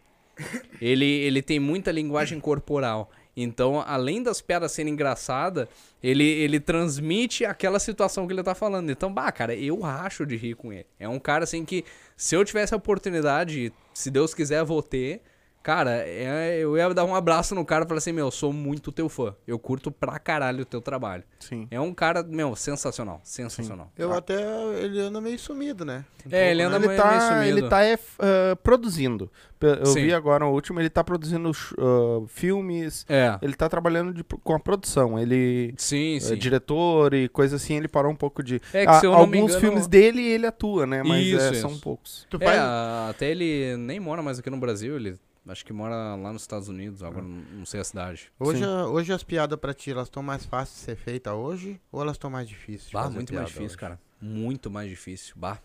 Ele, 0.82 1.06
ele 1.06 1.42
tem 1.42 1.60
muita 1.60 1.92
linguagem 1.92 2.40
corporal. 2.40 3.10
Então, 3.36 3.84
além 3.86 4.24
das 4.24 4.42
piadas 4.42 4.72
serem 4.72 4.94
engraçadas, 4.94 5.68
ele, 6.02 6.24
ele 6.24 6.60
transmite 6.60 7.44
aquela 7.44 7.80
situação 7.80 8.26
que 8.26 8.34
ele 8.34 8.44
tá 8.44 8.56
falando. 8.56 8.90
Então, 8.90 9.14
bah, 9.14 9.32
cara, 9.32 9.54
eu 9.54 9.80
racho 9.82 10.26
de 10.26 10.38
rir 10.38 10.56
com 10.56 10.72
ele. 10.72 10.86
É 11.00 11.10
um 11.10 11.20
cara 11.20 11.44
assim 11.44 11.66
que, 11.66 11.84
se 12.16 12.36
eu 12.36 12.46
tivesse 12.46 12.74
a 12.74 12.78
oportunidade, 12.78 13.74
se 13.94 14.10
Deus 14.10 14.34
quiser, 14.34 14.64
vou 14.64 14.82
ter. 14.82 15.22
Cara, 15.66 16.04
é- 16.06 16.60
eu 16.60 16.78
ia 16.78 16.94
dar 16.94 17.04
um 17.06 17.16
abraço 17.16 17.56
no 17.56 17.66
cara 17.66 17.86
e 17.86 17.88
falar 17.88 17.98
assim: 17.98 18.12
Meu, 18.12 18.28
eu 18.28 18.32
sou 18.32 18.54
muito 18.54 18.92
teu 18.92 19.10
fã. 19.10 19.34
Eu 19.48 19.58
curto 19.58 19.90
pra 19.92 20.20
caralho 20.20 20.62
o 20.62 20.66
teu 20.66 20.80
trabalho. 20.80 21.24
Sim. 21.40 21.68
É 21.72 21.82
um 21.82 21.92
cara, 21.92 22.22
meu, 22.22 22.56
sensacional. 22.56 23.20
Sensacional. 23.24 23.92
Eu 23.98 24.14
até, 24.14 24.36
ele 24.84 25.00
anda 25.00 25.20
meio 25.20 25.40
sumido, 25.40 25.84
né? 25.84 26.06
Um 26.24 26.30
É, 26.36 26.52
ele 26.52 26.62
pouco, 26.62 26.76
anda 26.78 26.88
né? 26.88 26.94
Ele 26.94 27.02
meio- 27.02 27.10
meio 27.10 27.20
tá, 27.20 27.28
sumido. 27.40 27.58
ele 27.58 27.68
tá 27.68 27.84
é, 27.84 27.98
ah, 28.20 28.56
produzindo. 28.58 29.32
Eu 29.60 29.88
Sim. 29.88 30.04
vi 30.04 30.14
agora 30.14 30.46
o 30.46 30.52
último, 30.54 30.80
ele 30.80 30.90
tá 30.92 31.04
produzindo 31.04 31.50
ah, 31.80 32.24
filmes, 32.28 33.04
É. 33.10 33.36
ele 33.42 33.56
tá 33.56 33.68
trabalhando 33.68 34.14
de- 34.14 34.24
com 34.24 34.54
a 34.54 34.60
produção. 34.60 35.18
Ele 35.18 35.74
Sim, 35.78 36.18
é 36.18 36.20
sim. 36.20 36.36
diretor 36.38 37.12
e 37.16 37.28
coisa 37.28 37.56
assim, 37.56 37.76
ele 37.76 37.88
parou 37.88 38.12
um 38.12 38.16
pouco 38.16 38.44
de. 38.44 38.62
É 38.72 38.84
que 38.86 38.92
Ah, 38.92 39.00
se 39.00 39.08
eu 39.08 39.12
não 39.14 39.26
me 39.26 39.38
alguns 39.40 39.54
engano- 39.56 39.62
filmes 39.62 39.88
dele 39.88 40.22
ele 40.22 40.46
atua, 40.46 40.86
né? 40.86 41.02
Mas 41.02 41.26
Isso, 41.26 41.42
é, 41.44 41.52
isso. 41.54 41.62
são 41.62 41.76
poucos. 41.80 42.28
Tu 42.30 42.38
É, 42.40 42.46
faz, 42.46 42.60
a- 42.60 43.10
até 43.10 43.32
ele 43.32 43.76
nem 43.78 44.00
mora 44.00 44.22
mais 44.22 44.38
aqui 44.38 44.50
no 44.52 44.58
Brasil, 44.58 44.96
ele 44.98 45.16
acho 45.48 45.66
que 45.66 45.72
mora 45.74 46.16
lá 46.16 46.32
nos 46.34 46.42
Estados 46.44 46.68
Unidos, 46.68 47.04
agora 47.04 47.24
não, 47.24 47.42
não 47.60 47.66
sei 47.66 47.80
a 47.80 47.84
cidade. 47.84 48.32
hoje, 48.40 48.64
a- 48.64 48.88
hoje 48.88 49.14
as 49.14 49.24
piadas 49.24 49.60
pra 49.60 49.74
ti, 49.74 49.92
elas 49.92 50.08
estão 50.08 50.24
mais 50.24 50.46
fáceis 50.46 50.78
de 50.80 50.84
ser 50.86 50.96
feitas 50.96 51.34
hoje 51.34 51.80
ou 51.92 52.02
elas 52.02 52.16
estão 52.16 52.30
mais 52.30 52.48
difíceis? 52.48 52.92
Bah, 52.92 53.10
muito 53.10 53.34
mais 53.34 53.48
difícil, 53.48 53.66
hoje? 53.68 53.78
cara. 53.78 54.00
Muito 54.22 54.72
mais 54.72 54.90
difícil. 54.90 55.34
Bah. 55.38 55.60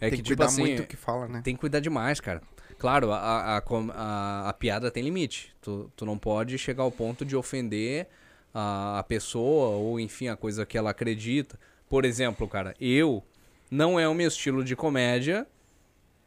É 0.00 0.08
tem 0.08 0.10
que, 0.10 0.16
que 0.18 0.22
tipo 0.22 0.28
cuidar 0.28 0.44
assim, 0.46 0.60
muito 0.62 0.82
o 0.82 0.86
que 0.86 0.96
fala, 0.96 1.26
né? 1.28 1.40
tem 1.42 1.54
que 1.54 1.60
cuidar 1.60 1.80
demais, 1.80 2.20
cara. 2.20 2.40
Claro, 2.78 3.10
a, 3.12 3.18
a, 3.56 3.58
a- 3.58 4.48
a 4.48 4.52
piada 4.52 4.90
tem 4.90 5.02
limite. 5.02 5.52
Tu, 5.60 5.90
tu 5.96 6.06
não 6.06 6.16
pode 6.16 6.56
chegar 6.56 6.84
ao 6.84 6.92
ponto 6.92 7.24
de 7.24 7.34
ofender 7.34 8.06
a, 8.54 9.00
a 9.00 9.02
pessoa 9.02 9.70
ou, 9.76 9.98
enfim, 9.98 10.28
a 10.28 10.36
coisa 10.36 10.64
que 10.64 10.78
ela 10.78 10.90
acredita. 10.90 11.58
Por 11.88 12.04
exemplo, 12.04 12.46
cara, 12.46 12.74
eu 12.80 13.24
não 13.70 13.98
é 13.98 14.08
o 14.08 14.14
meu 14.14 14.28
estilo 14.28 14.62
de 14.62 14.76
comédia 14.76 15.46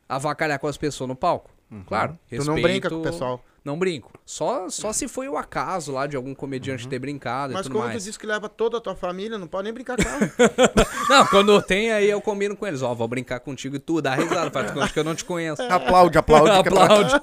avacalhar 0.09 0.59
com 0.59 0.67
as 0.67 0.75
pessoas 0.77 1.07
no 1.07 1.15
palco. 1.15 1.49
Claro, 1.87 2.19
Tu 2.29 2.35
não 2.43 2.55
respeito- 2.55 2.61
brinca 2.63 2.89
com 2.89 2.95
o 2.97 3.01
pessoal. 3.01 3.45
não 3.63 3.79
brinco. 3.79 4.11
Só, 4.25 4.69
só 4.69 4.91
se 4.91 5.07
foi 5.07 5.29
o 5.29 5.37
acaso 5.37 5.91
lá 5.93 6.05
de 6.05 6.17
algum 6.17 6.35
comediante 6.35 6.85
ter 6.87 6.99
brincado 6.99 7.53
Mas 7.53 7.61
e 7.61 7.63
tudo 7.63 7.73
como 7.73 7.85
mais. 7.87 8.01
tu 8.01 8.05
disse 8.05 8.19
que 8.19 8.25
leva 8.27 8.49
toda 8.49 8.77
a 8.77 8.81
tua 8.81 8.93
família, 8.95 9.37
não 9.37 9.47
pode 9.47 9.63
nem 9.65 9.73
brincar 9.73 9.95
com 9.95 10.03
ela. 10.09 10.19
Não, 11.09 11.25
quando 11.27 11.61
tem 11.61 11.91
aí 11.91 12.09
eu 12.09 12.21
combino 12.21 12.55
com 12.57 12.65
eles. 12.67 12.81
Ó, 12.81 12.93
vou 12.93 13.07
brincar 13.07 13.39
contigo 13.39 13.75
e 13.75 13.79
tu 13.79 14.01
dá 14.01 14.15
risada, 14.15 14.51
faz 14.51 14.71
conta 14.71 14.89
que 14.89 14.99
eu 14.99 15.03
não 15.03 15.15
te 15.15 15.23
conheço. 15.25 15.61
Aplaude, 15.71 16.17
aplaude. 16.17 16.49
é 16.49 16.57
Aplaude. 16.57 17.13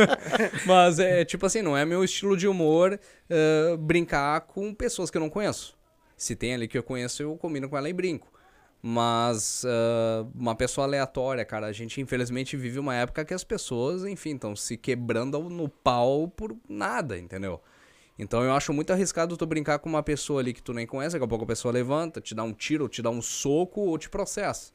Mas 0.66 0.98
é 0.98 1.24
tipo 1.24 1.46
assim, 1.46 1.62
não 1.62 1.76
é 1.76 1.84
meu 1.84 2.02
estilo 2.04 2.36
de 2.36 2.46
humor 2.48 2.98
eh, 3.30 3.76
brincar 3.78 4.40
com 4.42 4.74
pessoas 4.74 5.10
que 5.10 5.16
eu 5.16 5.20
não 5.20 5.30
conheço. 5.30 5.76
Se 6.16 6.34
tem 6.34 6.54
ali 6.54 6.66
que 6.68 6.76
eu 6.78 6.82
conheço, 6.82 7.22
eu 7.22 7.36
combino 7.36 7.68
com 7.68 7.76
ela 7.76 7.88
e 7.88 7.92
brinco. 7.92 8.28
Mas 8.88 9.64
ah, 9.66 10.24
uma 10.32 10.54
pessoa 10.54 10.86
aleatória, 10.86 11.44
cara, 11.44 11.66
a 11.66 11.72
gente 11.72 12.00
infelizmente 12.00 12.56
vive 12.56 12.78
uma 12.78 12.94
época 12.94 13.24
que 13.24 13.34
as 13.34 13.42
pessoas, 13.42 14.04
enfim, 14.04 14.36
estão 14.36 14.54
se 14.54 14.76
quebrando 14.76 15.40
no 15.50 15.68
pau 15.68 16.28
por 16.28 16.56
nada, 16.68 17.18
entendeu? 17.18 17.60
Então 18.16 18.44
eu 18.44 18.52
acho 18.52 18.72
muito 18.72 18.92
arriscado 18.92 19.36
tu 19.36 19.44
brincar 19.44 19.80
com 19.80 19.88
uma 19.88 20.04
pessoa 20.04 20.40
ali 20.40 20.52
que 20.52 20.62
tu 20.62 20.72
nem 20.72 20.86
conhece, 20.86 21.14
daqui 21.14 21.24
a 21.24 21.28
pouco 21.28 21.42
a 21.42 21.48
pessoa 21.48 21.74
levanta, 21.74 22.20
te 22.20 22.32
dá 22.32 22.44
um 22.44 22.52
tiro, 22.52 22.88
te 22.88 23.02
dá 23.02 23.10
um 23.10 23.20
soco 23.20 23.80
ou 23.80 23.98
te 23.98 24.08
processa. 24.08 24.70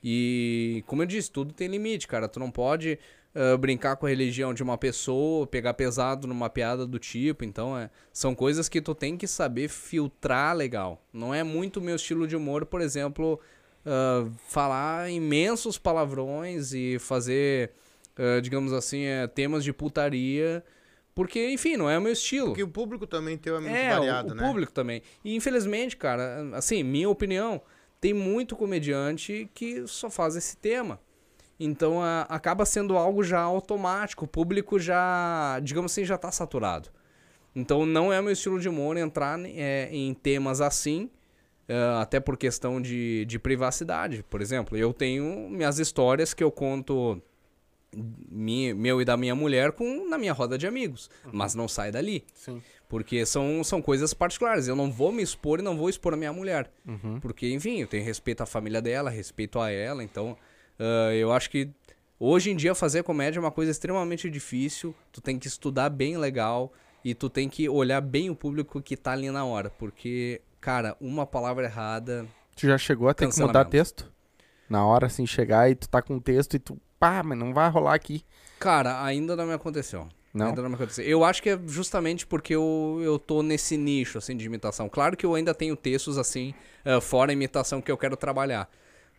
E, 0.00 0.84
como 0.86 1.02
eu 1.02 1.06
disse, 1.06 1.28
tudo 1.28 1.52
tem 1.52 1.66
limite, 1.66 2.06
cara. 2.06 2.28
Tu 2.28 2.38
não 2.38 2.52
pode 2.52 3.00
ah, 3.34 3.56
brincar 3.56 3.96
com 3.96 4.06
a 4.06 4.08
religião 4.08 4.54
de 4.54 4.62
uma 4.62 4.78
pessoa, 4.78 5.46
pegar 5.46 5.74
pesado 5.74 6.26
numa 6.26 6.48
piada 6.48 6.86
do 6.86 6.98
tipo. 6.98 7.44
Então, 7.44 7.76
é, 7.78 7.90
são 8.12 8.34
coisas 8.34 8.68
que 8.68 8.80
tu 8.80 8.94
tem 8.94 9.16
que 9.16 9.26
saber 9.26 9.68
filtrar 9.68 10.54
legal. 10.56 11.02
Não 11.12 11.34
é 11.34 11.42
muito 11.42 11.80
meu 11.80 11.96
estilo 11.96 12.26
de 12.26 12.36
humor, 12.36 12.64
por 12.66 12.80
exemplo, 12.80 13.40
ah, 13.84 14.26
falar 14.48 15.10
imensos 15.10 15.78
palavrões 15.78 16.72
e 16.72 16.98
fazer, 16.98 17.72
ah, 18.16 18.40
digamos 18.40 18.72
assim, 18.72 19.02
é, 19.04 19.26
temas 19.26 19.64
de 19.64 19.72
putaria. 19.72 20.62
Porque, 21.14 21.48
enfim, 21.50 21.76
não 21.76 21.88
é 21.88 21.96
o 21.96 22.02
meu 22.02 22.12
estilo. 22.12 22.48
Porque 22.48 22.62
o 22.64 22.68
público 22.68 23.06
também 23.06 23.38
teu 23.38 23.56
é 23.56 23.60
muito 23.60 23.72
É, 23.72 23.98
o- 24.00 24.26
o, 24.26 24.34
né? 24.34 24.42
público 24.48 24.72
também. 24.72 25.00
E 25.24 25.36
infelizmente, 25.36 25.96
cara, 25.96 26.44
assim, 26.54 26.82
minha 26.82 27.08
opinião, 27.08 27.62
tem 28.00 28.12
muito 28.12 28.56
comediante 28.56 29.48
que 29.54 29.86
só 29.86 30.10
faz 30.10 30.34
esse 30.34 30.56
tema. 30.56 30.98
Então 31.58 32.02
a- 32.02 32.22
acaba 32.22 32.64
sendo 32.64 32.96
algo 32.96 33.22
já 33.22 33.40
automático. 33.40 34.24
O 34.24 34.28
público 34.28 34.78
já, 34.78 35.60
digamos 35.62 35.92
assim, 35.92 36.04
já 36.04 36.18
tá 36.18 36.30
saturado. 36.32 36.88
Então 37.54 37.86
não 37.86 38.12
é 38.12 38.20
meu 38.20 38.32
estilo 38.32 38.58
de 38.58 38.68
humor 38.68 38.96
entrar 38.96 39.38
é, 39.44 39.88
em 39.92 40.12
temas 40.12 40.60
assim, 40.60 41.08
é, 41.68 41.76
até 42.00 42.18
por 42.18 42.36
questão 42.36 42.80
de, 42.82 43.24
de 43.26 43.38
privacidade. 43.38 44.24
Por 44.28 44.40
exemplo, 44.40 44.76
eu 44.76 44.92
tenho 44.92 45.48
minhas 45.48 45.78
histórias 45.78 46.34
que 46.34 46.42
eu 46.42 46.50
conto 46.50 47.22
mi- 48.28 48.74
meu 48.74 49.00
e 49.00 49.04
da 49.04 49.16
minha 49.16 49.34
mulher 49.34 49.72
com 49.72 50.08
na 50.08 50.18
minha 50.18 50.32
roda 50.32 50.58
de 50.58 50.66
amigos, 50.66 51.08
mas 51.32 51.54
não 51.54 51.68
sai 51.68 51.92
dali. 51.92 52.24
Sim. 52.34 52.60
Porque 52.88 53.24
são, 53.24 53.62
são 53.64 53.80
coisas 53.80 54.12
particulares. 54.12 54.68
Eu 54.68 54.76
não 54.76 54.90
vou 54.90 55.10
me 55.12 55.22
expor 55.22 55.58
e 55.58 55.62
não 55.62 55.76
vou 55.76 55.88
expor 55.88 56.12
a 56.14 56.16
minha 56.16 56.32
mulher. 56.32 56.70
Uhum. 56.86 57.18
Porque, 57.20 57.50
enfim, 57.52 57.80
eu 57.80 57.86
tenho 57.86 58.04
respeito 58.04 58.42
à 58.42 58.46
família 58.46 58.80
dela, 58.82 59.10
respeito 59.10 59.58
a 59.58 59.70
ela. 59.70 60.02
Então, 60.04 60.36
ah, 60.78 61.14
eu 61.14 61.32
acho 61.32 61.50
que 61.50 61.70
hoje 62.18 62.50
em 62.50 62.56
dia 62.56 62.74
fazer 62.74 63.02
comédia 63.02 63.38
é 63.38 63.40
uma 63.40 63.50
coisa 63.50 63.70
extremamente 63.70 64.28
difícil. 64.30 64.94
Tu 65.12 65.20
tem 65.20 65.38
que 65.38 65.46
estudar 65.46 65.88
bem 65.90 66.16
legal 66.16 66.72
e 67.04 67.14
tu 67.14 67.28
tem 67.28 67.48
que 67.48 67.68
olhar 67.68 68.00
bem 68.00 68.30
o 68.30 68.36
público 68.36 68.80
que 68.80 68.96
tá 68.96 69.12
ali 69.12 69.30
na 69.30 69.44
hora. 69.44 69.70
Porque, 69.70 70.40
cara, 70.60 70.96
uma 71.00 71.26
palavra 71.26 71.64
errada. 71.64 72.26
Tu 72.56 72.66
já 72.66 72.78
chegou 72.78 73.08
a 73.08 73.14
ter 73.14 73.28
que 73.28 73.40
mudar 73.40 73.64
texto? 73.64 74.12
Na 74.68 74.86
hora, 74.86 75.06
assim, 75.06 75.26
chegar 75.26 75.70
e 75.70 75.74
tu 75.74 75.88
tá 75.88 76.00
com 76.00 76.18
texto 76.18 76.54
e 76.54 76.58
tu... 76.58 76.80
Pá, 76.98 77.22
mas 77.22 77.36
não 77.36 77.52
vai 77.52 77.68
rolar 77.68 77.94
aqui. 77.94 78.24
Cara, 78.58 79.04
ainda 79.04 79.36
não 79.36 79.46
me 79.46 79.52
aconteceu. 79.52 80.08
Não? 80.32 80.46
Ainda 80.46 80.62
não 80.62 80.70
me 80.70 80.74
aconteceu. 80.74 81.04
Eu 81.04 81.22
acho 81.22 81.42
que 81.42 81.50
é 81.50 81.60
justamente 81.66 82.26
porque 82.26 82.54
eu, 82.54 82.98
eu 83.02 83.18
tô 83.18 83.42
nesse 83.42 83.76
nicho, 83.76 84.16
assim, 84.16 84.34
de 84.36 84.46
imitação. 84.46 84.88
Claro 84.88 85.16
que 85.16 85.26
eu 85.26 85.34
ainda 85.34 85.54
tenho 85.54 85.76
textos, 85.76 86.16
assim, 86.16 86.54
eh, 86.84 87.00
fora 87.00 87.32
imitação 87.32 87.82
que 87.82 87.92
eu 87.92 87.98
quero 87.98 88.16
trabalhar. 88.16 88.68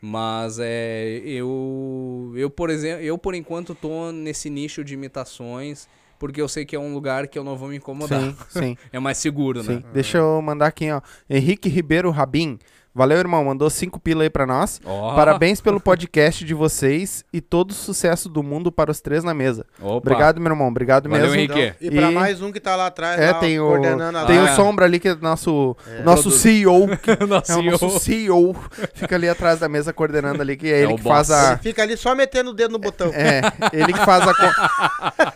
Mas 0.01 0.59
é, 0.59 1.21
eu, 1.25 2.31
eu, 2.35 2.49
por 2.49 2.69
exemplo, 2.69 3.03
eu 3.03 3.17
por 3.17 3.33
enquanto 3.33 3.73
tô 3.73 4.11
nesse 4.11 4.49
nicho 4.49 4.83
de 4.83 4.93
imitações, 4.93 5.87
porque 6.19 6.41
eu 6.41 6.47
sei 6.47 6.65
que 6.65 6.75
é 6.75 6.79
um 6.79 6.93
lugar 6.93 7.27
que 7.27 7.37
eu 7.37 7.43
não 7.43 7.55
vou 7.55 7.69
me 7.69 7.77
incomodar. 7.77 8.21
Sim, 8.21 8.35
sim, 8.49 8.77
É 8.91 8.99
mais 8.99 9.17
seguro, 9.17 9.63
sim. 9.63 9.75
né? 9.75 9.83
Deixa 9.93 10.17
eu 10.17 10.41
mandar 10.41 10.67
aqui, 10.67 10.91
ó. 10.91 11.01
Henrique 11.29 11.69
Ribeiro 11.69 12.09
Rabin. 12.11 12.59
Valeu, 12.95 13.17
irmão. 13.17 13.43
Mandou 13.43 13.69
cinco 13.69 13.99
pila 13.99 14.23
aí 14.23 14.29
pra 14.29 14.45
nós. 14.45 14.79
Ó. 14.85 15.13
Parabéns 15.15 15.59
pelo 15.59 15.81
podcast 15.81 16.45
de 16.45 16.53
vocês 16.53 17.25
e 17.33 17.41
todo 17.41 17.71
o 17.71 17.73
sucesso 17.73 18.29
do 18.29 18.41
mundo 18.41 18.71
para 18.71 18.89
os 18.89 19.01
três 19.01 19.21
na 19.21 19.33
mesa. 19.33 19.65
Opa. 19.81 19.95
Obrigado, 19.97 20.39
meu 20.39 20.49
irmão. 20.49 20.69
Obrigado 20.69 21.09
Valeu, 21.09 21.25
mesmo. 21.25 21.35
Henrique. 21.35 21.73
Então, 21.81 21.97
e 21.97 21.99
pra 21.99 22.09
mais 22.11 22.41
um 22.41 22.53
que 22.53 22.59
tá 22.61 22.73
lá 22.77 22.87
atrás, 22.87 23.19
É, 23.19 23.31
lá, 23.33 23.39
tem 23.39 23.59
o, 23.59 23.65
coordenando 23.67 24.17
a 24.17 24.23
tem 24.25 24.39
o 24.39 24.47
é. 24.47 24.55
Sombra 24.55 24.85
ali, 24.85 24.97
que 24.97 25.09
é 25.09 25.15
nosso, 25.15 25.75
nosso 26.05 26.23
Produz. 26.23 26.41
CEO. 26.41 26.87
que 26.97 27.25
Nosso 27.25 27.51
é 27.51 27.55
o 27.57 27.63
nosso 27.63 27.99
CEO. 27.99 28.55
Fica 28.93 29.15
ali 29.17 29.27
atrás 29.27 29.59
da 29.59 29.67
mesa 29.67 29.91
coordenando 29.91 30.41
ali, 30.41 30.55
que 30.55 30.71
é, 30.71 30.77
É 30.79 30.83
ele 30.83 30.95
que 30.95 31.03
faz 31.03 31.27
boss. 31.27 31.37
a... 31.37 31.49
Ele 31.51 31.59
fica 31.63 31.83
ali 31.83 31.97
só 31.97 32.15
metendo 32.15 32.51
o 32.51 32.53
dedo 32.53 32.71
no 32.71 32.79
botão. 32.79 33.11
É, 33.13 33.41
ele 33.73 33.91
que 33.91 34.05
faz 34.05 34.23
a... 34.25 34.33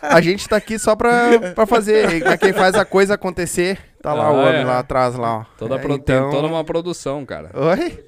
A 0.02 0.20
gente 0.22 0.48
tá 0.48 0.56
aqui 0.56 0.78
só 0.78 0.96
pra, 0.96 1.38
pra 1.54 1.66
fazer. 1.66 2.24
Mas 2.24 2.40
Quem 2.40 2.52
faz 2.54 2.74
a 2.74 2.84
coisa 2.86 3.14
acontecer, 3.14 3.78
tá 4.02 4.12
lá 4.14 4.26
Ah, 4.26 4.30
o 4.32 4.36
homem 4.38 4.62
é. 4.62 4.64
lá 4.64 4.78
atrás, 4.78 5.14
lá, 5.16 5.38
ó. 5.38 5.44
Toda 5.58 5.76
É, 5.76 5.78
pro- 5.78 5.94
então- 5.94 6.30
Tem 6.30 6.40
toda 6.40 6.48
uma 6.52 6.64
produção, 6.64 7.24
cara. 7.26 7.50
Oi? 7.54 8.04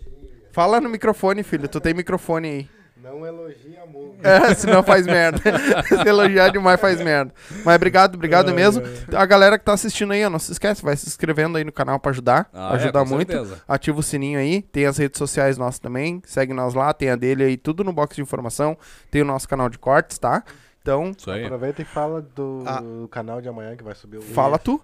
Fala 0.53 0.81
no 0.81 0.89
microfone, 0.89 1.43
filho. 1.43 1.69
Tu 1.69 1.81
tem 1.81 1.95
microfone 1.95 2.49
aí. 2.49 2.69
Não 3.03 3.27
elogia 3.27 3.85
muito. 3.87 4.13
É, 4.23 4.55
senão 4.55 4.83
faz 4.85 5.05
merda. 5.07 5.41
Se 5.89 6.09
elogiar 6.09 6.51
demais 6.51 6.81
faz 6.81 7.01
merda. 7.03 7.35
Mas 7.65 7.75
obrigado, 7.75 8.15
obrigado 8.15 8.53
mesmo. 8.55 8.81
A 9.13 9.27
galera 9.27 9.59
que 9.59 9.65
tá 9.65 9.73
assistindo 9.73 10.13
aí, 10.13 10.25
ó, 10.25 10.31
não 10.31 10.39
se 10.39 10.53
esquece, 10.53 10.81
vai 10.83 10.95
se 10.97 11.09
inscrevendo 11.09 11.59
aí 11.59 11.65
no 11.65 11.73
canal 11.73 11.99
pra 11.99 12.11
ajudar. 12.13 12.49
Ah, 12.55 12.77
é, 12.77 13.05
muito. 13.05 13.33
certeza. 13.33 13.61
Ativa 13.67 13.99
o 13.99 14.03
sininho 14.03 14.39
aí. 14.39 14.63
Tem 14.63 14.87
as 14.87 14.97
redes 14.99 15.19
sociais 15.19 15.59
nossas 15.59 15.81
também. 15.81 16.23
Segue 16.25 16.53
nós 16.55 16.75
lá, 16.75 16.93
tem 16.95 17.11
a 17.11 17.17
dele 17.17 17.43
aí, 17.43 17.57
tudo 17.57 17.83
no 17.83 17.93
box 17.93 18.15
de 18.15 18.23
informação. 18.23 18.77
Tem 19.11 19.21
o 19.21 19.25
nosso 19.25 19.49
canal 19.49 19.69
de 19.69 19.79
cortes, 19.79 20.17
tá? 20.19 20.45
Então. 20.81 21.11
Aproveita 21.45 21.83
e 21.83 21.85
fala 21.85 22.23
do 22.23 22.63
Ah. 22.67 22.83
canal 23.11 23.41
de 23.41 23.49
amanhã 23.49 23.75
que 23.75 23.83
vai 23.83 23.95
subir 23.97 24.19
o. 24.19 24.23
fala 24.23 24.59
tu. 24.61 24.81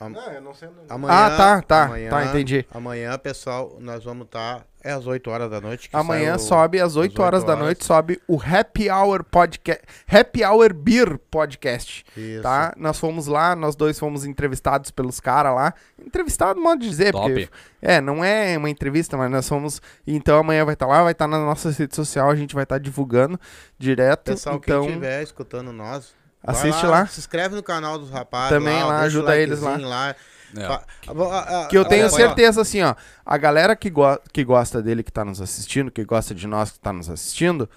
Não, 0.00 0.32
eu 0.32 0.40
não 0.40 0.52
sei. 0.52 0.68
Não. 0.68 0.96
Amanhã, 0.96 1.14
Ah, 1.14 1.30
tá, 1.36 1.62
tá, 1.62 1.84
amanhã- 1.84 2.10
tá, 2.10 2.24
entendi. 2.26 2.66
Amanhã, 2.72 3.16
pessoal, 3.18 3.76
nós 3.80 4.02
vamos 4.02 4.24
estar. 4.26 4.66
é 4.84 4.90
às 4.90 5.06
8 5.06 5.30
horas 5.30 5.48
da 5.48 5.60
noite. 5.60 5.88
que 5.88 5.94
Amanhã 5.94 6.34
o- 6.34 6.38
sobe 6.40 6.80
às 6.80 6.96
8 6.96 7.22
às 7.22 7.24
horas 7.24 7.44
da 7.44 7.52
horas. 7.52 7.64
noite, 7.64 7.84
sobe 7.84 8.20
o 8.26 8.36
Happy 8.42 8.90
Hour 8.90 9.22
Podcast. 9.22 9.80
Happy 10.10 10.44
Hour 10.44 10.74
Beer 10.74 11.20
Podcast. 11.30 12.04
Isso. 12.16 12.42
Tá? 12.42 12.74
Nós 12.76 12.98
fomos 12.98 13.28
lá, 13.28 13.54
nós 13.54 13.76
dois 13.76 13.96
fomos 13.96 14.24
entrevistados 14.24 14.90
pelos 14.90 15.20
caras 15.20 15.54
lá. 15.54 15.72
Entrevistado, 16.04 16.60
modo 16.60 16.80
de 16.80 16.88
dizer, 16.88 17.12
Top. 17.12 17.28
porque. 17.32 17.48
É, 17.80 18.00
não 18.00 18.24
é 18.24 18.58
uma 18.58 18.68
entrevista, 18.68 19.16
mas 19.16 19.30
nós 19.30 19.48
fomos. 19.48 19.80
Então 20.04 20.36
amanhã 20.40 20.64
vai 20.64 20.74
estar 20.74 20.86
lá, 20.88 21.04
vai 21.04 21.12
estar 21.12 21.28
nas 21.28 21.40
nossas 21.42 21.76
redes 21.78 21.94
sociais, 21.94 22.28
a 22.32 22.34
gente 22.34 22.52
vai 22.56 22.64
estar 22.64 22.78
divulgando 22.78 23.38
direto. 23.78 24.24
Pessoal, 24.32 24.56
então, 24.56 24.80
quem 24.82 24.88
estiver 24.90 25.22
escutando 25.22 25.72
nós, 25.72 26.12
assiste 26.44 26.86
lá. 26.86 27.06
Se 27.06 27.20
inscreve 27.20 27.54
no 27.54 27.62
canal 27.62 27.98
dos 27.98 28.10
rapazes. 28.10 28.50
Também 28.50 28.82
lá, 28.82 28.88
o 28.88 29.02
ajuda 29.02 29.36
eles 29.36 29.60
lá. 29.60 29.76
lá. 29.76 30.16
É. 30.56 31.66
Que 31.68 31.78
eu 31.78 31.84
tenho 31.84 32.08
certeza, 32.10 32.60
assim, 32.60 32.82
ó. 32.82 32.94
A 33.24 33.36
galera 33.38 33.74
que, 33.74 33.88
go 33.88 34.18
que 34.32 34.44
gosta 34.44 34.82
dele, 34.82 35.02
que 35.02 35.12
tá 35.12 35.24
nos 35.24 35.40
assistindo, 35.40 35.90
que 35.90 36.04
gosta 36.04 36.34
de 36.34 36.46
nós 36.46 36.72
que 36.72 36.78
tá 36.78 36.92
nos 36.92 37.08
assistindo, 37.08 37.68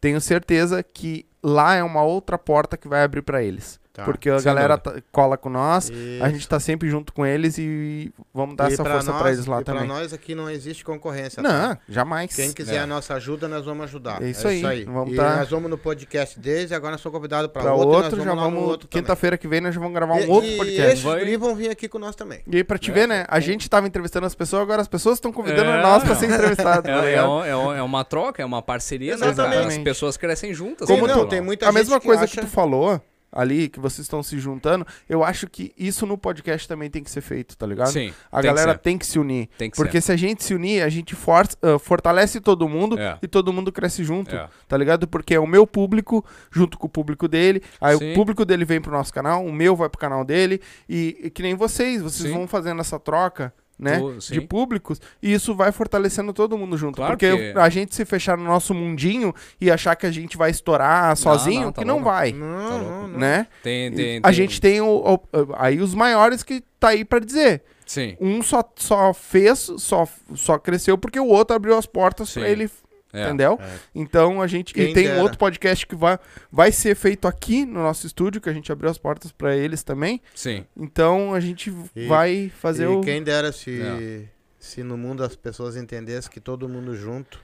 tenho 0.00 0.20
certeza 0.20 0.82
que 0.82 1.26
lá 1.42 1.74
é 1.74 1.82
uma 1.82 2.02
outra 2.02 2.36
porta 2.36 2.76
que 2.76 2.88
vai 2.88 3.02
abrir 3.02 3.22
pra 3.22 3.42
eles. 3.42 3.80
Tá. 3.98 4.04
Porque 4.04 4.30
a 4.30 4.40
galera 4.40 4.78
tá- 4.78 4.94
cola 5.10 5.36
com 5.36 5.50
nós, 5.50 5.90
Isso. 5.90 6.22
a 6.22 6.28
gente 6.28 6.48
tá 6.48 6.60
sempre 6.60 6.88
junto 6.88 7.12
com 7.12 7.26
eles 7.26 7.58
e 7.58 8.12
vamos 8.32 8.54
dar 8.54 8.70
E 8.70 8.74
essa 8.74 8.84
pra 8.84 8.92
força 8.94 9.10
nós- 9.10 9.20
pra 9.20 9.32
eles 9.32 9.44
lá 9.46 9.60
e 9.60 9.64
pra 9.64 9.74
também. 9.74 9.88
nós 9.88 10.12
aqui 10.12 10.36
não 10.36 10.48
existe 10.48 10.84
concorrência. 10.84 11.42
Não, 11.42 11.50
tá? 11.50 11.78
jamais. 11.88 12.32
Quem 12.32 12.52
quiser 12.52 12.76
É. 12.76 12.78
a 12.78 12.86
nossa 12.86 13.14
ajuda, 13.14 13.48
nós 13.48 13.64
vamos 13.64 13.82
ajudar. 13.86 14.22
É 14.22 14.30
isso 14.30 14.46
aí. 14.46 14.84
Vamos 14.84 15.14
e 15.14 15.16
tá- 15.16 15.38
nós 15.38 15.50
vamos 15.50 15.68
no 15.68 15.76
podcast 15.76 16.38
deles 16.38 16.70
e 16.70 16.74
agora 16.74 16.92
nós 16.92 17.00
somos 17.00 17.16
convidados 17.16 17.50
para 17.50 17.62
Pra 17.62 17.74
outro, 17.74 17.88
outro, 17.90 18.22
e 18.22 18.24
nós 18.24 18.36
já 18.36 18.44
vamos. 18.44 18.78
Quinta-feira 18.88 19.36
que 19.36 19.48
vem 19.48 19.60
nós 19.60 19.74
já 19.74 19.80
vamos 19.80 19.94
gravar 19.96 20.14
um 20.14 20.20
E- 20.20 20.26
outro 20.28 20.48
e 20.48 20.56
podcast. 20.58 20.92
esses 20.92 21.02
Vai- 21.02 21.36
vão 21.36 21.56
vir 21.56 21.68
aqui 21.70 21.88
com 21.88 21.98
nós 21.98 22.14
também. 22.14 22.40
E 22.46 22.56
aí, 22.56 22.62
pra 22.62 22.78
te 22.78 22.92
ver, 22.92 23.08
né? 23.08 23.24
A 23.26 23.40
gente 23.40 23.68
tava 23.68 23.88
entrevistando 23.88 24.26
as 24.26 24.34
pessoas, 24.36 24.62
agora 24.62 24.80
as 24.80 24.86
pessoas 24.88 25.16
estão 25.16 25.32
convidando 25.32 25.70
É. 25.70 25.82
nós 25.82 26.04
pra 26.04 26.14
ser 26.14 26.26
entrevistados. 26.30 26.84
tá 26.84 27.04
É, 27.04 27.14
é, 27.14 27.24
um- 27.24 27.44
é 27.44 27.56
um- 27.56 27.72
é 27.72 27.82
uma 27.82 28.04
troca, 28.04 28.40
é 28.40 28.46
uma 28.46 28.62
parceria, 28.62 29.16
né? 29.16 29.26
Exatamente. 29.28 29.78
As 29.78 29.78
pessoas 29.78 30.16
crescem 30.16 30.54
juntas. 30.54 30.88
Né, 30.88 30.96
não, 30.96 31.22
lá. 31.22 31.26
tem 31.26 31.40
muita 31.40 31.68
a 31.68 31.72
mesma 31.72 32.00
coisa 32.00 32.26
que 32.28 32.40
tu 32.40 32.46
falou 32.46 33.00
ali, 33.30 33.68
que 33.68 33.78
vocês 33.78 34.04
estão 34.06 34.22
se 34.22 34.38
juntando, 34.38 34.86
eu 35.08 35.22
acho 35.22 35.46
que 35.48 35.72
isso 35.76 36.06
no 36.06 36.16
podcast 36.16 36.66
também 36.66 36.88
tem 36.90 37.02
que 37.04 37.10
ser 37.10 37.20
feito, 37.20 37.56
tá 37.56 37.66
ligado? 37.66 37.90
Sim. 37.92 38.12
A 38.32 38.40
tem 38.40 38.40
que 38.42 38.46
galera 38.56 38.72
ser. 38.72 38.78
tem 38.78 38.98
que 38.98 39.06
se 39.06 39.18
unir. 39.18 39.48
Tem 39.58 39.70
que 39.70 39.76
Porque 39.76 40.00
se 40.00 40.10
a 40.10 40.16
gente 40.16 40.42
se 40.42 40.54
unir, 40.54 40.82
a 40.82 40.88
gente 40.88 41.14
força, 41.14 41.56
ah, 41.62 41.78
fortalece 41.78 42.40
todo 42.40 42.68
mundo 42.68 42.98
É. 42.98 43.18
e 43.22 43.28
todo 43.28 43.52
mundo 43.52 43.70
cresce 43.70 44.02
junto, 44.02 44.34
É. 44.34 44.48
tá 44.66 44.76
ligado? 44.76 45.06
Porque 45.06 45.34
é 45.34 45.40
o 45.40 45.46
meu 45.46 45.66
público 45.66 46.24
junto 46.50 46.78
com 46.78 46.86
o 46.86 46.90
público 46.90 47.28
dele, 47.28 47.62
aí 47.80 47.96
Sim. 47.98 48.12
o 48.12 48.14
público 48.14 48.44
dele 48.44 48.64
vem 48.64 48.80
pro 48.80 48.90
nosso 48.92 49.12
canal, 49.12 49.44
o 49.44 49.52
meu 49.52 49.76
vai 49.76 49.88
pro 49.88 49.98
canal 50.00 50.24
dele 50.24 50.60
e, 50.88 51.16
e 51.24 51.30
que 51.30 51.42
nem 51.42 51.54
vocês, 51.54 52.00
vocês 52.02 52.28
Sim. 52.28 52.34
vão 52.34 52.46
fazendo 52.48 52.80
essa 52.80 52.98
troca. 52.98 53.52
Né, 53.78 54.00
de 54.30 54.40
públicos, 54.40 55.00
e 55.22 55.32
isso 55.32 55.54
vai 55.54 55.70
fortalecendo 55.70 56.32
todo 56.32 56.58
mundo 56.58 56.76
junto. 56.76 56.96
Claro 56.96 57.12
porque 57.12 57.52
que- 57.52 57.58
a 57.58 57.68
gente 57.68 57.94
se 57.94 58.04
fechar 58.04 58.36
no 58.36 58.44
nosso 58.44 58.74
mundinho 58.74 59.32
e 59.60 59.70
achar 59.70 59.94
que 59.94 60.04
a 60.06 60.10
gente 60.10 60.36
vai 60.36 60.50
estourar 60.50 61.16
sozinho, 61.16 61.66
não, 61.66 61.72
tá 61.72 61.82
que 61.82 61.86
não 61.86 61.94
louco. 61.96 62.10
vai, 62.10 62.32
Não, 62.32 62.68
Tá 62.68 62.74
louco. 62.76 62.84
não, 62.90 63.08
não. 63.08 63.18
né? 63.18 63.46
Tem, 63.62 63.92
tem, 63.92 64.18
a 64.18 64.22
tem- 64.22 64.32
gente 64.32 64.60
tem 64.60 64.80
o, 64.80 64.86
o- 64.88 65.20
aí 65.56 65.80
os 65.80 65.94
maiores 65.94 66.42
que 66.42 66.62
tá 66.80 66.88
aí 66.88 67.04
pra 67.04 67.18
dizer. 67.20 67.62
Sim. 67.86 68.16
Um 68.20 68.42
só, 68.42 68.62
só 68.76 69.14
fez, 69.14 69.70
só, 69.78 70.06
só 70.34 70.58
cresceu 70.58 70.98
porque 70.98 71.18
o 71.18 71.26
outro 71.28 71.56
abriu 71.56 71.76
as 71.78 71.86
portas 71.86 72.28
Sim. 72.28 72.40
pra 72.40 72.48
ele, 72.50 72.68
É. 73.12 73.24
entendeu? 73.24 73.58
Então 73.94 74.42
a 74.42 74.46
gente. 74.46 74.74
Quem 74.74 74.90
e 74.90 74.94
tem 74.94 75.04
dera. 75.06 75.18
um 75.18 75.22
outro 75.22 75.38
podcast 75.38 75.86
que 75.86 75.96
vai, 75.96 76.18
vai 76.52 76.70
ser 76.70 76.94
feito 76.94 77.26
aqui 77.26 77.64
no 77.64 77.80
nosso 77.82 78.06
estúdio, 78.06 78.40
que 78.40 78.48
a 78.48 78.52
gente 78.52 78.70
abriu 78.70 78.90
as 78.90 78.98
portas 78.98 79.32
pra 79.32 79.56
eles 79.56 79.82
também. 79.82 80.20
Sim. 80.34 80.64
Então 80.76 81.32
a 81.32 81.40
gente 81.40 81.72
E- 81.96 82.06
vai 82.06 82.50
fazer 82.60 82.84
e 82.84 82.86
o. 82.88 83.00
quem 83.00 83.22
dera 83.22 83.50
se, 83.50 83.80
É. 83.80 84.22
se 84.58 84.82
no 84.82 84.96
mundo 84.98 85.22
as 85.24 85.34
pessoas 85.34 85.76
entendessem 85.76 86.30
que 86.30 86.40
todo 86.40 86.68
mundo 86.68 86.94
junto, 86.94 87.40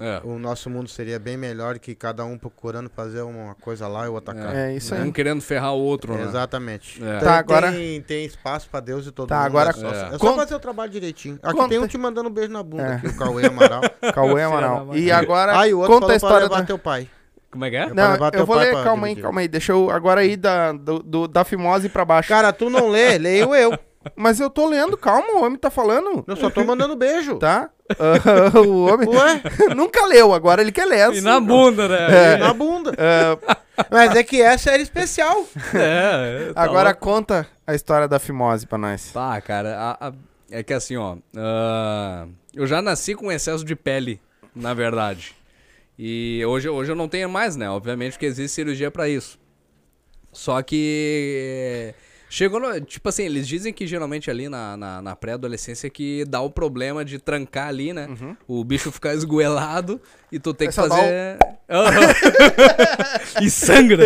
É. 0.00 0.20
o 0.24 0.36
nosso 0.38 0.68
mundo 0.68 0.88
seria 0.88 1.18
bem 1.18 1.36
melhor 1.36 1.78
que 1.78 1.94
cada 1.94 2.24
um 2.24 2.36
procurando 2.36 2.90
fazer 2.90 3.22
uma 3.22 3.54
coisa 3.54 3.86
lá 3.86 4.06
e 4.06 4.08
outra 4.08 4.34
cá. 4.34 4.52
É 4.52 4.74
isso 4.74 4.94
aí. 4.94 5.02
Um 5.02 5.12
querendo 5.12 5.40
ferrar 5.40 5.74
o 5.74 5.78
outro, 5.80 6.14
né? 6.14 6.24
Exatamente. 6.24 7.00
É. 7.04 7.10
Tem, 7.18 7.20
Tá, 7.20 7.38
agora- 7.38 7.70
tem, 7.70 8.00
tem 8.00 8.24
espaço 8.24 8.68
pra 8.68 8.80
Deus 8.80 9.06
e 9.06 9.12
todo 9.12 9.28
Tá, 9.28 9.36
mundo. 9.36 9.46
agora- 9.46 9.70
é 9.70 9.72
só, 9.74 9.86
É. 9.86 9.90
é 9.90 10.10
só 10.12 10.18
Conta- 10.18 10.36
fazer 10.42 10.54
o 10.56 10.58
trabalho 10.58 10.90
direitinho. 10.90 11.38
Aqui 11.42 11.54
Conta- 11.56 11.68
tem 11.68 11.78
um 11.78 11.86
te 11.86 11.96
mandando 11.98 12.28
um 12.28 12.32
beijo 12.32 12.50
na 12.50 12.62
bunda, 12.62 12.82
É. 12.84 12.94
aqui, 12.96 13.06
o 13.08 13.16
Cauê 13.16 13.46
Amaral. 13.46 13.82
Cauê 14.14 14.42
Amaral. 14.42 14.96
E 14.96 15.12
agora 15.12 15.56
Ah, 15.60 15.68
e 15.68 15.74
o 15.74 15.78
outro 15.78 15.92
conta 15.94 16.06
a 16.06 16.08
pra 16.08 16.16
história 16.16 16.44
levar 16.48 16.60
da. 16.60 16.66
teu 16.66 16.78
pai. 16.78 17.08
Como 17.50 17.64
é 17.66 17.70
que 17.70 17.76
é? 17.76 17.84
pra 17.86 17.94
Não, 18.18 18.30
eu 18.32 18.46
vou 18.46 18.56
ler, 18.56 18.72
pra 18.72 18.82
calma 18.82 19.06
aí, 19.06 19.14
calma 19.16 19.40
aí. 19.42 19.46
Deixa 19.46 19.72
eu 19.72 19.90
agora 19.90 20.22
aí 20.22 20.36
da, 20.36 20.72
do, 20.72 21.00
do- 21.00 21.28
da 21.28 21.44
fimose 21.44 21.88
pra 21.90 22.02
baixo. 22.04 22.28
Cara, 22.30 22.50
tu 22.52 22.70
não 22.70 22.88
lê, 22.88 23.18
leio 23.18 23.54
eu. 23.54 23.78
Mas 24.16 24.40
eu 24.40 24.48
tô 24.50 24.66
lendo, 24.68 24.96
calma, 24.96 25.32
o 25.34 25.44
homem 25.44 25.58
tá 25.58 25.70
falando. 25.70 26.24
Eu 26.26 26.36
só 26.36 26.50
tô 26.50 26.64
mandando 26.64 26.96
beijo. 26.96 27.36
Tá? 27.38 27.70
Ah, 27.98 28.58
o 28.58 28.86
homem 28.86 29.08
Ué, 29.08 29.42
nunca 29.76 30.06
leu, 30.06 30.32
agora 30.32 30.60
ele 30.62 30.72
quer 30.72 30.84
ler. 30.86 31.12
E 31.14 31.20
na 31.20 31.38
bunda, 31.40 31.88
né? 31.88 32.36
na 32.38 32.52
bunda. 32.52 32.92
Ah, 32.98 33.56
Mas 33.90 34.14
é 34.14 34.22
que 34.22 34.40
essa 34.40 34.70
era 34.70 34.82
especial. 34.82 35.46
É, 35.74 36.52
tá 36.54 36.62
agora 36.62 36.90
louco. 36.90 37.00
conta 37.04 37.46
a 37.66 37.74
história 37.74 38.06
da 38.06 38.18
fimose 38.18 38.66
pra 38.66 38.78
nós. 38.78 39.10
Pá, 39.12 39.40
cara, 39.40 39.76
a- 39.98 40.08
a- 40.08 40.12
é 40.50 40.62
que 40.62 40.72
assim, 40.74 40.96
ó. 40.96 41.16
ah, 41.36 42.26
eu 42.54 42.66
já 42.66 42.82
nasci 42.82 43.14
com 43.14 43.32
excesso 43.32 43.64
de 43.64 43.74
pele, 43.74 44.20
na 44.54 44.74
verdade. 44.74 45.34
E 45.98 46.42
hoje, 46.46 46.68
hoje 46.68 46.92
eu 46.92 46.96
não 46.96 47.08
tenho 47.08 47.28
mais, 47.28 47.56
né? 47.56 47.68
Obviamente 47.70 48.18
que 48.18 48.26
existe 48.26 48.54
cirurgia 48.56 48.90
pra 48.90 49.08
isso. 49.08 49.38
Só 50.32 50.60
que. 50.62 51.94
Chegou 52.32 52.58
no. 52.58 52.80
Tipo 52.80 53.10
assim, 53.10 53.24
eles 53.24 53.46
dizem 53.46 53.74
que 53.74 53.86
geralmente 53.86 54.30
ali 54.30 54.48
na, 54.48 54.74
na, 54.74 55.02
na 55.02 55.14
pré-adolescência 55.14 55.90
que 55.90 56.24
dá 56.24 56.40
o 56.40 56.48
problema 56.48 57.04
de 57.04 57.18
trancar 57.18 57.68
ali, 57.68 57.92
né? 57.92 58.08
O 58.48 58.64
bicho 58.64 58.90
ficar 58.90 59.12
esgoelado 59.12 60.00
e 60.32 60.38
tu 60.38 60.54
tem 60.54 60.66
É 60.66 60.70
que 60.70 60.74
fazer. 60.74 61.36
Aham. 61.68 62.00
e 63.42 63.50
sangra! 63.50 64.02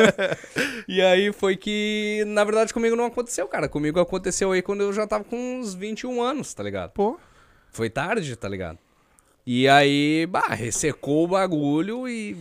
e 0.88 1.02
aí 1.02 1.34
foi 1.34 1.54
que, 1.54 2.24
na 2.28 2.44
verdade, 2.44 2.72
comigo 2.72 2.96
não 2.96 3.04
aconteceu, 3.04 3.46
cara. 3.46 3.68
Comigo 3.68 4.00
aconteceu 4.00 4.50
aí 4.50 4.62
quando 4.62 4.80
eu 4.80 4.90
já 4.94 5.06
tava 5.06 5.22
com 5.22 5.36
uns 5.36 5.74
21 5.74 6.22
anos, 6.22 6.54
tá 6.54 6.62
ligado? 6.62 6.92
Pô, 6.92 7.20
Foi 7.70 7.90
tarde, 7.90 8.36
tá 8.36 8.48
ligado? 8.48 8.78
E 9.46 9.68
aí, 9.68 10.26
bah, 10.30 10.48
ressecou 10.48 11.24
o 11.24 11.28
bagulho 11.28 12.08
e 12.08 12.38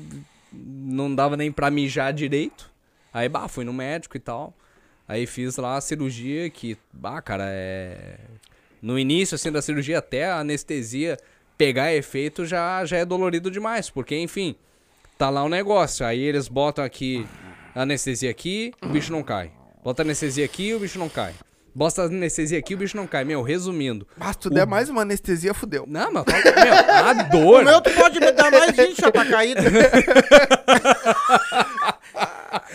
não 0.53 1.13
dava 1.13 1.35
nem 1.35 1.51
pra 1.51 1.69
mijar 1.69 2.13
direito. 2.13 2.71
Aí, 3.13 3.27
bah, 3.27 3.49
fui 3.49 3.65
no 3.65 3.73
médico 3.73 4.15
e 4.15 4.19
tal. 4.21 4.55
Aí 5.07 5.25
fiz 5.25 5.57
lá 5.57 5.77
a 5.77 5.81
cirurgia 5.81 6.49
que, 6.49 6.77
bah, 6.91 7.21
cara, 7.21 7.45
é. 7.47 8.15
No 8.81 8.97
início, 8.99 9.35
assim, 9.35 9.51
da 9.51 9.61
cirurgia, 9.61 9.99
até 9.99 10.25
a 10.25 10.39
anestesia 10.39 11.17
pegar 11.57 11.93
efeito 11.93 12.45
já, 12.45 12.83
já 12.85 12.97
é 12.97 13.05
dolorido 13.05 13.49
demais. 13.51 13.89
Porque, 13.89 14.17
enfim, 14.17 14.55
tá 15.17 15.29
lá 15.29 15.43
o 15.43 15.49
negócio. 15.49 16.05
Aí 16.05 16.19
eles 16.19 16.47
botam 16.47 16.83
aqui 16.83 17.25
a 17.75 17.81
anestesia 17.83 18.29
aqui, 18.29 18.73
o 18.81 18.87
bicho 18.89 19.11
não 19.11 19.23
cai. 19.23 19.51
Bota 19.83 20.01
a 20.01 20.05
anestesia 20.05 20.45
aqui, 20.45 20.73
o 20.73 20.79
bicho 20.79 20.97
não 20.99 21.09
cai. 21.09 21.33
Bota 21.75 22.03
a 22.03 22.05
anestesia 22.05 22.59
aqui, 22.59 22.75
o 22.75 22.77
bicho 22.77 22.95
não 22.95 23.07
cai. 23.07 23.23
Meu, 23.25 23.41
resumindo. 23.41 24.07
mas 24.17 24.31
se 24.31 24.39
tu 24.39 24.49
der 24.49 24.65
mais 24.67 24.89
uma 24.89 25.01
anestesia, 25.01 25.53
fudeu. 25.53 25.85
Não, 25.87 26.11
mas 26.11 26.23
tá- 26.25 26.33
meu, 26.33 26.73
a 26.73 27.13
dor. 27.31 27.61
O 27.61 27.65
meu 27.65 27.81
tu 27.81 27.89
pode 27.91 28.19
me 28.19 28.31
dar 28.31 28.51
mais 28.51 28.75
20, 28.75 29.01
já 29.01 29.11
tá 29.11 29.25
caído. 29.25 29.61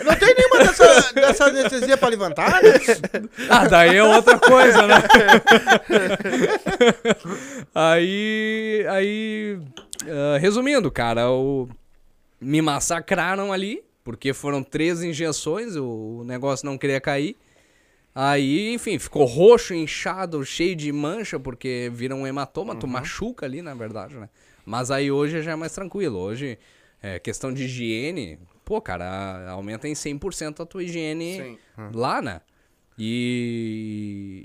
Não 0.04 0.14
tem 0.14 0.34
nenhuma 0.34 0.58
dessa, 0.58 1.12
dessa 1.12 1.44
anestesia 1.46 1.96
pra 1.96 2.08
levantar, 2.08 2.62
né? 2.62 2.72
Ah, 3.48 3.66
daí 3.66 3.96
é 3.96 4.04
outra 4.04 4.38
coisa, 4.38 4.86
né? 4.86 4.94
aí, 7.74 8.84
aí, 8.88 9.58
ah, 10.08 10.38
resumindo, 10.38 10.90
cara, 10.90 11.30
o, 11.30 11.68
me 12.40 12.62
massacraram 12.62 13.52
ali, 13.52 13.82
porque 14.04 14.32
foram 14.32 14.62
três 14.62 15.02
injeções, 15.02 15.76
o, 15.76 16.20
o 16.20 16.24
negócio 16.24 16.66
não 16.66 16.78
queria 16.78 17.00
cair. 17.00 17.36
Aí, 18.14 18.74
enfim, 18.74 18.98
ficou 18.98 19.24
roxo, 19.24 19.74
inchado, 19.74 20.44
cheio 20.44 20.74
de 20.74 20.90
mancha, 20.90 21.38
porque 21.38 21.90
vira 21.92 22.14
um 22.14 22.26
hematoma, 22.26 22.74
tu 22.74 22.86
machuca 22.86 23.46
ali, 23.46 23.62
na 23.62 23.74
verdade, 23.74 24.16
né? 24.16 24.28
Mas 24.66 24.90
aí 24.90 25.10
hoje 25.10 25.40
já 25.40 25.52
é 25.52 25.56
mais 25.56 25.72
tranquilo. 25.72 26.18
Hoje, 26.18 26.58
é 27.02 27.18
questão 27.18 27.52
de 27.52 27.64
higiene, 27.64 28.38
pô, 28.68 28.82
cara, 28.82 29.48
aumenta 29.48 29.88
em 29.88 29.94
100% 29.94 30.60
a 30.62 30.66
tua 30.66 30.82
higiene 30.84 31.58
lá, 31.94 32.20
né? 32.20 32.42
E, 32.98 34.44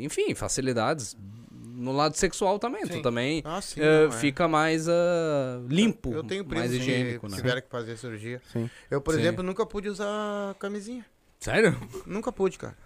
e- 0.00 0.04
enfim, 0.04 0.34
facilidades 0.34 1.16
no 1.52 1.92
lado 1.92 2.16
sexual 2.16 2.58
também. 2.58 2.82
Tu 2.88 3.00
também 3.00 3.40
Ah, 3.44 3.60
sim, 3.60 3.80
eh, 3.80 4.08
não, 4.08 4.16
é. 4.16 4.18
fica 4.18 4.48
mais 4.48 4.88
ah, 4.88 5.62
limpo, 5.68 6.12
Eu 6.12 6.24
tenho 6.24 6.44
mais 6.44 6.72
higiênico, 6.72 7.26
que 7.26 7.30
né? 7.32 7.36
tiveram 7.38 7.60
que 7.62 7.68
fazer 7.68 7.96
cirurgia. 7.96 8.42
Sim. 8.52 8.68
Eu, 8.90 9.00
por 9.00 9.14
Sim. 9.14 9.20
exemplo, 9.20 9.44
nunca 9.44 9.64
pude 9.64 9.88
usar 9.88 10.52
camisinha. 10.58 11.06
Sério? 11.38 11.78
Nunca 12.04 12.32
pude, 12.32 12.58
cara. 12.58 12.76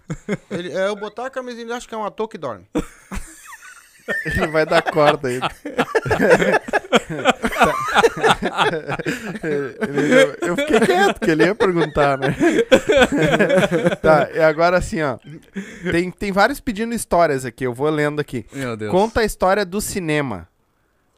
Ele, 0.51 0.71
é, 0.71 0.87
eu 0.87 0.95
botar 0.95 1.25
a 1.25 1.29
camisinha, 1.31 1.75
acho 1.75 1.89
que 1.89 1.95
é 1.95 1.97
um 1.97 2.05
ator 2.05 2.27
que 2.27 2.37
dorme. 2.37 2.67
Ele 4.25 4.47
vai 4.47 4.65
dar 4.65 4.81
corda 4.81 5.29
aí. 5.29 5.39
Eu 10.41 10.55
fiquei 10.55 10.79
quieto, 10.81 11.19
porque 11.19 11.31
ele 11.31 11.45
ia 11.45 11.55
perguntar, 11.55 12.17
né? 12.17 12.35
tá, 14.01 14.29
e 14.33 14.39
agora 14.39 14.77
assim, 14.77 15.01
ó. 15.01 15.17
Tem, 15.91 16.11
tem 16.11 16.31
vários 16.31 16.59
pedindo 16.59 16.93
histórias 16.93 17.45
aqui, 17.45 17.65
eu 17.65 17.73
vou 17.73 17.89
lendo 17.89 18.19
aqui. 18.19 18.45
Meu 18.53 18.77
Deus. 18.77 18.91
Conta 18.91 19.21
a 19.21 19.25
história 19.25 19.65
do 19.65 19.81
cinema. 19.81 20.47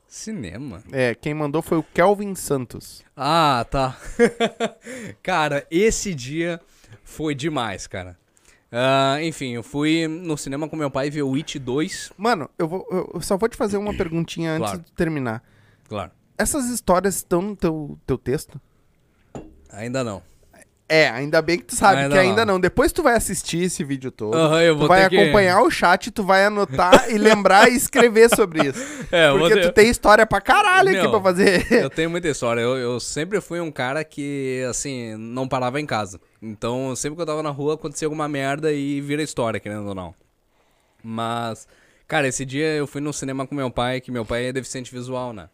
Cinema? 0.08 0.82
É, 0.92 1.14
quem 1.14 1.34
mandou 1.34 1.62
foi 1.62 1.78
o 1.78 1.84
Kelvin 1.84 2.34
Santos. 2.34 3.04
Ah, 3.16 3.66
tá. 3.70 3.98
cara, 5.22 5.68
esse 5.70 6.14
dia 6.14 6.62
foi 7.04 7.36
demais, 7.36 7.88
cara. 7.88 8.18
Ah, 8.72 9.18
enfim, 9.24 9.52
eu 9.54 9.64
fui 9.64 10.08
no 10.08 10.38
cinema 10.38 10.68
com 10.68 10.76
meu 10.76 10.92
pai 10.92 11.10
ver 11.10 11.22
o 11.24 11.34
It 11.36 11.58
2. 11.58 12.12
Mano, 12.18 12.50
eu, 12.60 12.68
vou, 12.68 12.86
eu 13.14 13.22
só 13.22 13.38
vou 13.38 13.48
te 13.48 13.56
fazer 13.56 13.78
uma 13.78 13.96
perguntinha 13.96 14.52
antes 14.54 14.72
Claro. 14.72 14.80
de 14.86 14.92
terminar. 14.94 15.44
Claro. 15.88 16.12
Essas 16.38 16.66
histórias 16.70 17.16
estão 17.16 17.42
no 17.42 17.56
teu, 17.56 17.98
teu 18.06 18.18
texto? 18.18 18.60
Ainda 19.72 20.04
não. 20.04 20.22
É, 20.90 21.10
ainda 21.10 21.42
bem 21.42 21.58
que 21.60 21.66
tu 21.66 21.76
sabe 21.76 22.04
Ainda 22.04 22.16
que 22.16 22.20
ainda 22.20 22.46
não. 22.46 22.54
não. 22.54 22.60
Depois 22.62 22.94
tu 22.94 23.04
vai 23.04 23.14
assistir 23.16 23.64
esse 23.64 23.84
vídeo 23.84 24.10
todo. 24.10 24.36
Aham, 24.38 24.62
eu 24.62 24.74
tu 24.76 24.80
vou 24.80 24.88
vai 24.88 25.04
ter 25.04 25.10
que- 25.10 25.18
acompanhar 25.22 25.62
o 25.62 25.70
chat, 25.70 26.10
tu 26.12 26.24
vai 26.24 26.46
anotar 26.46 27.10
e 27.12 27.18
lembrar 27.20 27.70
e 27.70 27.76
escrever 27.76 28.30
sobre 28.34 28.70
isso. 28.70 28.80
É, 29.12 29.30
Porque 29.32 29.54
ter- 29.56 29.62
tu 29.64 29.72
tem 29.74 29.90
história 29.90 30.26
pra 30.26 30.40
caralho 30.40 30.90
aqui 30.90 31.02
Meu, 31.02 31.12
pra 31.12 31.20
fazer. 31.22 31.66
Eu 31.72 31.90
tenho 31.90 32.10
muita 32.10 32.28
história. 32.30 32.62
Eu, 32.62 32.78
eu 32.78 33.00
sempre 33.02 33.40
fui 33.42 33.60
um 33.60 33.70
cara 33.72 34.02
que, 34.04 34.66
assim, 34.70 35.16
não 35.18 35.46
parava 35.48 35.80
em 35.82 35.86
casa. 35.86 36.20
Então, 36.42 36.96
sempre 36.96 37.16
que 37.18 37.22
eu 37.22 37.26
tava 37.26 37.44
na 37.44 37.50
rua, 37.50 37.74
acontecia 37.74 38.06
alguma 38.06 38.28
merda 38.30 38.72
e 38.72 39.02
vira 39.02 39.22
história, 39.22 39.60
querendo 39.60 39.88
ou 39.90 39.96
não. 39.96 40.14
Mas, 41.04 41.68
cara, 42.08 42.28
esse 42.28 42.46
dia 42.46 42.68
eu 42.76 42.88
fui 42.88 43.02
no 43.02 43.14
cinema 43.14 43.46
com 43.46 43.56
meu 43.56 43.70
pai, 43.72 44.02
que 44.02 44.12
meu 44.12 44.26
pai 44.26 44.46
é 44.48 44.54
deficiente 44.54 44.92
visual, 44.92 45.34
né? 45.34 45.50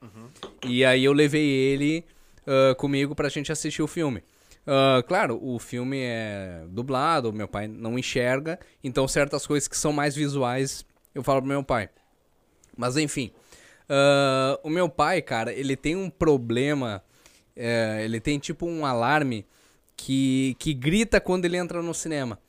E 0.65 0.83
aí 0.85 1.03
eu 1.03 1.13
levei 1.13 1.43
ele 1.47 2.05
ah, 2.47 2.75
comigo 2.75 3.13
pra 3.15 3.29
gente 3.29 3.51
assistir 3.51 3.81
o 3.81 3.87
filme. 3.87 4.23
Ah, 4.65 5.03
claro, 5.07 5.39
o 5.41 5.59
filme 5.59 5.99
é 6.01 6.63
dublado, 6.69 7.33
meu 7.33 7.47
pai 7.47 7.67
não 7.67 7.99
enxerga, 7.99 8.59
então 8.83 9.07
certas 9.07 9.45
coisas 9.45 9.67
que 9.67 9.77
são 9.77 9.91
mais 9.91 10.15
visuais 10.15 10.85
eu 11.13 11.21
falo 11.23 11.41
pro 11.41 11.49
meu 11.49 11.63
pai. 11.63 11.89
Mas 12.75 12.97
enfim, 12.97 13.31
ah, 13.89 14.59
o 14.63 14.69
meu 14.69 14.89
pai, 14.89 15.21
cara, 15.21 15.53
ele 15.53 15.75
tem 15.75 15.95
um 15.95 16.09
problema, 16.09 17.03
é, 17.55 18.01
ele 18.03 18.19
tem 18.19 18.39
tipo 18.39 18.65
um 18.65 18.85
alarme 18.85 19.45
que, 19.95 20.55
que 20.59 20.73
grita 20.73 21.21
quando 21.21 21.45
ele 21.45 21.57
entra 21.57 21.81
no 21.81 21.93
cinema. 21.93 22.39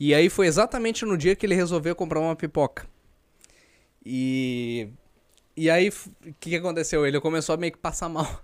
E 0.00 0.14
aí 0.14 0.28
foi 0.28 0.46
exatamente 0.46 1.04
no 1.04 1.16
dia 1.16 1.34
que 1.34 1.44
ele 1.44 1.54
resolveu 1.54 1.94
comprar 1.94 2.20
uma 2.20 2.36
pipoca. 2.36 2.86
E, 4.04 4.88
e 5.56 5.68
aí, 5.68 5.88
o 5.88 5.92
que, 6.40 6.50
que 6.50 6.56
aconteceu? 6.56 7.04
Ele 7.06 7.20
começou 7.20 7.54
a 7.54 7.58
meio 7.58 7.72
que 7.72 7.78
passar 7.78 8.08
mal 8.10 8.42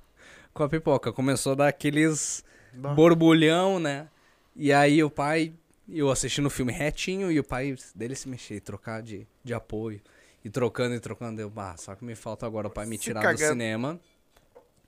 com 0.52 0.62
a 0.62 0.68
pipoca. 0.68 1.12
Começou 1.12 1.52
a 1.52 1.56
dar 1.56 1.68
aqueles 1.68 2.44
borbulhão, 2.74 3.78
né? 3.78 4.09
E 4.56 4.72
aí 4.72 5.02
o 5.02 5.10
pai 5.10 5.52
eu 5.88 6.10
assistindo 6.10 6.46
o 6.46 6.51
filme 6.51 6.72
retinho 6.72 7.30
e 7.30 7.38
o 7.38 7.44
pai 7.44 7.76
dele 7.94 8.14
se 8.14 8.28
mexer, 8.28 8.60
trocar 8.60 9.02
de, 9.02 9.26
de 9.42 9.52
apoio. 9.52 10.01
E 10.44 10.51
trocando 10.51 10.94
e 10.94 11.01
trocando. 11.01 11.40
Eu, 11.40 11.48
bah, 11.48 11.76
só 11.78 11.94
que 11.94 12.05
me 12.05 12.14
falta 12.14 12.46
agora 12.46 12.68
o 12.68 12.70
pai 12.70 12.84
me 12.86 12.96
Se 12.96 13.05
tirar 13.05 13.20
do 13.20 13.24
cagando. 13.24 13.52
cinema 13.52 14.01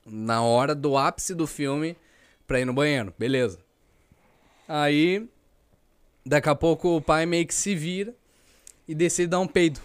na 0.05 0.43
hora 0.43 0.75
do 0.75 0.97
ápice 0.97 1.35
do 1.35 1.47
filme 1.47 1.97
pra 2.47 2.61
ir 2.61 2.65
no 2.65 2.73
banheiro. 2.73 3.13
Beleza. 3.19 3.59
Aí, 4.69 5.27
daqui 6.25 6.49
a 6.49 6.55
pouco 6.55 6.97
o 6.97 7.01
pai 7.01 7.25
meio 7.25 7.47
que 7.47 7.55
se 7.55 7.75
vira 7.75 8.15
e 8.87 8.95
decide 8.95 9.29
dar 9.29 9.41
um 9.41 9.47
peido. 9.47 9.81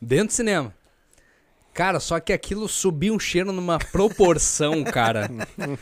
Dentro 0.00 0.28
do 0.28 0.32
cinema. 0.32 0.74
Cara, 1.74 1.98
só 2.00 2.20
que 2.20 2.32
aquilo 2.32 2.68
subiu 2.68 3.14
um 3.14 3.18
cheiro 3.18 3.50
numa 3.52 3.78
proporção, 3.78 4.84
cara. 4.84 5.30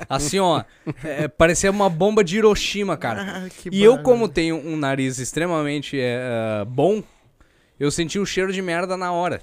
Assim, 0.09 0.39
ó. 0.39 0.63
é, 1.03 1.27
parecia 1.27 1.71
uma 1.71 1.89
bomba 1.89 2.23
de 2.23 2.37
Hiroshima, 2.39 2.97
cara. 2.97 3.45
Ah, 3.47 3.49
E 3.71 3.83
eu, 3.83 3.99
como 4.03 4.29
tenho 4.29 4.57
um 4.57 4.77
nariz 4.77 5.19
extremamente 5.19 5.99
é, 5.99 6.63
é, 6.63 6.65
bom, 6.65 7.03
eu 7.79 7.91
senti 7.91 8.19
o 8.19 8.27
cheiro 8.27 8.53
de 8.53 8.63
merda 8.63 8.97
na 8.97 9.13
hora. 9.13 9.43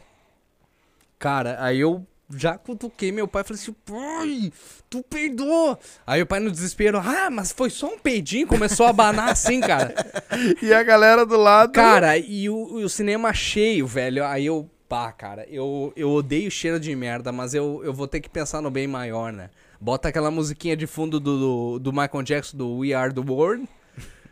Cara, 1.19 1.57
aí 1.59 1.79
eu 1.79 2.05
já 2.29 2.57
cutuquei 2.57 3.11
meu 3.11 3.27
pai 3.27 3.41
e 3.41 3.45
falei 3.45 3.61
assim: 3.61 3.75
pai, 3.85 4.53
tu 4.89 5.03
peidou. 5.03 5.77
Aí 6.05 6.21
o 6.21 6.25
pai 6.25 6.39
no 6.39 6.51
desespero: 6.51 6.97
ah, 6.99 7.29
mas 7.29 7.51
foi 7.51 7.69
só 7.69 7.87
um 7.87 7.99
peidinho. 7.99 8.47
Começou 8.47 8.85
a 8.85 8.89
abanar 8.89 9.29
assim, 9.29 9.59
cara. 9.59 9.93
E 10.61 10.73
a 10.73 10.83
galera 10.83 11.25
do 11.25 11.37
lado. 11.37 11.71
Cara, 11.71 12.17
e 12.17 12.49
o, 12.49 12.79
e 12.79 12.83
o 12.83 12.89
cinema 12.89 13.33
cheio, 13.33 13.87
velho. 13.87 14.23
Aí 14.25 14.45
eu, 14.45 14.69
pá, 14.87 15.11
cara, 15.11 15.45
eu, 15.49 15.91
eu 15.95 16.09
odeio 16.09 16.49
cheiro 16.49 16.79
de 16.79 16.95
merda, 16.95 17.31
mas 17.31 17.53
eu, 17.53 17.81
eu 17.83 17.93
vou 17.93 18.07
ter 18.07 18.21
que 18.21 18.29
pensar 18.29 18.61
no 18.61 18.71
bem 18.71 18.87
maior, 18.87 19.33
né? 19.33 19.49
Bota 19.79 20.07
aquela 20.07 20.31
musiquinha 20.31 20.75
de 20.75 20.87
fundo 20.87 21.19
do, 21.19 21.39
do, 21.39 21.79
do 21.79 21.91
Michael 21.91 22.23
Jackson, 22.23 22.57
do 22.57 22.77
We 22.77 22.93
Are 22.93 23.13
the 23.13 23.21
World. 23.21 23.67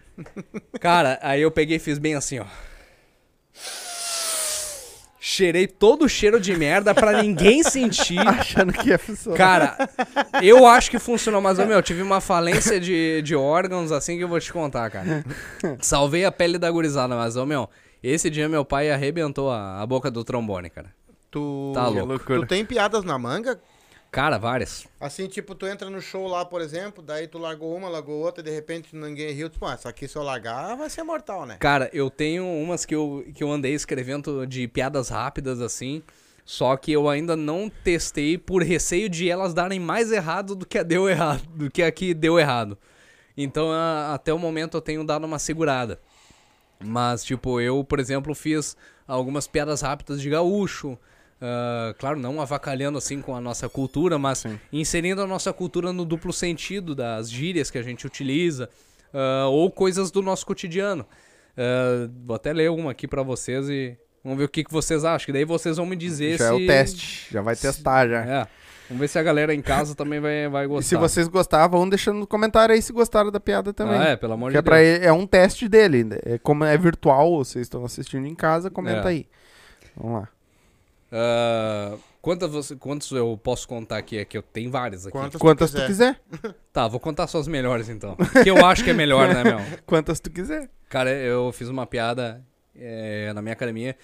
Cara, 0.79 1.19
aí 1.21 1.41
eu 1.41 1.51
peguei 1.51 1.77
e 1.77 1.79
fiz 1.79 1.99
bem 1.99 2.15
assim, 2.15 2.39
ó. 2.39 2.45
Cheirei 5.19 5.65
todo 5.65 6.05
o 6.05 6.09
cheiro 6.09 6.39
de 6.39 6.55
merda 6.55 6.93
pra 6.93 7.21
ninguém 7.21 7.61
sentir. 7.65 8.19
Achando 8.19 8.71
que 8.71 8.89
ia 8.89 8.99
funcionar. 8.99 9.37
Cara, 9.37 9.89
eu 10.41 10.67
acho 10.67 10.89
que 10.89 10.99
funcionou, 10.99 11.41
mas, 11.41 11.57
meu, 11.57 11.71
eu 11.71 11.81
tive 11.81 12.01
uma 12.01 12.21
falência 12.21 12.79
de, 12.79 13.21
de 13.23 13.35
órgãos 13.35 13.91
assim 13.91 14.17
que 14.17 14.23
eu 14.23 14.27
vou 14.27 14.39
te 14.39 14.53
contar, 14.53 14.89
cara. 14.89 15.25
Salvei 15.81 16.25
a 16.25 16.31
pele 16.31 16.57
da 16.57 16.69
gurizada, 16.69 17.15
mas, 17.15 17.35
ô, 17.35 17.45
meu, 17.45 17.67
esse 18.11 18.29
dia 18.29 18.47
meu 18.49 18.63
pai 18.65 18.89
arrebentou 18.91 19.49
a, 19.51 19.81
a 19.81 19.85
boca 19.85 20.09
do 20.11 20.23
trombone, 20.23 20.69
cara. 20.69 20.93
Tu, 21.31 21.71
Tá 21.73 21.87
Que 21.91 21.99
louco. 21.99 22.35
tu 22.41 22.45
tem 22.47 22.63
piadas 22.65 23.03
na 23.03 23.17
manga? 23.19 23.59
Cara, 24.11 24.37
várias. 24.37 24.87
Assim, 24.99 25.27
tipo, 25.27 25.53
tu 25.53 25.67
entra 25.67 25.89
no 25.89 25.99
show 26.01 26.25
lá, 26.25 26.45
por 26.45 26.61
exemplo, 26.61 27.03
daí 27.03 27.27
tu 27.27 27.37
largou 27.37 27.75
uma, 27.75 27.89
largou 27.89 28.15
outra, 28.23 28.39
e 28.41 28.45
de 28.45 28.49
repente 28.51 28.95
ninguém 28.95 29.31
riu. 29.33 29.49
Tu, 29.49 29.65
essa 29.67 29.89
aqui 29.89 30.07
se 30.07 30.15
eu 30.15 30.23
largar 30.23 30.77
vai 30.77 30.89
ser 30.89 31.03
mortal, 31.03 31.45
né? 31.45 31.57
Cara, 31.59 31.89
eu 31.91 32.09
tenho 32.09 32.45
umas 32.45 32.85
que 32.85 32.95
eu, 32.95 33.25
que 33.35 33.43
eu 33.43 33.51
andei 33.51 33.73
escrevendo 33.73 34.47
de 34.47 34.67
piadas 34.69 35.09
rápidas 35.09 35.59
assim. 35.59 36.01
Só 36.45 36.77
que 36.77 36.91
eu 36.93 37.09
ainda 37.09 37.35
não 37.35 37.69
testei 37.83 38.37
por 38.37 38.61
receio 38.63 39.09
de 39.09 39.27
elas 39.29 39.53
darem 39.53 39.79
mais 39.79 40.11
errado 40.11 40.55
do 40.55 40.65
que 40.65 40.77
a 40.77 40.83
deu 40.83 41.09
errado, 41.09 41.41
do 41.55 41.69
que 41.71 41.81
a 41.83 41.91
que 41.91 42.13
deu 42.13 42.39
errado. 42.39 42.77
Então, 43.35 43.69
a- 43.71 44.13
até 44.13 44.31
o 44.31 44.39
momento 44.39 44.77
eu 44.77 44.81
tenho 44.81 45.03
dado 45.03 45.25
uma 45.25 45.39
segurada. 45.39 45.99
Mas, 46.83 47.23
tipo, 47.23 47.59
eu, 47.61 47.83
por 47.83 47.99
exemplo, 47.99 48.33
fiz 48.35 48.75
algumas 49.07 49.47
piadas 49.47 49.81
rápidas 49.81 50.21
de 50.21 50.29
gaúcho. 50.29 50.97
ah, 51.41 51.93
claro, 51.97 52.19
não 52.19 52.41
avacalhando 52.41 52.97
assim 52.97 53.21
com 53.21 53.35
a 53.35 53.41
nossa 53.41 53.67
cultura, 53.69 54.17
mas 54.17 54.45
inserindo 54.71 55.21
a 55.21 55.27
nossa 55.27 55.51
cultura 55.53 55.91
no 55.93 56.05
duplo 56.05 56.33
sentido 56.33 56.95
das 56.95 57.29
gírias 57.29 57.69
que 57.71 57.77
a 57.77 57.83
gente 57.83 58.05
utiliza. 58.05 58.69
ah, 59.13 59.47
ou 59.47 59.71
coisas 59.71 60.11
do 60.11 60.21
nosso 60.21 60.45
cotidiano. 60.45 61.05
Ah, 61.57 62.09
vou 62.25 62.35
até 62.35 62.51
ler 62.53 62.69
uma 62.71 62.91
aqui 62.91 63.07
pra 63.07 63.23
vocês 63.23 63.69
e 63.69 63.97
vamos 64.23 64.37
ver 64.39 64.45
o 64.45 64.49
que, 64.49 64.63
que 64.63 64.71
vocês 64.71 65.05
acham. 65.05 65.25
Que 65.27 65.31
daí 65.33 65.45
vocês 65.45 65.77
vão 65.77 65.85
me 65.85 65.95
dizer 65.95 66.37
Já 66.37 66.49
se... 66.49 66.51
é 66.51 66.53
o 66.53 66.67
teste. 66.67 67.27
Já 67.31 67.41
vai 67.41 67.55
testar 67.55 68.07
já. 68.07 68.25
É. 68.25 68.47
Vamos 68.89 69.01
ver 69.01 69.07
se 69.07 69.17
a 69.17 69.23
galera 69.23 69.53
em 69.53 69.61
casa 69.61 69.95
também 69.95 70.19
vai, 70.19 70.47
vai 70.47 70.65
E 70.65 70.67
gostar. 70.67 70.87
se 70.89 70.95
vocês 70.95 71.27
gostaram, 71.27 71.69
vão 71.69 71.89
deixando 71.89 72.19
no 72.19 72.27
comentário 72.27 72.73
aí 72.75 72.81
se 72.81 72.93
gostaram 72.93 73.31
da 73.31 73.39
piada 73.39 73.73
também. 73.73 73.99
Ah, 73.99 74.09
é, 74.09 74.15
pelo 74.15 74.33
amor 74.33 74.49
Que 74.51 74.53
de 74.53 74.59
é, 74.59 74.61
pra 74.61 74.77
Deus. 74.77 74.87
ele- 74.97 75.05
é 75.05 75.11
um 75.11 75.25
teste 75.25 75.67
dele. 75.67 76.03
né? 76.03 76.17
É 76.25 76.37
como 76.37 76.63
é 76.63 76.77
virtual, 76.77 77.37
vocês 77.37 77.65
estão 77.65 77.83
assistindo 77.83 78.27
em 78.27 78.35
casa, 78.35 78.69
comenta 78.69 79.07
É. 79.07 79.11
aí. 79.11 79.27
Vamos 79.97 80.21
lá. 80.21 80.29
Ah, 81.11 81.95
quantas, 82.21 82.51
você- 82.51 82.75
quantos 82.75 83.11
eu 83.11 83.39
posso 83.41 83.67
contar 83.67 83.97
aqui? 83.97 84.17
É 84.17 84.25
que 84.25 84.37
eu 84.37 84.41
tenho 84.41 84.69
várias 84.71 85.05
aqui. 85.07 85.11
Quantas, 85.17 85.39
Quantas 85.41 85.71
tu 85.71 85.79
tu 85.81 85.85
quiser. 85.87 86.19
quiser. 86.29 86.55
Tá, 86.73 86.87
vou 86.89 86.99
contar 86.99 87.25
só 87.27 87.39
as 87.39 87.47
melhores 87.47 87.87
então. 87.87 88.17
Que 88.43 88.49
eu 88.49 88.65
acho 88.65 88.83
que 88.83 88.89
é 88.89 88.93
melhor, 88.93 89.29
né, 89.33 89.43
meu? 89.45 89.59
Quantas 89.85 90.19
tu 90.19 90.29
quiser. 90.29 90.69
Cara, 90.89 91.09
eu 91.09 91.51
fiz 91.53 91.69
uma 91.69 91.85
piada 91.85 92.43
é, 92.75 93.31
na 93.33 93.41
minha 93.41 93.53
academia 93.53 93.95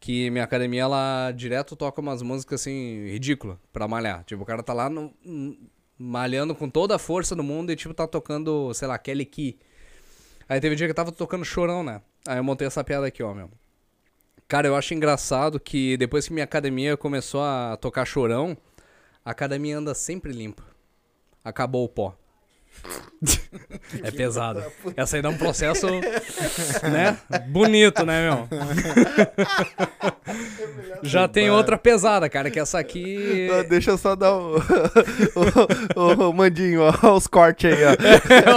que 0.00 0.30
minha 0.30 0.44
academia, 0.44 0.82
ela 0.82 1.32
direto 1.32 1.74
toca 1.76 2.00
umas 2.00 2.22
músicas 2.22 2.60
assim, 2.60 3.06
ridículas 3.08 3.58
pra 3.72 3.88
malhar. 3.88 4.24
Tipo, 4.24 4.42
o 4.42 4.46
cara 4.46 4.62
tá 4.62 4.72
lá 4.72 4.88
no- 4.88 5.12
malhando 5.98 6.54
com 6.54 6.70
toda 6.70 6.94
a 6.94 6.98
força 6.98 7.34
do 7.34 7.42
mundo 7.42 7.72
e, 7.72 7.76
tipo, 7.76 7.92
tá 7.92 8.06
tocando, 8.06 8.72
sei 8.74 8.86
lá, 8.86 8.96
Kelly 8.98 9.24
Key. 9.26 9.58
Aí 10.48 10.60
teve 10.60 10.74
um 10.74 10.76
dia 10.76 10.86
que 10.86 10.92
eu 10.92 10.94
tava 10.96 11.12
tocando 11.12 11.44
chorão, 11.44 11.82
né? 11.82 12.00
Aí 12.26 12.38
eu 12.38 12.44
montei 12.44 12.66
essa 12.66 12.84
piada 12.84 13.06
aqui, 13.06 13.22
ó, 13.22 13.34
meu. 13.34 13.50
Cara, 14.46 14.66
eu 14.66 14.74
acho 14.76 14.94
engraçado 14.94 15.60
que 15.60 15.96
depois 15.96 16.26
que 16.26 16.32
minha 16.32 16.44
academia 16.44 16.96
começou 16.96 17.42
a 17.42 17.76
tocar 17.76 18.06
chorão, 18.06 18.56
a 19.24 19.32
academia 19.32 19.76
anda 19.76 19.94
sempre 19.94 20.32
limpa. 20.32 20.62
Acabou 21.44 21.84
o 21.84 21.88
pó. 21.88 22.16
é 24.04 24.10
pesado. 24.10 24.62
Essa 24.96 25.16
aí 25.16 25.22
dá 25.22 25.28
um 25.28 25.36
processo, 25.36 25.86
né? 26.82 27.16
Bonito, 27.48 28.06
né, 28.06 28.30
meu? 28.30 28.48
Já 31.02 31.26
tem 31.28 31.50
outra 31.50 31.76
pesada, 31.78 32.28
cara, 32.28 32.50
que 32.50 32.58
essa 32.60 32.78
aqui. 32.78 33.48
Deixa 33.68 33.90
eu 33.92 33.98
só 33.98 34.14
dar 34.14 34.32
o, 34.36 34.56
o, 35.96 36.28
o- 36.28 36.32
mandinho, 36.32 36.82
ó, 36.82 36.92
os 37.16 37.26
cortes 37.26 37.72
aí, 37.72 37.84
ó. 37.84 37.96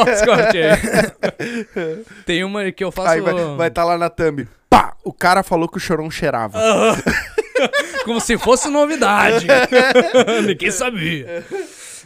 Olha 0.02 0.14
os 0.16 0.22
cortes 0.22 0.62
aí. 0.62 2.06
Tem 2.26 2.44
uma 2.44 2.72
que 2.72 2.84
eu 2.84 2.92
faço. 2.92 3.10
Aí 3.10 3.22
vai 3.58 3.68
estar 3.68 3.84
lá 3.84 3.98
na 3.98 4.10
thumb. 4.10 4.48
Pá! 4.70 4.94
O 5.04 5.12
cara 5.14 5.44
falou 5.44 5.68
que 5.68 5.78
o 5.78 5.82
chorão 5.82 6.10
cheirava. 6.10 6.58
Como 8.06 8.20
se 8.22 8.38
fosse 8.38 8.70
novidade. 8.70 9.46
Ninguém 10.46 10.72
sabia. 10.72 11.44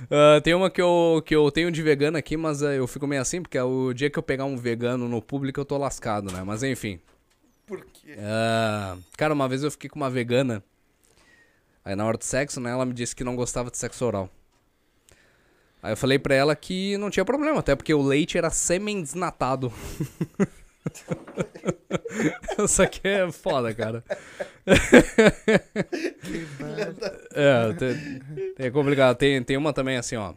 Ah, 0.09 0.41
tem 0.41 0.53
uma 0.53 0.69
que 0.69 0.81
eu, 0.81 1.21
que 1.25 1.35
eu 1.35 1.49
tenho 1.51 1.71
de 1.71 1.81
vegano 1.81 2.17
aqui, 2.17 2.37
mas 2.37 2.61
ah, 2.63 2.73
eu 2.73 2.87
fico 2.87 3.07
meio 3.07 3.21
assim, 3.21 3.41
porque 3.41 3.59
o 3.59 3.93
dia 3.93 4.09
que 4.09 4.19
eu 4.19 4.23
pegar 4.23 4.45
um 4.45 4.57
vegano 4.57 5.07
no 5.07 5.21
público 5.21 5.59
eu 5.59 5.65
tô 5.65 5.77
lascado, 5.77 6.31
né? 6.31 6.43
Mas 6.43 6.63
enfim. 6.63 6.99
Por 7.65 7.83
quê? 7.85 8.15
Ah, 8.19 8.97
cara, 9.17 9.33
uma 9.33 9.47
vez 9.47 9.63
eu 9.63 9.71
fiquei 9.71 9.89
com 9.89 9.97
uma 9.97 10.09
vegana. 10.09 10.63
Aí 11.83 11.95
na 11.95 12.05
hora 12.05 12.17
do 12.17 12.23
sexo, 12.23 12.59
né, 12.59 12.71
ela 12.71 12.85
me 12.85 12.93
disse 12.93 13.15
que 13.15 13.23
não 13.23 13.35
gostava 13.35 13.69
de 13.69 13.77
sexo 13.77 14.05
oral. 14.05 14.29
Aí 15.83 15.91
eu 15.91 15.97
falei 15.97 16.17
pra 16.17 16.33
ela 16.33 16.55
que 16.55 16.97
não 16.97 17.11
tinha 17.11 17.23
problema, 17.23 17.59
até 17.59 17.75
porque 17.75 17.93
o 17.93 18.01
leite 18.01 18.37
era 18.37 18.49
semi-desnatado. 18.49 19.71
Isso 22.63 22.81
aqui 22.81 23.01
é 23.07 23.31
foda, 23.31 23.73
cara. 23.73 24.03
é, 27.33 27.73
tem- 27.73 28.21
é 28.57 28.71
complicado. 28.71 29.17
Tem, 29.17 29.41
tem 29.43 29.57
uma 29.57 29.73
também 29.73 29.97
assim, 29.97 30.15
ó. 30.15 30.33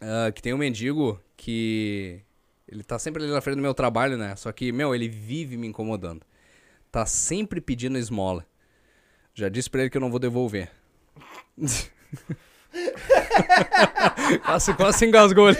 ah, 0.00 0.30
que 0.32 0.42
tem 0.42 0.54
um 0.54 0.58
mendigo 0.58 1.20
que. 1.36 2.20
Ele 2.68 2.82
tá 2.82 2.98
sempre 2.98 3.22
ali 3.22 3.32
na 3.32 3.40
frente 3.40 3.56
do 3.56 3.62
meu 3.62 3.74
trabalho, 3.74 4.16
né? 4.18 4.34
Só 4.36 4.50
que, 4.50 4.72
meu, 4.72 4.94
ele 4.94 5.08
vive 5.08 5.56
me 5.56 5.68
incomodando. 5.68 6.22
Tá 6.90 7.06
sempre 7.06 7.60
pedindo 7.60 7.96
esmola. 7.98 8.44
Já 9.34 9.48
disse 9.48 9.70
pra 9.70 9.82
ele 9.82 9.90
que 9.90 9.96
eu 9.96 10.00
não 10.00 10.10
vou 10.10 10.18
devolver. 10.18 10.70
quase, 14.44 14.74
quase 14.74 14.98
se 14.98 15.06
engasgou 15.06 15.48
ali. 15.48 15.56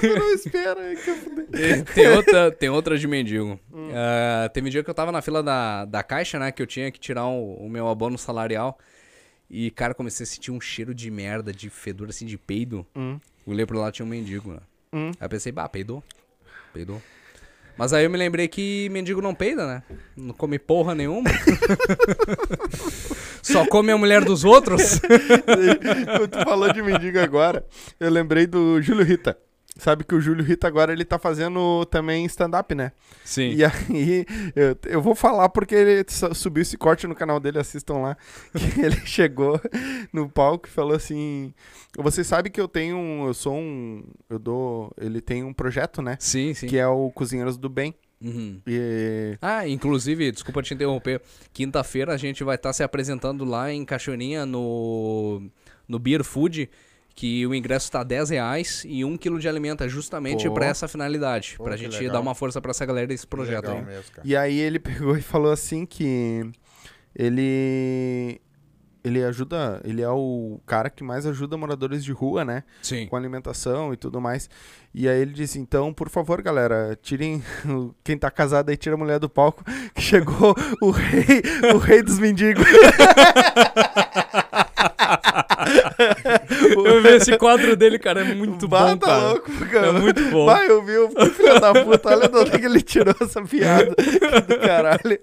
Tu 0.00 0.18
não 0.18 0.32
espera. 0.34 0.94
que 0.94 1.92
tem, 1.94 2.08
outra, 2.08 2.50
tem 2.52 2.68
outra 2.68 2.98
de 2.98 3.06
mendigo. 3.08 3.58
Ah, 3.94 4.48
teve 4.48 4.68
um 4.68 4.70
dia 4.70 4.84
que 4.84 4.90
eu 4.90 4.94
tava 4.94 5.10
na 5.10 5.22
fila 5.22 5.42
da, 5.42 5.84
da 5.84 6.02
caixa, 6.02 6.38
né? 6.38 6.52
Que 6.52 6.62
eu 6.62 6.66
tinha 6.66 6.90
que 6.90 7.00
tirar 7.00 7.26
o, 7.26 7.54
o 7.54 7.68
meu 7.68 7.88
abono 7.88 8.16
salarial. 8.16 8.78
E, 9.48 9.70
cara, 9.72 9.94
comecei 9.94 10.24
a 10.24 10.26
sentir 10.26 10.52
um 10.52 10.60
cheiro 10.60 10.94
de 10.94 11.10
merda, 11.10 11.52
de 11.52 11.68
fedor, 11.68 12.08
assim, 12.08 12.24
de 12.24 12.38
peido. 12.38 12.86
Hum. 12.94 13.18
Olhei 13.44 13.66
pro 13.66 13.78
lado, 13.78 13.92
tinha 13.92 14.06
um 14.06 14.08
mendigo, 14.08 14.52
né? 14.52 14.60
Hum. 14.92 15.10
Aí 15.18 15.26
eu 15.26 15.28
pensei, 15.28 15.50
bah, 15.50 15.68
peidou. 15.68 16.04
Peidou. 16.72 17.02
Mas 17.80 17.94
aí 17.94 18.04
eu 18.04 18.10
me 18.10 18.18
lembrei 18.18 18.46
que 18.46 18.90
mendigo 18.90 19.22
não 19.22 19.34
peida, 19.34 19.66
né? 19.66 19.82
Não 20.14 20.34
come 20.34 20.58
porra 20.58 20.94
nenhuma. 20.94 21.30
Só 23.42 23.64
come 23.64 23.90
a 23.90 23.96
mulher 23.96 24.22
dos 24.22 24.44
outros. 24.44 25.00
Tu 26.30 26.44
falou 26.44 26.70
de 26.74 26.82
mendigo 26.82 27.18
agora, 27.18 27.64
eu 27.98 28.10
lembrei 28.10 28.46
do 28.46 28.82
Júlio 28.82 29.02
Rita. 29.02 29.34
Sabe 29.80 30.04
que 30.04 30.14
o 30.14 30.20
Júlio 30.20 30.44
Rita 30.44 30.68
agora 30.68 30.92
ele 30.92 31.04
tá 31.04 31.18
fazendo 31.18 31.84
também 31.86 32.24
stand-up, 32.26 32.74
né? 32.74 32.92
Sim. 33.24 33.52
E 33.54 33.64
aí, 33.64 34.26
eu, 34.54 34.76
eu 34.86 35.02
vou 35.02 35.14
falar 35.14 35.48
porque 35.48 35.74
ele 35.74 36.04
su- 36.08 36.34
subiu 36.34 36.62
esse 36.62 36.76
corte 36.76 37.06
no 37.06 37.14
canal 37.14 37.40
dele, 37.40 37.58
assistam 37.58 37.94
lá. 37.98 38.16
Que 38.74 38.80
ele 38.82 39.00
chegou 39.06 39.60
no 40.12 40.28
palco 40.28 40.68
e 40.68 40.70
falou 40.70 40.94
assim: 40.94 41.52
Você 41.98 42.22
sabe 42.22 42.50
que 42.50 42.60
eu 42.60 42.68
tenho 42.68 42.96
um. 42.96 43.26
Eu 43.26 43.34
sou 43.34 43.54
um. 43.56 44.04
Eu 44.28 44.38
dou. 44.38 44.92
Ele 45.00 45.20
tem 45.20 45.42
um 45.42 45.52
projeto, 45.52 46.00
né? 46.02 46.16
Sim, 46.20 46.54
sim. 46.54 46.66
Que 46.66 46.78
é 46.78 46.86
o 46.86 47.10
Cozinheiros 47.10 47.56
do 47.56 47.68
Bem. 47.68 47.94
Uhum. 48.22 48.60
E. 48.66 49.38
Ah, 49.40 49.66
inclusive, 49.66 50.30
desculpa 50.30 50.62
te 50.62 50.74
interromper. 50.74 51.22
Quinta-feira 51.52 52.12
a 52.12 52.16
gente 52.18 52.44
vai 52.44 52.56
estar 52.56 52.72
se 52.72 52.82
apresentando 52.82 53.44
lá 53.44 53.72
em 53.72 53.84
Cachoeirinha 53.84 54.44
no, 54.44 55.42
no 55.88 55.98
Beer 55.98 56.22
Food, 56.22 56.68
que 57.20 57.46
o 57.46 57.54
ingresso 57.54 57.84
está 57.84 58.02
10 58.02 58.30
reais 58.30 58.82
e 58.88 59.04
um 59.04 59.14
quilo 59.14 59.38
de 59.38 59.46
alimento 59.46 59.84
é 59.84 59.88
justamente 59.90 60.48
para 60.48 60.64
essa 60.64 60.88
finalidade. 60.88 61.56
Pra 61.62 61.72
que 61.76 61.82
gente 61.82 61.98
legal. 61.98 62.14
dar 62.14 62.20
uma 62.20 62.34
força 62.34 62.62
para 62.62 62.70
essa 62.70 62.86
galera 62.86 63.06
desse 63.08 63.26
projeto 63.26 63.66
Legal 63.66 63.76
aí. 63.80 63.84
mesmo. 63.84 64.04
E 64.24 64.34
aí 64.34 64.58
ele 64.58 64.78
pegou 64.80 65.14
e 65.14 65.20
falou 65.20 65.52
assim 65.52 65.84
que 65.84 66.50
ele 67.14 68.40
ele 69.04 69.22
ajuda, 69.22 69.82
ele 69.84 70.00
é 70.00 70.08
o 70.08 70.60
cara 70.66 70.88
que 70.88 71.04
mais 71.04 71.26
ajuda 71.26 71.58
moradores 71.58 72.02
de 72.02 72.10
rua, 72.12 72.42
né, 72.42 72.64
Sim. 72.80 73.06
com 73.06 73.16
alimentação 73.16 73.92
e 73.92 73.98
tudo 73.98 74.18
mais. 74.18 74.48
E 74.94 75.06
aí 75.06 75.20
ele 75.20 75.32
disse: 75.34 75.58
"Então, 75.58 75.92
por 75.92 76.08
favor, 76.08 76.40
galera, 76.40 76.98
tirem 77.02 77.42
quem 78.02 78.16
tá 78.16 78.30
casado 78.30 78.70
aí 78.70 78.78
tira 78.78 78.94
a 78.94 78.98
mulher 78.98 79.18
do 79.18 79.28
palco, 79.28 79.62
que 79.94 80.00
chegou 80.00 80.54
o 80.80 80.90
rei, 80.90 81.42
o 81.74 81.76
rei 81.76 82.02
dos 82.02 82.18
mendigos". 82.18 82.64
Eu 86.50 87.02
vi 87.02 87.08
esse 87.10 87.36
quadro 87.38 87.76
dele, 87.76 87.98
cara, 87.98 88.20
é 88.20 88.34
muito 88.34 88.66
Bah, 88.68 88.86
bom, 88.88 88.96
tá 88.96 89.06
cara. 89.06 89.28
louco, 89.28 89.50
cara. 89.70 89.86
É 89.88 89.92
muito 89.92 90.22
bom. 90.30 90.46
Vai, 90.46 90.68
eu 90.68 90.82
vi 90.84 90.96
o 90.98 91.08
filho 91.30 91.60
da 91.60 91.72
puta, 91.72 92.08
olha 92.10 92.28
de 92.28 92.36
onde 92.36 92.50
é 92.54 92.58
que 92.58 92.66
ele 92.66 92.80
tirou 92.82 93.14
essa 93.20 93.42
piada 93.42 93.94
do 93.94 94.58
caralho. 94.58 95.18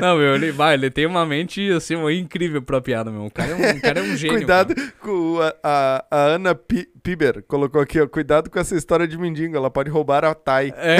Não, 0.00 0.16
meu, 0.16 0.34
ele, 0.34 0.50
vai, 0.52 0.74
ele 0.74 0.90
tem 0.90 1.06
uma 1.06 1.24
mente, 1.26 1.70
assim, 1.72 1.94
incrível 2.12 2.62
pra 2.62 2.80
piada, 2.80 3.10
meu. 3.10 3.24
O 3.26 3.30
cara 3.30 3.50
é 3.50 3.54
um, 3.54 3.76
o 3.76 3.80
cara 3.80 4.00
é 4.00 4.02
um 4.02 4.16
gênio. 4.16 4.36
Cuidado 4.36 4.74
cara. 4.74 4.92
com 5.00 5.38
a, 5.40 5.54
a, 5.62 6.04
a 6.10 6.20
Ana 6.34 6.54
Pi- 6.54 6.88
Piber 7.02 7.42
colocou 7.46 7.80
aqui, 7.80 8.00
ó. 8.00 8.06
Cuidado 8.06 8.50
com 8.50 8.58
essa 8.58 8.74
história 8.76 9.06
de 9.08 9.16
mendigo, 9.18 9.56
ela 9.56 9.70
pode 9.70 9.90
roubar 9.90 10.24
a 10.24 10.34
Thay. 10.34 10.72
É. 10.76 10.98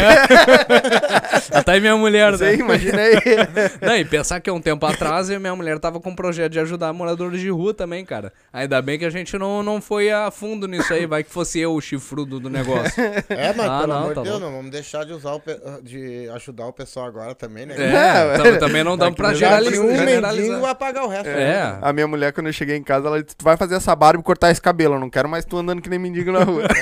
Até 1.53 1.79
minha 1.81 1.97
mulher, 1.97 2.33
Você 2.33 2.45
né? 2.45 2.55
imagina 2.57 2.99
aí. 3.03 3.15
Não, 3.83 3.97
e 3.97 4.05
pensar 4.05 4.41
que 4.41 4.49
há 4.49 4.53
um 4.53 4.61
tempo 4.61 4.85
atrás 4.87 5.31
a 5.31 5.39
minha 5.39 5.55
mulher 5.55 5.79
tava 5.79 6.01
com 6.01 6.11
um 6.11 6.15
projeto 6.15 6.53
de 6.53 6.61
ajudar 6.61 6.93
moradores 6.93 7.41
de 7.41 7.51
rua 7.51 7.75
também, 7.75 8.05
cara. 8.05 8.33
Ainda 8.53 8.81
bem 8.81 8.99
que 8.99 9.05
a 9.05 9.11
gente 9.11 9.37
não, 9.39 9.63
não 9.63 9.70
foi 9.79 10.11
a 10.11 10.31
fundo 10.31 10.67
nisso 10.67 10.91
aí, 10.95 11.05
vai 11.05 11.23
que 11.23 11.31
fosse 11.31 11.61
eu 11.61 11.75
o 11.75 11.81
chifrudo 11.83 12.41
do 12.41 12.49
negócio. 12.49 12.95
É, 13.29 13.53
mas 13.55 13.69
Ah, 13.69 13.81
pelo 13.81 13.93
não, 13.93 13.97
amor 13.99 14.15
tá 14.15 14.23
de 14.23 14.29
Deus, 14.31 14.41
não 14.41 14.51
vamos 14.53 14.71
deixar 14.71 15.05
de 15.05 15.13
usar 15.13 15.33
o 15.35 15.41
pe- 15.41 15.61
de 15.83 16.31
ajudar 16.35 16.67
o 16.67 16.73
pessoal 16.73 17.05
agora 17.07 17.35
também, 17.35 17.67
né? 17.67 17.75
É, 17.79 18.39
tam- 18.39 18.59
também 18.59 18.83
não 18.83 18.97
dá 18.97 19.11
pra 19.13 19.35
generalizar. 19.35 19.85
um 19.85 20.05
mendigo 20.05 20.61
vai 20.61 20.75
pagar 20.75 21.05
o 21.05 21.09
resto. 21.09 21.29
É. 21.29 21.77
A 21.83 21.93
minha 21.93 22.07
mulher, 22.07 22.33
quando 22.33 22.47
eu 22.47 22.53
cheguei 22.55 22.77
em 22.77 22.83
casa, 22.83 23.09
ela 23.09 23.23
disse: 23.23 23.37
Tu 23.37 23.45
vai 23.45 23.59
fazer 23.59 23.75
essa 23.75 23.95
barba 23.95 24.21
e 24.21 24.25
cortar 24.25 24.51
esse 24.51 24.63
cabelo. 24.63 24.95
Eu 24.95 25.01
não 25.01 25.11
quero 25.11 25.29
mais 25.29 25.45
tu 25.45 25.59
andando 25.59 25.83
que 25.83 25.91
nem 25.91 25.99
mendigo 25.99 26.33
na 26.33 26.45
rua. 26.45 26.63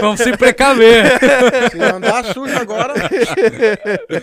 Vamos 0.00 0.20
se 0.20 0.36
precaver. 0.36 1.18
Se 1.70 1.80
andar 1.82 2.24
sujo 2.32 2.56
agora, 2.56 2.94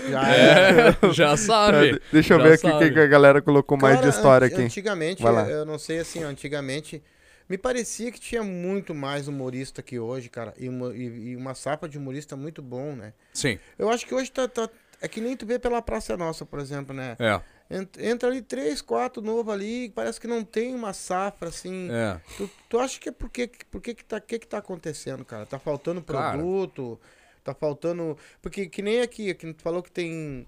já 0.09 0.33
é. 0.33 0.95
É, 1.03 1.13
já 1.13 1.35
sabe. 1.37 2.01
Deixa 2.11 2.33
eu 2.33 2.37
Já 2.39 2.43
ver 2.43 2.53
aqui 2.53 2.67
o 2.67 2.93
que 2.93 2.99
a 2.99 3.07
galera 3.07 3.41
colocou 3.41 3.77
mais 3.77 4.01
de 4.01 4.07
história 4.09 4.47
aqui. 4.47 4.61
Antigamente, 4.61 5.21
Vai 5.21 5.31
lá. 5.33 5.43
eu 5.43 5.65
não 5.65 5.77
sei 5.77 5.99
assim, 5.99 6.23
antigamente, 6.33 7.01
me 7.47 7.57
parecia 7.57 8.11
que 8.11 8.19
tinha 8.19 8.43
muito 8.43 8.93
mais 8.93 9.27
humorista 9.27 9.81
que 9.81 9.97
hoje, 9.99 10.29
cara. 10.29 10.53
E 10.57 10.67
uma, 10.67 10.95
e- 10.95 11.29
e 11.31 11.35
uma 11.35 11.53
safra 11.55 11.87
de 11.87 11.97
humorista 11.97 12.35
muito 12.35 12.61
bom, 12.61 12.95
né? 12.95 13.13
Sim, 13.33 13.57
Eu 13.77 13.89
acho 13.89 14.05
que 14.05 14.13
hoje 14.13 14.31
tá, 14.31 14.47
tá- 14.47 14.69
É 15.01 15.07
que 15.07 15.19
nem 15.19 15.35
tu 15.35 15.45
vê 15.45 15.59
pela 15.59 15.81
Praça 15.81 16.15
Nossa, 16.15 16.45
por 16.45 16.59
exemplo, 16.59 16.93
né? 16.95 17.17
é. 17.19 17.41
Ent- 17.69 17.97
Entra 17.97 18.29
ali 18.29 18.41
três, 18.41 18.81
quatro 18.81 19.21
novo 19.21 19.51
ali, 19.51 19.89
parece 19.89 20.19
que 20.19 20.27
não 20.27 20.43
tem 20.43 20.73
uma 20.75 20.93
safra 20.93 21.49
assim. 21.49 21.89
É. 21.91 22.19
Tu, 22.37 22.49
tu 22.69 22.79
acha 22.79 22.99
que 22.99 23.09
é 23.09 23.11
por 23.11 23.29
que 23.29 23.49
por 23.71 23.81
que 23.81 23.93
que 23.95 24.03
tá, 24.05 24.19
que 24.21 24.37
que 24.39 24.47
tá 24.47 24.59
acontecendo, 24.59 25.25
cara? 25.25 25.45
Tá 25.45 25.57
faltando 25.59 26.01
Cara. 26.01 26.37
produto, 26.37 26.99
tá 27.43 27.53
faltando, 27.53 28.17
porque 28.41 28.67
que 28.67 28.81
nem 28.81 29.01
aqui, 29.01 29.33
que 29.33 29.53
tu 29.53 29.61
falou 29.61 29.81
que 29.83 29.91
tem 29.91 30.47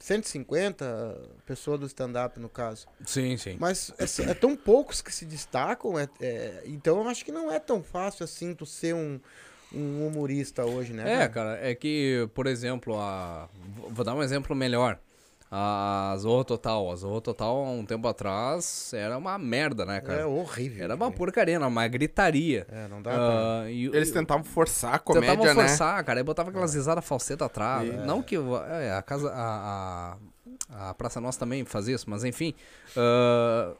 150 0.00 1.20
pessoas 1.44 1.78
do 1.78 1.86
stand 1.86 2.12
up 2.24 2.40
no 2.40 2.48
caso. 2.48 2.86
Sim, 3.04 3.36
sim. 3.36 3.56
Mas 3.60 3.92
é, 3.98 4.30
é 4.30 4.34
tão 4.34 4.56
poucos 4.56 5.00
que 5.02 5.12
se 5.14 5.24
destacam, 5.24 5.98
é, 5.98 6.08
é- 6.20 6.62
então 6.66 7.02
eu 7.02 7.08
acho 7.08 7.24
que 7.24 7.30
não 7.30 7.52
é 7.52 7.58
tão 7.60 7.82
fácil 7.82 8.24
assim 8.24 8.54
tu 8.54 8.64
ser 8.64 8.94
um, 8.94 9.20
um 9.72 10.06
humorista 10.06 10.64
hoje, 10.64 10.92
né? 10.92 11.22
É, 11.22 11.28
cara, 11.28 11.58
é 11.60 11.74
que, 11.74 12.28
por 12.34 12.46
exemplo, 12.46 12.98
a... 12.98 13.48
vou 13.90 14.04
dar 14.04 14.14
um 14.14 14.22
exemplo 14.22 14.56
melhor. 14.56 14.98
A 15.52 16.14
Zorro 16.18 16.44
Total. 16.44 16.90
A 16.92 16.94
Zorro 16.94 17.20
Total, 17.20 17.56
há 17.66 17.70
um 17.70 17.84
tempo 17.84 18.06
atrás, 18.06 18.92
era 18.94 19.18
uma 19.18 19.36
merda, 19.36 19.84
né, 19.84 19.96
É 19.96 20.00
cara? 20.00 20.28
horrível. 20.28 20.84
Era 20.84 20.94
uma 20.94 21.06
cara. 21.06 21.16
porcaria, 21.18 21.54
era 21.56 21.66
uma 21.66 21.88
gritaria. 21.88 22.66
É, 22.70 22.86
não 22.86 23.02
dá 23.02 23.10
pra... 23.10 23.62
Ah, 23.64 23.70
e, 23.70 23.86
Eles 23.86 24.12
tentavam 24.12 24.44
forçar 24.44 24.94
a 24.94 24.98
comédia, 25.00 25.30
tentavam 25.36 25.54
né? 25.62 25.68
forçar, 25.68 26.04
cara. 26.04 26.20
Aí 26.20 26.24
botava 26.24 26.50
aquelas 26.50 26.72
risadas 26.74 27.04
falseta 27.04 27.44
atrás. 27.46 27.92
Não 28.06 28.22
que 28.22 28.36
é, 28.36 28.92
a 28.92 29.02
casa. 29.02 29.30
A, 29.32 30.16
a, 30.70 30.90
a 30.90 30.94
Praça 30.94 31.20
Nossa 31.20 31.38
também 31.40 31.64
fazia 31.64 31.96
isso, 31.96 32.08
mas 32.08 32.22
enfim. 32.24 32.54
ah, 32.96 33.72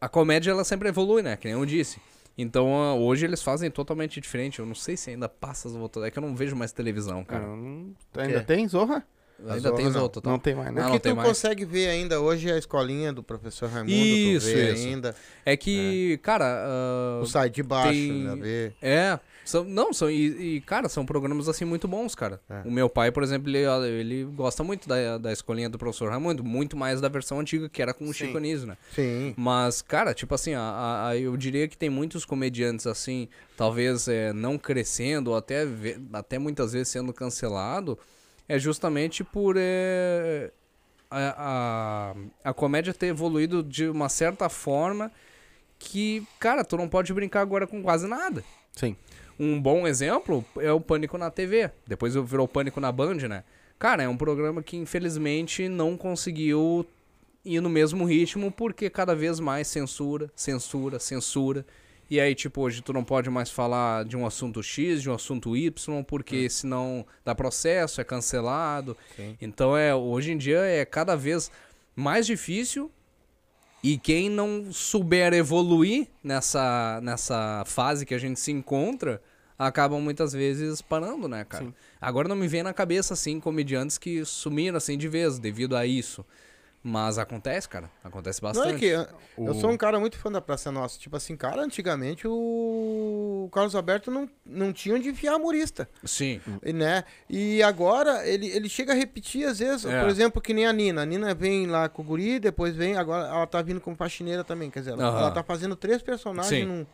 a 0.00 0.08
comédia 0.08 0.50
ela 0.50 0.64
sempre 0.64 0.88
evolui, 0.88 1.22
né? 1.22 1.36
Que 1.36 1.46
nem 1.48 1.56
eu 1.56 1.64
disse. 1.64 2.00
Então 2.36 2.74
ah, 2.82 2.94
hoje 2.94 3.24
eles 3.24 3.42
fazem 3.42 3.70
totalmente 3.70 4.20
diferente. 4.20 4.58
Eu 4.58 4.66
não 4.66 4.74
sei 4.74 4.96
se 4.96 5.10
ainda 5.10 5.28
passa 5.28 5.68
as 5.68 5.74
voltas. 5.74 6.02
É 6.02 6.10
que 6.10 6.18
eu 6.18 6.22
não 6.22 6.34
vejo 6.34 6.56
mais 6.56 6.72
televisão, 6.72 7.24
cara. 7.24 7.46
Não- 7.46 7.94
Ainda 8.16 8.42
tem, 8.42 8.66
Zorra? 8.66 9.06
Ainda 9.48 9.72
tem 9.72 9.84
não. 9.86 9.92
Zorro 9.92 10.08
Total. 10.08 10.32
Não 10.32 10.38
tem 10.38 10.54
mais, 10.54 10.72
né? 10.72 10.80
Ah, 10.80 10.84
o 10.84 10.88
não 10.88 10.96
que 10.96 11.02
tem 11.02 11.12
tu 11.12 11.16
mais. 11.16 11.28
consegue 11.28 11.64
ver 11.64 11.88
ainda 11.88 12.20
hoje 12.20 12.48
é 12.50 12.54
a 12.54 12.58
escolinha 12.58 13.12
do 13.12 13.22
professor 13.22 13.68
Raimundo, 13.68 13.92
Isso, 13.92 14.48
tu 14.48 14.54
vê 14.54 14.72
isso. 14.72 14.86
ainda. 14.86 15.14
É 15.44 15.56
que, 15.56 16.18
cara. 16.22 16.44
ah, 16.66 17.20
O 17.22 17.26
Sai 17.26 17.50
de 17.50 17.62
Baixo, 17.62 17.90
tem- 17.92 18.12
né? 18.24 18.36
Vê. 18.36 18.72
É, 18.80 19.18
são, 19.44 19.62
não, 19.62 19.92
são, 19.92 20.10
e, 20.10 20.56
e, 20.56 20.60
cara, 20.62 20.88
são 20.88 21.04
programas 21.06 21.48
assim 21.48 21.64
muito 21.64 21.86
bons, 21.86 22.14
cara. 22.14 22.40
É. 22.48 22.62
O 22.66 22.70
meu 22.70 22.88
pai, 22.88 23.12
por 23.12 23.22
exemplo, 23.22 23.48
ele, 23.48 23.58
ele 24.00 24.24
gosta 24.24 24.64
muito 24.64 24.88
da, 24.88 25.18
da 25.18 25.32
escolinha 25.32 25.68
do 25.68 25.78
professor 25.78 26.10
Raimundo, 26.10 26.42
muito 26.42 26.76
mais 26.76 27.00
da 27.00 27.08
versão 27.08 27.38
antiga, 27.38 27.68
que 27.68 27.80
era 27.82 27.92
com 27.94 28.04
o 28.04 28.08
Sim. 28.08 28.26
Chico 28.26 28.38
Anísio, 28.38 28.66
né? 28.66 28.76
Sim. 28.94 29.34
Mas, 29.36 29.82
cara, 29.82 30.14
tipo 30.14 30.34
assim, 30.34 30.54
a, 30.54 30.60
a- 30.60 31.08
a- 31.10 31.16
eu 31.16 31.36
diria 31.36 31.68
que 31.68 31.76
tem 31.76 31.90
muitos 31.90 32.24
comediantes 32.24 32.86
assim, 32.86 33.28
talvez 33.56 34.08
é, 34.08 34.32
não 34.32 34.56
crescendo, 34.58 35.30
ou 35.30 35.36
até, 35.36 35.64
até 36.12 36.38
muitas 36.38 36.72
vezes 36.72 36.88
sendo 36.88 37.12
cancelado, 37.12 37.98
é 38.48 38.58
justamente 38.58 39.24
por 39.24 39.56
é, 39.58 40.50
a, 41.10 42.14
a, 42.44 42.50
a 42.50 42.54
comédia 42.54 42.94
ter 42.94 43.06
evoluído 43.06 43.62
de 43.62 43.88
uma 43.88 44.08
certa 44.08 44.48
forma 44.48 45.10
que, 45.78 46.26
cara, 46.38 46.64
tu 46.64 46.76
não 46.76 46.88
pode 46.88 47.12
brincar 47.12 47.40
agora 47.40 47.66
com 47.66 47.82
quase 47.82 48.06
nada. 48.06 48.42
Sim. 48.72 48.96
Um 49.38 49.60
bom 49.60 49.86
exemplo 49.86 50.44
é 50.58 50.72
o 50.72 50.80
Pânico 50.80 51.18
na 51.18 51.30
TV. 51.30 51.70
Depois 51.86 52.14
virou 52.14 52.48
Pânico 52.48 52.80
na 52.80 52.90
Band, 52.90 53.16
né? 53.28 53.44
Cara, 53.78 54.02
é 54.02 54.08
um 54.08 54.16
programa 54.16 54.62
que 54.62 54.76
infelizmente 54.76 55.68
não 55.68 55.96
conseguiu 55.96 56.86
ir 57.44 57.60
no 57.60 57.68
mesmo 57.68 58.04
ritmo 58.04 58.50
porque 58.50 58.88
cada 58.88 59.14
vez 59.14 59.38
mais 59.38 59.68
censura, 59.68 60.30
censura, 60.34 60.98
censura. 60.98 61.66
E 62.08 62.20
aí, 62.20 62.34
tipo, 62.34 62.60
hoje 62.60 62.82
tu 62.82 62.92
não 62.92 63.02
pode 63.02 63.28
mais 63.28 63.50
falar 63.50 64.04
de 64.04 64.16
um 64.16 64.24
assunto 64.24 64.62
X, 64.62 65.02
de 65.02 65.10
um 65.10 65.14
assunto 65.14 65.56
Y, 65.56 66.04
porque 66.04 66.48
senão 66.48 67.04
dá 67.24 67.34
processo, 67.34 68.00
é 68.00 68.04
cancelado. 68.04 68.96
Sim. 69.16 69.36
Então, 69.40 69.76
é, 69.76 69.94
hoje 69.94 70.30
em 70.32 70.36
dia 70.36 70.60
é 70.60 70.84
cada 70.84 71.16
vez 71.16 71.50
mais 71.96 72.26
difícil 72.26 72.90
e 73.82 73.98
quem 73.98 74.30
não 74.30 74.72
souber 74.72 75.32
evoluir 75.32 76.08
nessa, 76.22 77.00
nessa 77.02 77.64
fase 77.66 78.06
que 78.06 78.14
a 78.14 78.18
gente 78.18 78.38
se 78.38 78.52
encontra, 78.52 79.20
acabam 79.58 80.00
muitas 80.00 80.32
vezes 80.32 80.82
parando, 80.82 81.26
né, 81.28 81.44
cara? 81.44 81.64
Sim. 81.64 81.74
Agora 82.00 82.28
não 82.28 82.36
me 82.36 82.48
vem 82.48 82.62
na 82.62 82.72
cabeça, 82.72 83.14
assim, 83.14 83.40
comediantes 83.40 83.98
que 83.98 84.24
sumiram, 84.24 84.76
assim, 84.76 84.98
de 84.98 85.08
vez, 85.08 85.38
devido 85.38 85.76
a 85.76 85.86
isso. 85.86 86.24
Mas 86.88 87.18
acontece, 87.18 87.68
cara. 87.68 87.90
Acontece 88.04 88.40
Não 88.40 88.48
bastante. 88.52 88.76
é 88.76 88.78
que 88.78 88.84
eu 88.86 89.50
O- 89.50 89.54
sou 89.54 89.70
um 89.70 89.76
cara 89.76 89.98
muito 89.98 90.16
fã 90.16 90.30
da 90.30 90.40
Praça 90.40 90.70
Nossa. 90.70 90.96
Tipo 91.00 91.16
assim, 91.16 91.36
cara, 91.36 91.60
antigamente 91.60 92.28
o 92.28 93.48
Carlos 93.52 93.74
Alberto 93.74 94.08
não, 94.08 94.30
não 94.44 94.72
tinha 94.72 94.94
onde 94.94 95.08
enfiar 95.08 95.34
humorista, 95.34 95.88
Sim. 96.04 96.40
né? 96.62 97.02
E 97.28 97.60
agora 97.60 98.24
ele, 98.24 98.46
ele 98.46 98.68
chega 98.68 98.92
a 98.92 98.94
repetir 98.94 99.48
às 99.48 99.58
vezes, 99.58 99.84
É. 99.84 100.00
por 100.00 100.08
exemplo, 100.08 100.40
que 100.40 100.54
nem 100.54 100.64
a 100.64 100.72
Nina. 100.72 101.02
A 101.02 101.04
Nina 101.04 101.34
vem 101.34 101.66
lá 101.66 101.88
com 101.88 102.02
o 102.02 102.04
guri, 102.04 102.38
depois 102.38 102.76
vem, 102.76 102.96
agora 102.96 103.26
ela 103.26 103.46
tá 103.48 103.60
vindo 103.62 103.80
como 103.80 103.96
faxineira 103.96 104.44
também, 104.44 104.70
quer 104.70 104.78
dizer, 104.78 104.92
ela, 104.92 105.02
ela 105.02 105.30
tá 105.32 105.42
fazendo 105.42 105.74
três 105.74 106.00
personagens 106.02 106.60
Sim. 106.62 106.66
num, 106.66 106.86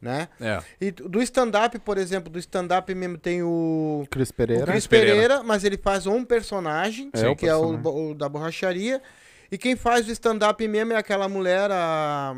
né? 0.00 0.28
É. 0.40 0.62
E 0.80 0.90
do 0.90 1.20
stand-up, 1.20 1.78
por 1.80 1.98
exemplo, 1.98 2.30
do 2.32 2.38
stand-up 2.38 2.94
mesmo 2.94 3.18
tem 3.18 3.42
o 3.42 4.06
Cris 4.10 4.30
o 4.30 4.34
Pereira. 4.34 4.66
Cris 4.72 4.86
Pereira. 4.86 5.42
Mas 5.42 5.64
ele 5.64 5.76
faz 5.76 6.06
um 6.06 6.24
personagem, 6.24 7.10
É, 7.12 7.28
o 7.28 7.36
que 7.36 7.46
é 7.46 7.54
o, 7.54 7.72
personagem. 7.74 8.10
o 8.10 8.14
da 8.14 8.26
borracharia. 8.26 9.02
E 9.50 9.58
quem 9.58 9.76
faz 9.76 10.08
o 10.08 10.12
stand-up 10.12 10.66
mesmo 10.66 10.92
é 10.92 10.96
aquela 10.96 11.28
mulher, 11.28 11.70
a. 11.70 12.34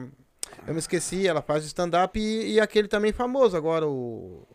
Eu 0.66 0.74
me 0.74 0.80
esqueci, 0.80 1.26
ela 1.26 1.42
faz 1.42 1.64
stand-up 1.64 2.18
e, 2.18 2.54
e 2.54 2.60
aquele 2.60 2.88
também 2.88 3.12
famoso 3.12 3.56
agora, 3.56 3.86
o. 3.86 4.46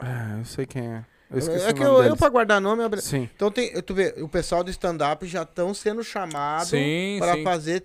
É, 0.00 0.40
eu 0.40 0.44
sei 0.44 0.66
quem 0.66 0.86
é. 0.86 1.04
Eu 1.30 1.38
esqueci 1.38 1.66
é 1.66 1.70
o 1.70 1.74
que 1.74 1.82
eu, 1.82 2.02
eu 2.02 2.16
pra 2.16 2.28
guardar 2.28 2.60
nome. 2.60 2.82
eu 2.82 3.00
Sim. 3.00 3.28
Então 3.34 3.50
tem, 3.50 3.72
tu 3.82 3.94
vê, 3.94 4.14
o 4.18 4.28
pessoal 4.28 4.62
do 4.62 4.70
stand-up 4.70 5.26
já 5.26 5.42
estão 5.42 5.74
sendo 5.74 6.04
chamados 6.04 6.70
para 7.18 7.42
fazer 7.42 7.82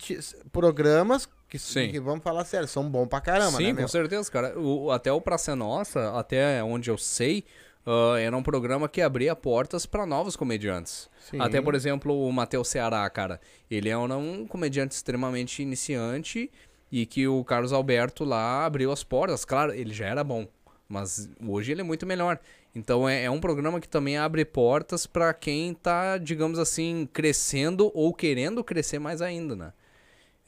programas 0.52 1.28
que, 1.50 1.58
Sim. 1.58 1.90
que, 1.90 2.00
vamos 2.00 2.24
falar 2.24 2.46
sério, 2.46 2.68
são 2.68 2.88
bons 2.88 3.08
pra 3.08 3.20
caramba, 3.20 3.58
Sim, 3.58 3.74
né, 3.74 3.82
com 3.82 3.88
certeza, 3.88 4.30
cara. 4.32 4.58
O, 4.60 4.92
até 4.92 5.12
o 5.12 5.20
Praça 5.20 5.54
é 5.54 5.56
Nossa, 5.56 6.12
até 6.18 6.64
onde 6.64 6.92
eu 6.92 6.98
sei, 6.98 7.44
ah, 7.86 8.20
era 8.20 8.36
um 8.36 8.44
programa 8.44 8.88
que 8.88 9.02
abria 9.02 9.36
portas 9.36 9.86
pra 9.86 10.06
novos 10.06 10.36
comediantes. 10.36 11.10
Sim. 11.30 11.40
Até, 11.40 11.62
por 11.62 11.76
exemplo, 11.76 12.28
o 12.28 12.32
Matheus 12.32 12.68
Ceará, 12.68 13.10
cara. 13.10 13.40
Ele 13.70 13.90
é 13.90 13.98
um, 13.98 14.42
um 14.42 14.48
comediante 14.48 14.94
extremamente 14.94 15.62
iniciante 15.62 16.52
e 16.92 17.06
que 17.06 17.28
o 17.28 17.44
Carlos 17.44 17.74
Alberto 17.74 18.24
lá 18.24 18.66
abriu 18.66 18.92
as 18.92 19.04
portas. 19.04 19.46
Claro, 19.46 19.74
ele 19.74 19.94
já 19.94 20.08
era 20.08 20.24
bom, 20.24 20.48
mas 20.88 21.30
hoje 21.46 21.72
ele 21.72 21.82
é 21.82 21.84
muito 21.84 22.06
melhor. 22.06 22.40
Então 22.76 23.08
é, 23.10 23.24
é 23.24 23.32
um 23.32 23.40
programa 23.40 23.80
que 23.80 23.90
também 23.90 24.18
abre 24.18 24.46
portas 24.46 25.08
pra 25.08 25.34
quem 25.34 25.74
tá, 25.74 26.18
digamos 26.18 26.60
assim, 26.60 27.08
crescendo 27.12 27.92
ou 27.94 28.14
querendo 28.14 28.64
crescer 28.64 29.00
mais 29.00 29.22
ainda, 29.22 29.56
né? 29.56 29.74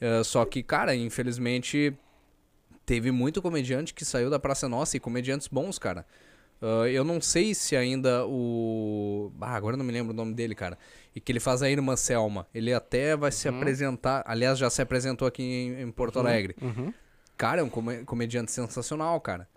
É, 0.00 0.22
só 0.24 0.44
que, 0.44 0.62
cara, 0.62 0.94
infelizmente 0.94 1.96
teve 2.84 3.10
muito 3.12 3.40
comediante 3.40 3.94
que 3.94 4.04
saiu 4.04 4.28
da 4.28 4.38
Praça 4.38 4.68
Nossa 4.68 4.96
e 4.96 5.00
comediantes 5.00 5.46
bons, 5.48 5.78
cara. 5.78 6.04
Ah, 6.62 6.88
eu 6.88 7.02
não 7.02 7.20
sei 7.20 7.54
se 7.54 7.74
ainda 7.76 8.24
o. 8.26 9.32
Ah, 9.40 9.54
agora 9.56 9.74
eu 9.74 9.78
não 9.78 9.84
me 9.84 9.92
lembro 9.92 10.12
o 10.12 10.16
nome 10.16 10.32
dele, 10.32 10.54
cara. 10.54 10.78
E 11.14 11.20
que 11.20 11.32
ele 11.32 11.40
faz 11.40 11.62
a 11.62 11.68
irmã 11.68 11.96
Selma. 11.96 12.46
Ele 12.54 12.72
até 12.72 13.16
vai 13.16 13.32
se 13.32 13.48
apresentar. 13.48 14.22
Aliás, 14.26 14.58
já 14.58 14.70
se 14.70 14.80
apresentou 14.80 15.26
aqui 15.26 15.42
em, 15.42 15.82
em 15.82 15.90
Porto 15.90 16.18
Alegre. 16.20 16.54
Uhum. 16.62 16.94
Cara, 17.36 17.60
é 17.60 17.64
um 17.64 17.68
come- 17.68 18.04
comediante 18.04 18.52
sensacional, 18.52 19.20
cara. 19.20 19.48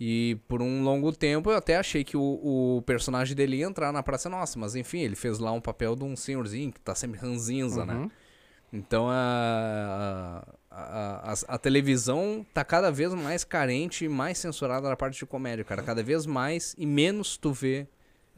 E 0.00 0.38
por 0.48 0.60
um 0.62 0.82
longo 0.82 1.10
tempo 1.12 1.50
eu 1.50 1.56
até 1.56 1.76
achei 1.76 2.04
que 2.04 2.16
o, 2.16 2.76
o 2.78 2.82
personagem 2.82 3.34
dele 3.34 3.56
ia 3.58 3.66
entrar 3.66 3.92
na 3.92 4.02
Praça 4.02 4.28
Nossa. 4.28 4.58
Mas 4.58 4.74
enfim, 4.74 5.00
ele 5.00 5.16
fez 5.16 5.38
lá 5.38 5.52
um 5.52 5.60
papel 5.60 5.94
de 5.94 6.04
um 6.04 6.16
senhorzinho 6.16 6.72
que 6.72 6.80
tá 6.80 6.94
sempre 6.94 7.18
ranzinza, 7.20 7.84
né? 7.84 7.94
Uhum. 7.94 8.10
Então 8.72 9.08
a, 9.08 9.14
a, 10.65 10.65
a, 10.78 11.32
a- 11.32 11.54
a 11.54 11.58
televisão 11.58 12.44
tá 12.52 12.62
cada 12.64 12.90
vez 12.90 13.12
mais 13.14 13.44
carente 13.44 14.04
e 14.04 14.08
mais 14.08 14.38
censurada 14.38 14.88
na 14.88 14.96
parte 14.96 15.18
de 15.18 15.24
comédia, 15.26 15.64
cara. 15.64 15.82
Cada 15.82 16.02
vez 16.02 16.26
mais 16.26 16.74
e 16.76 16.84
menos 16.86 17.36
tu 17.36 17.52
vê 17.52 17.86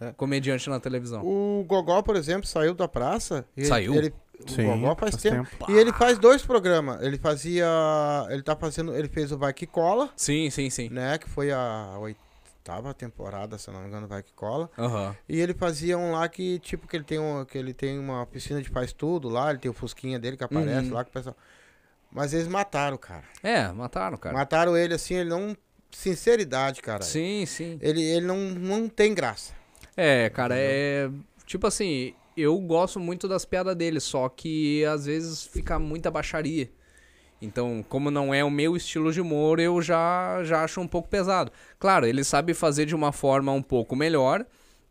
É. 0.00 0.12
comediante 0.12 0.70
na 0.70 0.78
televisão. 0.78 1.22
O 1.26 1.64
Gogó, 1.66 2.00
por 2.02 2.14
exemplo, 2.14 2.46
saiu 2.46 2.72
da 2.74 2.86
praça. 2.86 3.44
e 3.56 3.64
Saiu? 3.64 3.94
Ele, 3.94 4.14
Sim, 4.46 4.66
o 4.70 4.74
Gogó 4.78 4.94
faz, 4.94 5.10
faz 5.16 5.22
tempo. 5.22 5.50
tempo. 5.50 5.72
E 5.72 5.76
ele 5.76 5.92
faz 5.92 6.16
dois 6.18 6.40
programas. 6.42 7.02
Ele 7.02 7.18
fazia. 7.18 7.66
Ele 8.30 8.42
tá 8.42 8.54
fazendo. 8.54 8.94
Ele 8.94 9.08
fez 9.08 9.32
o 9.32 9.36
Vai 9.38 9.52
Que 9.52 9.66
Cola, 9.66 10.08
Sim, 10.14 10.48
sim, 10.50 10.70
sim. 10.70 10.88
né? 10.88 11.18
Que 11.18 11.28
foi 11.28 11.50
a 11.50 11.96
oitava 11.98 12.94
temporada, 12.94 13.58
se 13.58 13.68
eu 13.68 13.74
não 13.74 13.80
me 13.80 13.88
engano, 13.88 14.06
Vai 14.06 14.22
Que 14.22 14.32
Cola. 14.32 14.70
Aham. 14.78 15.16
E 15.28 15.40
ele 15.40 15.54
fazia 15.54 15.98
um 15.98 16.12
lá 16.12 16.28
que, 16.28 16.60
tipo, 16.60 16.86
que 16.86 16.94
ele 16.96 17.04
tem, 17.04 17.18
um, 17.18 17.44
que 17.44 17.58
ele 17.58 17.74
tem 17.74 17.98
uma 17.98 18.24
piscina 18.26 18.62
de 18.62 18.68
faz 18.68 18.92
tudo 18.92 19.28
lá, 19.28 19.50
ele 19.50 19.58
tem 19.58 19.68
o 19.68 19.74
Fusquinha 19.74 20.18
dele 20.20 20.36
que 20.36 20.44
aparece 20.44 20.86
Uhum. 20.88 20.94
lá 20.94 21.02
com 21.02 21.10
o 21.10 21.12
pessoal. 21.12 21.36
Mas 22.10 22.32
eles 22.32 22.48
mataram, 22.48 22.96
cara. 22.96 23.24
É, 23.42 23.68
mataram, 23.68 24.16
cara. 24.16 24.34
Mataram 24.34 24.76
ele 24.76 24.94
assim, 24.94 25.14
ele 25.14 25.30
não. 25.30 25.56
Sinceridade, 25.90 26.82
cara. 26.82 27.02
Sim, 27.02 27.44
sim. 27.46 27.78
Ele, 27.80 28.02
ele 28.02 28.26
não, 28.26 28.36
não 28.36 28.88
tem 28.88 29.14
graça. 29.14 29.54
É, 29.96 30.28
cara, 30.30 30.54
é. 30.56 31.10
Tipo 31.46 31.66
assim, 31.66 32.14
eu 32.36 32.58
gosto 32.60 33.00
muito 33.00 33.26
das 33.26 33.44
piadas 33.44 33.74
dele, 33.74 34.00
só 34.00 34.28
que 34.28 34.84
às 34.84 35.06
vezes 35.06 35.44
fica 35.44 35.78
muita 35.78 36.10
baixaria. 36.10 36.70
Então, 37.40 37.84
como 37.88 38.10
não 38.10 38.34
é 38.34 38.42
o 38.42 38.50
meu 38.50 38.76
estilo 38.76 39.12
de 39.12 39.20
humor, 39.20 39.60
eu 39.60 39.80
já, 39.80 40.42
já 40.44 40.64
acho 40.64 40.80
um 40.80 40.88
pouco 40.88 41.08
pesado. 41.08 41.52
Claro, 41.78 42.06
ele 42.06 42.24
sabe 42.24 42.52
fazer 42.52 42.84
de 42.84 42.94
uma 42.94 43.12
forma 43.12 43.52
um 43.52 43.62
pouco 43.62 43.94
melhor, 43.94 44.44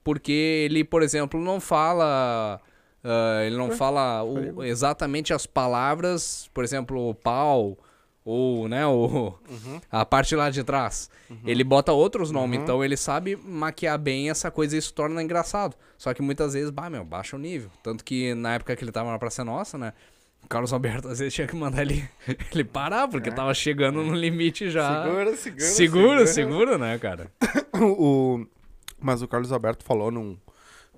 porque 0.04 0.32
ele, 0.32 0.84
por 0.84 1.02
exemplo, 1.02 1.40
não 1.40 1.60
fala. 1.60 2.62
Ah, 3.04 3.44
ele 3.46 3.56
não 3.58 3.72
fala 3.72 4.24
o- 4.24 4.64
exatamente 4.64 5.34
as 5.34 5.46
palavras, 5.46 6.50
por 6.54 6.64
exemplo, 6.64 7.10
o 7.10 7.14
pau, 7.16 7.78
ou, 8.26 8.68
né, 8.68 8.86
o, 8.86 9.34
a 9.90 10.06
parte 10.06 10.36
lá 10.36 10.50
de 10.50 10.62
trás. 10.64 11.10
Ele 11.46 11.64
bota 11.64 11.94
outros 11.94 12.30
nomes, 12.32 12.60
então 12.60 12.84
ele 12.84 12.98
sabe 12.98 13.38
maquiar 13.38 13.98
bem 13.98 14.30
essa 14.30 14.52
coisa 14.52 14.76
e 14.76 14.80
isso 14.80 14.94
torna 14.94 15.22
engraçado. 15.24 15.76
Só 15.98 16.14
que 16.14 16.22
muitas 16.22 16.54
vezes, 16.54 16.70
bah, 16.70 16.90
meu, 16.90 17.04
baixa 17.06 17.36
o 17.36 17.40
nível. 17.40 17.70
Tanto 17.82 18.04
que 18.04 18.34
na 18.36 18.56
época 18.56 18.76
que 18.76 18.84
ele 18.84 18.92
tava 18.92 19.12
na 19.12 19.18
Praça 19.20 19.44
Nossa, 19.46 19.78
né, 19.78 19.94
o 20.44 20.48
Carlos 20.48 20.72
Alberto 20.74 21.08
às 21.10 21.20
vezes 21.20 21.34
tinha 21.34 21.48
que 21.48 21.56
mandar 21.56 21.82
ele, 21.84 22.08
ele 22.52 22.64
parar, 22.66 23.08
porque 23.08 23.32
tava 23.32 23.54
chegando 23.54 24.04
no 24.04 24.14
limite 24.14 24.70
já. 24.70 25.04
Segura, 25.06 25.36
segura. 25.38 25.62
Segura, 25.66 26.28
segura, 26.28 26.78
né, 26.78 26.98
cara? 27.00 27.32
o, 27.80 28.46
mas 29.00 29.22
o 29.22 29.28
Carlos 29.28 29.52
Alberto 29.54 29.86
falou 29.86 30.12
num, 30.12 30.38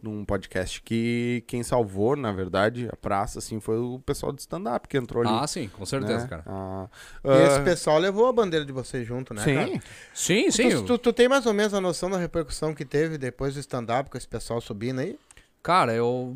num 0.01 0.23
podcast 0.25 0.81
que 0.81 1.43
quem 1.47 1.63
salvou, 1.63 2.15
na 2.15 2.31
verdade, 2.31 2.87
a 2.91 2.95
praça, 2.95 3.39
assim, 3.39 3.59
foi 3.59 3.77
o 3.77 3.99
pessoal 3.99 4.31
do 4.31 4.39
stand-up 4.39 4.87
que 4.87 4.97
entrou 4.97 5.23
ali. 5.23 5.31
Ah, 5.31 5.47
sim, 5.47 5.67
com 5.67 5.85
certeza, 5.85 6.23
né? 6.23 6.27
cara. 6.27 6.43
Ah, 6.47 6.87
E 7.25 7.29
ah, 7.29 7.47
esse 7.47 7.61
pessoal 7.61 7.99
levou 7.99 8.27
a 8.27 8.33
bandeira 8.33 8.65
de 8.65 8.71
vocês 8.71 9.05
junto, 9.07 9.33
né, 9.33 9.43
cara? 9.43 9.81
sim, 10.13 10.51
Sim, 10.51 10.51
sim. 10.51 10.69
Tu, 10.69 10.83
tu, 10.83 10.97
tu 10.97 11.13
tem 11.13 11.27
mais 11.27 11.45
ou 11.45 11.53
menos 11.53 11.73
a 11.73 11.81
noção 11.81 12.09
da 12.09 12.17
repercussão 12.17 12.73
que 12.73 12.85
teve 12.85 13.17
depois 13.17 13.53
do 13.53 13.59
stand-up 13.59 14.09
com 14.09 14.17
esse 14.17 14.27
pessoal 14.27 14.59
subindo 14.61 14.99
aí? 14.99 15.17
Cara, 15.61 15.93
eu. 15.93 16.35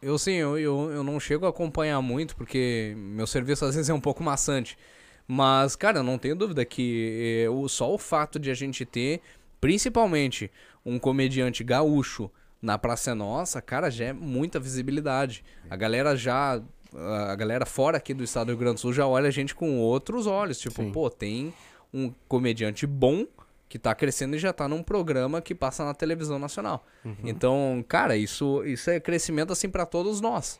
Eu 0.00 0.16
sim, 0.16 0.34
eu, 0.34 0.56
eu, 0.56 0.90
eu 0.92 1.02
não 1.02 1.18
chego 1.18 1.44
a 1.44 1.48
acompanhar 1.48 2.00
muito, 2.00 2.36
porque 2.36 2.94
meu 2.96 3.26
serviço 3.26 3.64
às 3.64 3.74
vezes 3.74 3.90
é 3.90 3.94
um 3.94 4.00
pouco 4.00 4.22
maçante. 4.22 4.78
Mas, 5.26 5.74
cara, 5.76 5.98
eu 5.98 6.02
não 6.04 6.16
tenho 6.18 6.36
dúvida 6.36 6.64
que 6.64 7.42
eh, 7.44 7.50
o, 7.50 7.68
só 7.68 7.92
o 7.92 7.98
fato 7.98 8.38
de 8.38 8.50
a 8.50 8.54
gente 8.54 8.84
ter, 8.86 9.20
principalmente, 9.60 10.50
um 10.86 10.98
comediante 10.98 11.62
gaúcho 11.62 12.30
na 12.60 12.76
Praça 12.76 13.12
é 13.12 13.14
Nossa, 13.14 13.62
cara, 13.62 13.90
já 13.90 14.06
é 14.06 14.12
muita 14.12 14.58
visibilidade. 14.58 15.44
A 15.70 15.76
galera 15.76 16.16
já. 16.16 16.60
A 16.94 17.36
galera 17.36 17.66
fora 17.66 17.98
aqui 17.98 18.14
do 18.14 18.24
estado 18.24 18.46
do 18.46 18.50
Rio 18.50 18.58
Grande 18.58 18.76
do 18.76 18.80
Sul 18.80 18.94
já 18.94 19.06
olha 19.06 19.28
a 19.28 19.30
gente 19.30 19.54
com 19.54 19.78
outros 19.78 20.26
olhos. 20.26 20.58
Tipo, 20.58 20.82
Sim. 20.82 20.90
pô, 20.90 21.10
tem 21.10 21.52
um 21.92 22.12
comediante 22.26 22.86
bom 22.86 23.26
que 23.68 23.78
tá 23.78 23.94
crescendo 23.94 24.34
e 24.34 24.38
já 24.38 24.52
tá 24.52 24.66
num 24.66 24.82
programa 24.82 25.42
que 25.42 25.54
passa 25.54 25.84
na 25.84 25.92
televisão 25.92 26.38
nacional. 26.38 26.86
Então, 27.22 27.84
cara, 27.86 28.16
isso, 28.16 28.64
isso 28.64 28.88
é 28.88 28.98
crescimento 28.98 29.52
assim 29.52 29.68
pra 29.68 29.84
todos 29.84 30.20
nós. 30.20 30.58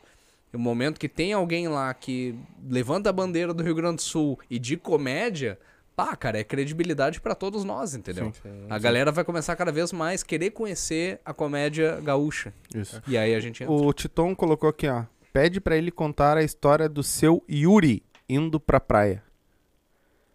O 0.53 0.59
momento 0.59 0.99
que 0.99 1.09
tem 1.09 1.33
alguém 1.33 1.67
lá 1.67 1.93
que 1.93 2.35
levanta 2.67 3.09
a 3.09 3.13
bandeira 3.13 3.53
do 3.53 3.63
Rio 3.63 3.75
Grande 3.75 3.97
do 3.97 4.01
Sul 4.03 4.39
e 4.49 4.59
de 4.59 4.77
comédia, 4.77 5.59
pá, 5.99 6.15
cara, 6.15 6.39
é 6.39 6.43
credibilidade 6.45 7.19
pra 7.19 7.35
todos 7.35 7.65
nós, 7.65 7.93
entendeu? 7.93 8.31
a 8.69 8.79
galera 8.79 9.11
vai 9.11 9.25
começar 9.25 9.53
cada 9.57 9.69
vez 9.69 9.91
mais 9.91 10.23
querer 10.23 10.51
conhecer 10.51 11.19
a 11.25 11.33
comédia 11.33 11.99
gaúcha. 12.01 12.53
isso. 12.73 13.01
E 13.05 13.17
aí 13.17 13.35
a 13.35 13.39
gente 13.41 13.63
entra. 13.63 13.75
O 13.75 13.91
Titon 13.91 14.33
colocou 14.33 14.69
aqui, 14.69 14.87
ó. 14.87 15.03
Pede 15.33 15.59
pra 15.59 15.75
ele 15.75 15.91
contar 15.91 16.37
a 16.37 16.41
história 16.43 16.87
do 16.87 17.03
seu 17.03 17.43
Yuri 17.49 18.01
indo 18.29 18.61
pra 18.61 18.79
praia. 18.79 19.21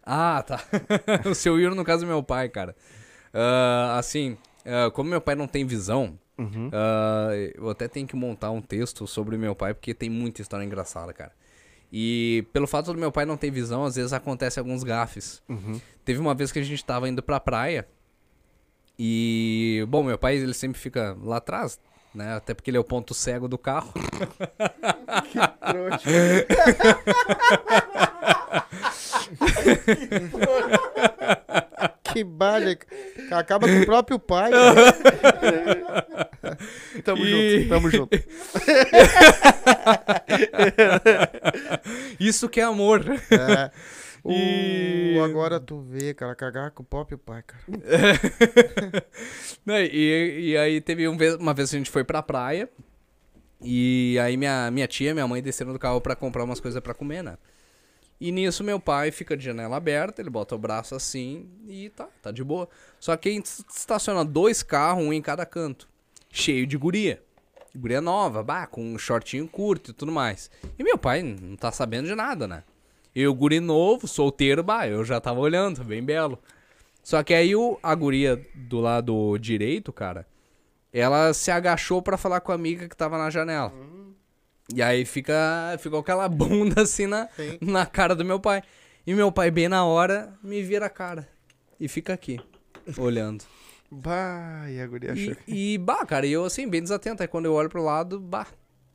Ah, 0.05 0.43
tá. 0.45 0.59
o 1.27 1.33
seu 1.33 1.59
Yuri, 1.59 1.75
no 1.75 1.83
caso, 1.83 2.05
é 2.05 2.07
meu 2.07 2.21
pai, 2.21 2.47
cara. 2.47 2.75
Ah, 3.33 3.97
assim, 3.97 4.37
ah, 4.63 4.91
como 4.91 5.09
meu 5.09 5.19
pai 5.19 5.33
não 5.33 5.47
tem 5.47 5.65
visão, 5.65 6.19
Uhum. 6.37 6.69
ah, 6.71 7.29
eu 7.55 7.69
até 7.71 7.87
tenho 7.87 8.05
que 8.05 8.15
montar 8.15 8.51
um 8.51 8.61
texto 8.61 9.07
sobre 9.07 9.35
meu 9.35 9.55
pai, 9.55 9.73
porque 9.73 9.95
tem 9.95 10.11
muita 10.11 10.43
história 10.43 10.63
engraçada, 10.63 11.11
cara. 11.11 11.31
E 11.97 12.45
pelo 12.51 12.67
fato 12.67 12.91
do 12.91 12.99
meu 12.99 13.09
pai 13.09 13.23
não 13.23 13.37
ter 13.37 13.49
visão, 13.49 13.85
às 13.85 13.95
vezes 13.95 14.11
acontece 14.11 14.59
alguns 14.59 14.83
gafes. 14.83 15.41
Uhum. 15.47 15.79
Teve 16.03 16.19
uma 16.19 16.35
vez 16.35 16.51
que 16.51 16.59
a 16.59 16.61
gente 16.63 16.83
tava 16.83 17.07
indo 17.07 17.23
pra 17.23 17.39
praia 17.39 17.87
e, 18.99 19.85
bom, 19.87 20.03
meu 20.03 20.17
pai 20.17 20.35
ele 20.35 20.53
sempre 20.53 20.77
fica 20.77 21.15
lá 21.23 21.37
atrás, 21.37 21.79
né? 22.13 22.35
Até 22.35 22.53
porque 22.53 22.69
ele 22.69 22.75
é 22.75 22.81
o 22.81 22.83
ponto 22.83 23.13
cego 23.13 23.47
do 23.47 23.57
carro. 23.57 23.93
Que 32.03 32.23
balha. 32.27 32.77
Acaba 33.31 33.69
com 33.69 33.79
o 33.79 33.85
próprio 33.85 34.19
pai. 34.19 34.51
cara. 34.51 36.24
Tamo 37.03 37.23
E- 37.25 37.57
junto, 37.59 37.69
tamo 37.69 37.89
junto. 37.89 38.17
Isso 42.19 42.49
que 42.49 42.59
é 42.59 42.63
amor. 42.63 43.03
É. 43.31 43.71
O- 44.23 44.31
E- 44.31 45.19
Agora 45.23 45.59
tu 45.59 45.79
vê, 45.81 46.13
cara, 46.13 46.35
cagar 46.35 46.71
com 46.71 46.83
o 46.83 46.85
próprio 46.85 47.17
pai, 47.17 47.43
cara. 47.43 47.63
Né, 49.65 49.85
E, 49.85 50.51
e 50.51 50.57
aí 50.57 50.81
teve 50.81 51.07
um 51.07 51.17
vez- 51.17 51.35
uma 51.35 51.53
vez 51.53 51.69
que 51.69 51.75
a 51.75 51.79
gente 51.79 51.91
foi 51.91 52.03
pra 52.03 52.21
praia. 52.23 52.69
E 53.61 54.17
aí 54.19 54.35
minha, 54.37 54.69
minha 54.71 54.87
tia 54.87 55.11
e 55.11 55.13
minha 55.13 55.27
mãe 55.27 55.41
desceram 55.41 55.73
do 55.73 55.79
carro 55.79 56.01
pra 56.01 56.15
comprar 56.15 56.43
umas 56.43 56.59
coisas 56.59 56.81
pra 56.81 56.93
comer, 56.93 57.23
né? 57.23 57.37
E 58.19 58.31
nisso 58.31 58.63
meu 58.63 58.79
pai 58.79 59.11
fica 59.11 59.35
de 59.35 59.43
janela 59.43 59.75
aberta, 59.77 60.21
ele 60.21 60.29
bota 60.29 60.55
o 60.55 60.57
braço 60.57 60.95
assim 60.95 61.49
e 61.67 61.89
tá, 61.89 62.07
tá 62.21 62.31
de 62.31 62.43
boa. 62.43 62.67
Só 62.99 63.15
que 63.17 63.29
aí 63.29 63.41
estaciona 63.69 64.23
dois 64.23 64.63
carros, 64.63 65.03
um 65.03 65.11
em 65.13 65.21
cada 65.21 65.45
canto. 65.45 65.87
Cheio 66.35 66.67
de 66.67 66.75
guria. 66.75 67.23
Guria 67.73 68.01
nova, 68.01 68.43
bah, 68.43 68.67
com 68.67 68.83
um 68.83 68.97
shortinho 68.97 69.47
curto 69.47 69.91
e 69.91 69.93
tudo 69.93 70.11
mais. 70.11 70.51
E 70.77 70.83
meu 70.83 70.97
pai 70.97 71.23
não 71.23 71.55
tá 71.55 71.71
sabendo 71.71 72.09
de 72.09 72.13
nada, 72.13 72.45
né? 72.45 72.63
Eu, 73.15 73.33
guri 73.33 73.61
novo, 73.61 74.05
solteiro, 74.05 74.61
bah, 74.61 74.85
eu 74.85 75.05
já 75.05 75.21
tava 75.21 75.39
olhando, 75.39 75.81
bem 75.85 76.03
belo. 76.03 76.37
Só 77.01 77.23
que 77.23 77.33
aí 77.33 77.55
o, 77.55 77.79
a 77.81 77.95
guria 77.95 78.45
do 78.53 78.81
lado 78.81 79.37
direito, 79.37 79.93
cara, 79.93 80.27
ela 80.91 81.33
se 81.33 81.49
agachou 81.51 82.01
pra 82.01 82.17
falar 82.17 82.41
com 82.41 82.51
a 82.51 82.55
amiga 82.55 82.89
que 82.89 82.97
tava 82.97 83.17
na 83.17 83.29
janela. 83.29 83.71
E 84.73 84.81
aí 84.81 85.05
fica, 85.05 85.77
ficou 85.79 85.99
aquela 85.99 86.27
bunda 86.29 86.81
assim 86.81 87.07
na, 87.07 87.29
Sim. 87.29 87.57
na 87.61 87.85
cara 87.85 88.13
do 88.13 88.25
meu 88.25 88.41
pai. 88.41 88.61
E 89.07 89.13
meu 89.13 89.31
pai, 89.31 89.49
bem 89.49 89.69
na 89.69 89.85
hora, 89.85 90.37
me 90.43 90.61
vira 90.61 90.87
a 90.87 90.89
cara. 90.89 91.29
E 91.79 91.87
fica 91.87 92.13
aqui, 92.13 92.41
olhando. 92.97 93.45
Bah, 93.91 94.65
e 94.69 94.79
a 94.79 94.87
guria 94.87 95.13
achou. 95.13 95.35
E, 95.47 95.73
e, 95.73 95.77
bah, 95.77 96.05
cara, 96.05 96.25
e 96.25 96.31
eu 96.31 96.45
assim, 96.45 96.67
bem 96.67 96.81
desatento. 96.81 97.21
Aí 97.21 97.27
quando 97.27 97.45
eu 97.45 97.53
olho 97.53 97.69
pro 97.69 97.83
lado, 97.83 98.19
bah. 98.19 98.47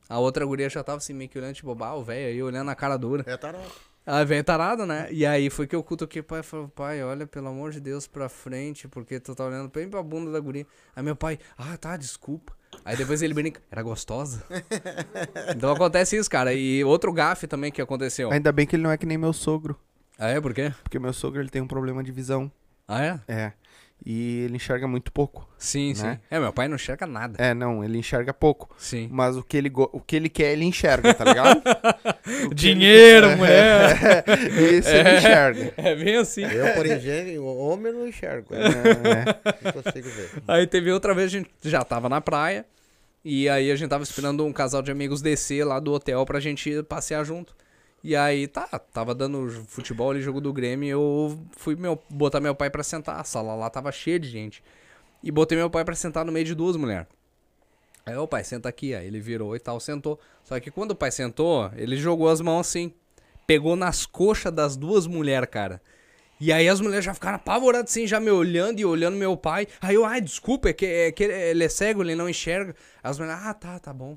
A 0.08 0.18
outra 0.18 0.44
guria 0.44 0.68
já 0.68 0.82
tava 0.82 0.98
assim, 0.98 1.12
meio 1.12 1.30
que 1.30 1.38
olhando, 1.38 1.54
tipo, 1.54 1.72
bah, 1.74 1.94
o 1.94 2.02
velho 2.02 2.26
aí 2.26 2.42
olhando 2.42 2.66
na 2.66 2.74
cara 2.74 2.96
dura. 2.96 3.24
É 3.26 3.36
tarado. 3.36 3.64
Ah, 4.04 4.24
vem 4.24 4.42
tarado, 4.42 4.86
né? 4.86 5.06
E 5.12 5.24
aí 5.24 5.48
foi 5.50 5.66
que 5.66 5.76
eu 5.76 5.82
cutuquei 5.84 6.20
o 6.20 6.24
pai 6.24 6.40
e 6.40 6.42
falei, 6.42 6.66
pai, 6.74 7.02
olha, 7.02 7.26
pelo 7.26 7.48
amor 7.48 7.70
de 7.70 7.80
Deus, 7.80 8.06
pra 8.06 8.28
frente, 8.28 8.88
porque 8.88 9.20
tu 9.20 9.34
tá 9.34 9.44
olhando 9.44 9.70
bem 9.70 9.88
pra 9.88 10.02
bunda 10.02 10.32
da 10.32 10.40
guria. 10.40 10.66
Aí 10.96 11.02
meu 11.02 11.14
pai, 11.14 11.38
ah, 11.56 11.76
tá, 11.76 11.96
desculpa. 11.96 12.52
Aí 12.84 12.96
depois 12.96 13.20
ele 13.22 13.34
brinca, 13.34 13.62
era 13.70 13.82
gostosa? 13.82 14.42
então 15.54 15.70
acontece 15.70 16.16
isso, 16.16 16.30
cara. 16.30 16.52
E 16.52 16.82
outro 16.82 17.12
gafe 17.12 17.46
também 17.46 17.70
que 17.70 17.80
aconteceu. 17.80 18.32
Ainda 18.32 18.50
bem 18.50 18.66
que 18.66 18.74
ele 18.74 18.82
não 18.82 18.90
é 18.90 18.96
que 18.96 19.06
nem 19.06 19.18
meu 19.18 19.32
sogro. 19.32 19.78
Ah, 20.18 20.28
é? 20.28 20.40
Por 20.40 20.54
quê? 20.54 20.72
Porque 20.82 20.98
meu 20.98 21.12
sogro 21.12 21.40
ele 21.40 21.48
tem 21.48 21.62
um 21.62 21.68
problema 21.68 22.02
de 22.02 22.10
visão. 22.10 22.50
Ah, 22.88 23.04
é? 23.04 23.20
É. 23.28 23.52
E 24.04 24.44
ele 24.44 24.56
enxerga 24.56 24.88
muito 24.88 25.12
pouco. 25.12 25.46
Sim, 25.58 25.94
sim. 25.94 26.04
Né? 26.04 26.20
É, 26.30 26.40
meu 26.40 26.52
pai 26.54 26.66
não 26.68 26.76
enxerga 26.76 27.06
nada. 27.06 27.36
É, 27.42 27.52
não, 27.52 27.84
ele 27.84 27.98
enxerga 27.98 28.32
pouco. 28.32 28.74
Sim. 28.78 29.08
Mas 29.12 29.36
o 29.36 29.42
que 29.42 29.56
ele, 29.58 29.68
go- 29.68 29.90
o 29.92 30.00
que 30.00 30.16
ele 30.16 30.28
quer, 30.30 30.52
ele 30.52 30.64
enxerga, 30.64 31.12
tá 31.12 31.24
ligado? 31.24 31.60
O 32.46 32.48
que 32.50 32.54
Dinheiro, 32.54 33.26
ele- 33.26 33.36
mulher. 33.36 34.24
Esse 34.72 34.90
ele 34.96 35.16
enxerga. 35.18 35.74
É 35.76 35.94
bem 35.94 36.16
assim. 36.16 36.42
Eu, 36.44 36.74
por 36.74 36.86
exemplo, 36.86 37.42
o 37.42 37.58
homem 37.68 37.92
não 37.92 38.08
enxergo. 38.08 38.54
né? 38.54 38.60
É, 39.44 39.64
Não 39.64 39.72
consigo 39.82 40.08
ver. 40.08 40.30
Aí 40.48 40.66
teve 40.66 40.90
outra 40.92 41.12
vez, 41.14 41.26
a 41.26 41.38
gente 41.38 41.50
já 41.64 41.82
tava 41.84 42.08
na 42.08 42.20
praia. 42.20 42.64
E 43.22 43.48
aí 43.50 43.70
a 43.70 43.76
gente 43.76 43.90
tava 43.90 44.02
esperando 44.02 44.46
um 44.46 44.52
casal 44.52 44.80
de 44.80 44.90
amigos 44.90 45.20
descer 45.20 45.62
lá 45.64 45.78
do 45.78 45.92
hotel 45.92 46.24
pra 46.24 46.40
gente 46.40 46.82
passear 46.84 47.22
junto. 47.24 47.54
E 48.02 48.16
aí, 48.16 48.48
tá, 48.48 48.66
tava 48.92 49.14
dando 49.14 49.50
futebol 49.66 50.10
ali, 50.10 50.22
jogo 50.22 50.40
do 50.40 50.52
Grêmio, 50.52 50.88
eu 50.88 51.38
fui 51.52 51.76
meu, 51.76 52.02
botar 52.08 52.40
meu 52.40 52.54
pai 52.54 52.70
pra 52.70 52.82
sentar. 52.82 53.20
A 53.20 53.24
sala 53.24 53.54
lá 53.54 53.68
tava 53.68 53.92
cheia 53.92 54.18
de 54.18 54.28
gente. 54.28 54.62
E 55.22 55.30
botei 55.30 55.56
meu 55.58 55.68
pai 55.68 55.84
pra 55.84 55.94
sentar 55.94 56.24
no 56.24 56.32
meio 56.32 56.46
de 56.46 56.54
duas 56.54 56.76
mulheres. 56.76 57.06
Aí, 58.06 58.16
ô 58.16 58.26
pai, 58.26 58.42
senta 58.42 58.68
aqui. 58.68 58.94
Aí 58.94 59.06
ele 59.06 59.20
virou 59.20 59.54
e 59.54 59.60
tal, 59.60 59.78
sentou. 59.78 60.18
Só 60.44 60.58
que 60.58 60.70
quando 60.70 60.92
o 60.92 60.96
pai 60.96 61.10
sentou, 61.10 61.70
ele 61.76 61.96
jogou 61.96 62.28
as 62.28 62.40
mãos 62.40 62.60
assim. 62.60 62.92
Pegou 63.46 63.76
nas 63.76 64.06
coxas 64.06 64.52
das 64.52 64.76
duas 64.76 65.06
mulheres, 65.06 65.48
cara. 65.50 65.82
E 66.40 66.52
aí 66.52 66.68
as 66.68 66.80
mulheres 66.80 67.04
já 67.04 67.12
ficaram 67.12 67.36
apavoradas 67.36 67.90
assim, 67.90 68.06
já 68.06 68.18
me 68.18 68.30
olhando 68.30 68.80
e 68.80 68.84
olhando 68.84 69.16
meu 69.16 69.36
pai. 69.36 69.66
Aí 69.78 69.94
eu, 69.94 70.06
ai, 70.06 70.22
desculpa, 70.22 70.70
é 70.70 70.72
que, 70.72 70.86
é 70.86 71.12
que 71.12 71.24
ele 71.24 71.62
é 71.62 71.68
cego, 71.68 72.02
ele 72.02 72.14
não 72.14 72.30
enxerga. 72.30 72.74
As 73.02 73.18
mulheres, 73.18 73.42
ah, 73.44 73.52
tá, 73.52 73.78
tá 73.78 73.92
bom. 73.92 74.16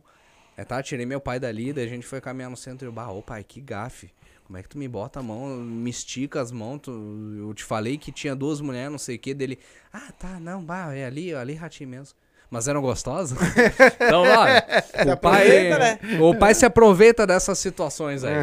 É, 0.55 0.63
tá, 0.63 0.81
tirei 0.84 1.05
meu 1.05 1.19
pai 1.19 1.39
dali, 1.39 1.73
daí 1.73 1.85
a 1.85 1.89
gente 1.89 2.05
foi 2.05 2.21
caminhar 2.21 2.49
no 2.49 2.57
centro 2.57 2.85
e 2.85 2.88
eu, 2.88 2.91
bah, 2.91 3.09
ô 3.09 3.21
pai, 3.21 3.43
que 3.43 3.59
gafe. 3.59 4.11
Como 4.45 4.57
é 4.57 4.61
que 4.61 4.69
tu 4.69 4.77
me 4.77 4.88
bota 4.88 5.19
a 5.19 5.23
mão, 5.23 5.47
me 5.57 5.89
estica 5.89 6.41
as 6.41 6.51
mãos, 6.51 6.81
tu, 6.84 6.91
eu 7.38 7.53
te 7.53 7.63
falei 7.63 7.97
que 7.97 8.11
tinha 8.11 8.35
duas 8.35 8.61
mulheres, 8.61 8.91
não 8.91 8.99
sei 8.99 9.15
o 9.15 9.19
que, 9.19 9.34
dele, 9.34 9.57
ah, 9.91 10.11
tá, 10.11 10.39
não, 10.39 10.63
bah, 10.63 10.93
é 10.93 11.05
ali, 11.05 11.34
ali 11.34 11.53
ratinho 11.53 11.89
mesmo. 11.89 12.15
Mas 12.53 12.67
eram 12.67 12.84
gostosas? 12.84 13.35
então, 13.95 14.23
vai. 14.23 14.59
O 15.11 15.17
pai, 15.17 15.47
né? 15.69 15.99
o 16.21 16.35
pai 16.38 16.53
se 16.53 16.63
aproveita 16.63 17.25
dessas 17.25 17.57
situações 17.57 18.23
aí. 18.23 18.35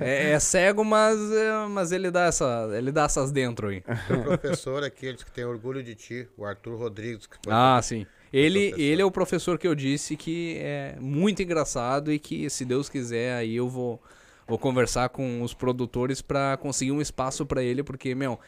É, 0.00 0.30
é 0.30 0.40
cego, 0.40 0.82
mas, 0.82 1.18
é, 1.30 1.66
mas 1.68 1.92
ele, 1.92 2.10
dá 2.10 2.24
essa, 2.24 2.70
ele 2.72 2.90
dá 2.90 3.04
essas 3.04 3.30
dentro 3.30 3.68
aí. 3.68 3.82
Teu 4.08 4.22
professor, 4.22 4.82
aqueles 4.82 5.22
que 5.22 5.30
tem 5.30 5.44
orgulho 5.44 5.82
de 5.82 5.94
ti, 5.94 6.26
o 6.38 6.46
Arthur 6.46 6.78
Rodrigues. 6.78 7.26
Que 7.26 7.36
foi 7.44 7.52
Ah, 7.52 7.78
sim. 7.82 8.06
Ele, 8.36 8.70
professor. 8.70 8.80
ele 8.80 9.02
é 9.02 9.04
o 9.04 9.10
professor 9.12 9.58
que 9.58 9.68
eu 9.68 9.74
disse 9.76 10.16
que 10.16 10.56
é 10.58 10.96
muito 11.00 11.40
engraçado 11.40 12.12
e 12.12 12.18
que, 12.18 12.50
se 12.50 12.64
Deus 12.64 12.88
quiser, 12.88 13.36
aí 13.36 13.54
eu 13.54 13.68
vou, 13.68 14.02
vou 14.48 14.58
conversar 14.58 15.08
com 15.10 15.40
os 15.40 15.54
produtores 15.54 16.20
pra 16.20 16.56
conseguir 16.56 16.90
um 16.90 17.00
espaço 17.00 17.46
pra 17.46 17.62
ele, 17.62 17.84
porque, 17.84 18.12
meu, 18.12 18.40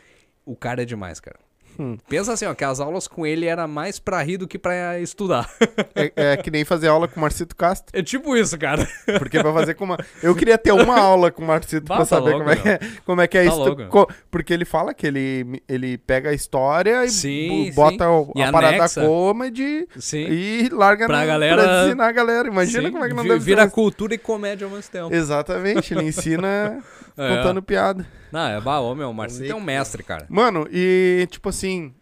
o 0.44 0.56
cara 0.56 0.82
é 0.82 0.84
demais, 0.84 1.20
cara. 1.20 1.45
Hum. 1.78 1.96
Pensa 2.08 2.32
assim, 2.32 2.46
ó, 2.46 2.54
que 2.54 2.64
as 2.64 2.80
aulas 2.80 3.06
com 3.08 3.26
ele 3.26 3.46
era 3.46 3.66
mais 3.66 3.98
pra 3.98 4.22
rir 4.22 4.36
do 4.38 4.48
que 4.48 4.58
pra 4.58 4.98
estudar. 5.00 5.48
É, 5.94 6.12
é 6.32 6.36
que 6.36 6.50
nem 6.50 6.64
fazer 6.64 6.88
aula 6.88 7.06
com 7.08 7.18
o 7.18 7.20
Marcito 7.20 7.54
Castro. 7.56 7.88
É 7.98 8.02
tipo 8.02 8.36
isso, 8.36 8.56
cara. 8.58 8.86
Porque 9.18 9.38
pra 9.40 9.52
fazer 9.52 9.74
com 9.74 9.84
uma. 9.84 9.98
Eu 10.22 10.34
queria 10.34 10.56
ter 10.58 10.72
uma 10.72 10.98
aula 10.98 11.30
com 11.30 11.42
o 11.42 11.46
Marcito 11.46 11.86
Bah, 11.86 11.96
pra 11.96 12.04
tá 12.04 12.16
saber 12.16 12.30
louco, 12.34 12.44
como, 12.44 12.50
é 12.50 12.56
que 12.56 12.68
é, 12.68 12.80
como 13.04 13.20
é 13.20 13.26
que 13.26 13.38
é 13.38 13.44
Tá 13.44 13.50
isso. 13.50 13.86
Co- 13.88 14.08
Porque 14.30 14.52
ele 14.52 14.64
fala 14.64 14.92
que 14.94 15.06
ele, 15.06 15.62
ele 15.68 15.98
pega 15.98 16.30
a 16.30 16.32
história 16.34 17.04
e 17.04 17.10
Sim, 17.10 17.70
bota 17.74 18.04
sim. 18.04 18.10
o- 18.10 18.32
E 18.36 18.42
a 18.42 18.50
parada 18.52 18.76
anexa. 18.76 19.00
comedy 19.02 19.86
Sim. 19.98 20.26
e 20.28 20.68
larga 20.70 21.06
Pra 21.06 21.18
na, 21.18 21.26
galera- 21.26 21.62
pra 21.62 21.84
ensinar 21.86 22.06
a 22.08 22.12
galera. 22.12 22.48
Imagina 22.48 22.84
Sim, 22.84 22.92
como 22.92 23.04
é 23.04 23.08
que 23.08 23.14
não 23.14 23.22
deve 23.24 23.38
Vira 23.38 23.64
ser. 23.64 23.70
cultura 23.70 24.14
e 24.14 24.18
comédia 24.18 24.66
ao 24.66 24.70
mesmo 24.70 24.90
tempo. 24.90 25.14
Exatamente, 25.14 25.92
ele 25.94 26.04
ensina 26.04 26.78
É. 27.18 27.36
contando 27.36 27.62
piada. 27.62 28.06
Não, 28.36 28.48
é 28.48 28.60
baú, 28.60 28.94
meu. 28.94 29.08
O 29.08 29.14
Marcinho 29.14 29.52
é 29.52 29.54
um 29.54 29.62
mestre, 29.62 30.02
cara. 30.02 30.26
Mano, 30.28 30.68
e 30.70 31.26
tipo 31.30 31.48
assim, 31.48 31.94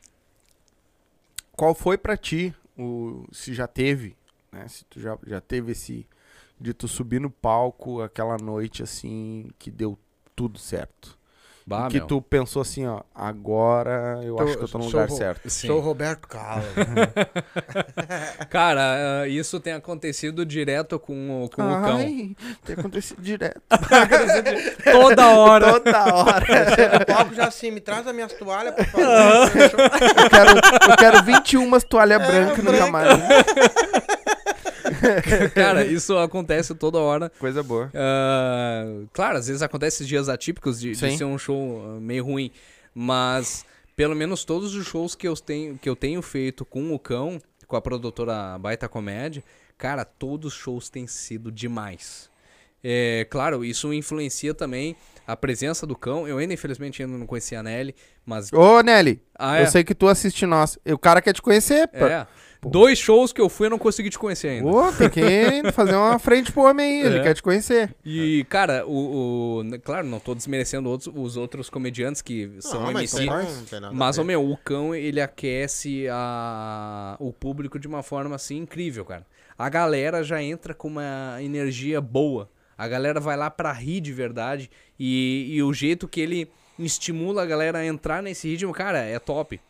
qual 1.52 1.76
foi 1.76 1.96
pra 1.96 2.16
ti, 2.16 2.52
o, 2.76 3.24
se 3.30 3.54
já 3.54 3.68
teve, 3.68 4.16
né? 4.50 4.66
Se 4.66 4.84
tu 4.86 4.98
já, 4.98 5.16
já 5.24 5.40
teve 5.40 5.70
esse 5.70 6.08
de 6.60 6.74
tu 6.74 6.88
subir 6.88 7.20
no 7.20 7.30
palco 7.30 8.02
aquela 8.02 8.36
noite 8.36 8.82
assim 8.82 9.48
que 9.60 9.70
deu 9.70 9.96
tudo 10.34 10.58
certo. 10.58 11.16
Bah, 11.66 11.88
que 11.88 11.96
meu. 11.96 12.06
tu 12.06 12.20
pensou 12.20 12.60
assim, 12.60 12.86
ó, 12.86 13.00
agora 13.14 14.20
eu 14.22 14.36
Tô- 14.36 14.42
acho 14.42 14.58
que 14.58 14.64
eu 14.64 14.68
tô 14.68 14.76
no 14.78 14.84
lugar 14.84 15.08
ro- 15.08 15.16
certo. 15.16 15.48
Sim. 15.48 15.66
Sou 15.66 15.78
o 15.78 15.80
Roberto 15.80 16.28
Carlos. 16.28 16.66
Cara, 18.50 19.22
ah, 19.22 19.28
isso 19.28 19.58
tem 19.58 19.72
acontecido 19.72 20.44
direto 20.44 20.98
com, 20.98 21.44
o- 21.44 21.48
com 21.48 21.62
o 21.62 21.80
cão. 21.82 21.96
Ai, 21.96 22.36
tem 22.66 22.74
acontecido 22.78 23.22
direto. 23.22 23.62
Toda 24.92 25.28
hora. 25.30 25.72
Toda 25.72 26.14
hora. 26.14 26.44
o 27.02 27.06
palco 27.06 27.34
já 27.34 27.46
assim, 27.48 27.70
me 27.70 27.80
traz 27.80 28.06
as 28.06 28.14
minhas 28.14 28.32
toalhas, 28.34 28.74
por 28.74 28.84
favor. 28.84 29.06
Eu 29.06 30.30
quero, 30.30 30.50
eu 30.90 30.96
quero 30.98 31.22
21 31.24 31.80
toalhas 31.80 32.18
brancas 32.26 32.58
no 32.58 32.64
branca. 32.72 32.84
camarim. 32.84 33.22
Cara, 35.54 35.84
isso 35.84 36.16
acontece 36.18 36.74
toda 36.74 36.98
hora. 36.98 37.30
Coisa 37.38 37.62
boa. 37.62 37.90
Ah, 37.94 38.84
claro, 39.12 39.38
às 39.38 39.46
vezes 39.46 39.62
acontece 39.62 40.04
dias 40.04 40.28
atípicos 40.28 40.80
de, 40.80 40.92
de 40.92 41.16
ser 41.16 41.24
um 41.24 41.38
show 41.38 41.82
ah, 41.96 42.00
meio 42.00 42.24
ruim. 42.24 42.50
Mas, 42.94 43.64
pelo 43.96 44.14
menos 44.14 44.44
todos 44.44 44.74
os 44.74 44.86
shows 44.86 45.14
que 45.14 45.26
eu 45.26 45.34
tenho, 45.34 45.78
que 45.78 45.88
eu 45.88 45.96
tenho 45.96 46.22
feito 46.22 46.64
com 46.64 46.94
o 46.94 46.98
cão, 46.98 47.38
com 47.66 47.76
a 47.76 47.80
produtora 47.80 48.58
Baita 48.58 48.88
Comédia, 48.88 49.42
cara, 49.76 50.04
todos 50.04 50.52
os 50.52 50.58
shows 50.58 50.88
têm 50.88 51.06
sido 51.06 51.50
demais. 51.50 52.30
É, 52.86 53.26
claro, 53.30 53.64
isso 53.64 53.92
influencia 53.94 54.52
também 54.52 54.94
a 55.26 55.34
presença 55.34 55.86
do 55.86 55.96
cão. 55.96 56.28
Eu 56.28 56.36
ainda, 56.36 56.52
infelizmente, 56.52 57.02
ainda 57.02 57.16
não 57.16 57.26
conhecia 57.26 57.60
a 57.60 57.62
Nelly, 57.62 57.94
mas. 58.26 58.52
Ô, 58.52 58.82
Nelly, 58.82 59.22
Ah, 59.38 59.58
eu 59.58 59.64
é. 59.64 59.66
sei 59.66 59.82
que 59.82 59.94
tu 59.94 60.06
assiste 60.06 60.44
nós. 60.44 60.78
O 60.86 60.98
cara 60.98 61.22
quer 61.22 61.32
te 61.32 61.40
conhecer. 61.40 61.88
pô. 61.88 62.04
É. 62.06 62.26
Dois 62.70 62.98
shows 62.98 63.32
que 63.32 63.40
eu 63.40 63.48
fui 63.48 63.66
eu 63.66 63.70
não 63.70 63.78
consegui 63.78 64.10
te 64.10 64.18
conhecer 64.18 64.48
ainda. 64.48 64.68
Ô, 64.68 64.92
tem 64.92 65.08
que 65.10 65.20
fazer 65.72 65.94
uma 65.94 66.18
frente 66.18 66.50
pro 66.52 66.62
homem 66.62 67.00
aí, 67.02 67.06
ele 67.06 67.18
É. 67.18 67.22
quer 67.22 67.34
te 67.34 67.42
conhecer. 67.42 67.94
E, 68.04 68.44
cara, 68.48 68.84
o, 68.86 69.60
o- 69.62 69.80
Claro, 69.82 70.06
não 70.06 70.18
tô 70.20 70.34
desmerecendo 70.34 70.88
outros, 70.88 71.12
os 71.14 71.36
outros 71.36 71.68
comediantes 71.70 72.22
que 72.22 72.50
são 72.60 72.82
Não, 72.82 72.90
MC. 72.90 73.20
aí 73.20 73.26
não 73.80 73.88
a 73.88 73.92
Mas, 73.92 74.18
ô 74.18 74.24
meu, 74.24 74.48
o 74.48 74.56
cão, 74.56 74.94
ele 74.94 75.20
aquece 75.20 76.06
a... 76.10 77.16
o 77.20 77.32
público 77.32 77.78
de 77.78 77.86
uma 77.88 78.02
forma, 78.02 78.36
assim, 78.36 78.58
incrível, 78.58 79.04
cara. 79.04 79.26
A 79.58 79.68
galera 79.68 80.22
já 80.24 80.42
entra 80.42 80.74
com 80.74 80.88
uma 80.88 81.36
energia 81.40 82.00
boa. 82.00 82.48
A 82.76 82.88
galera 82.88 83.20
vai 83.20 83.36
lá 83.36 83.50
pra 83.50 83.72
rir 83.72 84.00
de 84.00 84.12
verdade. 84.12 84.70
E, 84.98 85.46
e 85.54 85.62
o 85.62 85.72
jeito 85.72 86.08
que 86.08 86.20
ele 86.20 86.50
estimula 86.78 87.42
a 87.42 87.46
galera 87.46 87.78
a 87.78 87.86
entrar 87.86 88.20
nesse 88.22 88.48
ritmo, 88.48 88.72
cara, 88.72 88.98
é 88.98 89.18
top. 89.20 89.60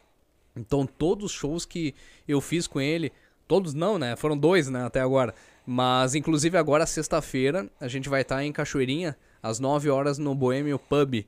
Então, 0.56 0.86
todos 0.86 1.26
os 1.26 1.32
shows 1.32 1.64
que 1.64 1.94
eu 2.28 2.40
fiz 2.40 2.66
com 2.66 2.81
ele, 2.81 3.12
todos 3.48 3.74
não, 3.74 3.98
né? 3.98 4.14
Foram 4.16 4.36
dois, 4.36 4.68
né, 4.68 4.85
até 4.85 5.01
agora. 5.01 5.35
Mas, 5.66 6.14
inclusive, 6.14 6.56
agora, 6.59 6.86
sexta-feira, 6.86 7.68
a 7.81 7.89
gente 7.89 8.09
vai 8.09 8.20
estar 8.22 8.44
em 8.44 8.52
Cachoeirinha, 8.52 9.16
às 9.43 9.59
9 9.59 9.90
horas, 9.90 10.16
no 10.18 10.35
Boêmio 10.35 10.78
Pub. 10.78 11.24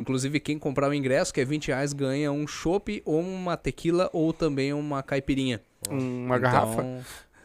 Inclusive, 0.00 0.40
quem 0.40 0.58
comprar 0.58 0.88
o 0.88 0.94
ingresso, 0.94 1.32
que 1.34 1.40
é 1.40 1.44
20 1.44 1.68
reais, 1.68 1.92
ganha 1.92 2.30
um 2.32 2.46
chopp, 2.46 3.02
ou 3.04 3.20
uma 3.20 3.56
tequila, 3.56 4.08
ou 4.12 4.32
também 4.32 4.72
uma 4.72 5.02
caipirinha. 5.02 5.60
Uma 5.88 6.36
Então- 6.36 6.40
garrafa. 6.40 6.82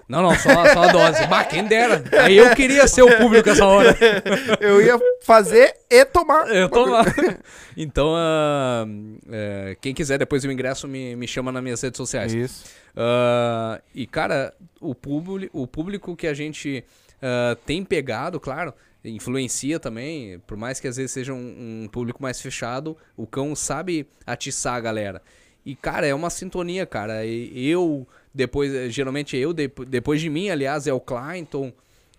Não, 0.07 0.21
não, 0.21 0.37
só, 0.37 0.49
só 0.73 0.83
a 0.83 0.91
dose. 0.91 1.25
Bah, 1.27 1.43
quem 1.43 1.63
dera. 1.65 2.03
Aí 2.21 2.37
eu 2.37 2.53
queria 2.55 2.87
ser 2.87 3.03
o 3.03 3.17
público 3.17 3.49
essa 3.49 3.65
hora. 3.65 3.95
Eu 4.59 4.81
ia 4.81 4.99
fazer 5.21 5.73
e 5.89 6.05
tomar. 6.05 6.47
Eu 6.47 6.69
lá. 6.85 7.03
Então, 7.75 8.13
ah, 8.15 8.85
é, 9.31 9.75
quem 9.81 9.95
quiser 9.95 10.19
depois 10.19 10.43
o 10.43 10.51
ingresso, 10.51 10.87
me, 10.87 11.15
me 11.15 11.27
chama 11.27 11.51
nas 11.51 11.63
minhas 11.63 11.81
redes 11.81 11.97
sociais. 11.97 12.31
Isso. 12.31 12.65
Ah, 12.95 13.81
e, 13.95 14.05
cara, 14.05 14.53
o, 14.79 14.93
publi, 14.93 15.49
o 15.51 15.65
público 15.65 16.15
que 16.15 16.27
a 16.27 16.33
gente 16.35 16.83
ah, 17.21 17.57
tem 17.65 17.83
pegado, 17.83 18.39
claro, 18.39 18.73
influencia 19.03 19.79
também, 19.79 20.39
por 20.45 20.57
mais 20.57 20.79
que 20.79 20.87
às 20.87 20.97
vezes 20.97 21.11
seja 21.11 21.33
um, 21.33 21.83
um 21.83 21.89
público 21.89 22.21
mais 22.21 22.41
fechado, 22.41 22.97
o 23.17 23.25
cão 23.25 23.55
sabe 23.55 24.07
atiçar 24.25 24.75
a 24.75 24.79
galera. 24.79 25.21
E, 25.65 25.75
cara, 25.75 26.05
é 26.05 26.13
uma 26.13 26.29
sintonia, 26.29 26.85
cara. 26.85 27.25
E 27.25 27.65
eu, 27.67 28.05
depois, 28.33 28.93
geralmente 28.93 29.37
eu, 29.37 29.53
depois 29.53 30.19
de 30.19 30.29
mim, 30.29 30.49
aliás, 30.49 30.87
é 30.87 30.93
o 30.93 30.99
Clayton, 30.99 31.71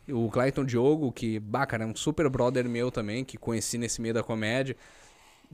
o 0.09 0.31
Clayton 0.31 0.65
Diogo, 0.65 1.11
que, 1.11 1.41
bah, 1.41 1.66
cara, 1.66 1.85
é 1.85 1.86
um 1.86 1.97
super 1.97 2.28
brother 2.28 2.69
meu 2.69 2.91
também, 2.91 3.24
que 3.24 3.36
conheci 3.36 3.78
nesse 3.78 4.01
meio 4.01 4.15
da 4.15 4.23
comédia. 4.23 4.77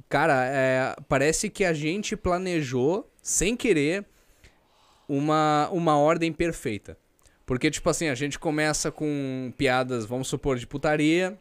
Cara, 0.09 0.45
é, 0.47 0.97
parece 1.09 1.49
que 1.49 1.65
a 1.65 1.73
gente 1.73 2.16
planejou, 2.16 3.11
sem 3.23 3.57
querer, 3.57 4.05
uma, 5.09 5.69
uma 5.70 5.97
ordem 5.97 6.32
perfeita. 6.32 6.97
Porque, 7.45 7.70
tipo 7.70 7.89
assim, 7.91 8.09
a 8.09 8.15
gente 8.15 8.39
começa 8.39 8.93
com 8.93 9.53
piadas, 9.57 10.07
vamos 10.07 10.28
supor, 10.28 10.57
de 10.57 10.66
putaria, 10.66 11.37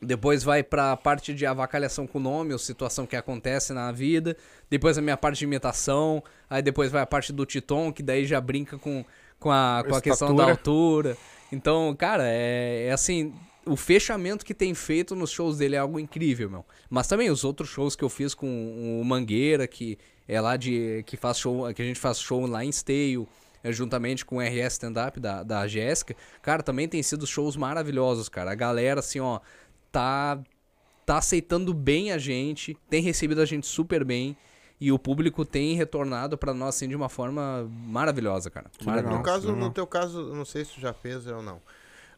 depois 0.00 0.42
vai 0.42 0.62
pra 0.62 0.96
parte 0.96 1.32
de 1.32 1.46
avacalhação 1.46 2.06
com 2.06 2.18
nome, 2.18 2.52
ou 2.52 2.58
situação 2.58 3.06
que 3.06 3.16
acontece 3.16 3.72
na 3.72 3.90
vida, 3.90 4.36
depois 4.68 4.98
a 4.98 5.02
minha 5.02 5.16
parte 5.16 5.38
de 5.38 5.44
imitação, 5.44 6.22
aí 6.48 6.62
depois 6.62 6.90
vai 6.90 7.02
a 7.02 7.06
parte 7.06 7.32
do 7.32 7.46
Titon, 7.46 7.92
que 7.92 8.02
daí 8.02 8.26
já 8.26 8.40
brinca 8.40 8.78
com, 8.78 9.04
com, 9.38 9.50
a, 9.50 9.84
com 9.88 9.94
a 9.94 10.00
questão 10.00 10.34
da 10.34 10.44
altura. 10.44 11.16
Então, 11.50 11.94
cara, 11.96 12.24
é, 12.26 12.86
é 12.88 12.92
assim, 12.92 13.32
o 13.66 13.76
fechamento 13.76 14.44
que 14.44 14.54
tem 14.54 14.72
feito 14.74 15.14
nos 15.14 15.30
shows 15.30 15.58
dele 15.58 15.76
é 15.76 15.78
algo 15.78 15.98
incrível, 15.98 16.48
meu. 16.48 16.64
Mas 16.88 17.08
também 17.08 17.30
os 17.30 17.44
outros 17.44 17.68
shows 17.68 17.96
que 17.96 18.04
eu 18.04 18.08
fiz 18.08 18.34
com 18.34 19.00
o 19.00 19.04
Mangueira, 19.04 19.66
que 19.66 19.98
é 20.28 20.40
lá 20.40 20.56
de. 20.56 21.02
que 21.04 21.16
faz 21.16 21.38
show. 21.38 21.72
que 21.74 21.82
a 21.82 21.84
gente 21.84 21.98
faz 21.98 22.20
show 22.20 22.46
lá 22.46 22.64
em 22.64 22.68
Esteio, 22.68 23.28
é, 23.62 23.72
juntamente 23.72 24.24
com 24.24 24.36
o 24.36 24.40
RS 24.40 24.74
Stand 24.74 24.94
Up 25.06 25.18
da, 25.18 25.42
da 25.42 25.66
Jéssica. 25.66 26.14
Cara, 26.40 26.62
também 26.62 26.88
tem 26.88 27.02
sido 27.02 27.26
shows 27.26 27.56
maravilhosos, 27.56 28.28
cara. 28.28 28.52
A 28.52 28.54
galera, 28.54 29.00
assim, 29.00 29.18
ó, 29.18 29.40
tá. 29.90 30.38
tá 31.04 31.18
aceitando 31.18 31.72
bem 31.72 32.12
a 32.12 32.18
gente, 32.18 32.76
tem 32.88 33.02
recebido 33.02 33.40
a 33.40 33.46
gente 33.46 33.66
super 33.66 34.04
bem. 34.04 34.36
E 34.78 34.92
o 34.92 34.98
público 34.98 35.42
tem 35.42 35.74
retornado 35.74 36.36
para 36.36 36.52
nós 36.52 36.74
assim 36.76 36.86
de 36.86 36.94
uma 36.94 37.08
forma 37.08 37.66
maravilhosa, 37.70 38.50
cara. 38.50 38.70
No 39.02 39.22
caso, 39.22 39.56
no 39.56 39.70
teu 39.70 39.86
caso, 39.86 40.34
não 40.34 40.44
sei 40.44 40.66
se 40.66 40.72
tu 40.74 40.80
já 40.80 40.92
fez 40.92 41.26
ou 41.26 41.42
não. 41.42 41.62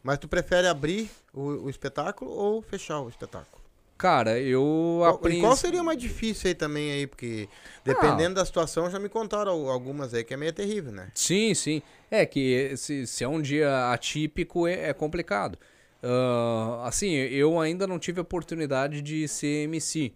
Mas 0.03 0.19
tu 0.19 0.27
prefere 0.27 0.66
abrir 0.66 1.09
o, 1.32 1.65
o 1.65 1.70
espetáculo 1.70 2.31
ou 2.31 2.61
fechar 2.61 3.01
o 3.01 3.09
espetáculo? 3.09 3.59
Cara, 3.99 4.39
eu 4.39 5.03
aprendi. 5.05 5.40
Qual 5.40 5.57
seria 5.57 5.82
mais 5.82 5.99
difícil 5.99 6.49
aí 6.49 6.55
também 6.55 6.93
aí? 6.93 7.07
Porque 7.07 7.49
dependendo 7.85 8.31
ah. 8.31 8.43
da 8.43 8.47
situação, 8.47 8.89
já 8.89 8.97
me 8.97 9.09
contaram 9.09 9.69
algumas 9.69 10.15
aí 10.15 10.23
que 10.23 10.32
é 10.32 10.36
meio 10.36 10.53
terrível, 10.53 10.93
né? 10.93 11.11
Sim, 11.15 11.53
sim. 11.53 11.82
É 12.09 12.24
que 12.24 12.77
se, 12.77 13.09
se 13.09 13.24
é 13.24 13.28
um 13.28 13.43
dia 13.43 13.90
atípico, 13.93 14.69
é, 14.69 14.90
é 14.90 14.93
complicado. 14.93 15.59
Uh, 16.03 16.83
assim, 16.85 17.11
eu 17.12 17.59
ainda 17.61 17.87
não 17.87 17.99
tive 17.99 18.20
a 18.20 18.23
oportunidade 18.23 19.03
de 19.03 19.27
ser 19.27 19.65
MC. 19.65 20.12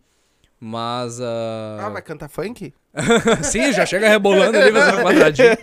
Mas. 0.61 1.19
Uh... 1.19 1.81
Ah, 1.81 1.89
vai 1.89 2.03
cantar 2.03 2.29
funk? 2.29 2.73
Sim, 3.43 3.73
já 3.73 3.85
chega 3.85 4.09
rebolando 4.09 4.57
ali 4.57 4.71
fazendo 4.71 5.03
quadradinho. 5.03 5.57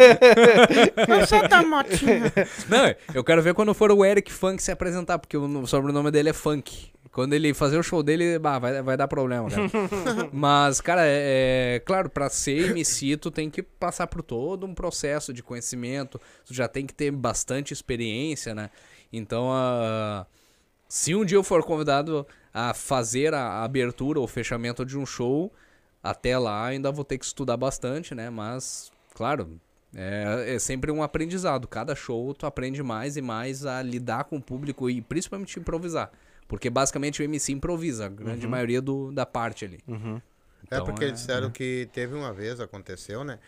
Tá 1.50 1.64
motinha. 1.64 2.34
Não, 2.68 2.96
eu 3.14 3.24
quero 3.24 3.42
ver 3.42 3.54
quando 3.54 3.74
for 3.74 3.92
o 3.92 4.04
Eric 4.04 4.32
Funk 4.32 4.62
se 4.62 4.72
apresentar, 4.72 5.20
porque 5.20 5.38
o 5.38 5.68
sobrenome 5.68 6.12
dele 6.12 6.30
é 6.30 6.34
Funk. 6.34 6.92
Quando 7.12 7.34
ele 7.34 7.54
fazer 7.54 7.78
o 7.78 7.84
show 7.84 8.04
dele, 8.04 8.38
bah, 8.38 8.60
vai, 8.60 8.82
vai 8.82 8.98
dar 8.98 9.08
problema, 9.08 9.50
cara. 9.50 9.70
Mas, 10.32 10.80
cara, 10.80 11.02
é, 11.06 11.76
é, 11.76 11.80
claro, 11.80 12.10
pra 12.10 12.30
ser 12.30 12.72
MC, 12.72 13.18
tu 13.18 13.32
tem 13.32 13.50
que 13.50 13.64
passar 13.64 14.06
por 14.08 14.22
todo 14.22 14.66
um 14.66 14.74
processo 14.74 15.34
de 15.34 15.42
conhecimento. 15.42 16.20
Tu 16.46 16.54
já 16.54 16.68
tem 16.68 16.86
que 16.86 16.94
ter 16.94 17.10
bastante 17.10 17.74
experiência, 17.74 18.54
né? 18.54 18.70
Então, 19.12 19.50
uh, 19.50 20.26
se 20.88 21.16
um 21.16 21.26
dia 21.26 21.38
eu 21.38 21.44
for 21.44 21.64
convidado 21.64 22.26
a 22.54 22.74
fazer 22.74 23.34
a 23.34 23.64
abertura 23.64 24.20
ou 24.20 24.28
fechamento 24.28 24.86
de 24.86 24.98
um 24.98 25.06
show, 25.06 25.52
até 26.04 26.38
lá 26.38 26.66
ainda 26.66 26.92
vou 26.92 27.06
ter 27.06 27.18
que 27.18 27.26
estudar 27.26 27.58
bastante, 27.58 28.16
né? 28.16 28.30
Mas, 28.30 28.92
claro, 29.14 29.60
é, 29.96 30.56
é, 30.56 30.60
sempre 30.60 30.92
um 30.92 31.02
aprendizado. 31.02 31.68
Cada 31.68 31.96
show 31.96 32.34
tu 32.34 32.46
aprende 32.46 32.82
mais 32.84 33.18
e 33.18 33.22
mais 33.22 33.66
a 33.66 33.82
lidar 33.82 34.26
com 34.26 34.38
o 34.38 34.42
público 34.42 34.90
e 34.90 35.02
principalmente 35.02 35.60
improvisar. 35.60 36.12
Porque 36.48 36.70
basicamente 36.70 37.22
o 37.22 37.24
MC 37.24 37.52
improvisa, 37.52 38.08
a 38.08 38.10
grande 38.10 38.46
uhum. 38.46 38.52
maioria 38.52 38.82
do, 38.82 39.12
da 39.12 39.26
parte 39.26 39.66
ali. 39.66 39.80
Uhum. 39.88 40.18
É 40.18 40.22
então, 40.66 40.84
é 40.84 40.86
porque 40.86 41.06
é, 41.06 41.12
disseram 41.12 41.48
é. 41.48 41.52
que 41.52 41.88
teve 41.94 42.16
uma 42.16 42.34
vez, 42.34 42.60
aconteceu, 42.60 43.24
né? 43.24 43.40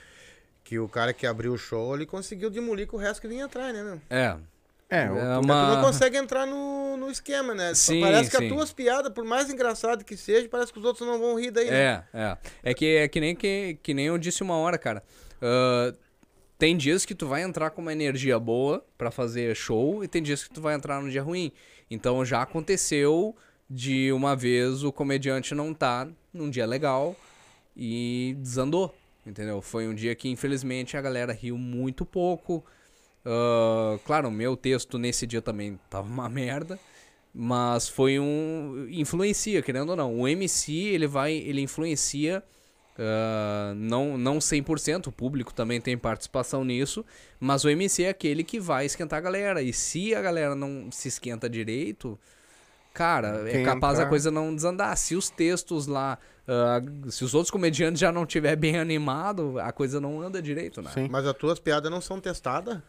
Que 0.64 0.78
o 0.78 0.88
cara 0.88 1.12
que 1.14 1.26
abriu 1.26 1.54
o 1.54 1.58
show, 1.58 1.96
ele 1.96 2.06
conseguiu 2.06 2.50
demolir 2.50 2.88
com 2.88 2.98
o 2.98 3.00
resto 3.00 3.22
que 3.22 3.28
vinha 3.28 3.46
atrás, 3.46 3.74
né, 3.74 3.84
meu? 3.84 4.02
É, 4.10 4.38
é, 4.92 5.06
é 5.06 5.38
uma... 5.38 5.40
Tu 5.40 5.76
não 5.76 5.82
consegue 5.82 6.18
entrar 6.18 6.46
no, 6.46 6.98
no 6.98 7.10
esquema, 7.10 7.56
né? 7.56 7.74
Sim, 7.74 8.02
parece 8.02 8.30
que 8.30 8.38
sim. 8.38 8.44
as 8.44 8.52
tuas 8.52 8.74
piadas, 8.74 9.12
por 9.14 9.24
mais 9.24 9.50
engraçado 9.50 10.04
que 10.04 10.18
seja, 10.18 10.48
parece 10.50 10.74
que 10.74 10.80
os 10.80 10.86
outros 10.86 11.08
não 11.08 11.18
vão 11.18 11.40
rir 11.40 11.50
daí. 11.50 11.72
Né? 11.72 12.04
É, 12.14 12.20
é. 12.20 12.38
É 12.62 12.74
que, 12.74 12.98
é 12.98 13.08
que, 13.08 13.20
nem, 13.22 13.36
que, 13.36 13.80
que 13.82 13.94
nem 13.94 14.08
eu 14.08 14.18
disse 14.18 14.44
uma 14.44 14.56
hora, 14.58 14.78
cara. 14.78 15.02
Uh, 15.38 15.98
tem 16.58 16.78
dias 16.78 17.06
que 17.06 17.16
tu 17.16 17.26
vai 17.26 17.42
entrar 17.42 17.72
com 17.72 17.82
uma 17.82 17.92
energia 17.92 18.38
boa 18.38 18.86
para 18.98 19.10
fazer 19.10 19.56
show 19.56 20.04
e 20.04 20.08
tem 20.08 20.22
dias 20.22 20.44
que 20.44 20.54
tu 20.54 20.62
vai 20.62 20.76
entrar 20.76 21.02
num 21.02 21.10
dia 21.10 21.24
ruim. 21.24 21.52
Então 21.90 22.24
já 22.24 22.42
aconteceu 22.42 23.36
de 23.70 24.12
uma 24.12 24.36
vez 24.36 24.84
o 24.84 24.92
comediante 24.92 25.56
não 25.56 25.74
tá 25.74 26.08
num 26.34 26.50
dia 26.50 26.66
legal 26.66 27.16
e 27.76 28.36
desandou, 28.40 28.94
entendeu? 29.26 29.62
Foi 29.62 29.88
um 29.88 29.96
dia 29.96 30.14
que 30.14 30.30
infelizmente 30.30 30.96
a 30.96 31.02
galera 31.02 31.34
riu 31.34 31.58
muito 31.58 32.06
pouco. 32.06 32.64
Uh, 33.26 34.00
claro, 34.00 34.30
o 34.30 34.32
meu 34.32 34.58
texto 34.58 34.98
nesse 34.98 35.28
dia 35.28 35.42
também 35.42 35.80
tava 35.90 36.08
uma 36.08 36.28
merda, 36.30 36.80
mas 37.34 37.88
foi 37.88 38.20
um 38.20 38.88
influencia, 38.90 39.62
querendo 39.62 39.90
ou 39.92 39.96
não. 39.96 40.20
O 40.20 40.28
MC, 40.28 40.74
ele 40.74 41.08
vai, 41.08 41.34
ele 41.34 41.62
influencia 41.62 42.44
uh, 42.98 43.76
não 43.76 44.18
não 44.18 44.38
100%, 44.38 45.08
o 45.08 45.12
público 45.12 45.54
também 45.54 45.80
tem 45.80 45.98
participação 45.98 46.64
nisso, 46.64 47.06
mas 47.40 47.64
o 47.64 47.70
MC 47.70 48.04
é 48.04 48.10
aquele 48.10 48.44
que 48.44 48.60
vai 48.60 48.86
esquentar 48.86 49.20
a 49.20 49.22
galera. 49.22 49.62
E 49.62 49.72
se 49.72 50.16
a 50.16 50.22
galera 50.22 50.56
não 50.56 50.90
se 50.92 51.08
esquenta 51.08 51.50
direito, 51.50 52.20
cara, 52.94 53.50
é 53.50 53.64
capaz 53.64 53.96
entrar. 53.96 54.08
a 54.08 54.10
coisa 54.10 54.32
não 54.32 54.54
desandar. 54.54 54.98
Se 54.98 55.16
os 55.16 55.30
textos 55.30 55.88
lá, 55.88 56.18
uh, 56.48 57.12
se 57.12 57.24
os 57.24 57.34
outros 57.34 57.52
comediantes 57.52 58.00
já 58.00 58.12
não 58.12 58.26
tiver 58.26 58.56
bem 58.56 58.78
animado, 58.78 59.60
a 59.60 59.72
coisa 59.72 60.02
não 60.02 60.22
anda 60.22 60.42
direito, 60.42 60.82
né? 60.82 60.92
Sim. 60.94 61.08
Mas 61.10 61.26
as 61.26 61.34
tuas 61.36 61.60
piadas 61.60 61.90
não 61.92 62.02
são 62.02 62.20
testadas? 62.20 62.82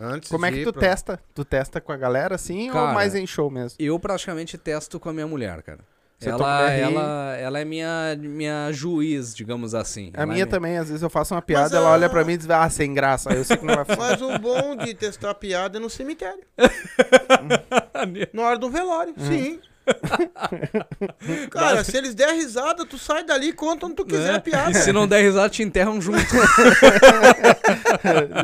Antes 0.00 0.30
Como 0.30 0.46
é 0.46 0.50
que 0.50 0.64
tu 0.64 0.72
pra... 0.72 0.80
testa? 0.80 1.20
Tu 1.34 1.44
testa 1.44 1.80
com 1.80 1.92
a 1.92 1.96
galera 1.96 2.34
assim 2.34 2.68
cara, 2.68 2.88
ou 2.88 2.94
mais 2.94 3.14
em 3.14 3.26
show 3.26 3.50
mesmo? 3.50 3.76
Eu 3.78 4.00
praticamente 4.00 4.56
testo 4.56 4.98
com 4.98 5.10
a 5.10 5.12
minha 5.12 5.26
mulher, 5.26 5.62
cara. 5.62 5.80
ela, 6.22 6.70
ela, 6.70 7.36
ela 7.36 7.58
é 7.60 7.64
minha, 7.64 8.16
minha 8.18 8.72
juiz, 8.72 9.34
digamos 9.34 9.74
assim. 9.74 10.10
A 10.14 10.22
ela 10.22 10.32
minha 10.32 10.44
é 10.44 10.46
também, 10.46 10.78
às 10.78 10.88
vezes 10.88 11.02
eu 11.02 11.10
faço 11.10 11.34
uma 11.34 11.42
piada, 11.42 11.64
Mas, 11.64 11.74
ela 11.74 11.90
olha 11.90 12.08
pra 12.08 12.24
mim 12.24 12.32
e 12.32 12.38
diz, 12.38 12.48
ah, 12.48 12.68
sem 12.70 12.94
graça. 12.94 13.30
Eu 13.34 13.44
sei 13.44 13.58
que 13.58 13.64
não 13.66 13.74
vai 13.74 13.84
Mas 13.96 14.22
o 14.22 14.38
bom 14.38 14.74
de 14.74 14.94
testar 14.94 15.34
piada 15.34 15.76
é 15.76 15.80
no 15.80 15.90
cemitério. 15.90 16.44
Na 18.32 18.42
hora 18.42 18.58
do 18.58 18.70
velório, 18.70 19.14
hum. 19.18 19.26
sim. 19.28 19.60
Cara, 21.50 21.84
se 21.84 21.96
eles 21.96 22.14
der 22.14 22.32
risada, 22.32 22.84
tu 22.84 22.98
sai 22.98 23.24
dali 23.24 23.48
e 23.48 23.52
conta 23.52 23.86
onde 23.86 23.96
tu 23.96 24.04
quiser 24.04 24.34
é. 24.34 24.36
a 24.36 24.40
piada. 24.40 24.70
E 24.70 24.74
se 24.74 24.92
não 24.92 25.06
der 25.06 25.22
risada, 25.22 25.48
te 25.48 25.62
enterram 25.62 26.00
junto. 26.00 26.18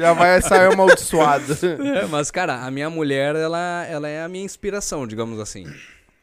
Já 0.01 0.12
vai 0.12 0.40
sair 0.43 0.73
amaldiçoado. 0.73 1.56
É, 1.97 2.06
mas, 2.06 2.31
cara, 2.31 2.64
a 2.64 2.70
minha 2.70 2.90
mulher, 2.90 3.35
ela, 3.36 3.86
ela 3.89 4.09
é 4.09 4.23
a 4.23 4.28
minha 4.28 4.44
inspiração, 4.44 5.06
digamos 5.06 5.40
assim. 5.40 5.66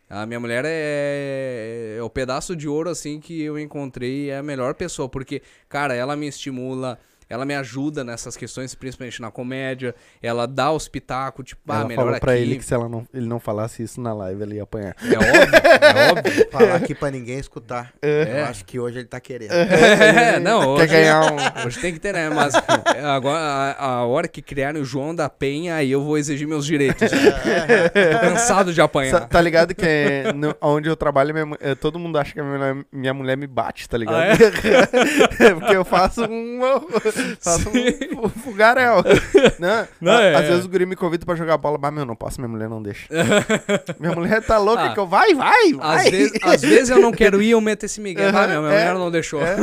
A 0.10 0.26
minha 0.26 0.40
mulher 0.40 0.64
é, 0.66 1.95
é 1.98 2.04
o 2.04 2.10
pedaço 2.10 2.56
de 2.56 2.68
ouro, 2.68 2.90
assim, 2.90 3.20
que 3.20 3.41
eu 3.41 3.58
encontrei. 3.58 4.30
É 4.30 4.38
a 4.38 4.44
melhor 4.44 4.76
pessoa, 4.76 5.10
porque, 5.10 5.41
cara, 5.68 5.95
ela 5.95 6.16
me 6.16 6.28
estimula 6.28 7.00
ela 7.34 7.45
me 7.45 7.55
ajuda 7.55 8.03
nessas 8.03 8.38
questões, 8.38 8.76
principalmente 8.76 9.19
na 9.19 9.31
comédia. 9.31 9.95
Ela 10.22 10.45
dá 10.45 10.72
os 10.72 10.88
pitacos, 10.88 11.43
tipo, 11.45 11.61
ah, 11.68 11.77
ela 11.77 11.85
melhor 11.85 12.03
falou 12.05 12.19
pra 12.19 12.38
ele 12.38 12.57
que 12.57 12.64
se 12.64 12.76
ela 12.76 12.88
não, 12.88 13.07
ele 13.11 13.26
não 13.26 13.39
falasse 13.39 13.81
isso 13.81 13.99
na 13.99 14.14
live, 14.14 14.43
ele 14.43 14.55
ia 14.57 14.64
apanhar. 14.64 14.95
É 15.01 15.18
óbvio, 15.18 15.60
é 15.81 16.11
óbvio. 16.14 16.51
Falar 16.51 16.76
aqui 16.76 16.93
pra 16.93 17.10
ninguém 17.10 17.39
escutar. 17.39 17.91
É. 18.03 18.41
Eu 18.41 18.45
acho 18.45 18.64
que 18.65 18.80
hoje 18.80 18.99
ele 18.99 19.07
tá 19.07 19.19
querendo. 19.19 19.51
É, 20.14 20.39
não, 20.39 20.73
hoje, 20.73 20.88
Quer 20.88 20.93
ganhar 20.93 21.34
um... 21.34 21.65
hoje 21.65 21.80
tem 21.80 21.93
que 21.93 21.99
ter, 21.99 22.14
né? 22.14 22.30
Mas 22.30 22.53
agora, 23.03 23.39
a, 23.39 23.85
a, 23.85 24.05
hora 24.05 24.27
que 24.27 24.41
criarem 24.41 24.81
o 24.81 24.85
João 24.85 25.15
da 25.15 25.30
Penha, 25.30 25.76
aí 25.76 25.91
eu 25.91 26.03
vou 26.03 26.18
exigir 26.18 26.47
meus 26.47 26.65
direitos. 26.65 27.10
Tô 27.10 28.19
cansado 28.22 28.73
de 28.73 28.81
apanhar. 28.81 29.27
Tá 29.27 29.41
ligado 29.41 29.73
que 29.73 29.85
é, 29.85 30.34
no, 30.34 30.55
onde 30.61 30.89
eu 30.89 30.95
trabalho, 30.95 31.34
minha, 31.34 31.57
é, 31.60 31.73
todo 31.73 31.97
mundo 31.97 32.18
acha 32.18 32.34
que 32.34 32.39
a 32.39 32.43
minha, 32.43 32.85
minha 32.91 33.14
mulher 33.14 33.35
me 33.35 33.47
bate, 33.47 33.89
tá 33.89 33.97
ligado? 33.97 34.18
Ah, 34.18 34.27
é? 34.27 35.53
Porque 35.55 35.76
eu 35.76 35.85
faço 35.85 36.23
um 36.26 36.60
Faço 37.40 37.70
um 37.70 38.30
fugarel. 38.30 39.04
né? 39.60 39.88
Não, 40.00 40.14
é, 40.14 40.36
Às 40.36 40.48
vezes 40.48 40.66
o 40.66 40.70
guri 40.70 40.86
me 40.86 40.95
convida 40.95 41.26
pra 41.26 41.36
jogar 41.36 41.58
bola, 41.58 41.78
mas 41.82 41.94
meu, 41.94 42.06
não 42.06 42.16
posso, 42.16 42.40
minha 42.40 42.50
mulher 42.50 42.70
não 42.70 42.82
deixa. 42.82 43.08
minha 44.00 44.14
mulher 44.14 44.41
tá 44.41 44.58
louca 44.58 44.86
ah, 44.86 44.94
que 44.94 45.00
eu 45.00 45.08
vai, 45.08 45.34
vai, 45.34 45.74
vai. 45.74 46.06
Às 46.06 46.12
vezes, 46.12 46.40
às 46.41 46.62
vezes 46.62 46.90
eu 46.90 47.00
não 47.00 47.12
quero 47.12 47.41
ir, 47.41 47.52
eu 47.52 47.62
meto 47.62 47.86
esse 47.86 48.00
Miguel. 48.02 48.30
Uhum, 48.30 48.38
ah, 48.38 48.48
minha, 48.48 48.60
minha 48.62 48.74
é, 48.74 48.80
mulher 48.80 48.94
não 48.95 49.12
deixou. 49.12 49.41
É. 49.41 49.58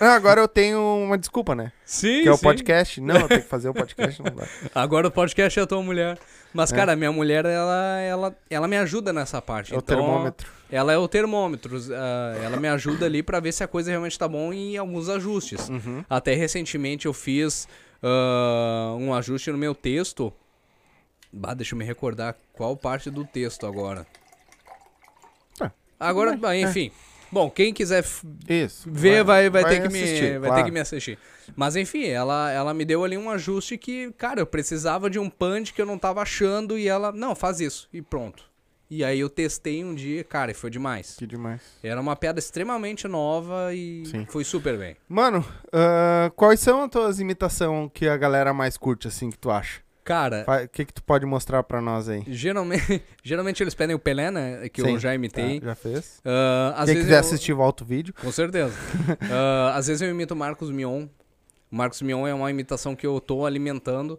Não, 0.00 0.08
agora 0.12 0.40
eu 0.40 0.48
tenho 0.48 0.78
uma 0.80 1.18
desculpa, 1.18 1.54
né? 1.54 1.72
Sim, 1.84 2.22
Que 2.22 2.28
é 2.28 2.32
o 2.32 2.36
sim. 2.36 2.42
podcast. 2.42 3.00
Não, 3.00 3.28
tem 3.28 3.40
que 3.40 3.48
fazer 3.48 3.68
o 3.68 3.74
podcast, 3.74 4.22
não 4.22 4.34
dá. 4.34 4.46
Agora 4.74 5.08
o 5.08 5.10
podcast 5.10 5.58
é 5.58 5.62
a 5.62 5.66
tua 5.66 5.82
mulher. 5.82 6.18
Mas, 6.54 6.72
É. 6.72 6.76
cara, 6.76 6.94
minha 6.96 7.10
mulher, 7.12 7.44
ela, 7.46 7.98
ela, 8.00 8.36
ela 8.50 8.68
me 8.68 8.76
ajuda 8.76 9.12
nessa 9.12 9.40
parte. 9.40 9.72
É 9.72 9.76
o 9.76 9.78
então, 9.78 9.96
termômetro. 9.96 10.50
Ela 10.70 10.92
é 10.92 10.98
o 10.98 11.06
termômetro. 11.08 11.78
ah, 11.94 12.38
ela 12.42 12.56
me 12.56 12.68
ajuda 12.68 13.06
ali 13.06 13.22
pra 13.22 13.40
ver 13.40 13.52
se 13.52 13.62
a 13.64 13.68
coisa 13.68 13.90
realmente 13.90 14.18
tá 14.18 14.26
bom 14.28 14.52
em 14.52 14.76
alguns 14.76 15.08
ajustes. 15.08 15.68
Uhum. 15.68 16.04
Até 16.08 16.34
recentemente 16.34 17.06
eu 17.06 17.12
fiz 17.12 17.66
ah, 18.02 18.94
um 18.98 19.14
ajuste 19.14 19.50
no 19.50 19.58
meu 19.58 19.74
texto. 19.74 20.32
Bah, 21.32 21.54
deixa 21.54 21.74
eu 21.74 21.78
me 21.78 21.84
recordar 21.84 22.36
qual 22.52 22.76
parte 22.76 23.10
do 23.10 23.24
texto 23.24 23.66
agora. 23.66 24.06
Ah, 25.60 25.70
Agora, 25.98 26.36
bah, 26.36 26.56
enfim. 26.56 26.90
Bom, 27.32 27.50
quem 27.50 27.72
quiser 27.72 28.04
Isso. 28.46 28.90
ver 28.90 29.24
vai, 29.24 29.48
vai, 29.48 29.64
ter, 29.64 29.80
que 29.80 29.86
assistir, 29.86 30.22
me, 30.22 30.38
vai 30.38 30.48
claro. 30.50 30.56
ter 30.56 30.64
que 30.66 30.70
me 30.70 30.80
assistir. 30.80 31.18
Mas 31.56 31.76
enfim, 31.76 32.04
ela, 32.04 32.50
ela 32.50 32.74
me 32.74 32.84
deu 32.84 33.02
ali 33.02 33.16
um 33.16 33.30
ajuste 33.30 33.78
que, 33.78 34.12
cara, 34.18 34.40
eu 34.40 34.46
precisava 34.46 35.08
de 35.08 35.18
um 35.18 35.30
punch 35.30 35.72
que 35.72 35.80
eu 35.80 35.86
não 35.86 35.98
tava 35.98 36.20
achando 36.20 36.78
e 36.78 36.86
ela, 36.86 37.10
não, 37.10 37.34
faz 37.34 37.58
isso 37.58 37.88
e 37.90 38.02
pronto. 38.02 38.52
E 38.90 39.02
aí 39.02 39.20
eu 39.20 39.30
testei 39.30 39.82
um 39.82 39.94
dia, 39.94 40.22
cara, 40.22 40.50
e 40.50 40.54
foi 40.54 40.68
demais. 40.68 41.16
Que 41.16 41.26
demais. 41.26 41.62
Era 41.82 41.98
uma 41.98 42.14
piada 42.14 42.38
extremamente 42.38 43.08
nova 43.08 43.74
e 43.74 44.04
Sim. 44.04 44.26
foi 44.28 44.44
super 44.44 44.76
bem. 44.76 44.98
Mano, 45.08 45.42
ah, 45.72 46.30
quais 46.36 46.60
são 46.60 46.82
as 46.82 46.90
tuas 46.90 47.18
imitações 47.18 47.90
que 47.94 48.06
a 48.06 48.18
galera 48.18 48.52
mais 48.52 48.76
curte, 48.76 49.08
assim, 49.08 49.30
que 49.30 49.38
tu 49.38 49.50
acha? 49.50 49.80
Cara, 50.04 50.44
O 50.64 50.68
que 50.68 50.84
que 50.84 50.92
tu 50.92 51.02
pode 51.02 51.24
mostrar 51.24 51.62
pra 51.62 51.80
nós 51.80 52.08
aí? 52.08 52.24
geralmente, 52.26 53.02
geralmente 53.22 53.62
eles 53.62 53.72
pedem 53.74 53.94
o 53.94 53.98
Pelé, 53.98 54.30
né? 54.30 54.68
Que 54.68 54.82
Sim, 54.82 54.94
eu 54.94 54.98
já 54.98 55.14
imitei. 55.14 55.60
Tá, 55.60 55.66
já 55.66 55.74
fez? 55.76 56.20
Às 56.74 56.86
Quem 56.90 56.96
quiser 56.98 57.14
eu- 57.14 57.20
assistir, 57.20 57.52
volta 57.52 57.84
o 57.84 57.86
vídeo. 57.86 58.12
Com 58.20 58.32
certeza. 58.32 58.74
Ah, 59.30 59.74
às 59.76 59.86
vezes 59.86 60.02
eu 60.02 60.10
imito 60.10 60.34
o 60.34 60.36
Marcos 60.36 60.70
Mion. 60.70 61.06
O 61.70 61.76
Marcos 61.76 62.02
Mion 62.02 62.26
é 62.26 62.34
uma 62.34 62.50
imitação 62.50 62.96
que 62.96 63.06
eu 63.06 63.20
tô 63.20 63.46
alimentando. 63.46 64.18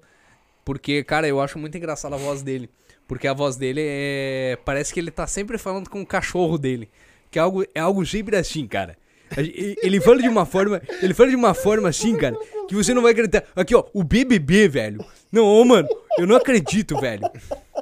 Porque, 0.66 1.04
cara, 1.04 1.28
eu 1.28 1.42
acho 1.42 1.60
muito 1.60 1.78
engraçada 1.78 2.16
a 2.16 2.18
voz 2.18 2.42
dele. 2.42 2.70
Porque 3.06 3.28
a 3.28 3.34
voz 3.34 3.58
dele 3.58 3.82
é. 3.84 4.58
Parece 4.64 4.94
que 4.94 5.00
ele 5.02 5.12
tá 5.12 5.28
sempre 5.28 5.58
falando 5.58 5.90
com 5.90 6.02
o 6.02 6.06
cachorro 6.06 6.58
dele. 6.58 6.90
Que 7.30 7.38
é 7.38 7.42
algo, 7.42 7.66
é 7.76 7.80
algo 7.82 8.06
sempre 8.06 8.38
assim, 8.38 8.66
cara. 8.66 8.96
Ele 9.36 10.00
fala 10.00 10.22
de 10.22 10.30
uma 10.30 10.46
forma. 10.46 10.82
Ele 11.02 11.14
fala 11.14 11.30
de 11.30 11.36
uma 11.36 11.54
forma 11.54 11.90
assim, 11.90 12.16
cara, 12.16 12.38
que 12.68 12.76
você 12.76 12.94
não 12.94 13.02
vai 13.02 13.12
acreditar. 13.12 13.44
Aqui, 13.56 13.76
ó, 13.76 13.84
o 13.94 14.04
BBB, 14.04 14.68
velho. 14.70 15.04
Não, 15.34 15.44
ô, 15.44 15.66
mano, 15.66 15.88
eu 16.20 16.28
não 16.28 16.36
acredito, 16.36 16.96
velho. 17.02 17.24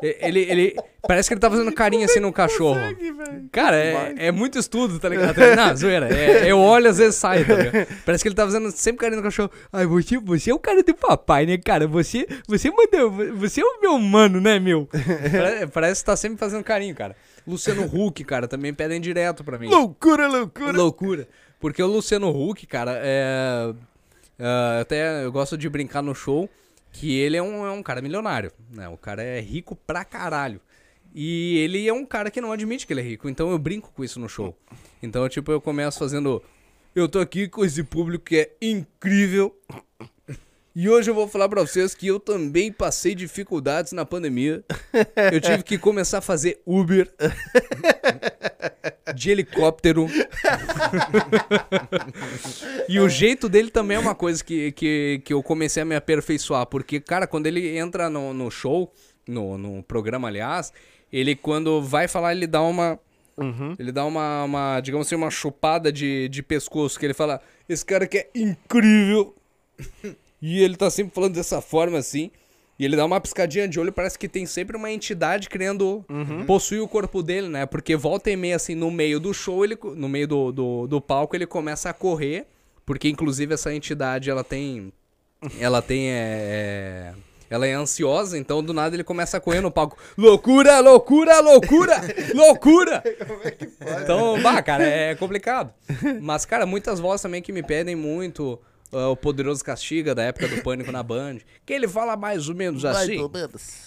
Ele, 0.02 0.40
ele. 0.40 0.76
Parece 1.06 1.28
que 1.30 1.34
ele 1.34 1.42
tá 1.42 1.50
fazendo 1.50 1.72
carinho 1.74 2.06
assim 2.06 2.22
no 2.22 2.32
cachorro. 2.32 2.80
Cara, 3.52 3.76
é, 3.76 4.14
é 4.28 4.32
muito 4.32 4.58
estudo, 4.58 4.98
tá 5.00 5.10
ligado? 5.10 5.36
Não, 5.56 5.76
zoeira. 5.76 6.08
É, 6.12 6.50
eu 6.50 6.58
olho, 6.58 6.90
às 6.90 6.98
vezes 6.98 7.16
sai, 7.16 7.44
tá 7.44 7.54
ligado? 7.56 7.88
Parece 8.06 8.24
que 8.24 8.30
ele 8.30 8.36
tá 8.36 8.46
fazendo 8.46 8.72
sempre 8.72 9.02
carinho 9.02 9.18
no 9.18 9.24
cachorro. 9.24 9.52
Ai, 9.72 9.86
você, 9.86 10.18
você 10.18 10.50
é 10.50 10.54
o 10.56 10.60
cara 10.60 10.82
do 10.82 10.96
papai, 10.96 11.46
né, 11.46 11.58
cara? 11.58 11.86
Você, 11.88 12.26
você 12.48 12.72
mandou. 12.72 13.12
Você 13.36 13.60
é 13.62 13.66
o 13.66 13.82
meu 13.82 13.98
mano, 14.00 14.40
né, 14.40 14.58
meu? 14.58 14.88
Pare- 14.88 15.68
Parece 15.68 16.02
que 16.02 16.06
tá 16.06 16.16
sempre 16.16 16.38
fazendo 16.40 16.64
carinho, 16.64 16.96
cara. 16.96 17.16
Luciano 17.46 17.84
Huck, 17.84 18.24
cara, 18.24 18.48
também 18.48 18.74
pedem 18.74 19.02
direto 19.02 19.44
pra 19.44 19.60
mim. 19.60 19.68
Loucura, 19.68 20.28
loucura. 20.28 20.72
Loucura. 20.72 21.28
Porque 21.60 21.84
o 21.84 21.88
Luciano 21.88 22.30
Huck, 22.30 22.66
cara, 22.66 23.00
é. 23.04 23.74
é, 24.40 24.80
até 24.82 25.26
eu 25.26 25.32
gosto 25.32 25.58
de 25.58 25.68
brincar 25.70 26.02
no 26.02 26.16
show 26.16 26.50
que 26.92 27.18
ele 27.18 27.38
é 27.38 27.42
um, 27.42 27.66
é 27.66 27.72
um 27.72 27.82
cara 27.82 28.02
milionário. 28.02 28.52
Né? 28.70 28.88
O 28.90 28.98
cara 28.98 29.24
é 29.24 29.40
rico 29.40 29.76
pra 29.76 30.04
caralho. 30.04 30.62
E 31.14 31.58
ele 31.58 31.88
é 31.88 31.94
um 31.94 32.06
cara 32.06 32.32
que 32.32 32.40
não 32.40 32.52
admite 32.52 32.88
que 32.88 32.94
ele 32.94 33.02
é 33.02 33.04
rico. 33.04 33.30
Então 33.30 33.52
eu 33.52 33.60
brinco 33.60 33.92
com 33.94 34.04
isso 34.04 34.20
no 34.20 34.30
show. 34.30 34.58
Então, 35.02 35.28
tipo, 35.28 35.52
eu 35.52 35.60
começo 35.60 36.00
fazendo. 36.00 36.42
Eu 36.94 37.08
tô 37.08 37.20
aqui 37.20 37.48
com 37.48 37.64
esse 37.64 37.84
público 37.84 38.26
que 38.26 38.38
é 38.38 38.56
incrível. 38.62 39.56
E 40.74 40.88
hoje 40.88 41.12
eu 41.12 41.16
vou 41.16 41.28
falar 41.28 41.50
pra 41.50 41.62
vocês 41.62 41.94
que 41.94 42.08
eu 42.08 42.18
também 42.18 42.72
passei 42.72 43.14
dificuldades 43.14 43.92
na 43.92 44.06
pandemia. 44.06 44.64
Eu 45.34 45.42
tive 45.42 45.64
que 45.64 45.78
começar 45.78 46.20
a 46.20 46.22
fazer 46.22 46.62
Uber. 46.66 47.12
De 49.14 49.32
helicóptero. 49.32 50.08
e 52.88 53.00
o 53.02 53.10
jeito 53.10 53.50
dele 53.50 53.70
também 53.70 53.98
é 53.98 54.00
uma 54.00 54.16
coisa 54.16 54.42
que, 54.42 54.72
que, 54.72 55.22
que 55.26 55.34
eu 55.34 55.44
comecei 55.44 55.84
a 55.84 55.86
me 55.86 55.94
aperfeiçoar. 55.96 56.66
Porque, 56.66 57.02
cara, 57.02 57.28
quando 57.28 57.48
ele 57.48 57.78
entra 57.78 58.10
no, 58.10 58.34
no 58.34 58.50
show, 58.50 58.94
no, 59.28 59.58
no 59.58 59.84
programa, 59.84 60.30
aliás, 60.30 60.72
ele 61.12 61.36
quando 61.36 61.82
vai 61.82 62.08
falar, 62.08 62.34
ele 62.34 62.48
dá 62.48 62.62
uma. 62.62 62.98
Uhum. 63.38 63.76
Ele 63.78 63.92
dá 63.92 64.06
uma, 64.06 64.44
uma, 64.46 64.80
digamos 64.80 65.08
assim, 65.08 65.16
uma 65.16 65.32
chupada 65.32 65.92
de, 65.92 66.30
de 66.30 66.42
pescoço, 66.42 66.98
que 66.98 67.06
ele 67.06 67.14
fala, 67.14 67.42
esse 67.68 67.86
cara 67.86 68.08
que 68.08 68.20
é 68.20 68.30
incrível. 68.34 69.36
E 70.42 70.64
ele 70.64 70.76
tá 70.76 70.90
sempre 70.90 71.14
falando 71.14 71.34
dessa 71.36 71.62
forma 71.62 71.98
assim. 71.98 72.32
E 72.80 72.86
ele 72.86 72.96
dá 72.96 73.06
uma 73.06 73.22
piscadinha 73.22 73.68
de 73.68 73.80
olho, 73.80 73.92
parece 73.92 74.18
que 74.18 74.28
tem 74.28 74.44
sempre 74.48 74.76
uma 74.76 74.90
entidade 74.90 75.48
querendo 75.48 76.04
possuir 76.48 76.82
o 76.82 76.88
corpo 76.88 77.22
dele, 77.22 77.48
né? 77.48 77.66
Porque 77.68 77.96
volta 77.96 78.32
e 78.32 78.36
meia, 78.36 78.56
assim, 78.56 78.74
no 78.74 78.90
meio 78.90 79.20
do 79.20 79.34
show, 79.36 79.64
ele, 79.64 79.78
no 79.96 80.10
meio 80.10 80.28
do, 80.28 80.52
do, 80.52 80.88
do 80.88 81.00
palco, 81.00 81.36
ele 81.36 81.46
começa 81.46 81.92
a 81.92 81.94
correr. 81.94 82.48
Porque, 82.84 83.08
inclusive, 83.08 83.54
essa 83.54 83.72
entidade, 83.72 84.32
ela 84.32 84.44
tem... 84.44 84.92
Ela 85.60 85.80
tem, 85.80 86.10
é... 86.10 87.14
é, 87.14 87.14
Ela 87.52 87.68
é 87.68 87.74
ansiosa, 87.74 88.36
então 88.36 88.64
do 88.64 88.74
nada 88.74 88.96
ele 88.96 89.04
começa 89.04 89.38
a 89.38 89.40
correr 89.40 89.62
no 89.62 89.70
palco. 89.70 89.96
Loucura, 90.18 90.80
loucura, 90.80 91.40
loucura, 91.40 92.02
loucura! 92.34 93.04
Então, 94.02 94.42
bah, 94.42 94.62
cara, 94.64 94.84
é 94.84 95.14
complicado. 95.14 95.72
Mas, 96.20 96.46
cara, 96.46 96.66
muitas 96.66 97.00
vozes 97.00 97.22
também 97.22 97.44
que 97.44 97.52
me 97.52 97.62
pedem 97.62 97.96
muito. 97.96 98.60
Ah, 98.92 99.10
o 99.10 99.16
Poderoso 99.16 99.64
Castiga, 99.64 100.14
da 100.14 100.24
época 100.24 100.48
do 100.48 100.62
Pânico 100.62 100.92
na 100.92 101.02
Band. 101.04 101.38
Que 101.66 101.74
ele 101.74 101.88
fala 101.88 102.16
mais 102.18 102.50
ou 102.50 102.56
menos 102.56 102.84
assim. 102.86 103.18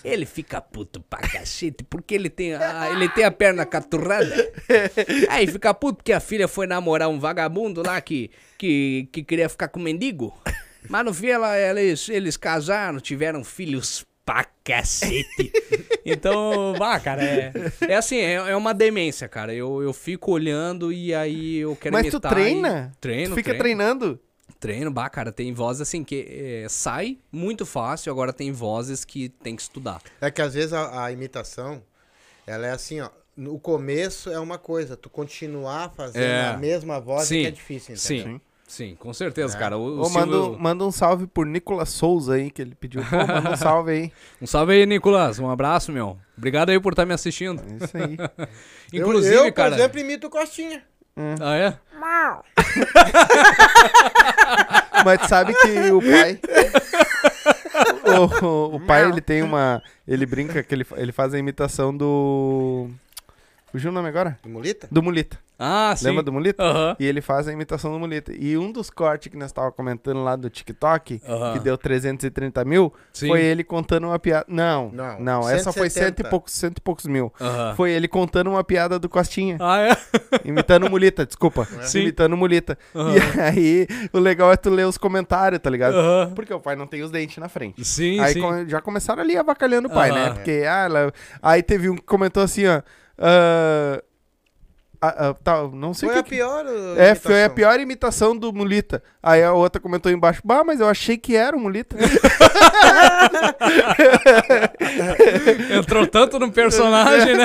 Ele 0.05 0.25
fica 0.27 0.61
puto 0.61 1.01
pra 1.01 1.21
cacete 1.21 1.85
porque 1.85 2.15
ele 2.15 2.31
tem 2.31 2.55
a, 2.55 2.91
ele 2.91 3.09
tem 3.09 3.25
a 3.25 3.31
perna 3.31 3.65
caturrada. 3.67 4.53
Aí 5.29 5.47
fica 5.47 5.73
puto 5.75 5.97
porque 5.97 6.13
a 6.13 6.21
filha 6.21 6.49
foi 6.49 6.67
namorar 6.67 7.09
um 7.09 7.19
vagabundo 7.19 7.83
lá 7.85 8.01
que, 8.01 8.31
que, 8.59 9.09
que 9.13 9.23
queria 9.23 9.49
ficar 9.49 9.69
com 9.69 9.81
mendigo. 9.81 10.37
Mas 10.89 11.05
no 11.05 11.15
fim 11.15 11.29
ela, 11.29 11.59
eles, 11.59 12.09
eles 12.09 12.37
casaram, 12.37 13.01
tiveram 13.01 13.43
filhos 13.43 14.05
pra 14.25 14.45
cacete. 14.63 15.53
Então, 16.05 16.75
vá, 16.79 16.99
cara, 17.01 17.23
é, 17.25 17.53
é 17.89 17.97
assim, 17.97 18.17
é, 18.19 18.35
é 18.35 18.57
uma 18.57 18.75
demência, 18.75 19.27
cara. 19.29 19.55
Eu, 19.55 19.83
eu 19.83 19.93
fico 19.93 20.33
olhando 20.33 20.93
e 20.93 21.15
aí 21.15 21.57
eu 21.59 21.75
quero 21.77 21.93
Mas 21.95 22.07
tu 22.07 22.13
imitar 22.17 22.33
e- 22.33 22.35
treina? 22.35 22.93
Treino, 23.01 23.31
Tu 23.31 23.35
fica 23.37 23.55
treino. 23.55 23.59
treinando? 23.79 24.21
Treino, 24.65 24.91
bah, 24.91 25.11
cara, 25.11 25.31
tem 25.31 25.53
vozes 25.53 25.83
assim 25.83 26.03
que 26.03 26.27
é, 26.65 26.67
sai 26.71 27.19
muito 27.31 27.67
fácil, 27.67 28.11
agora 28.11 28.33
tem 28.33 28.51
vozes 28.51 29.05
que 29.05 29.29
tem 29.29 29.55
que 29.55 29.61
estudar. 29.61 30.01
É 30.23 30.31
que 30.31 30.41
às 30.41 30.55
vezes 30.55 30.73
a, 30.73 31.05
a 31.05 31.13
imitação, 31.13 31.83
ela 32.47 32.67
é 32.67 32.71
assim, 32.71 32.99
ó. 33.03 33.11
No 33.37 33.59
começo 33.59 34.31
é 34.31 34.39
uma 34.39 34.57
coisa, 34.57 34.97
tu 34.97 35.11
continuar 35.11 35.91
fazendo 35.95 36.23
É. 36.23 36.49
a 36.51 36.57
mesma 36.57 36.99
voz 36.99 37.25
é 37.25 37.27
Sim, 37.27 37.41
que 37.43 37.47
é 37.47 37.51
difícil, 37.51 37.95
entendeu? 37.97 38.25
Sim, 38.35 38.41
sim, 38.67 38.95
com 38.95 39.13
certeza, 39.13 39.59
cara. 39.59 39.77
O, 39.77 39.83
o 39.83 40.07
Ô, 40.07 40.09
manda, 40.09 40.33
Silvio- 40.33 40.53
um- 40.55 40.59
manda 40.59 40.85
um 40.85 40.91
salve 40.93 41.27
por 41.27 41.45
Nicolas 41.45 41.89
Souza 41.91 42.35
aí, 42.35 42.51
que 42.51 42.63
ele 42.63 42.75
pediu. 42.75 43.03
Pô, 43.05 43.17
manda 43.27 43.51
um 43.51 43.57
salve 43.57 43.91
aí. 43.91 44.13
Um 44.41 44.47
salve 44.47 44.73
aí, 44.73 44.87
Nicolas. 44.87 45.39
Um 45.41 45.51
abraço, 45.51 45.91
meu. 45.93 46.17
Obrigado 46.39 46.71
aí 46.71 46.81
por 46.81 46.93
estar 46.93 47.05
me 47.05 47.13
assistindo. 47.13 47.61
É 47.61 47.85
isso 47.85 47.97
aí. 47.97 48.17
Inclusive, 49.01 49.35
eu, 49.35 49.45
eu, 49.47 49.53
cara. 49.53 49.71
por 49.71 49.79
exemplo, 49.81 49.99
imito 50.01 50.27
o 50.29 50.31
Costinha. 51.15 51.37
Ah, 51.41 51.57
é? 51.57 51.79
Mas 55.05 55.19
tu 55.21 55.29
sabe 55.29 55.55
que 55.55 55.91
o 55.91 56.01
pai. 56.01 56.39
o, 58.07 58.25
o- 58.47 58.77
o 58.77 58.81
pai, 58.81 59.05
ele 59.09 59.21
tem 59.21 59.43
uma. 59.43 59.83
Ele 60.07 60.25
brinca 60.27 60.63
que 60.63 60.75
ele, 60.75 60.87
ele 60.97 61.13
faz 61.13 61.35
a 61.35 61.39
imitação 61.39 61.97
do. 61.97 62.89
Fugiu 63.75 63.91
o 63.91 63.93
nome 63.93 64.09
agora? 64.09 64.39
Do 64.41 64.49
Mulita? 64.49 64.87
Do 64.89 65.03
Mulita. 65.03 65.37
Ah, 65.59 65.95
sim. 65.97 66.07
Lembra 66.07 66.23
do 66.23 66.33
Mulita? 66.33 66.63
Aham. 66.63 66.97
E 66.97 67.05
ele 67.05 67.21
faz 67.21 67.49
a 67.49 67.53
imitação 67.53 67.91
do 67.93 67.99
Mulita. 67.99 68.33
E 68.33 68.57
um 68.57 68.71
dos 68.71 68.89
cortes 68.89 69.33
que 69.33 69.37
nós 69.37 69.51
tava 69.51 69.73
comentando 69.73 70.23
lá 70.23 70.37
do 70.37 70.49
TikTok, 70.49 71.21
que 71.53 71.59
deu 71.59 71.77
330 71.77 72.65
mil, 72.65 72.95
Sim. 73.13 73.27
foi 73.27 73.43
ele 73.43 73.65
contando 73.65 74.07
uma 74.07 74.19
piada. 74.21 74.47
Não, 74.47 74.93
Não, 74.93 75.19
não, 75.19 75.51
essa 75.51 75.73
foi 75.73 75.91
170. 75.91 75.91
cento 75.91 76.21
e 76.21 76.31
poucos, 76.31 76.53
cento 76.53 76.79
e 76.79 76.81
poucos 76.81 77.07
mil. 77.07 77.33
Foi 77.75 77.91
ele 77.91 78.07
contando 78.07 78.49
uma 78.49 78.63
piada 78.63 78.97
do 78.97 79.09
Costinha. 79.09 79.57
Ah, 79.59 79.81
é? 79.81 79.97
Imitando 80.49 80.87
o 80.87 80.91
Mulita, 80.91 81.27
desculpa. 81.27 81.65
Sim. 81.83 82.03
Imitando 82.03 82.35
o 82.35 82.37
Mulita. 82.37 82.79
Aham. 82.95 83.13
E 83.17 83.19
aí, 83.43 83.89
o 84.13 84.21
legal 84.21 84.53
é 84.53 84.57
tu 84.57 84.71
ler 84.71 84.87
os 84.87 84.97
comentários, 84.97 85.61
tá 85.61 85.69
ligado? 85.69 85.97
Aham. 85.97 86.33
Porque 86.33 86.55
o 86.55 86.61
pai 86.61 86.77
não 86.77 86.87
tem 86.87 87.03
os 87.03 87.11
dentes 87.11 87.39
na 87.39 87.49
frente. 87.49 87.85
Sim, 87.85 88.21
aí 88.21 88.35
sim. 88.35 88.69
já 88.69 88.81
começaram 88.81 89.21
ali 89.21 89.37
avacalhando 89.37 89.89
o 89.89 89.91
pai, 89.91 90.13
né? 90.13 90.31
Porque, 90.31 90.63
ah, 90.65 90.85
ela... 90.85 91.13
Aí 91.43 91.61
teve 91.61 91.91
um 91.91 91.97
que 91.97 92.03
comentou 92.03 92.41
assim, 92.41 92.69
ó. 92.69 92.81
Ah, 93.19 94.03
ah, 95.01 95.29
ah, 95.29 95.35
tá, 95.35 95.63
não 95.69 95.93
sei 95.93 96.09
Foi 96.09 96.17
o 96.17 96.21
a 96.21 96.23
que 96.23 96.31
que- 96.31 96.37
pior 96.37 96.65
uh, 96.65 96.99
É, 96.99 97.15
foi 97.15 97.35
a 97.35 97.39
imitação. 97.47 97.55
pior 97.55 97.81
imitação 97.81 98.37
do 98.37 98.53
Mulita. 98.53 99.03
Aí 99.23 99.43
a 99.43 99.53
outra 99.53 99.81
comentou 99.81 100.11
embaixo, 100.11 100.41
bah, 100.45 100.65
mas 100.65 100.81
eu 100.81 100.89
achei 100.89 101.19
que 101.19 101.37
era 101.37 101.55
o 101.57 101.61
Mulita. 101.61 101.97
Entrou 105.79 106.07
tanto 106.07 106.39
no 106.39 106.51
personagem, 106.53 107.37
né? 107.37 107.45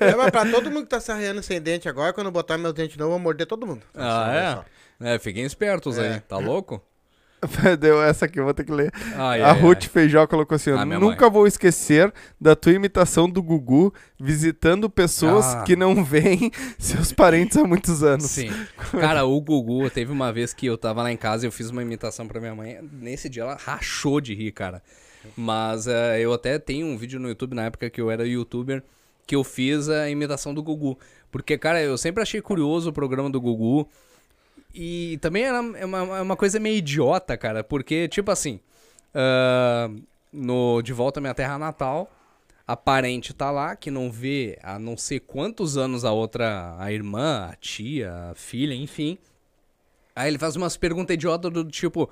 É, 0.00 0.14
mas 0.16 0.30
pra 0.30 0.44
todo 0.46 0.70
mundo 0.70 0.84
que 0.84 0.90
tá 0.90 1.00
se 1.00 1.10
arreando 1.10 1.42
sem 1.42 1.60
dente 1.60 1.88
agora, 1.88 2.12
quando 2.12 2.26
eu 2.26 2.32
botar 2.32 2.56
meus 2.58 2.74
dentes 2.74 2.96
novos, 2.96 3.06
eu 3.12 3.18
vou 3.18 3.18
morder 3.18 3.46
todo 3.46 3.66
mundo. 3.66 3.82
Ah, 3.94 4.64
é? 5.00 5.14
É, 5.14 5.18
fiquem 5.18 5.44
espertos 5.44 5.98
É. 5.98 6.14
aí. 6.14 6.20
Tá 6.20 6.38
louco? 6.38 6.82
Deu 7.78 8.02
essa 8.02 8.24
aqui, 8.24 8.40
vou 8.40 8.52
ter 8.54 8.64
que 8.64 8.72
ler. 8.72 8.92
Ai, 9.14 9.42
a 9.42 9.52
ai, 9.52 9.60
Ruth 9.60 9.82
ai. 9.82 9.88
Feijó 9.88 10.26
colocou 10.26 10.56
assim: 10.56 10.70
Ah, 10.70 10.84
Nunca 10.84 11.28
vou 11.28 11.46
esquecer 11.46 12.12
da 12.40 12.56
tua 12.56 12.72
imitação 12.72 13.28
do 13.28 13.42
Gugu 13.42 13.92
visitando 14.18 14.88
pessoas 14.88 15.54
Ah. 15.54 15.62
que 15.62 15.76
não 15.76 16.02
veem 16.02 16.50
seus 16.78 17.12
parentes 17.12 17.56
há 17.56 17.64
muitos 17.64 18.02
anos. 18.02 18.26
Sim. 18.26 18.50
Cara, 18.98 19.24
o 19.24 19.40
Gugu, 19.40 19.88
teve 19.90 20.10
uma 20.12 20.32
vez 20.32 20.52
que 20.52 20.66
eu 20.66 20.78
tava 20.78 21.02
lá 21.02 21.12
em 21.12 21.16
casa 21.16 21.44
e 21.44 21.48
eu 21.48 21.52
fiz 21.52 21.70
uma 21.70 21.82
imitação 21.82 22.26
pra 22.26 22.40
minha 22.40 22.54
mãe. 22.54 22.78
Nesse 22.92 23.28
dia 23.28 23.42
ela 23.42 23.56
rachou 23.56 24.20
de 24.20 24.34
rir, 24.34 24.52
cara. 24.52 24.82
Mas 25.36 25.86
eh, 25.86 26.20
eu 26.20 26.32
até 26.32 26.58
tenho 26.58 26.86
um 26.86 26.96
vídeo 26.96 27.18
no 27.18 27.28
YouTube 27.28 27.54
na 27.54 27.64
época 27.64 27.90
que 27.90 28.00
eu 28.00 28.10
era 28.10 28.26
youtuber 28.26 28.82
que 29.26 29.34
eu 29.34 29.42
fiz 29.42 29.88
a 29.88 30.08
imitação 30.08 30.54
do 30.54 30.62
Gugu. 30.62 30.96
Porque, 31.32 31.58
cara, 31.58 31.82
eu 31.82 31.98
sempre 31.98 32.22
achei 32.22 32.40
curioso 32.40 32.90
o 32.90 32.92
programa 32.92 33.28
do 33.28 33.40
Gugu. 33.40 33.88
E 34.78 35.16
também 35.22 35.44
é 35.44 35.52
uma, 35.86 36.18
é 36.18 36.20
uma 36.20 36.36
coisa 36.36 36.60
meio 36.60 36.76
idiota, 36.76 37.34
cara. 37.34 37.64
Porque, 37.64 38.06
tipo 38.08 38.30
assim, 38.30 38.60
ah, 39.14 39.88
no 40.30 40.82
De 40.82 40.92
Volta 40.92 41.18
à 41.18 41.22
Minha 41.22 41.32
Terra 41.32 41.58
Natal, 41.58 42.12
a 42.66 42.76
parente 42.76 43.32
tá 43.32 43.50
lá, 43.50 43.74
que 43.74 43.90
não 43.90 44.12
vê 44.12 44.58
há 44.62 44.78
não 44.78 44.94
sei 44.94 45.18
quantos 45.18 45.78
anos 45.78 46.04
a 46.04 46.12
outra, 46.12 46.76
a 46.78 46.92
irmã, 46.92 47.48
a 47.50 47.56
tia, 47.56 48.12
a 48.32 48.34
filha, 48.34 48.74
enfim. 48.74 49.16
Aí 50.14 50.28
ele 50.28 50.38
faz 50.38 50.56
umas 50.56 50.76
perguntas 50.76 51.14
idiotas 51.14 51.50
do 51.50 51.64
tipo: 51.64 52.10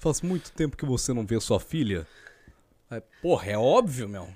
Faz 0.00 0.20
muito 0.20 0.50
tempo 0.50 0.76
que 0.76 0.84
você 0.84 1.12
não 1.12 1.24
vê 1.24 1.40
sua 1.40 1.60
filha? 1.60 2.04
Aí, 2.90 3.00
Porra, 3.22 3.52
é 3.52 3.58
óbvio, 3.58 4.08
meu. 4.08 4.28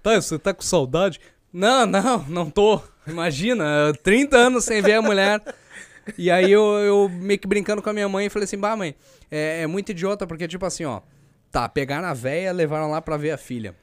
Tá, 0.00 0.14
você 0.14 0.38
tá 0.38 0.54
com 0.54 0.62
saudade? 0.62 1.20
Não, 1.52 1.86
não, 1.86 2.24
não 2.28 2.50
tô. 2.50 2.80
Imagina, 3.04 3.92
30 4.04 4.36
anos 4.36 4.64
sem 4.64 4.80
ver 4.80 4.94
a 4.94 5.02
mulher. 5.02 5.42
E 6.16 6.30
aí 6.30 6.50
eu, 6.50 6.62
eu 6.62 7.08
meio 7.08 7.38
que 7.38 7.46
brincando 7.46 7.82
com 7.82 7.90
a 7.90 7.92
minha 7.92 8.08
mãe 8.08 8.28
falei 8.28 8.44
assim, 8.44 8.58
bah, 8.58 8.76
mãe, 8.76 8.94
é, 9.30 9.62
é 9.62 9.66
muito 9.66 9.90
idiota, 9.90 10.26
porque 10.26 10.48
tipo 10.48 10.64
assim, 10.64 10.84
ó, 10.84 11.00
tá, 11.50 11.68
pegaram 11.68 12.08
a 12.08 12.14
véia, 12.14 12.52
levaram 12.52 12.90
lá 12.90 13.02
pra 13.02 13.16
ver 13.16 13.32
a 13.32 13.38
filha. 13.38 13.74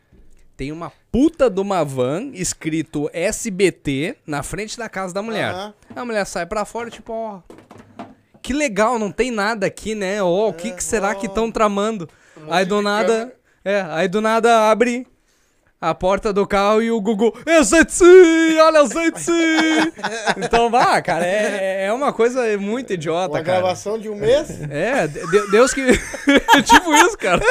Tem 0.58 0.72
uma 0.72 0.92
puta 1.12 1.50
de 1.50 1.60
uma 1.60 1.84
van 1.84 2.32
escrito 2.34 3.10
SBT 3.12 4.16
na 4.26 4.42
frente 4.42 4.78
da 4.78 4.88
casa 4.88 5.14
da 5.14 5.22
mulher. 5.22 5.54
Aham. 5.54 5.74
A 5.94 6.06
mulher 6.06 6.26
sai 6.26 6.46
pra 6.46 6.64
fora, 6.64 6.90
tipo, 6.90 7.12
ó. 7.12 7.42
Que 8.42 8.54
legal, 8.54 8.98
não 8.98 9.12
tem 9.12 9.32
nada 9.32 9.66
aqui, 9.66 9.94
né? 9.94 10.24
Ó, 10.24 10.50
o 10.50 10.54
que, 10.54 10.72
que 10.72 10.84
será 10.84 11.14
que 11.14 11.26
estão 11.26 11.52
tramando? 11.52 12.08
aí 12.50 12.66
do 12.66 12.82
nada. 12.82 13.36
É, 13.64 13.82
aí 13.90 14.08
do 14.08 14.22
nada 14.22 14.70
abre 14.70 15.06
a 15.80 15.94
porta 15.94 16.32
do 16.34 16.48
carro 16.48 16.82
e 16.82 16.90
o 16.92 17.00
Gugu. 17.02 17.34
É 17.46 17.64
gente! 17.64 18.04
Olha 18.62 18.86
gente! 18.88 19.32
então, 20.38 20.70
vá, 20.70 21.02
cara, 21.02 21.26
é, 21.26 21.86
é 21.86 21.94
uma 21.94 22.12
coisa 22.14 22.58
muito 22.58 22.94
idiota, 22.94 23.36
Uma 23.36 23.44
cara. 23.44 23.60
gravação 23.60 24.00
de 24.00 24.10
um 24.10 24.16
mês? 24.16 24.50
É, 24.70 25.08
de- 25.08 25.26
de- 25.30 25.52
Deus 25.52 25.74
que. 25.74 25.82
tipo 26.64 26.94
isso, 26.96 27.18
cara. 27.18 27.42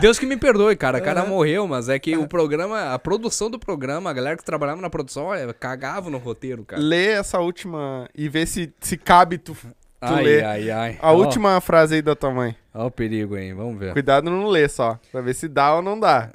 Deus 0.00 0.18
que 0.18 0.26
me 0.26 0.36
perdoe, 0.36 0.76
cara. 0.76 0.98
O 0.98 1.02
cara 1.02 1.24
morreu, 1.24 1.66
mas 1.66 1.88
é 1.88 1.98
que 1.98 2.16
o 2.16 2.26
programa, 2.26 2.92
a 2.94 2.98
produção 2.98 3.50
do 3.50 3.58
programa, 3.58 4.10
a 4.10 4.12
galera 4.12 4.36
que 4.36 4.44
trabalhava 4.44 4.80
na 4.80 4.88
produção, 4.90 5.24
olha, 5.26 5.52
cagava 5.52 6.08
no 6.10 6.18
roteiro, 6.18 6.64
cara. 6.64 6.80
Lê 6.80 7.08
essa 7.12 7.38
última 7.40 8.08
e 8.14 8.28
vê 8.28 8.46
se, 8.46 8.72
se 8.80 8.96
cabe 8.96 9.38
tu, 9.38 9.54
tu 9.54 9.68
Ai, 10.00 10.22
ler. 10.24 10.44
ai, 10.44 10.70
ai. 10.70 10.98
A 11.00 11.12
Ó, 11.12 11.16
última 11.16 11.60
frase 11.60 11.96
aí 11.96 12.02
da 12.02 12.14
tua 12.14 12.30
mãe. 12.30 12.56
Ó 12.74 12.86
o 12.86 12.90
perigo 12.90 13.34
aí, 13.36 13.52
vamos 13.52 13.78
ver. 13.78 13.92
Cuidado 13.92 14.30
não 14.30 14.46
ler 14.46 14.68
só, 14.70 14.98
pra 15.12 15.20
ver 15.20 15.34
se 15.34 15.46
dá 15.48 15.74
ou 15.76 15.82
não 15.82 15.98
dá. 15.98 16.30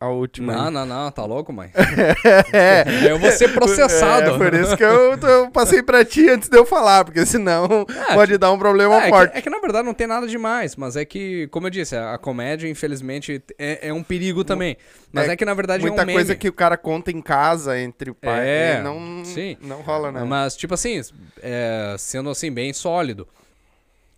A 0.00 0.08
última. 0.08 0.52
Não, 0.52 0.64
aí. 0.66 0.70
não, 0.72 0.84
não, 0.84 1.10
tá 1.12 1.24
louco, 1.24 1.52
mãe? 1.52 1.70
É. 2.52 2.84
Eu 3.08 3.20
vou 3.20 3.30
ser 3.30 3.52
processado. 3.54 4.30
É, 4.32 4.36
por 4.36 4.52
isso 4.52 4.76
que 4.76 4.82
eu, 4.82 5.16
eu 5.16 5.48
passei 5.52 5.80
pra 5.80 6.04
ti 6.04 6.28
antes 6.28 6.48
de 6.48 6.56
eu 6.56 6.66
falar, 6.66 7.04
porque 7.04 7.24
senão 7.24 7.86
pode 8.12 8.36
dar 8.36 8.50
um 8.50 8.58
problema 8.58 9.00
É, 9.00 9.06
é, 9.06 9.08
forte. 9.10 9.30
que, 9.32 9.38
é 9.38 9.42
que 9.42 9.48
na 9.50 9.60
verdade 9.60 9.86
não 9.86 9.94
tem 9.94 10.08
nada 10.08 10.26
demais, 10.26 10.74
mas 10.74 10.96
é 10.96 11.04
que, 11.04 11.46
como 11.52 11.68
eu 11.68 11.70
disse, 11.70 11.94
a, 11.94 12.14
a 12.14 12.18
comédia, 12.18 12.68
infelizmente, 12.68 13.40
é, 13.56 13.88
é 13.88 13.92
um 13.92 14.02
perigo 14.02 14.42
também. 14.42 14.76
Mas 15.12 15.28
é, 15.28 15.36
que 15.36 15.44
na 15.44 15.54
verdade 15.54 15.82
Muita 15.82 16.00
é 16.00 16.02
um 16.02 16.06
meme. 16.06 16.18
coisa 16.18 16.34
que 16.34 16.48
o 16.48 16.52
cara 16.52 16.76
conta 16.76 17.12
em 17.12 17.22
casa 17.22 17.78
entre 17.78 18.10
o 18.10 18.14
pai 18.14 18.40
É, 18.48 18.78
e 18.80 18.82
não, 18.82 19.24
sim. 19.24 19.56
não 19.62 19.82
rola, 19.82 20.10
né? 20.10 20.24
Mas, 20.24 20.56
tipo 20.56 20.74
assim, 20.74 21.00
é, 21.40 21.94
sendo 21.96 22.28
assim, 22.28 22.50
bem 22.50 22.72
sólido. 22.72 23.28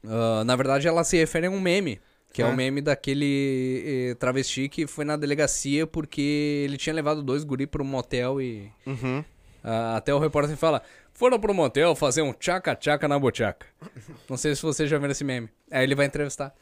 ah, 0.09 0.43
na 0.47 0.57
verdade, 0.57 0.89
ela 0.89 1.05
se 1.05 1.19
refere 1.19 1.47
a 1.47 1.51
um 1.51 1.61
meme. 1.61 2.01
Que 2.35 2.43
é, 2.43 2.45
É. 2.45 2.49
o 2.49 2.55
meme 2.57 2.81
daquele 2.83 4.11
eh, 4.11 4.15
travesti 4.17 4.69
que 4.69 4.87
foi 4.89 5.05
na 5.05 5.17
delegacia 5.17 5.87
porque 5.87 6.65
ele 6.67 6.77
tinha 6.77 6.93
levado 6.93 7.23
dois 7.23 7.45
guri 7.45 7.65
pro 7.67 7.85
motel 7.85 8.43
e. 8.43 8.71
Uhum. 8.85 9.25
ah, 9.63 9.97
até 9.97 10.13
o 10.13 10.19
repórter 10.19 10.57
fala: 10.57 10.83
foram 11.13 11.39
pro 11.39 11.55
motel 11.55 11.95
fazer 11.95 12.23
um 12.23 12.33
tchaca-tchaca 12.33 13.07
na 13.07 13.19
bochaca. 13.21 13.67
Não 14.29 14.37
sei 14.37 14.55
se 14.57 14.63
você 14.63 14.85
já 14.87 14.99
viu 14.99 15.09
esse 15.11 15.23
meme. 15.23 15.49
Aí 15.71 15.85
ele 15.85 15.95
vai 15.95 16.07
entrevistar. 16.07 16.53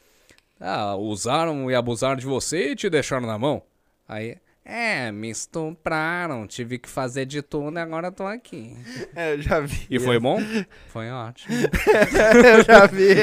Ah, 0.59 0.95
usaram 0.95 1.69
e 1.71 1.75
abusaram 1.75 2.15
de 2.15 2.25
você 2.27 2.69
e 2.69 2.75
te 2.75 2.87
deixaram 2.89 3.25
na 3.25 3.37
mão. 3.39 3.63
Aí. 4.07 4.37
É, 4.65 5.11
me 5.11 5.29
estupraram, 5.29 6.47
tive 6.47 6.79
que 6.79 6.87
fazer 6.87 7.25
de 7.25 7.41
tudo 7.41 7.77
e 7.77 7.81
agora 7.81 8.11
tô 8.11 8.25
aqui. 8.25 8.75
É, 9.15 9.33
eu 9.33 9.41
já 9.41 9.59
vi. 9.59 9.85
E 9.89 9.99
foi 9.99 10.17
bom? 10.19 10.39
Foi 10.87 11.09
ótimo. 11.11 11.55
eu 11.59 12.63
já 12.63 12.85
vi 12.87 13.13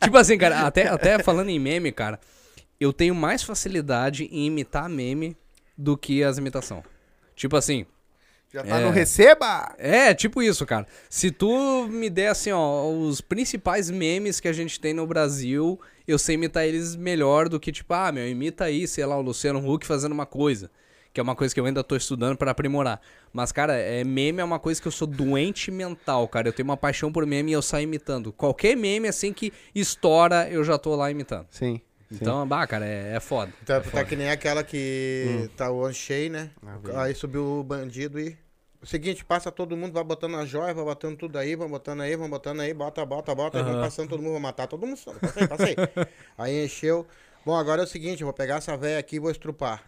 tipo 0.00 0.16
assim, 0.16 0.38
cara, 0.38 0.60
até, 0.66 0.86
até 0.88 1.18
falando 1.22 1.48
em 1.50 1.58
meme, 1.58 1.90
cara, 1.92 2.18
eu 2.80 2.92
tenho 2.92 3.14
mais 3.14 3.42
facilidade 3.42 4.24
em 4.30 4.46
imitar 4.46 4.88
meme 4.88 5.36
do 5.76 5.96
que 5.96 6.22
as 6.22 6.38
imitações. 6.38 6.84
Tipo 7.34 7.56
assim, 7.56 7.84
Já 8.52 8.62
tá 8.62 8.78
É. 8.80 8.84
no 8.84 8.90
receba? 8.90 9.74
é, 9.76 10.14
tipo 10.14 10.40
isso, 10.42 10.64
cara. 10.64 10.86
Se 11.10 11.30
tu 11.30 11.86
me 11.88 12.08
der 12.08 12.28
assim, 12.28 12.52
ó, 12.52 12.88
os 12.90 13.20
principais 13.20 13.90
memes 13.90 14.38
que 14.40 14.48
a 14.48 14.52
gente 14.52 14.78
tem 14.80 14.94
no 14.94 15.06
Brasil, 15.06 15.78
eu 16.06 16.18
sei 16.18 16.34
imitar 16.34 16.64
eles 16.66 16.94
melhor 16.96 17.48
do 17.48 17.58
que 17.60 17.72
tipo, 17.72 17.92
ah, 17.94 18.10
meu, 18.12 18.28
imita 18.28 18.64
aí, 18.64 18.86
sei 18.86 19.04
lá, 19.06 19.16
o 19.16 19.22
Luciano 19.22 19.58
Huck 19.66 19.86
fazendo 19.86 20.12
uma 20.12 20.26
coisa. 20.26 20.70
Que 21.12 21.20
é 21.20 21.22
uma 21.22 21.36
coisa 21.36 21.54
que 21.54 21.60
eu 21.60 21.64
ainda 21.64 21.84
tô 21.84 21.94
estudando 21.94 22.36
pra 22.36 22.50
aprimorar. 22.50 23.00
Mas, 23.32 23.52
cara, 23.52 23.74
é, 23.76 24.02
meme 24.02 24.40
é 24.40 24.44
uma 24.44 24.58
coisa 24.58 24.82
que 24.82 24.88
eu 24.88 24.92
sou 24.92 25.06
doente 25.06 25.70
mental, 25.70 26.26
cara. 26.26 26.48
Eu 26.48 26.52
tenho 26.52 26.68
uma 26.68 26.76
paixão 26.76 27.12
por 27.12 27.24
meme 27.24 27.52
e 27.52 27.54
eu 27.54 27.62
saio 27.62 27.84
imitando. 27.84 28.32
Qualquer 28.32 28.76
meme, 28.76 29.06
assim, 29.06 29.32
que 29.32 29.52
estoura, 29.72 30.48
eu 30.50 30.64
já 30.64 30.76
tô 30.76 30.96
lá 30.96 31.10
imitando. 31.12 31.46
Sim. 31.50 31.80
Então, 32.10 32.46
bah, 32.46 32.66
cara, 32.66 32.84
é, 32.84 33.14
é 33.14 33.20
foda. 33.20 33.52
Tá, 33.64 33.74
É 33.76 33.80
tá 33.80 33.90
foda. 33.90 34.04
que 34.04 34.16
nem 34.16 34.28
aquela 34.28 34.62
que 34.64 35.24
Hum. 35.44 35.48
tá 35.56 35.70
o 35.70 35.92
cheio, 35.92 36.30
né? 36.32 36.50
Aí 36.96 37.14
subiu 37.14 37.60
o 37.60 37.62
bandido 37.62 38.18
e. 38.18 38.36
O 38.84 38.86
seguinte, 38.86 39.24
passa 39.24 39.50
todo 39.50 39.74
mundo, 39.74 39.94
vai 39.94 40.04
botando 40.04 40.36
a 40.36 40.44
joia, 40.44 40.74
vai 40.74 40.84
botando 40.84 41.16
tudo 41.16 41.38
aí, 41.38 41.56
vai 41.56 41.66
botando 41.66 42.02
aí, 42.02 42.14
vai 42.14 42.28
botando 42.28 42.60
aí, 42.60 42.74
bota, 42.74 43.02
bota, 43.06 43.34
bota, 43.34 43.56
aí 43.56 43.64
vai 43.64 43.80
passando 43.80 44.10
todo 44.10 44.22
mundo, 44.22 44.32
vai 44.32 44.42
matar 44.42 44.66
todo 44.66 44.86
mundo. 44.86 45.00
Passa 45.22 45.40
aí, 45.40 45.48
passa 45.48 45.64
aí. 45.64 45.76
aí 46.36 46.64
encheu. 46.66 47.06
Bom, 47.44 47.54
agora 47.54 47.82
é 47.82 47.84
o 47.84 47.86
seguinte, 47.86 48.22
eu 48.22 48.26
vou 48.26 48.32
pegar 48.32 48.56
essa 48.56 48.74
véia 48.74 48.98
aqui 48.98 49.16
e 49.16 49.18
vou 49.18 49.30
estrupar. 49.30 49.82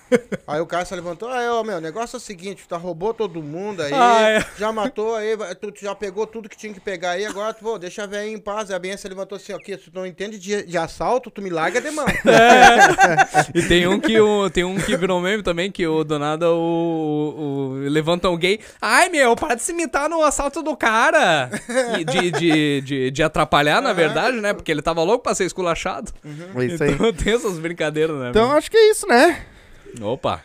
aí 0.46 0.60
o 0.62 0.66
cara 0.66 0.82
se 0.86 0.94
levantou, 0.94 1.28
aí, 1.28 1.46
ó, 1.46 1.62
meu, 1.62 1.76
o 1.76 1.80
negócio 1.80 2.16
é 2.16 2.18
o 2.18 2.20
seguinte, 2.20 2.62
tu 2.62 2.68
tá 2.68 2.78
roubou 2.78 3.12
todo 3.12 3.42
mundo 3.42 3.82
aí, 3.82 3.92
Ah, 3.92 4.30
é. 4.30 4.46
já 4.58 4.72
matou 4.72 5.14
aí, 5.14 5.36
tu, 5.60 5.70
tu 5.72 5.82
já 5.82 5.94
pegou 5.94 6.26
tudo 6.26 6.48
que 6.48 6.56
tinha 6.56 6.72
que 6.72 6.80
pegar 6.80 7.10
aí, 7.10 7.26
agora 7.26 7.52
tu, 7.52 7.62
pô, 7.62 7.78
deixa 7.78 8.04
a 8.04 8.06
véia 8.06 8.30
em 8.30 8.38
paz. 8.38 8.70
Aí 8.70 8.90
a 8.90 8.96
se 8.96 9.06
levantou 9.08 9.36
assim, 9.36 9.52
ó, 9.52 9.56
aqui, 9.56 9.76
se 9.76 9.90
tu 9.90 9.94
não 9.94 10.06
entende 10.06 10.38
de, 10.38 10.62
de 10.62 10.78
assalto, 10.78 11.30
tu 11.30 11.42
me 11.42 11.50
larga 11.50 11.80
de 11.82 11.90
mão. 11.90 12.06
E 13.54 13.62
tem 13.62 13.86
um 13.86 14.00
que 14.00 14.18
o, 14.18 14.48
tem 14.48 14.64
um 14.64 14.76
que 14.76 14.96
virou 14.96 15.20
meme 15.20 15.42
também, 15.42 15.70
que 15.70 15.86
o 15.86 16.04
do 16.04 16.18
nada 16.18 16.50
o, 16.50 16.54
o, 16.56 17.88
levanta 17.88 18.30
um 18.30 18.36
gay. 18.36 18.60
Ai, 18.80 19.08
meu, 19.08 19.36
para 19.36 19.54
de 19.54 19.62
se 19.62 19.72
imitar 19.72 20.08
no 20.08 20.22
assalto 20.22 20.62
do 20.62 20.76
cara. 20.76 21.50
E 21.98 22.04
de, 22.04 22.30
de, 22.30 22.80
de, 22.80 23.10
de 23.10 23.22
atrapalhar, 23.22 23.80
na 23.82 23.92
verdade, 23.92 24.40
né? 24.40 24.52
Porque 24.52 24.70
ele 24.70 24.82
tava 24.82 25.02
louco 25.02 25.24
pra 25.24 25.34
ser 25.34 25.44
esculachado. 25.44 26.12
É 26.24 26.64
isso 26.64 26.82
aí. 26.82 27.01
Então 27.08 27.12
tem 27.12 27.34
essas 27.34 27.58
brincadeiras, 27.58 28.16
né? 28.18 28.30
Então 28.30 28.52
acho 28.52 28.70
que 28.70 28.76
é 28.76 28.90
isso, 28.90 29.06
né? 29.08 29.44
Opa, 30.00 30.42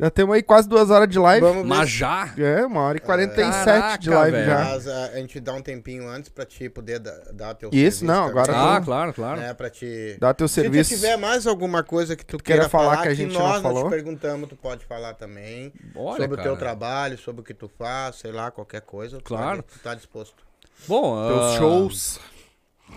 Já 0.00 0.10
temos 0.10 0.34
aí 0.34 0.42
quase 0.42 0.68
duas 0.68 0.90
horas 0.90 1.08
de 1.08 1.18
live. 1.18 1.40
Vamos 1.46 1.64
mas 1.66 1.88
já? 1.90 2.32
É, 2.36 2.64
uma 2.66 2.80
hora 2.80 2.96
e 2.98 3.00
47 3.00 3.64
Caraca, 3.64 3.98
de 3.98 4.10
live 4.10 4.32
velho. 4.36 4.46
já. 4.50 4.64
Mas 4.64 4.88
a, 4.88 5.04
a 5.06 5.16
gente 5.18 5.38
dá 5.40 5.52
um 5.52 5.62
tempinho 5.62 6.08
antes 6.08 6.28
pra 6.30 6.44
te 6.44 6.68
poder 6.68 6.98
dar, 6.98 7.16
dar 7.32 7.54
teu 7.54 7.68
Isso, 7.68 7.98
serviço 8.00 8.04
não, 8.04 8.26
também, 8.28 8.30
agora 8.42 8.52
Ah, 8.56 8.70
vamos- 8.72 8.84
claro, 8.86 9.12
claro. 9.12 9.40
Né, 9.40 9.54
pra 9.54 9.70
te... 9.70 10.16
Dá 10.18 10.34
teu 10.34 10.48
Se 10.48 10.54
serviço. 10.54 10.90
tu 10.90 10.96
tiver 10.96 11.16
mais 11.16 11.46
alguma 11.46 11.84
coisa 11.84 12.16
que 12.16 12.24
tu, 12.24 12.38
queira 12.38 12.62
queira 12.62 12.68
falar 12.68 12.90
falar, 12.92 13.02
que 13.02 13.08
a 13.08 13.14
gente 13.14 13.32
não 13.34 13.40
nós 13.40 13.62
falou? 13.62 13.84
te 13.84 13.90
perguntamos, 13.90 14.48
tu 14.48 14.56
pode 14.56 14.84
falar 14.84 15.14
também. 15.14 15.72
Olha, 15.94 16.22
sobre 16.22 16.40
o 16.40 16.42
teu 16.42 16.52
cara. 16.54 16.56
trabalho, 16.56 17.18
sobre 17.18 17.42
o 17.42 17.44
que 17.44 17.54
tu 17.54 17.68
faz, 17.78 18.16
sei 18.16 18.32
lá, 18.32 18.50
qualquer 18.50 18.80
coisa. 18.80 19.18
tu 19.18 19.24
Claro. 19.24 19.62
pode- 19.62 19.78
Tu 19.78 19.78
tá 19.82 19.94
disposto. 19.94 20.42
Bom, 20.88 21.28
Teus 21.28 21.40
ah, 21.54 21.58
shows. 21.58 22.20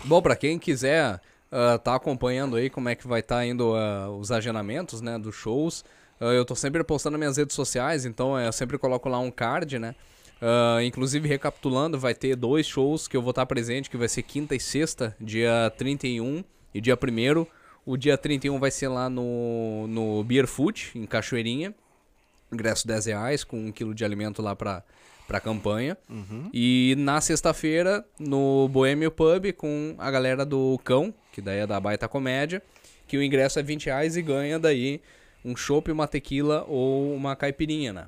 Bom, 0.04 0.20
pra 0.20 0.34
quem 0.34 0.58
quiser 0.58 1.20
ah, 1.50 1.78
tá 1.78 1.94
acompanhando 1.94 2.56
aí 2.56 2.68
como 2.68 2.88
é 2.88 2.94
que 2.94 3.06
vai 3.06 3.20
estar 3.20 3.44
indo 3.46 3.74
ah, 3.74 4.10
os 4.10 4.30
agendamentos, 4.30 5.00
né, 5.00 5.18
dos 5.18 5.34
shows, 5.34 5.84
ah, 6.20 6.26
eu 6.26 6.44
tô 6.44 6.54
sempre 6.54 6.82
postando 6.84 7.12
nas 7.12 7.20
minhas 7.20 7.36
redes 7.36 7.54
sociais, 7.54 8.04
então 8.04 8.38
eh, 8.38 8.48
eu 8.48 8.52
sempre 8.52 8.78
coloco 8.78 9.08
lá 9.08 9.18
um 9.18 9.30
card, 9.30 9.78
né? 9.78 9.94
Ah, 10.40 10.78
inclusive, 10.82 11.28
recapitulando, 11.28 11.98
vai 11.98 12.14
ter 12.14 12.36
dois 12.36 12.66
shows 12.66 13.08
que 13.08 13.16
eu 13.16 13.22
vou 13.22 13.30
estar 13.30 13.46
presente, 13.46 13.90
que 13.90 13.96
vai 13.96 14.08
ser 14.08 14.22
quinta 14.22 14.54
e 14.54 14.60
sexta, 14.60 15.16
dia 15.20 15.72
31 15.76 16.44
e 16.74 16.80
dia 16.80 16.96
1 16.96 17.46
O 17.84 17.96
dia 17.96 18.16
31 18.16 18.58
vai 18.58 18.70
ser 18.70 18.88
lá 18.88 19.08
no, 19.08 19.86
no 19.88 20.22
Beer 20.24 20.46
Food, 20.46 20.92
em 20.94 21.06
Cachoeirinha. 21.06 21.74
Ingresso 22.50 22.86
10 22.86 23.06
reais, 23.06 23.44
com 23.44 23.66
um 23.66 23.72
quilo 23.72 23.94
de 23.94 24.04
alimento 24.04 24.40
lá 24.40 24.56
pra, 24.56 24.82
pra 25.26 25.38
campanha. 25.38 25.98
Uhum. 26.08 26.48
E 26.52 26.94
na 26.96 27.20
sexta-feira, 27.20 28.04
no 28.18 28.68
Boêmio 28.68 29.10
Pub, 29.10 29.52
com 29.52 29.94
a 29.98 30.10
galera 30.10 30.46
do 30.46 30.80
Cão, 30.82 31.12
que 31.38 31.42
daí 31.42 31.60
é 31.60 31.66
da 31.66 31.78
Baita 31.78 32.08
Comédia, 32.08 32.60
que 33.06 33.16
o 33.16 33.22
ingresso 33.22 33.60
é 33.60 33.62
20 33.62 33.86
reais 33.86 34.16
e 34.16 34.22
ganha 34.22 34.58
daí 34.58 35.00
um 35.44 35.56
chopp, 35.56 35.90
uma 35.92 36.08
tequila 36.08 36.64
ou 36.68 37.14
uma 37.14 37.36
caipirinha, 37.36 37.92
né? 37.92 38.06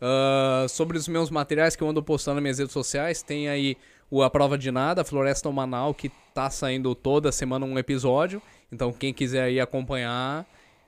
Ah, 0.00 0.66
sobre 0.68 0.98
os 0.98 1.06
meus 1.06 1.30
materiais 1.30 1.76
que 1.76 1.82
eu 1.82 1.88
ando 1.88 2.02
postando 2.02 2.34
nas 2.36 2.42
minhas 2.42 2.58
redes 2.58 2.72
sociais, 2.72 3.22
tem 3.22 3.48
aí 3.48 3.76
o 4.10 4.22
A 4.22 4.28
Prova 4.28 4.58
de 4.58 4.70
Nada, 4.72 5.04
Floresta 5.04 5.50
Manal, 5.52 5.94
que 5.94 6.10
tá 6.34 6.50
saindo 6.50 6.94
toda 6.94 7.30
semana 7.30 7.64
um 7.64 7.78
episódio. 7.78 8.42
Então 8.72 8.92
quem 8.92 9.14
quiser 9.14 9.44
aí 9.44 9.60
acompanhar, 9.60 10.44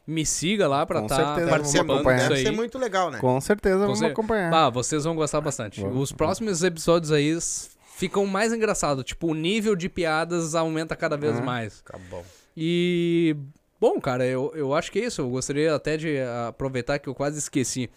me 0.06 0.26
siga 0.26 0.66
lá 0.66 0.84
pra 0.84 0.98
Com 1.00 1.06
estar 1.06 1.16
certeza, 1.24 1.44
ser, 1.46 1.50
participando 1.50 1.92
acompanhar. 1.94 2.18
disso 2.18 2.28
deve 2.30 2.42
ser 2.42 2.50
muito 2.50 2.78
legal, 2.78 3.10
né? 3.12 3.18
Com 3.20 3.40
certeza 3.40 3.78
vamos 3.78 4.00
cer- 4.00 4.10
acompanhar. 4.10 4.52
Ah, 4.52 4.70
vocês 4.70 5.04
vão 5.04 5.14
gostar 5.14 5.40
bastante. 5.40 5.80
Vamos. 5.80 6.00
Os 6.02 6.12
próximos 6.12 6.62
episódios 6.64 7.12
aí 7.12 7.30
s- 7.30 7.70
ficam 7.96 8.26
mais 8.26 8.52
engraçados. 8.52 9.02
Tipo, 9.04 9.28
o 9.28 9.34
nível 9.34 9.74
de 9.74 9.88
piadas 9.88 10.54
aumenta 10.54 10.94
cada 10.94 11.16
vez 11.16 11.38
Uhum. 11.38 11.44
mais. 11.44 11.80
Tá 11.80 11.98
bom. 12.10 12.22
E, 12.56 13.34
bom, 13.80 13.98
cara, 14.00 14.24
eu, 14.26 14.52
eu 14.54 14.74
acho 14.74 14.92
que 14.92 14.98
é 15.00 15.04
isso. 15.06 15.22
Eu 15.22 15.30
gostaria 15.30 15.74
até 15.74 15.96
de 15.96 16.18
aproveitar 16.48 16.98
que 16.98 17.08
eu 17.08 17.14
quase 17.14 17.38
esqueci. 17.38 17.88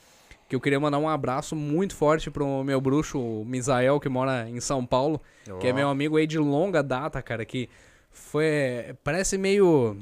Que 0.48 0.56
eu 0.56 0.60
queria 0.62 0.80
mandar 0.80 0.98
um 0.98 1.08
abraço 1.08 1.56
muito 1.56 1.96
forte 1.96 2.32
pro 2.32 2.64
meu 2.64 2.82
bruxo, 2.82 3.20
o 3.20 3.46
Misael, 3.46 4.00
que 4.00 4.10
mora 4.10 4.50
em 4.50 4.60
São 4.60 4.86
Paulo. 4.86 5.22
Que 5.60 5.68
é 5.68 5.74
meu 5.74 5.90
amigo 5.90 6.18
aí 6.18 6.26
de 6.26 6.40
longa 6.40 6.82
data, 6.82 7.22
cara. 7.22 7.46
Que 7.46 7.70
foi. 8.12 8.96
Parece 9.04 9.38
meio. 9.38 9.96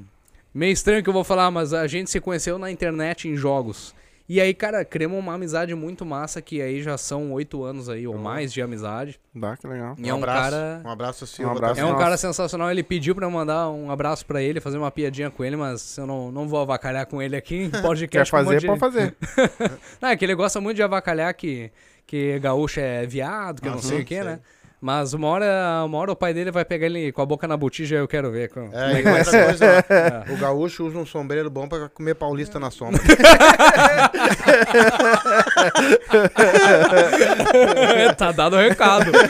Meio 0.54 0.72
estranho 0.72 1.04
que 1.04 1.10
eu 1.10 1.14
vou 1.14 1.24
falar, 1.24 1.52
mas 1.52 1.74
a 1.74 1.86
gente 1.86 2.10
se 2.10 2.20
conheceu 2.22 2.58
na 2.58 2.72
internet 2.72 3.28
em 3.28 3.36
jogos. 3.36 3.94
E 4.30 4.42
aí, 4.42 4.54
cara, 4.54 4.84
criamos 4.84 5.18
uma 5.18 5.36
amizade 5.36 5.74
muito 5.74 6.06
massa, 6.06 6.42
que 6.42 6.62
aí 6.62 6.82
já 6.82 6.98
são 6.98 7.32
oito 7.32 7.64
anos 7.64 7.88
aí, 7.88 8.06
ou 8.06 8.18
mais 8.18 8.52
de 8.52 8.62
amizade. 8.62 9.18
Dá, 9.34 9.56
que 9.56 9.66
legal. 9.66 9.96
E 9.98 10.10
é 10.10 10.14
um 10.14 10.18
abraço, 10.18 10.42
cara. 10.52 10.82
Um 10.84 10.90
abraço, 10.90 11.28
Silva. 11.28 11.52
abraço. 11.54 11.80
É 11.80 11.86
um 11.86 11.90
Nossa. 11.90 12.04
cara 12.04 12.18
sensacional. 12.18 12.70
Ele 12.70 12.84
pediu 12.84 13.16
pra 13.16 13.26
eu 13.26 13.32
mandar 13.32 13.70
um 13.70 13.90
abraço 13.90 14.26
pra 14.26 14.42
ele, 14.42 14.60
fazer 14.60 14.78
uma 14.78 14.92
piadinha 14.92 15.32
com 15.32 15.46
ele, 15.46 15.56
mas 15.56 15.98
eu 15.98 16.06
não, 16.06 16.30
não 16.30 16.46
vou 16.46 16.60
avacalhar 16.60 17.06
com 17.06 17.22
ele 17.22 17.38
aqui 17.38 17.56
em 17.56 17.70
Quer 17.72 17.82
podcast. 17.82 18.36
um 18.36 18.38
fazer, 18.38 18.66
pode 18.66 18.80
fazer. 18.80 19.16
Não, 20.02 20.10
é 20.10 20.18
que 20.18 20.26
ele 20.26 20.36
gosta 20.36 20.60
muito 20.60 20.76
de 20.76 20.84
avacalhar 20.84 21.34
que, 21.34 21.72
que 22.06 22.38
gaúcho 22.40 22.82
é 22.82 23.06
viado, 23.06 23.62
que 23.62 23.68
eu 23.68 23.72
não 23.72 23.82
sei 23.82 24.02
o 24.02 24.06
que, 24.06 24.22
sei. 24.22 24.40
Mas 24.88 25.14
uma 25.14 25.28
hora, 25.28 25.84
uma 25.86 25.98
hora 25.98 26.14
o 26.14 26.16
pai 26.16 26.34
dele 26.34 26.50
vai 26.50 26.64
pegar 26.64 26.86
ele 26.86 27.12
com 27.12 27.22
a 27.22 27.26
boca 27.26 27.46
na 27.46 27.58
botija 27.58 27.98
eu 27.98 28.08
quero 28.08 28.32
ver. 28.32 28.50
Com... 28.50 28.70
É, 28.72 29.02
e 29.02 29.06
outra 29.06 29.46
coisa, 29.46 29.66
É. 29.66 29.84
ó, 30.32 30.34
o 30.34 30.38
gaúcho 30.38 30.88
usa 30.88 30.98
um 30.98 31.06
sombreiro 31.06 31.50
bom 31.50 31.68
pra 31.68 31.90
comer 31.90 32.16
paulista 32.16 32.58
na 32.58 32.72
sombra. 32.72 33.02
tá 38.16 38.32
dado 38.32 38.56
o 38.56 38.60
recado. 38.60 39.12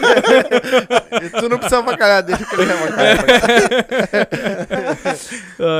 E 1.23 1.29
tu 1.31 1.49
não 1.49 1.57
precisa 1.57 1.79
avacalhar, 1.79 2.21
deixa 2.21 2.45
que 2.45 2.61
ele 2.61 2.71
avacalhar. 2.71 3.25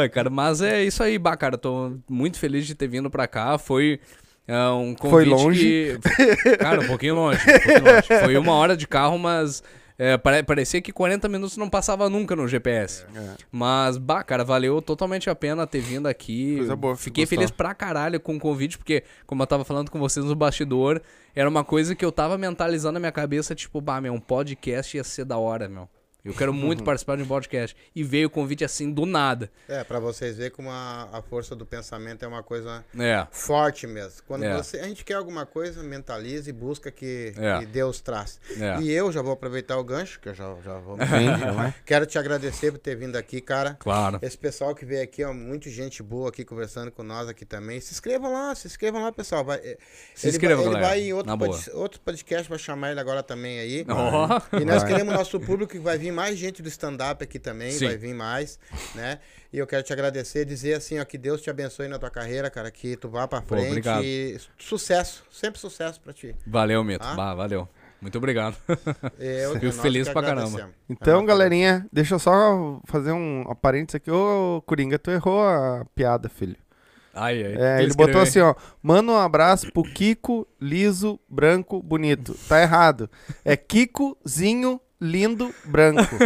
Ai, 0.01 0.09
cara, 0.09 0.31
mas 0.31 0.59
é 0.61 0.83
isso 0.83 1.03
aí, 1.03 1.19
bah, 1.19 1.37
cara. 1.37 1.55
Tô 1.55 1.91
muito 2.09 2.39
feliz 2.39 2.65
de 2.65 2.73
ter 2.73 2.87
vindo 2.87 3.11
pra 3.11 3.27
cá. 3.27 3.59
Foi 3.59 3.99
é, 4.47 4.69
um 4.69 4.95
convite 4.95 5.09
Foi 5.09 5.25
longe? 5.25 5.99
que- 6.41 6.57
Cara, 6.57 6.81
um 6.81 6.87
pouquinho 6.87 7.15
longe, 7.15 7.39
um 7.41 7.45
pouquinho 7.53 7.83
longe. 7.83 8.07
Foi 8.25 8.37
uma 8.37 8.53
hora 8.53 8.77
de 8.77 8.87
carro, 8.87 9.17
mas 9.19 9.61
é, 9.99 10.17
pare- 10.17 10.43
parecia 10.43 10.81
que 10.81 10.91
40 10.93 11.27
minutos 11.27 11.57
não 11.57 11.69
passava 11.69 12.09
nunca 12.09 12.35
no 12.35 12.47
GPS. 12.47 13.03
É. 13.15 13.31
Mas, 13.51 13.97
bah, 13.97 14.23
cara, 14.23 14.43
valeu 14.43 14.81
totalmente 14.81 15.29
a 15.29 15.35
pena 15.35 15.65
ter 15.67 15.79
vindo 15.81 16.07
aqui. 16.07 16.57
Coisa 16.57 16.75
boa, 16.75 16.95
Fiquei 16.95 17.23
gostou. 17.23 17.37
feliz 17.39 17.51
pra 17.51 17.73
caralho 17.73 18.19
com 18.19 18.35
o 18.35 18.39
convite, 18.39 18.77
porque, 18.77 19.03
como 19.25 19.41
eu 19.43 19.47
tava 19.47 19.65
falando 19.65 19.89
com 19.91 19.99
vocês 19.99 20.25
no 20.25 20.35
bastidor, 20.35 21.01
era 21.35 21.49
uma 21.49 21.63
coisa 21.63 21.93
que 21.95 22.05
eu 22.05 22.11
tava 22.11 22.37
mentalizando 22.37 22.93
na 22.93 22.99
minha 22.99 23.11
cabeça, 23.11 23.53
tipo, 23.55 23.81
bah, 23.81 23.99
meu, 23.99 24.13
um 24.13 24.19
podcast 24.19 24.95
ia 24.95 25.03
ser 25.03 25.25
da 25.25 25.37
hora, 25.37 25.67
meu. 25.67 25.89
Eu 26.25 26.33
quero 26.33 26.53
muito 26.53 26.83
participar 26.85 27.15
de 27.17 27.23
um 27.23 27.27
podcast. 27.27 27.75
E 27.95 28.03
veio 28.03 28.27
o 28.27 28.29
convite 28.29 28.65
assim 28.65 28.91
do 28.91 29.05
nada. 29.05 29.49
É, 29.67 29.83
pra 29.83 29.99
vocês 29.99 30.35
verem 30.37 30.51
como 30.51 30.69
a, 30.69 31.07
a 31.13 31.21
força 31.21 31.55
do 31.55 31.65
pensamento 31.65 32.23
é 32.23 32.27
uma 32.27 32.43
coisa 32.43 32.83
É. 32.99 33.25
forte 33.31 33.87
mesmo. 33.87 34.21
Quando 34.27 34.43
É. 34.43 34.55
você, 34.57 34.79
a 34.79 34.83
gente 34.87 35.05
quer 35.05 35.13
alguma 35.13 35.45
coisa, 35.45 35.81
mentaliza 35.83 36.49
e 36.49 36.53
busca 36.53 36.91
que, 36.91 37.33
É. 37.37 37.59
que 37.59 37.65
Deus 37.65 38.01
traz. 38.01 38.39
É. 38.59 38.81
E 38.81 38.91
eu 38.91 39.11
já 39.11 39.21
vou 39.21 39.31
aproveitar 39.33 39.77
o 39.77 39.83
gancho, 39.83 40.19
que 40.19 40.27
eu 40.29 40.33
já, 40.33 40.53
já 40.65 40.77
vou. 40.79 40.97
Quero 41.85 42.05
te 42.05 42.17
agradecer 42.19 42.71
por 42.71 42.77
ter 42.79 42.95
vindo 42.95 43.15
aqui, 43.15 43.39
cara. 43.39 43.75
Claro. 43.79 44.19
Esse 44.21 44.37
pessoal 44.37 44.75
que 44.75 44.85
veio 44.85 45.03
aqui, 45.03 45.23
ó, 45.23 45.33
muita 45.33 45.69
gente 45.69 46.03
boa 46.03 46.29
aqui 46.29 46.43
conversando 46.43 46.91
com 46.91 47.03
nós 47.03 47.27
aqui 47.29 47.45
também. 47.45 47.79
Se 47.79 47.93
inscrevam 47.93 48.31
lá, 48.33 48.53
se 48.55 48.67
inscrevam 48.67 49.01
lá, 49.01 49.11
pessoal. 49.11 49.45
Vai, 49.45 49.57
eh, 49.63 49.77
Se 50.15 50.27
inscrevam, 50.29 50.65
ele 50.71 50.79
vai 50.81 51.01
em 51.01 51.13
outro, 51.13 51.37
pod- 51.37 51.71
outro 51.73 52.01
podcast, 52.01 52.49
vai 52.49 52.59
chamar 52.59 52.91
ele 52.91 52.99
agora 52.99 53.23
também 53.23 53.59
aí. 53.59 53.85
Ó. 53.87 54.41
E 54.59 54.65
nós 54.65 54.83
queremos 54.83 55.13
nosso 55.13 55.39
público 55.39 55.71
que 55.71 55.79
vai 55.79 55.97
vir 55.97 56.06
mais 56.11 56.37
gente 56.37 56.61
do 56.61 56.67
stand-up 56.69 57.23
aqui 57.23 57.39
também, 57.39 57.71
Sim. 57.71 57.85
vai 57.87 57.97
vir 57.97 58.13
mais, 58.13 58.59
né? 58.95 59.19
E 59.51 59.57
eu 59.57 59.65
quero 59.67 59.83
te 59.83 59.93
agradecer, 59.93 60.45
dizer 60.45 60.73
assim, 60.75 60.99
ó, 60.99 61.05
que 61.05 61.17
Deus 61.17 61.41
te 61.41 61.49
abençoe 61.49 61.87
na 61.87 61.97
tua 61.97 62.09
carreira, 62.09 62.49
cara, 62.49 62.69
que 62.71 62.95
tu 62.97 63.09
vá 63.09 63.27
pra 63.27 63.41
Pô, 63.41 63.55
frente 63.55 63.69
obrigado. 63.69 64.03
e 64.03 64.37
sucesso, 64.57 65.23
sempre 65.31 65.59
sucesso 65.59 65.99
pra 66.01 66.11
ti. 66.13 66.35
Valeu, 66.45 66.83
Mito. 66.83 67.05
Ah? 67.05 67.15
Bah, 67.15 67.33
valeu. 67.33 67.67
Muito 67.99 68.17
obrigado. 68.19 68.55
Eu, 69.17 69.53
Fico 69.53 69.65
nós 69.65 69.79
feliz 69.79 70.07
que 70.07 70.13
pra 70.13 70.21
caramba. 70.21 70.69
Então, 70.87 71.15
É 71.15 71.17
uma- 71.17 71.25
galerinha, 71.25 71.87
deixa 71.91 72.13
eu 72.15 72.19
só 72.19 72.79
fazer 72.85 73.11
um 73.11 73.43
parênteses 73.59 73.95
aqui. 73.95 74.11
Ô, 74.11 74.61
Coringa, 74.67 74.99
tu 74.99 75.09
errou 75.09 75.41
a 75.43 75.83
piada, 75.95 76.29
filho. 76.29 76.55
Ai, 77.11 77.43
ai. 77.43 77.55
É, 77.79 77.81
ele 77.83 77.95
botou 77.95 78.21
assim, 78.21 78.39
ó. 78.39 78.53
Manda 78.83 79.11
um 79.11 79.17
abraço 79.17 79.71
pro 79.73 79.81
Kiko, 79.81 80.47
liso, 80.61 81.19
branco, 81.27 81.81
bonito. 81.81 82.35
Tá 82.47 82.61
errado. 82.61 83.09
É 83.43 83.57
Kikozinho, 83.57 84.79
lindo, 84.99 85.53
branco. 85.65 86.01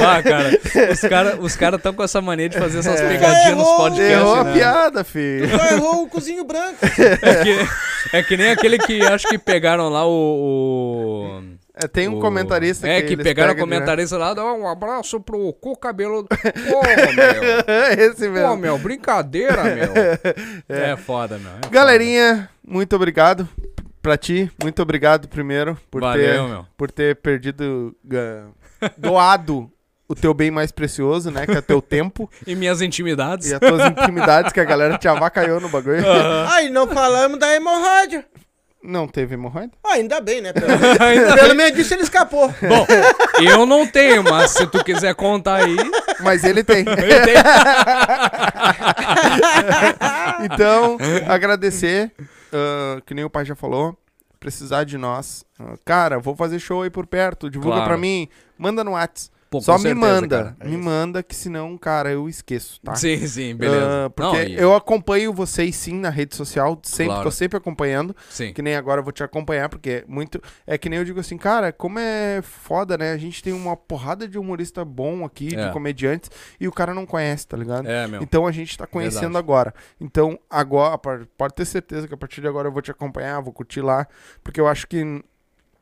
Ah, 0.00 0.22
cara, 0.22 0.50
os 0.92 1.00
caras 1.00 1.38
os 1.40 1.56
cara 1.56 1.78
tão 1.78 1.92
com 1.92 2.02
essa 2.04 2.20
mania 2.20 2.48
de 2.48 2.56
fazer 2.56 2.78
essas 2.78 3.00
pegadinhas 3.00 3.56
nos 3.56 3.66
Errou! 3.66 3.76
podcasts, 3.76 4.10
errou 4.12 4.34
a 4.36 4.44
né? 4.44 4.52
piada, 4.52 5.02
filho. 5.04 5.48
Só 5.50 5.66
errou 5.74 6.02
o 6.04 6.08
cozinho 6.08 6.44
branco. 6.44 6.76
É 7.20 7.42
que, 7.42 8.16
é 8.16 8.22
que 8.22 8.36
nem 8.36 8.50
aquele 8.50 8.78
que 8.78 9.02
acho 9.02 9.26
que 9.28 9.36
pegaram 9.38 9.88
lá 9.88 10.06
o... 10.06 10.10
o- 10.10 11.42
É, 11.74 11.88
tem 11.88 12.06
um 12.08 12.18
o- 12.18 12.20
comentarista 12.20 12.86
É, 12.86 13.02
que 13.02 13.14
eles 13.14 13.24
pegaram 13.24 13.50
o 13.50 13.54
direto. 13.56 13.68
comentarista 13.68 14.16
lá, 14.16 14.32
dá 14.34 14.44
um 14.44 14.68
abraço 14.68 15.20
pro 15.20 15.52
cu 15.54 15.76
cabelo... 15.76 16.24
Pô, 16.24 16.36
meu. 17.16 18.04
Esse 18.06 18.26
Pô, 18.26 18.32
mesmo. 18.32 18.56
meu, 18.56 18.78
brincadeira, 18.78 19.64
meu. 19.64 19.92
É, 20.68 20.96
foda, 20.96 21.38
meu. 21.38 21.50
é 21.50 21.54
foda. 21.56 21.68
Galerinha, 21.70 22.48
muito 22.66 22.94
obrigado 22.94 23.48
pra 24.08 24.16
ti. 24.16 24.50
Muito 24.62 24.80
obrigado 24.80 25.28
primeiro 25.28 25.76
por, 25.90 26.00
Valeu, 26.00 26.24
ter, 26.44 26.48
meu. 26.48 26.66
por 26.78 26.90
ter 26.90 27.16
perdido, 27.16 27.94
doado 28.96 29.70
o 30.08 30.14
teu 30.14 30.32
bem 30.32 30.50
mais 30.50 30.72
precioso, 30.72 31.30
né? 31.30 31.44
Que 31.44 31.52
é 31.52 31.58
o 31.58 31.62
teu 31.62 31.82
tempo 31.82 32.30
E 32.46 32.54
minhas 32.54 32.80
intimidades. 32.80 33.50
e 33.50 33.54
as 33.54 33.60
tuas 33.60 33.84
intimidades 33.90 34.50
que 34.50 34.60
a 34.60 34.64
galera 34.64 34.96
te 34.96 35.06
avacaiou 35.06 35.60
no 35.60 35.68
bagulho. 35.68 36.02
Ai, 36.48 36.70
não 36.70 36.86
falamos 36.88 37.38
da 37.38 37.54
hemorrágia. 37.54 38.24
Não 38.82 39.06
teve 39.08 39.34
hemorroida? 39.34 39.72
Ah, 39.84 39.94
ainda 39.94 40.20
bem, 40.20 40.40
né? 40.40 40.52
Pelo, 40.52 40.68
menos- 40.78 41.34
pelo 41.34 41.54
menos 41.54 41.76
disso 41.76 41.92
ele 41.94 42.04
escapou. 42.04 42.48
Bom, 42.62 42.86
eu 43.42 43.66
não 43.66 43.84
tenho, 43.86 44.22
mas 44.22 44.52
se 44.52 44.66
tu 44.68 44.82
quiser 44.84 45.14
contar 45.16 45.56
aí, 45.64 45.76
Mas 46.20 46.44
ele 46.44 46.62
tem. 46.64 46.78
eu 46.88 46.94
tenho. 46.94 47.42
Então, 50.44 50.96
agradecer, 51.28 52.12
ah, 52.52 53.00
que 53.04 53.14
nem 53.14 53.24
o 53.24 53.30
pai 53.30 53.44
já 53.44 53.54
falou, 53.54 53.96
precisar 54.40 54.84
de 54.84 54.96
nós. 54.98 55.44
Ah, 55.58 55.74
cara, 55.84 56.18
vou 56.18 56.34
fazer 56.36 56.58
show 56.58 56.82
aí 56.82 56.90
por 56.90 57.06
perto, 57.06 57.50
divulga 57.50 57.76
Claro. 57.76 57.88
pra 57.90 57.98
mim, 57.98 58.28
manda 58.56 58.82
no 58.84 58.92
Whats. 58.92 59.30
Pô, 59.50 59.62
Só 59.62 59.74
me 59.74 59.80
certeza, 59.80 60.00
manda, 60.06 60.28
cara. 60.44 60.56
É 60.60 60.64
me 60.68 60.74
isso. 60.74 60.84
manda, 60.84 61.22
que 61.22 61.34
senão, 61.34 61.78
cara, 61.78 62.10
eu 62.12 62.28
esqueço, 62.28 62.78
tá? 62.82 62.94
Sim, 62.94 63.26
sim, 63.26 63.54
beleza. 63.56 64.06
Ah, 64.06 64.10
porque 64.10 64.36
Não, 64.36 64.42
e- 64.44 64.54
eu 64.58 64.74
acompanho 64.74 65.32
vocês 65.32 65.74
sim 65.74 65.94
na 65.94 66.10
rede 66.10 66.36
social, 66.36 66.78
sempre, 66.82 67.06
Claro. 67.06 67.22
tô 67.24 67.30
sempre 67.30 67.56
acompanhando. 67.56 68.14
Sim. 68.28 68.52
Que 68.52 68.60
nem 68.60 68.76
agora 68.76 69.00
eu 69.00 69.04
vou 69.04 69.12
te 69.12 69.22
acompanhar, 69.22 69.70
porque 69.70 69.90
é 69.90 70.04
muito. 70.06 70.38
É 70.66 70.76
que 70.76 70.90
nem 70.90 70.98
eu 70.98 71.04
digo 71.04 71.18
assim, 71.18 71.38
cara, 71.38 71.72
como 71.72 71.98
é 71.98 72.42
foda, 72.42 72.98
né? 72.98 73.12
A 73.12 73.16
gente 73.16 73.42
tem 73.42 73.54
uma 73.54 73.74
porrada 73.74 74.28
de 74.28 74.38
humorista 74.38 74.84
bom 74.84 75.24
aqui, 75.24 75.54
É. 75.56 75.66
de 75.68 75.72
comediantes, 75.72 76.30
e 76.60 76.68
o 76.68 76.72
cara 76.72 76.92
não 76.92 77.06
conhece, 77.06 77.46
tá 77.48 77.56
ligado? 77.56 77.88
É, 77.88 78.06
meu. 78.06 78.22
Então 78.22 78.46
a 78.46 78.52
gente 78.52 78.76
tá 78.76 78.86
conhecendo 78.86 79.20
Verdade. 79.32 79.38
agora. 79.38 79.74
Então, 79.98 80.38
agora, 80.50 80.98
pode 81.38 81.54
ter 81.54 81.64
certeza 81.64 82.06
que 82.06 82.12
a 82.12 82.18
partir 82.18 82.42
de 82.42 82.48
agora 82.48 82.68
eu 82.68 82.72
vou 82.72 82.82
te 82.82 82.90
acompanhar, 82.90 83.40
vou 83.40 83.52
curtir 83.52 83.80
lá, 83.80 84.06
porque 84.44 84.60
eu 84.60 84.68
acho 84.68 84.86
que 84.86 85.22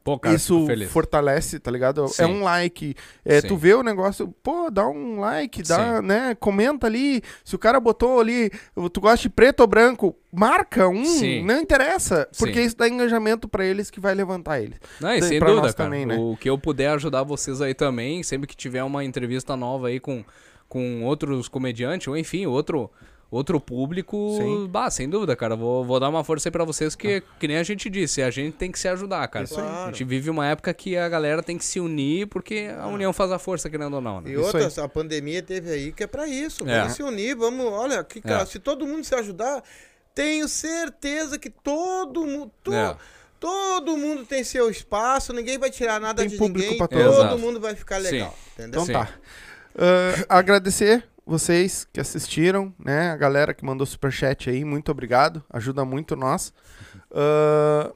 Pô, 0.07 0.17
cara, 0.17 0.37
isso 0.37 0.69
fortalece, 0.89 1.59
tá 1.59 1.69
ligado? 1.69 2.07
Sim. 2.07 2.23
É 2.23 2.27
um 2.29 2.45
like. 2.45 2.95
É, 3.25 3.41
tu 3.41 3.57
vê 3.57 3.75
o 3.75 3.83
negócio, 3.83 4.33
pô, 4.41 4.71
dá 4.71 4.87
um 4.87 5.19
like, 5.19 5.65
dá, 5.65 5.97
Sim. 5.97 6.07
né? 6.07 6.37
Comenta 6.39 6.87
ali. 6.87 7.21
Se 7.45 7.57
o 7.57 7.59
cara 7.59 7.81
botou 7.81 8.21
ali, 8.21 8.49
tu 8.93 9.01
gosta 9.01 9.23
de 9.23 9.29
preto 9.29 9.63
ou 9.63 9.67
branco, 9.67 10.17
marca 10.33 10.89
um, 10.89 11.05
Sim. 11.05 11.45
não 11.45 11.61
interessa. 11.61 12.29
Porque 12.39 12.61
isso 12.63 12.77
dá 12.77 12.89
engajamento 12.89 13.49
pra 13.49 13.65
eles 13.65 13.91
que 13.91 13.99
vai 13.99 14.15
levantar 14.15 14.61
eles. 14.61 14.79
Não, 15.01 15.13
e 15.13 15.21
sem 15.21 15.41
pra 15.41 15.49
dúvida, 15.49 15.73
cara. 15.73 15.91
também, 15.91 16.07
né? 16.07 16.17
O 16.17 16.37
que 16.37 16.49
eu 16.49 16.57
puder 16.57 16.91
ajudar 16.91 17.25
vocês 17.25 17.61
aí 17.61 17.75
também, 17.75 18.23
sempre 18.23 18.47
que 18.47 18.55
tiver 18.55 18.85
uma 18.85 19.03
entrevista 19.03 19.57
nova 19.57 19.89
aí 19.89 19.99
com, 19.99 20.25
com 20.69 21.03
outros 21.03 21.49
comediantes, 21.49 22.07
ou 22.07 22.17
enfim, 22.17 22.47
outro, 22.47 22.89
outro 23.31 23.61
público, 23.61 24.37
Sim. 24.39 24.67
bah, 24.69 24.91
sem 24.91 25.09
dúvida, 25.09 25.35
cara. 25.35 25.57
Vou, 25.57 25.85
vou 25.85 25.99
dar 25.99 26.09
uma 26.09 26.23
força 26.23 26.49
aí 26.49 26.53
pra 26.53 26.65
vocês, 26.65 26.95
que, 26.95 27.23
que 27.41 27.49
nem 27.49 27.57
a 27.59 27.63
gente 27.63 27.91
disse, 27.91 28.23
a 28.23 28.31
gente 28.31 28.55
tem 28.55 28.71
que 28.71 28.79
se 28.79 28.89
ajudar, 28.89 29.27
cara. 29.29 29.45
Isso 29.45 29.61
aí. 29.61 29.67
A 29.67 29.87
gente 29.87 30.05
vive 30.05 30.31
uma 30.31 30.47
época 30.47 30.73
que 30.73 30.97
a 30.97 31.09
galera 31.09 31.43
tem 31.43 31.59
que 31.59 31.65
se 31.65 31.81
unir, 31.81 32.27
porque 32.29 32.69
a 32.79 32.87
união 32.87 33.13
faz 33.13 33.33
a 33.33 33.39
força, 33.39 33.69
querendo 33.69 33.95
ou 33.95 34.01
não, 34.01 34.21
né? 34.21 34.31
E 34.31 34.35
Isso 34.35 34.43
outra, 34.43 34.85
a 34.85 34.89
pandemia 34.89 35.43
teve 35.43 35.71
aí 35.71 35.93
que 35.93 36.05
é 36.05 36.07
pra 36.07 36.27
isso. 36.27 36.69
É. 36.69 36.81
Vamos 36.81 36.95
se 36.95 37.03
unir, 37.03 37.35
vamos. 37.37 37.67
Olha, 37.67 38.03
que, 38.05 38.21
cara, 38.21 38.43
É. 38.43 38.47
se 38.47 38.59
todo 38.59 38.87
mundo 38.87 39.05
se 39.05 39.15
ajudar, 39.15 39.63
tenho 40.15 40.49
certeza 40.49 41.39
que 41.39 41.51
todo 41.51 42.25
mundo. 42.25 42.51
É. 42.73 42.97
Todo 43.39 43.99
mundo 43.99 44.25
tem 44.25 44.43
seu 44.43 44.71
espaço, 44.71 45.31
ninguém 45.33 45.59
vai 45.59 45.71
tirar 45.71 46.01
nada 46.01 46.23
Tem 46.23 46.31
de 46.31 46.39
público 46.39 46.61
ninguém, 46.73 46.79
pra 46.79 46.89
todo. 46.89 47.13
Exato. 47.13 47.39
mundo 47.39 47.61
vai 47.61 47.75
ficar 47.75 47.99
legal. 47.99 48.35
Entendeu? 48.55 48.83
Então 48.83 48.87
Sim. 48.87 48.93
tá. 48.95 49.11
Ah, 49.79 50.39
agradecer 50.39 51.05
vocês 51.27 51.87
que 51.93 52.01
assistiram, 52.01 52.73
né? 52.79 53.11
A 53.11 53.17
galera 53.17 53.53
que 53.53 53.65
mandou 53.65 53.85
superchat 53.87 54.49
aí, 54.49 54.65
muito 54.65 54.91
obrigado. 54.93 55.43
Ajuda 55.51 55.85
muito 55.85 56.15
nós. 56.17 56.53
Ah, 57.13 57.93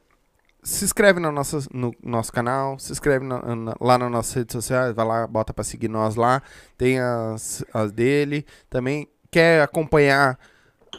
se 0.62 0.84
inscreve 0.84 1.20
no 1.20 1.32
nosso, 1.32 1.66
no 1.72 1.90
nosso 2.02 2.30
canal, 2.32 2.78
se 2.78 2.92
inscreve 2.92 3.24
na- 3.24 3.54
na- 3.56 3.74
lá 3.80 3.96
nas 3.96 4.10
nossas 4.10 4.34
redes 4.34 4.52
sociais, 4.52 4.94
vai 4.94 5.06
lá, 5.06 5.26
bota 5.26 5.54
pra 5.54 5.64
seguir 5.64 5.88
nós 5.88 6.16
lá. 6.16 6.42
Tem 6.76 6.98
as, 7.00 7.64
as 7.72 7.90
dele. 7.92 8.44
Também 8.68 9.08
quer 9.30 9.62
acompanhar 9.62 10.38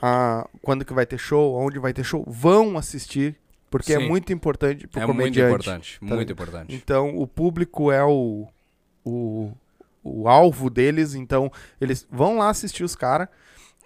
a, 0.02 0.48
quando 0.64 0.84
que 0.86 0.94
vai 0.94 1.06
ter 1.06 1.18
show, 1.20 1.54
onde 1.56 1.78
vai 1.78 1.94
ter 1.94 2.04
show, 2.04 2.24
vão 2.28 2.78
assistir. 2.78 3.38
Porque 3.70 3.94
é 3.94 4.00
Sim. 4.00 4.08
muito 4.08 4.34
importante 4.34 4.88
pro 4.88 5.00
É 5.00 5.06
muito 5.06 5.18
comediante. 5.18 5.48
importante, 5.54 6.00
tá 6.00 6.16
muito 6.16 6.32
importante. 6.34 6.76
Então, 6.76 7.16
o 7.16 7.26
público 7.26 7.90
é 7.92 8.04
o, 8.04 8.46
o, 9.06 9.54
o 10.04 10.28
alvo 10.28 10.70
deles. 10.70 11.16
Então, 11.16 11.52
eles 11.80 12.08
vão 12.10 12.38
lá 12.38 12.50
assistir 12.50 12.84
os 12.84 12.96
caras. 12.96 13.28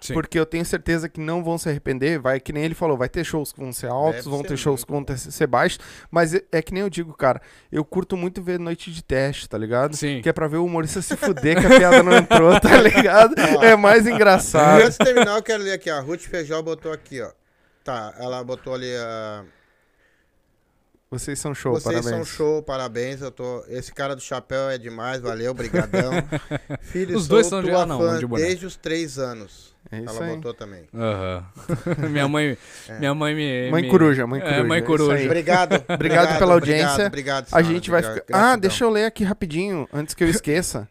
Sim. 0.00 0.12
Porque 0.12 0.38
eu 0.38 0.44
tenho 0.44 0.64
certeza 0.64 1.08
que 1.08 1.18
não 1.20 1.42
vão 1.42 1.56
se 1.56 1.68
arrepender. 1.68 2.20
Vai, 2.20 2.38
que 2.38 2.52
nem 2.52 2.64
ele 2.64 2.74
falou, 2.74 2.96
vai 2.96 3.08
ter 3.08 3.24
shows 3.24 3.52
que 3.52 3.60
vão 3.60 3.72
ser 3.72 3.86
altos, 3.86 4.24
Deve 4.24 4.30
vão 4.30 4.42
ser 4.42 4.48
ter 4.48 4.56
shows 4.56 4.84
que 4.84 4.92
vão 4.92 5.02
ter, 5.02 5.18
ser 5.18 5.46
baixos. 5.46 5.80
Mas 6.10 6.34
é, 6.34 6.44
é 6.52 6.62
que 6.62 6.72
nem 6.72 6.82
eu 6.82 6.90
digo, 6.90 7.14
cara. 7.14 7.40
Eu 7.72 7.84
curto 7.84 8.16
muito 8.16 8.42
ver 8.42 8.58
noite 8.58 8.92
de 8.92 9.02
teste, 9.02 9.48
tá 9.48 9.56
ligado? 9.56 9.96
Sim. 9.96 10.20
Que 10.20 10.28
é 10.28 10.32
pra 10.32 10.48
ver 10.48 10.58
o 10.58 10.64
humorista 10.64 11.00
se 11.00 11.16
fuder 11.16 11.58
que 11.58 11.66
a 11.66 11.78
piada 11.78 12.02
não 12.02 12.14
entrou, 12.16 12.60
tá 12.60 12.76
ligado? 12.80 13.34
É 13.64 13.74
mais 13.74 14.06
engraçado. 14.06 14.82
Antes 14.82 14.98
de 14.98 15.04
terminar, 15.04 15.36
eu 15.36 15.42
quero 15.42 15.62
ler 15.62 15.72
aqui. 15.72 15.88
A 15.88 16.00
Ruth 16.00 16.22
Feijó 16.22 16.60
botou 16.60 16.92
aqui, 16.92 17.22
ó. 17.22 17.30
Tá, 17.82 18.14
ela 18.18 18.44
botou 18.44 18.74
ali 18.74 18.94
a. 18.96 19.44
Vocês 21.08 21.38
são 21.38 21.54
show, 21.54 21.72
Vocês 21.74 21.84
parabéns. 21.84 22.04
são 22.16 22.24
show, 22.24 22.62
parabéns. 22.62 23.20
Eu 23.22 23.30
tô... 23.30 23.64
Esse 23.68 23.92
cara 23.92 24.16
do 24.16 24.20
chapéu 24.20 24.68
é 24.68 24.76
demais, 24.76 25.20
valeu, 25.20 25.54
brigadão. 25.54 26.10
Filho, 26.82 27.16
Os 27.16 27.26
sou 27.26 27.36
dois 27.36 27.46
são 27.46 27.62
de- 27.62 27.70
ah, 27.70 27.86
não, 27.86 28.18
de 28.18 28.26
desde 28.26 28.66
os 28.66 28.74
três 28.76 29.16
anos. 29.18 29.74
É 29.88 30.00
isso 30.00 30.16
ela 30.16 30.24
aí. 30.26 30.34
botou 30.34 30.52
também. 30.52 30.82
Aham. 30.92 31.44
minha 32.10 32.26
mãe, 32.26 32.58
minha 32.98 33.14
mãe 33.14 33.34
me... 33.36 33.70
Mãe 33.70 33.82
me- 33.82 33.88
coruja, 33.88 34.26
mãe 34.26 34.40
É, 34.40 34.44
coruja. 34.44 34.64
mãe 34.64 34.76
é 34.76 34.80
isso 34.80 34.86
coruja. 34.88 35.14
aí. 35.14 35.26
Obrigado. 35.26 35.84
Obrigado 35.88 36.38
pela 36.40 36.54
audiência. 36.54 37.06
Obrigado, 37.06 37.44
A 37.46 37.50
Sara, 37.50 37.62
gente 37.64 37.88
vai 37.88 38.00
obrigado, 38.00 38.26
ficar. 38.26 38.52
Ah, 38.52 38.56
deixa 38.56 38.82
eu 38.84 38.90
ler 38.90 39.04
aqui 39.04 39.22
rapidinho, 39.22 39.88
antes 39.92 40.12
que 40.12 40.24
eu 40.24 40.28
esqueça. 40.28 40.88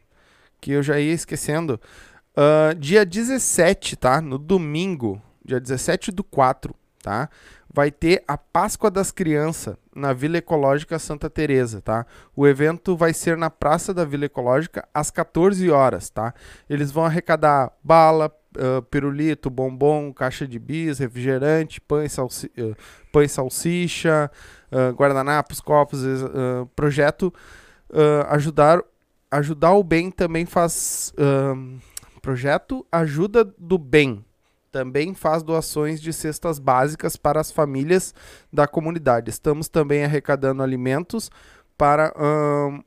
que 0.61 0.71
eu 0.71 0.81
já 0.81 0.97
ia 0.97 1.11
esquecendo. 1.11 1.77
Ah, 2.37 2.73
dia 2.77 3.05
17, 3.05 3.97
tá? 3.97 4.21
No 4.21 4.37
domingo, 4.37 5.21
dia 5.43 5.59
17 5.59 6.09
do 6.11 6.23
4, 6.23 6.73
tá? 7.03 7.29
Vai 7.75 7.91
ter 7.91 8.23
a 8.25 8.37
Páscoa 8.37 8.89
das 8.89 9.11
Crianças 9.11 9.75
na 9.93 10.13
Vila 10.13 10.37
Ecológica 10.37 10.97
Santa 10.97 11.29
Teresa, 11.29 11.81
tá? 11.81 12.05
O 12.33 12.47
evento 12.47 12.95
vai 12.95 13.11
ser 13.11 13.35
na 13.35 13.49
Praça 13.49 13.93
da 13.93 14.05
Vila 14.05 14.23
Ecológica 14.23 14.87
às 14.93 15.11
14 15.11 15.69
horas, 15.69 16.09
tá? 16.09 16.33
Eles 16.69 16.89
vão 16.89 17.03
arrecadar 17.03 17.73
bala, 17.83 18.31
ah, 18.57 18.81
pirulito, 18.89 19.49
bombom, 19.49 20.13
caixa 20.13 20.47
de 20.47 20.57
bis, 20.57 20.99
refrigerante, 20.99 21.81
pão 21.81 22.01
e, 22.01 22.07
salsi 22.07 22.49
e 22.55 23.27
salsicha, 23.27 24.31
ah, 24.71 24.91
guardanapos, 24.91 25.59
copos, 25.59 25.99
ah, 26.05 26.65
projeto 26.77 27.33
ajudar 28.29 28.81
ajudar 29.29 29.73
o 29.73 29.83
bem 29.83 30.09
também 30.09 30.45
faz 30.45 31.13
projeto 32.21 32.85
ajuda 32.89 33.43
do 33.43 33.77
bem 33.77 34.25
também 34.75 35.13
faz 35.13 35.41
doações 35.41 36.01
de 36.01 36.11
cestas 36.11 36.59
básicas 36.59 37.15
para 37.15 37.39
as 37.39 37.49
famílias 37.49 38.13
da 38.51 38.67
comunidade. 38.67 39.29
Estamos 39.29 39.69
também 39.69 40.03
arrecadando 40.03 40.61
alimentos 40.61 41.31
para 41.77 42.13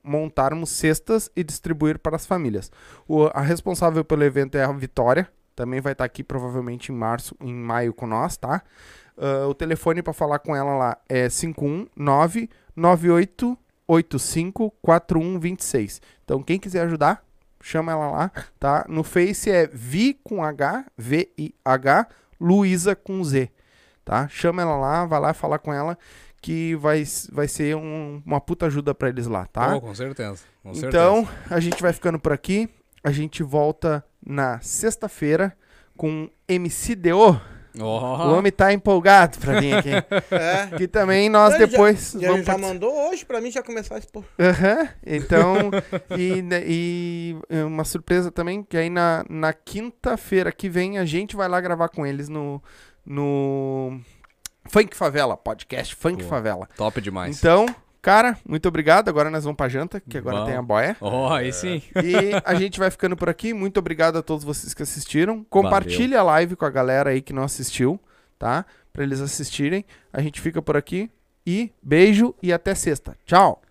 montarmos 0.05 0.69
cestas 0.69 1.31
e 1.35 1.43
distribuir 1.43 1.99
para 1.99 2.15
as 2.15 2.27
famílias. 2.27 2.71
O- 3.07 3.31
a 3.33 3.41
responsável 3.41 4.05
pelo 4.05 4.23
evento 4.23 4.59
é 4.59 4.65
a 4.65 4.71
Vitória, 4.73 5.31
também 5.57 5.81
vai 5.81 5.93
estar 5.93 6.05
aqui 6.05 6.23
provavelmente 6.23 6.93
em 6.93 6.95
março, 6.95 7.35
em 7.41 7.55
maio 7.55 7.95
com 7.95 8.07
nós, 8.07 8.37
tá? 8.37 8.63
Ah, 9.17 9.47
o 9.49 9.55
telefone 9.55 10.03
para 10.03 10.13
falar 10.13 10.41
com 10.41 10.55
ela 10.55 10.77
lá 10.77 10.99
é 11.09 11.31
519 11.31 12.51
9885 12.77 14.71
4126. 14.83 16.03
Então, 16.23 16.43
quem 16.43 16.59
quiser 16.59 16.83
ajudar, 16.83 17.25
chama 17.61 17.93
ela 17.93 18.11
lá, 18.11 18.33
tá? 18.59 18.85
No 18.89 19.03
Face 19.03 19.51
é 19.51 19.67
Vi 19.67 20.15
com 20.23 20.43
H, 20.45 20.85
V-I-H, 20.97 22.07
Luísa 22.41 22.95
com 22.97 23.23
Z, 23.25 23.51
tá? 24.05 24.29
Chama 24.29 24.63
ela 24.63 24.77
lá, 24.77 25.05
vai 25.05 25.21
lá 25.21 25.35
falar 25.35 25.59
com 25.59 25.73
ela, 25.73 25.99
que 26.41 26.75
vai, 26.77 27.03
vai 27.33 27.49
ser 27.49 27.75
um- 27.77 28.23
uma 28.25 28.41
puta 28.41 28.67
ajuda 28.67 28.95
pra 28.95 29.09
eles 29.09 29.27
lá, 29.27 29.47
tá? 29.47 29.75
Oh, 29.77 29.81
com 29.81 29.95
certeza. 29.95 30.43
Com 30.63 30.73
certeza. 30.75 30.89
Então, 30.89 31.29
a 31.51 31.59
gente 31.61 31.83
vai 31.83 31.93
ficando 31.93 32.19
por 32.19 32.33
aqui. 32.33 32.69
A 33.03 33.11
gente 33.11 33.43
volta 33.43 34.05
na 34.25 34.61
sexta-feira 34.61 35.57
com 35.97 36.29
MCDO. 36.49 37.41
O 37.81 37.85
Ó, 37.87 38.37
homem 38.39 38.51
tá 38.53 38.73
empolgado 38.73 39.39
pra 39.39 39.61
vir 39.61 39.75
aqui. 39.75 39.91
É. 40.31 40.77
que 40.77 40.87
também 40.89 41.29
nós 41.29 41.55
Ele 41.55 41.61
já- 41.61 41.67
depois 41.67 42.15
ele 42.15 42.27
vamos 42.27 42.41
já 42.45 42.53
participar. 42.53 42.73
mandou 42.75 43.09
hoje 43.11 43.25
pra 43.25 43.41
mim 43.41 43.51
já 43.51 43.63
começar 43.63 43.95
a 43.95 43.99
expor. 43.99 44.25
Aham, 44.39 44.89
então, 45.07 45.71
e, 46.17 46.43
né, 46.43 46.63
e 46.67 47.37
é 47.49 47.65
uma 47.65 47.85
surpresa 47.85 48.31
também, 48.31 48.63
que 48.63 48.77
aí 48.77 48.91
na, 48.91 49.25
na 49.29 49.53
quinta-feira 49.53 50.51
que 50.53 50.69
vem 50.69 50.99
a 50.99 51.05
gente 51.05 51.35
vai 51.37 51.49
lá 51.49 51.61
gravar 51.61 51.89
com 51.89 52.05
eles 52.07 52.29
no, 52.29 52.63
no 53.05 53.99
Funk 54.67 54.97
Favela, 54.97 55.37
podcast 55.37 55.95
Funk 55.95 56.19
Boa. 56.19 56.29
Favela. 56.29 56.69
top 56.77 57.01
demais. 57.01 57.39
Então, 57.39 57.67
cara, 58.03 58.39
muito 58.47 58.67
obrigado. 58.69 59.09
Agora 59.09 59.31
nós 59.31 59.45
vamos 59.45 59.57
pra 59.57 59.69
janta, 59.69 60.01
que 60.01 60.19
agora 60.19 60.37
Vamos. 60.37 60.51
tem 60.51 60.59
a 60.59 60.63
boia. 60.63 60.97
Ó, 61.01 61.33
aí 61.33 61.53
sim. 61.53 61.83
E 61.97 62.41
a 62.45 62.55
gente 62.55 62.79
vai 62.79 62.91
ficando 62.91 63.17
por 63.17 63.29
aqui. 63.29 63.53
Muito 63.53 63.79
obrigado 63.79 64.19
a 64.19 64.23
todos 64.23 64.45
vocês 64.45 64.75
que 64.75 64.83
assistiram. 64.83 65.45
Compartilhe 65.45 66.15
a 66.15 66.23
live 66.23 66.57
com 66.57 66.65
a 66.65 66.71
galera 66.71 67.11
aí 67.11 67.21
que 67.21 67.33
não 67.33 67.43
assistiu, 67.43 68.01
tá? 68.39 68.65
Pra 68.93 69.03
eles 69.03 69.21
assistirem. 69.21 69.85
A 70.13 70.21
gente 70.21 70.41
fica 70.41 70.61
por 70.63 70.77
aqui. 70.77 71.11
E 71.47 71.73
beijo 71.83 72.35
e 72.43 72.53
até 72.53 72.75
sexta. 72.75 73.17
Tchau! 73.25 73.63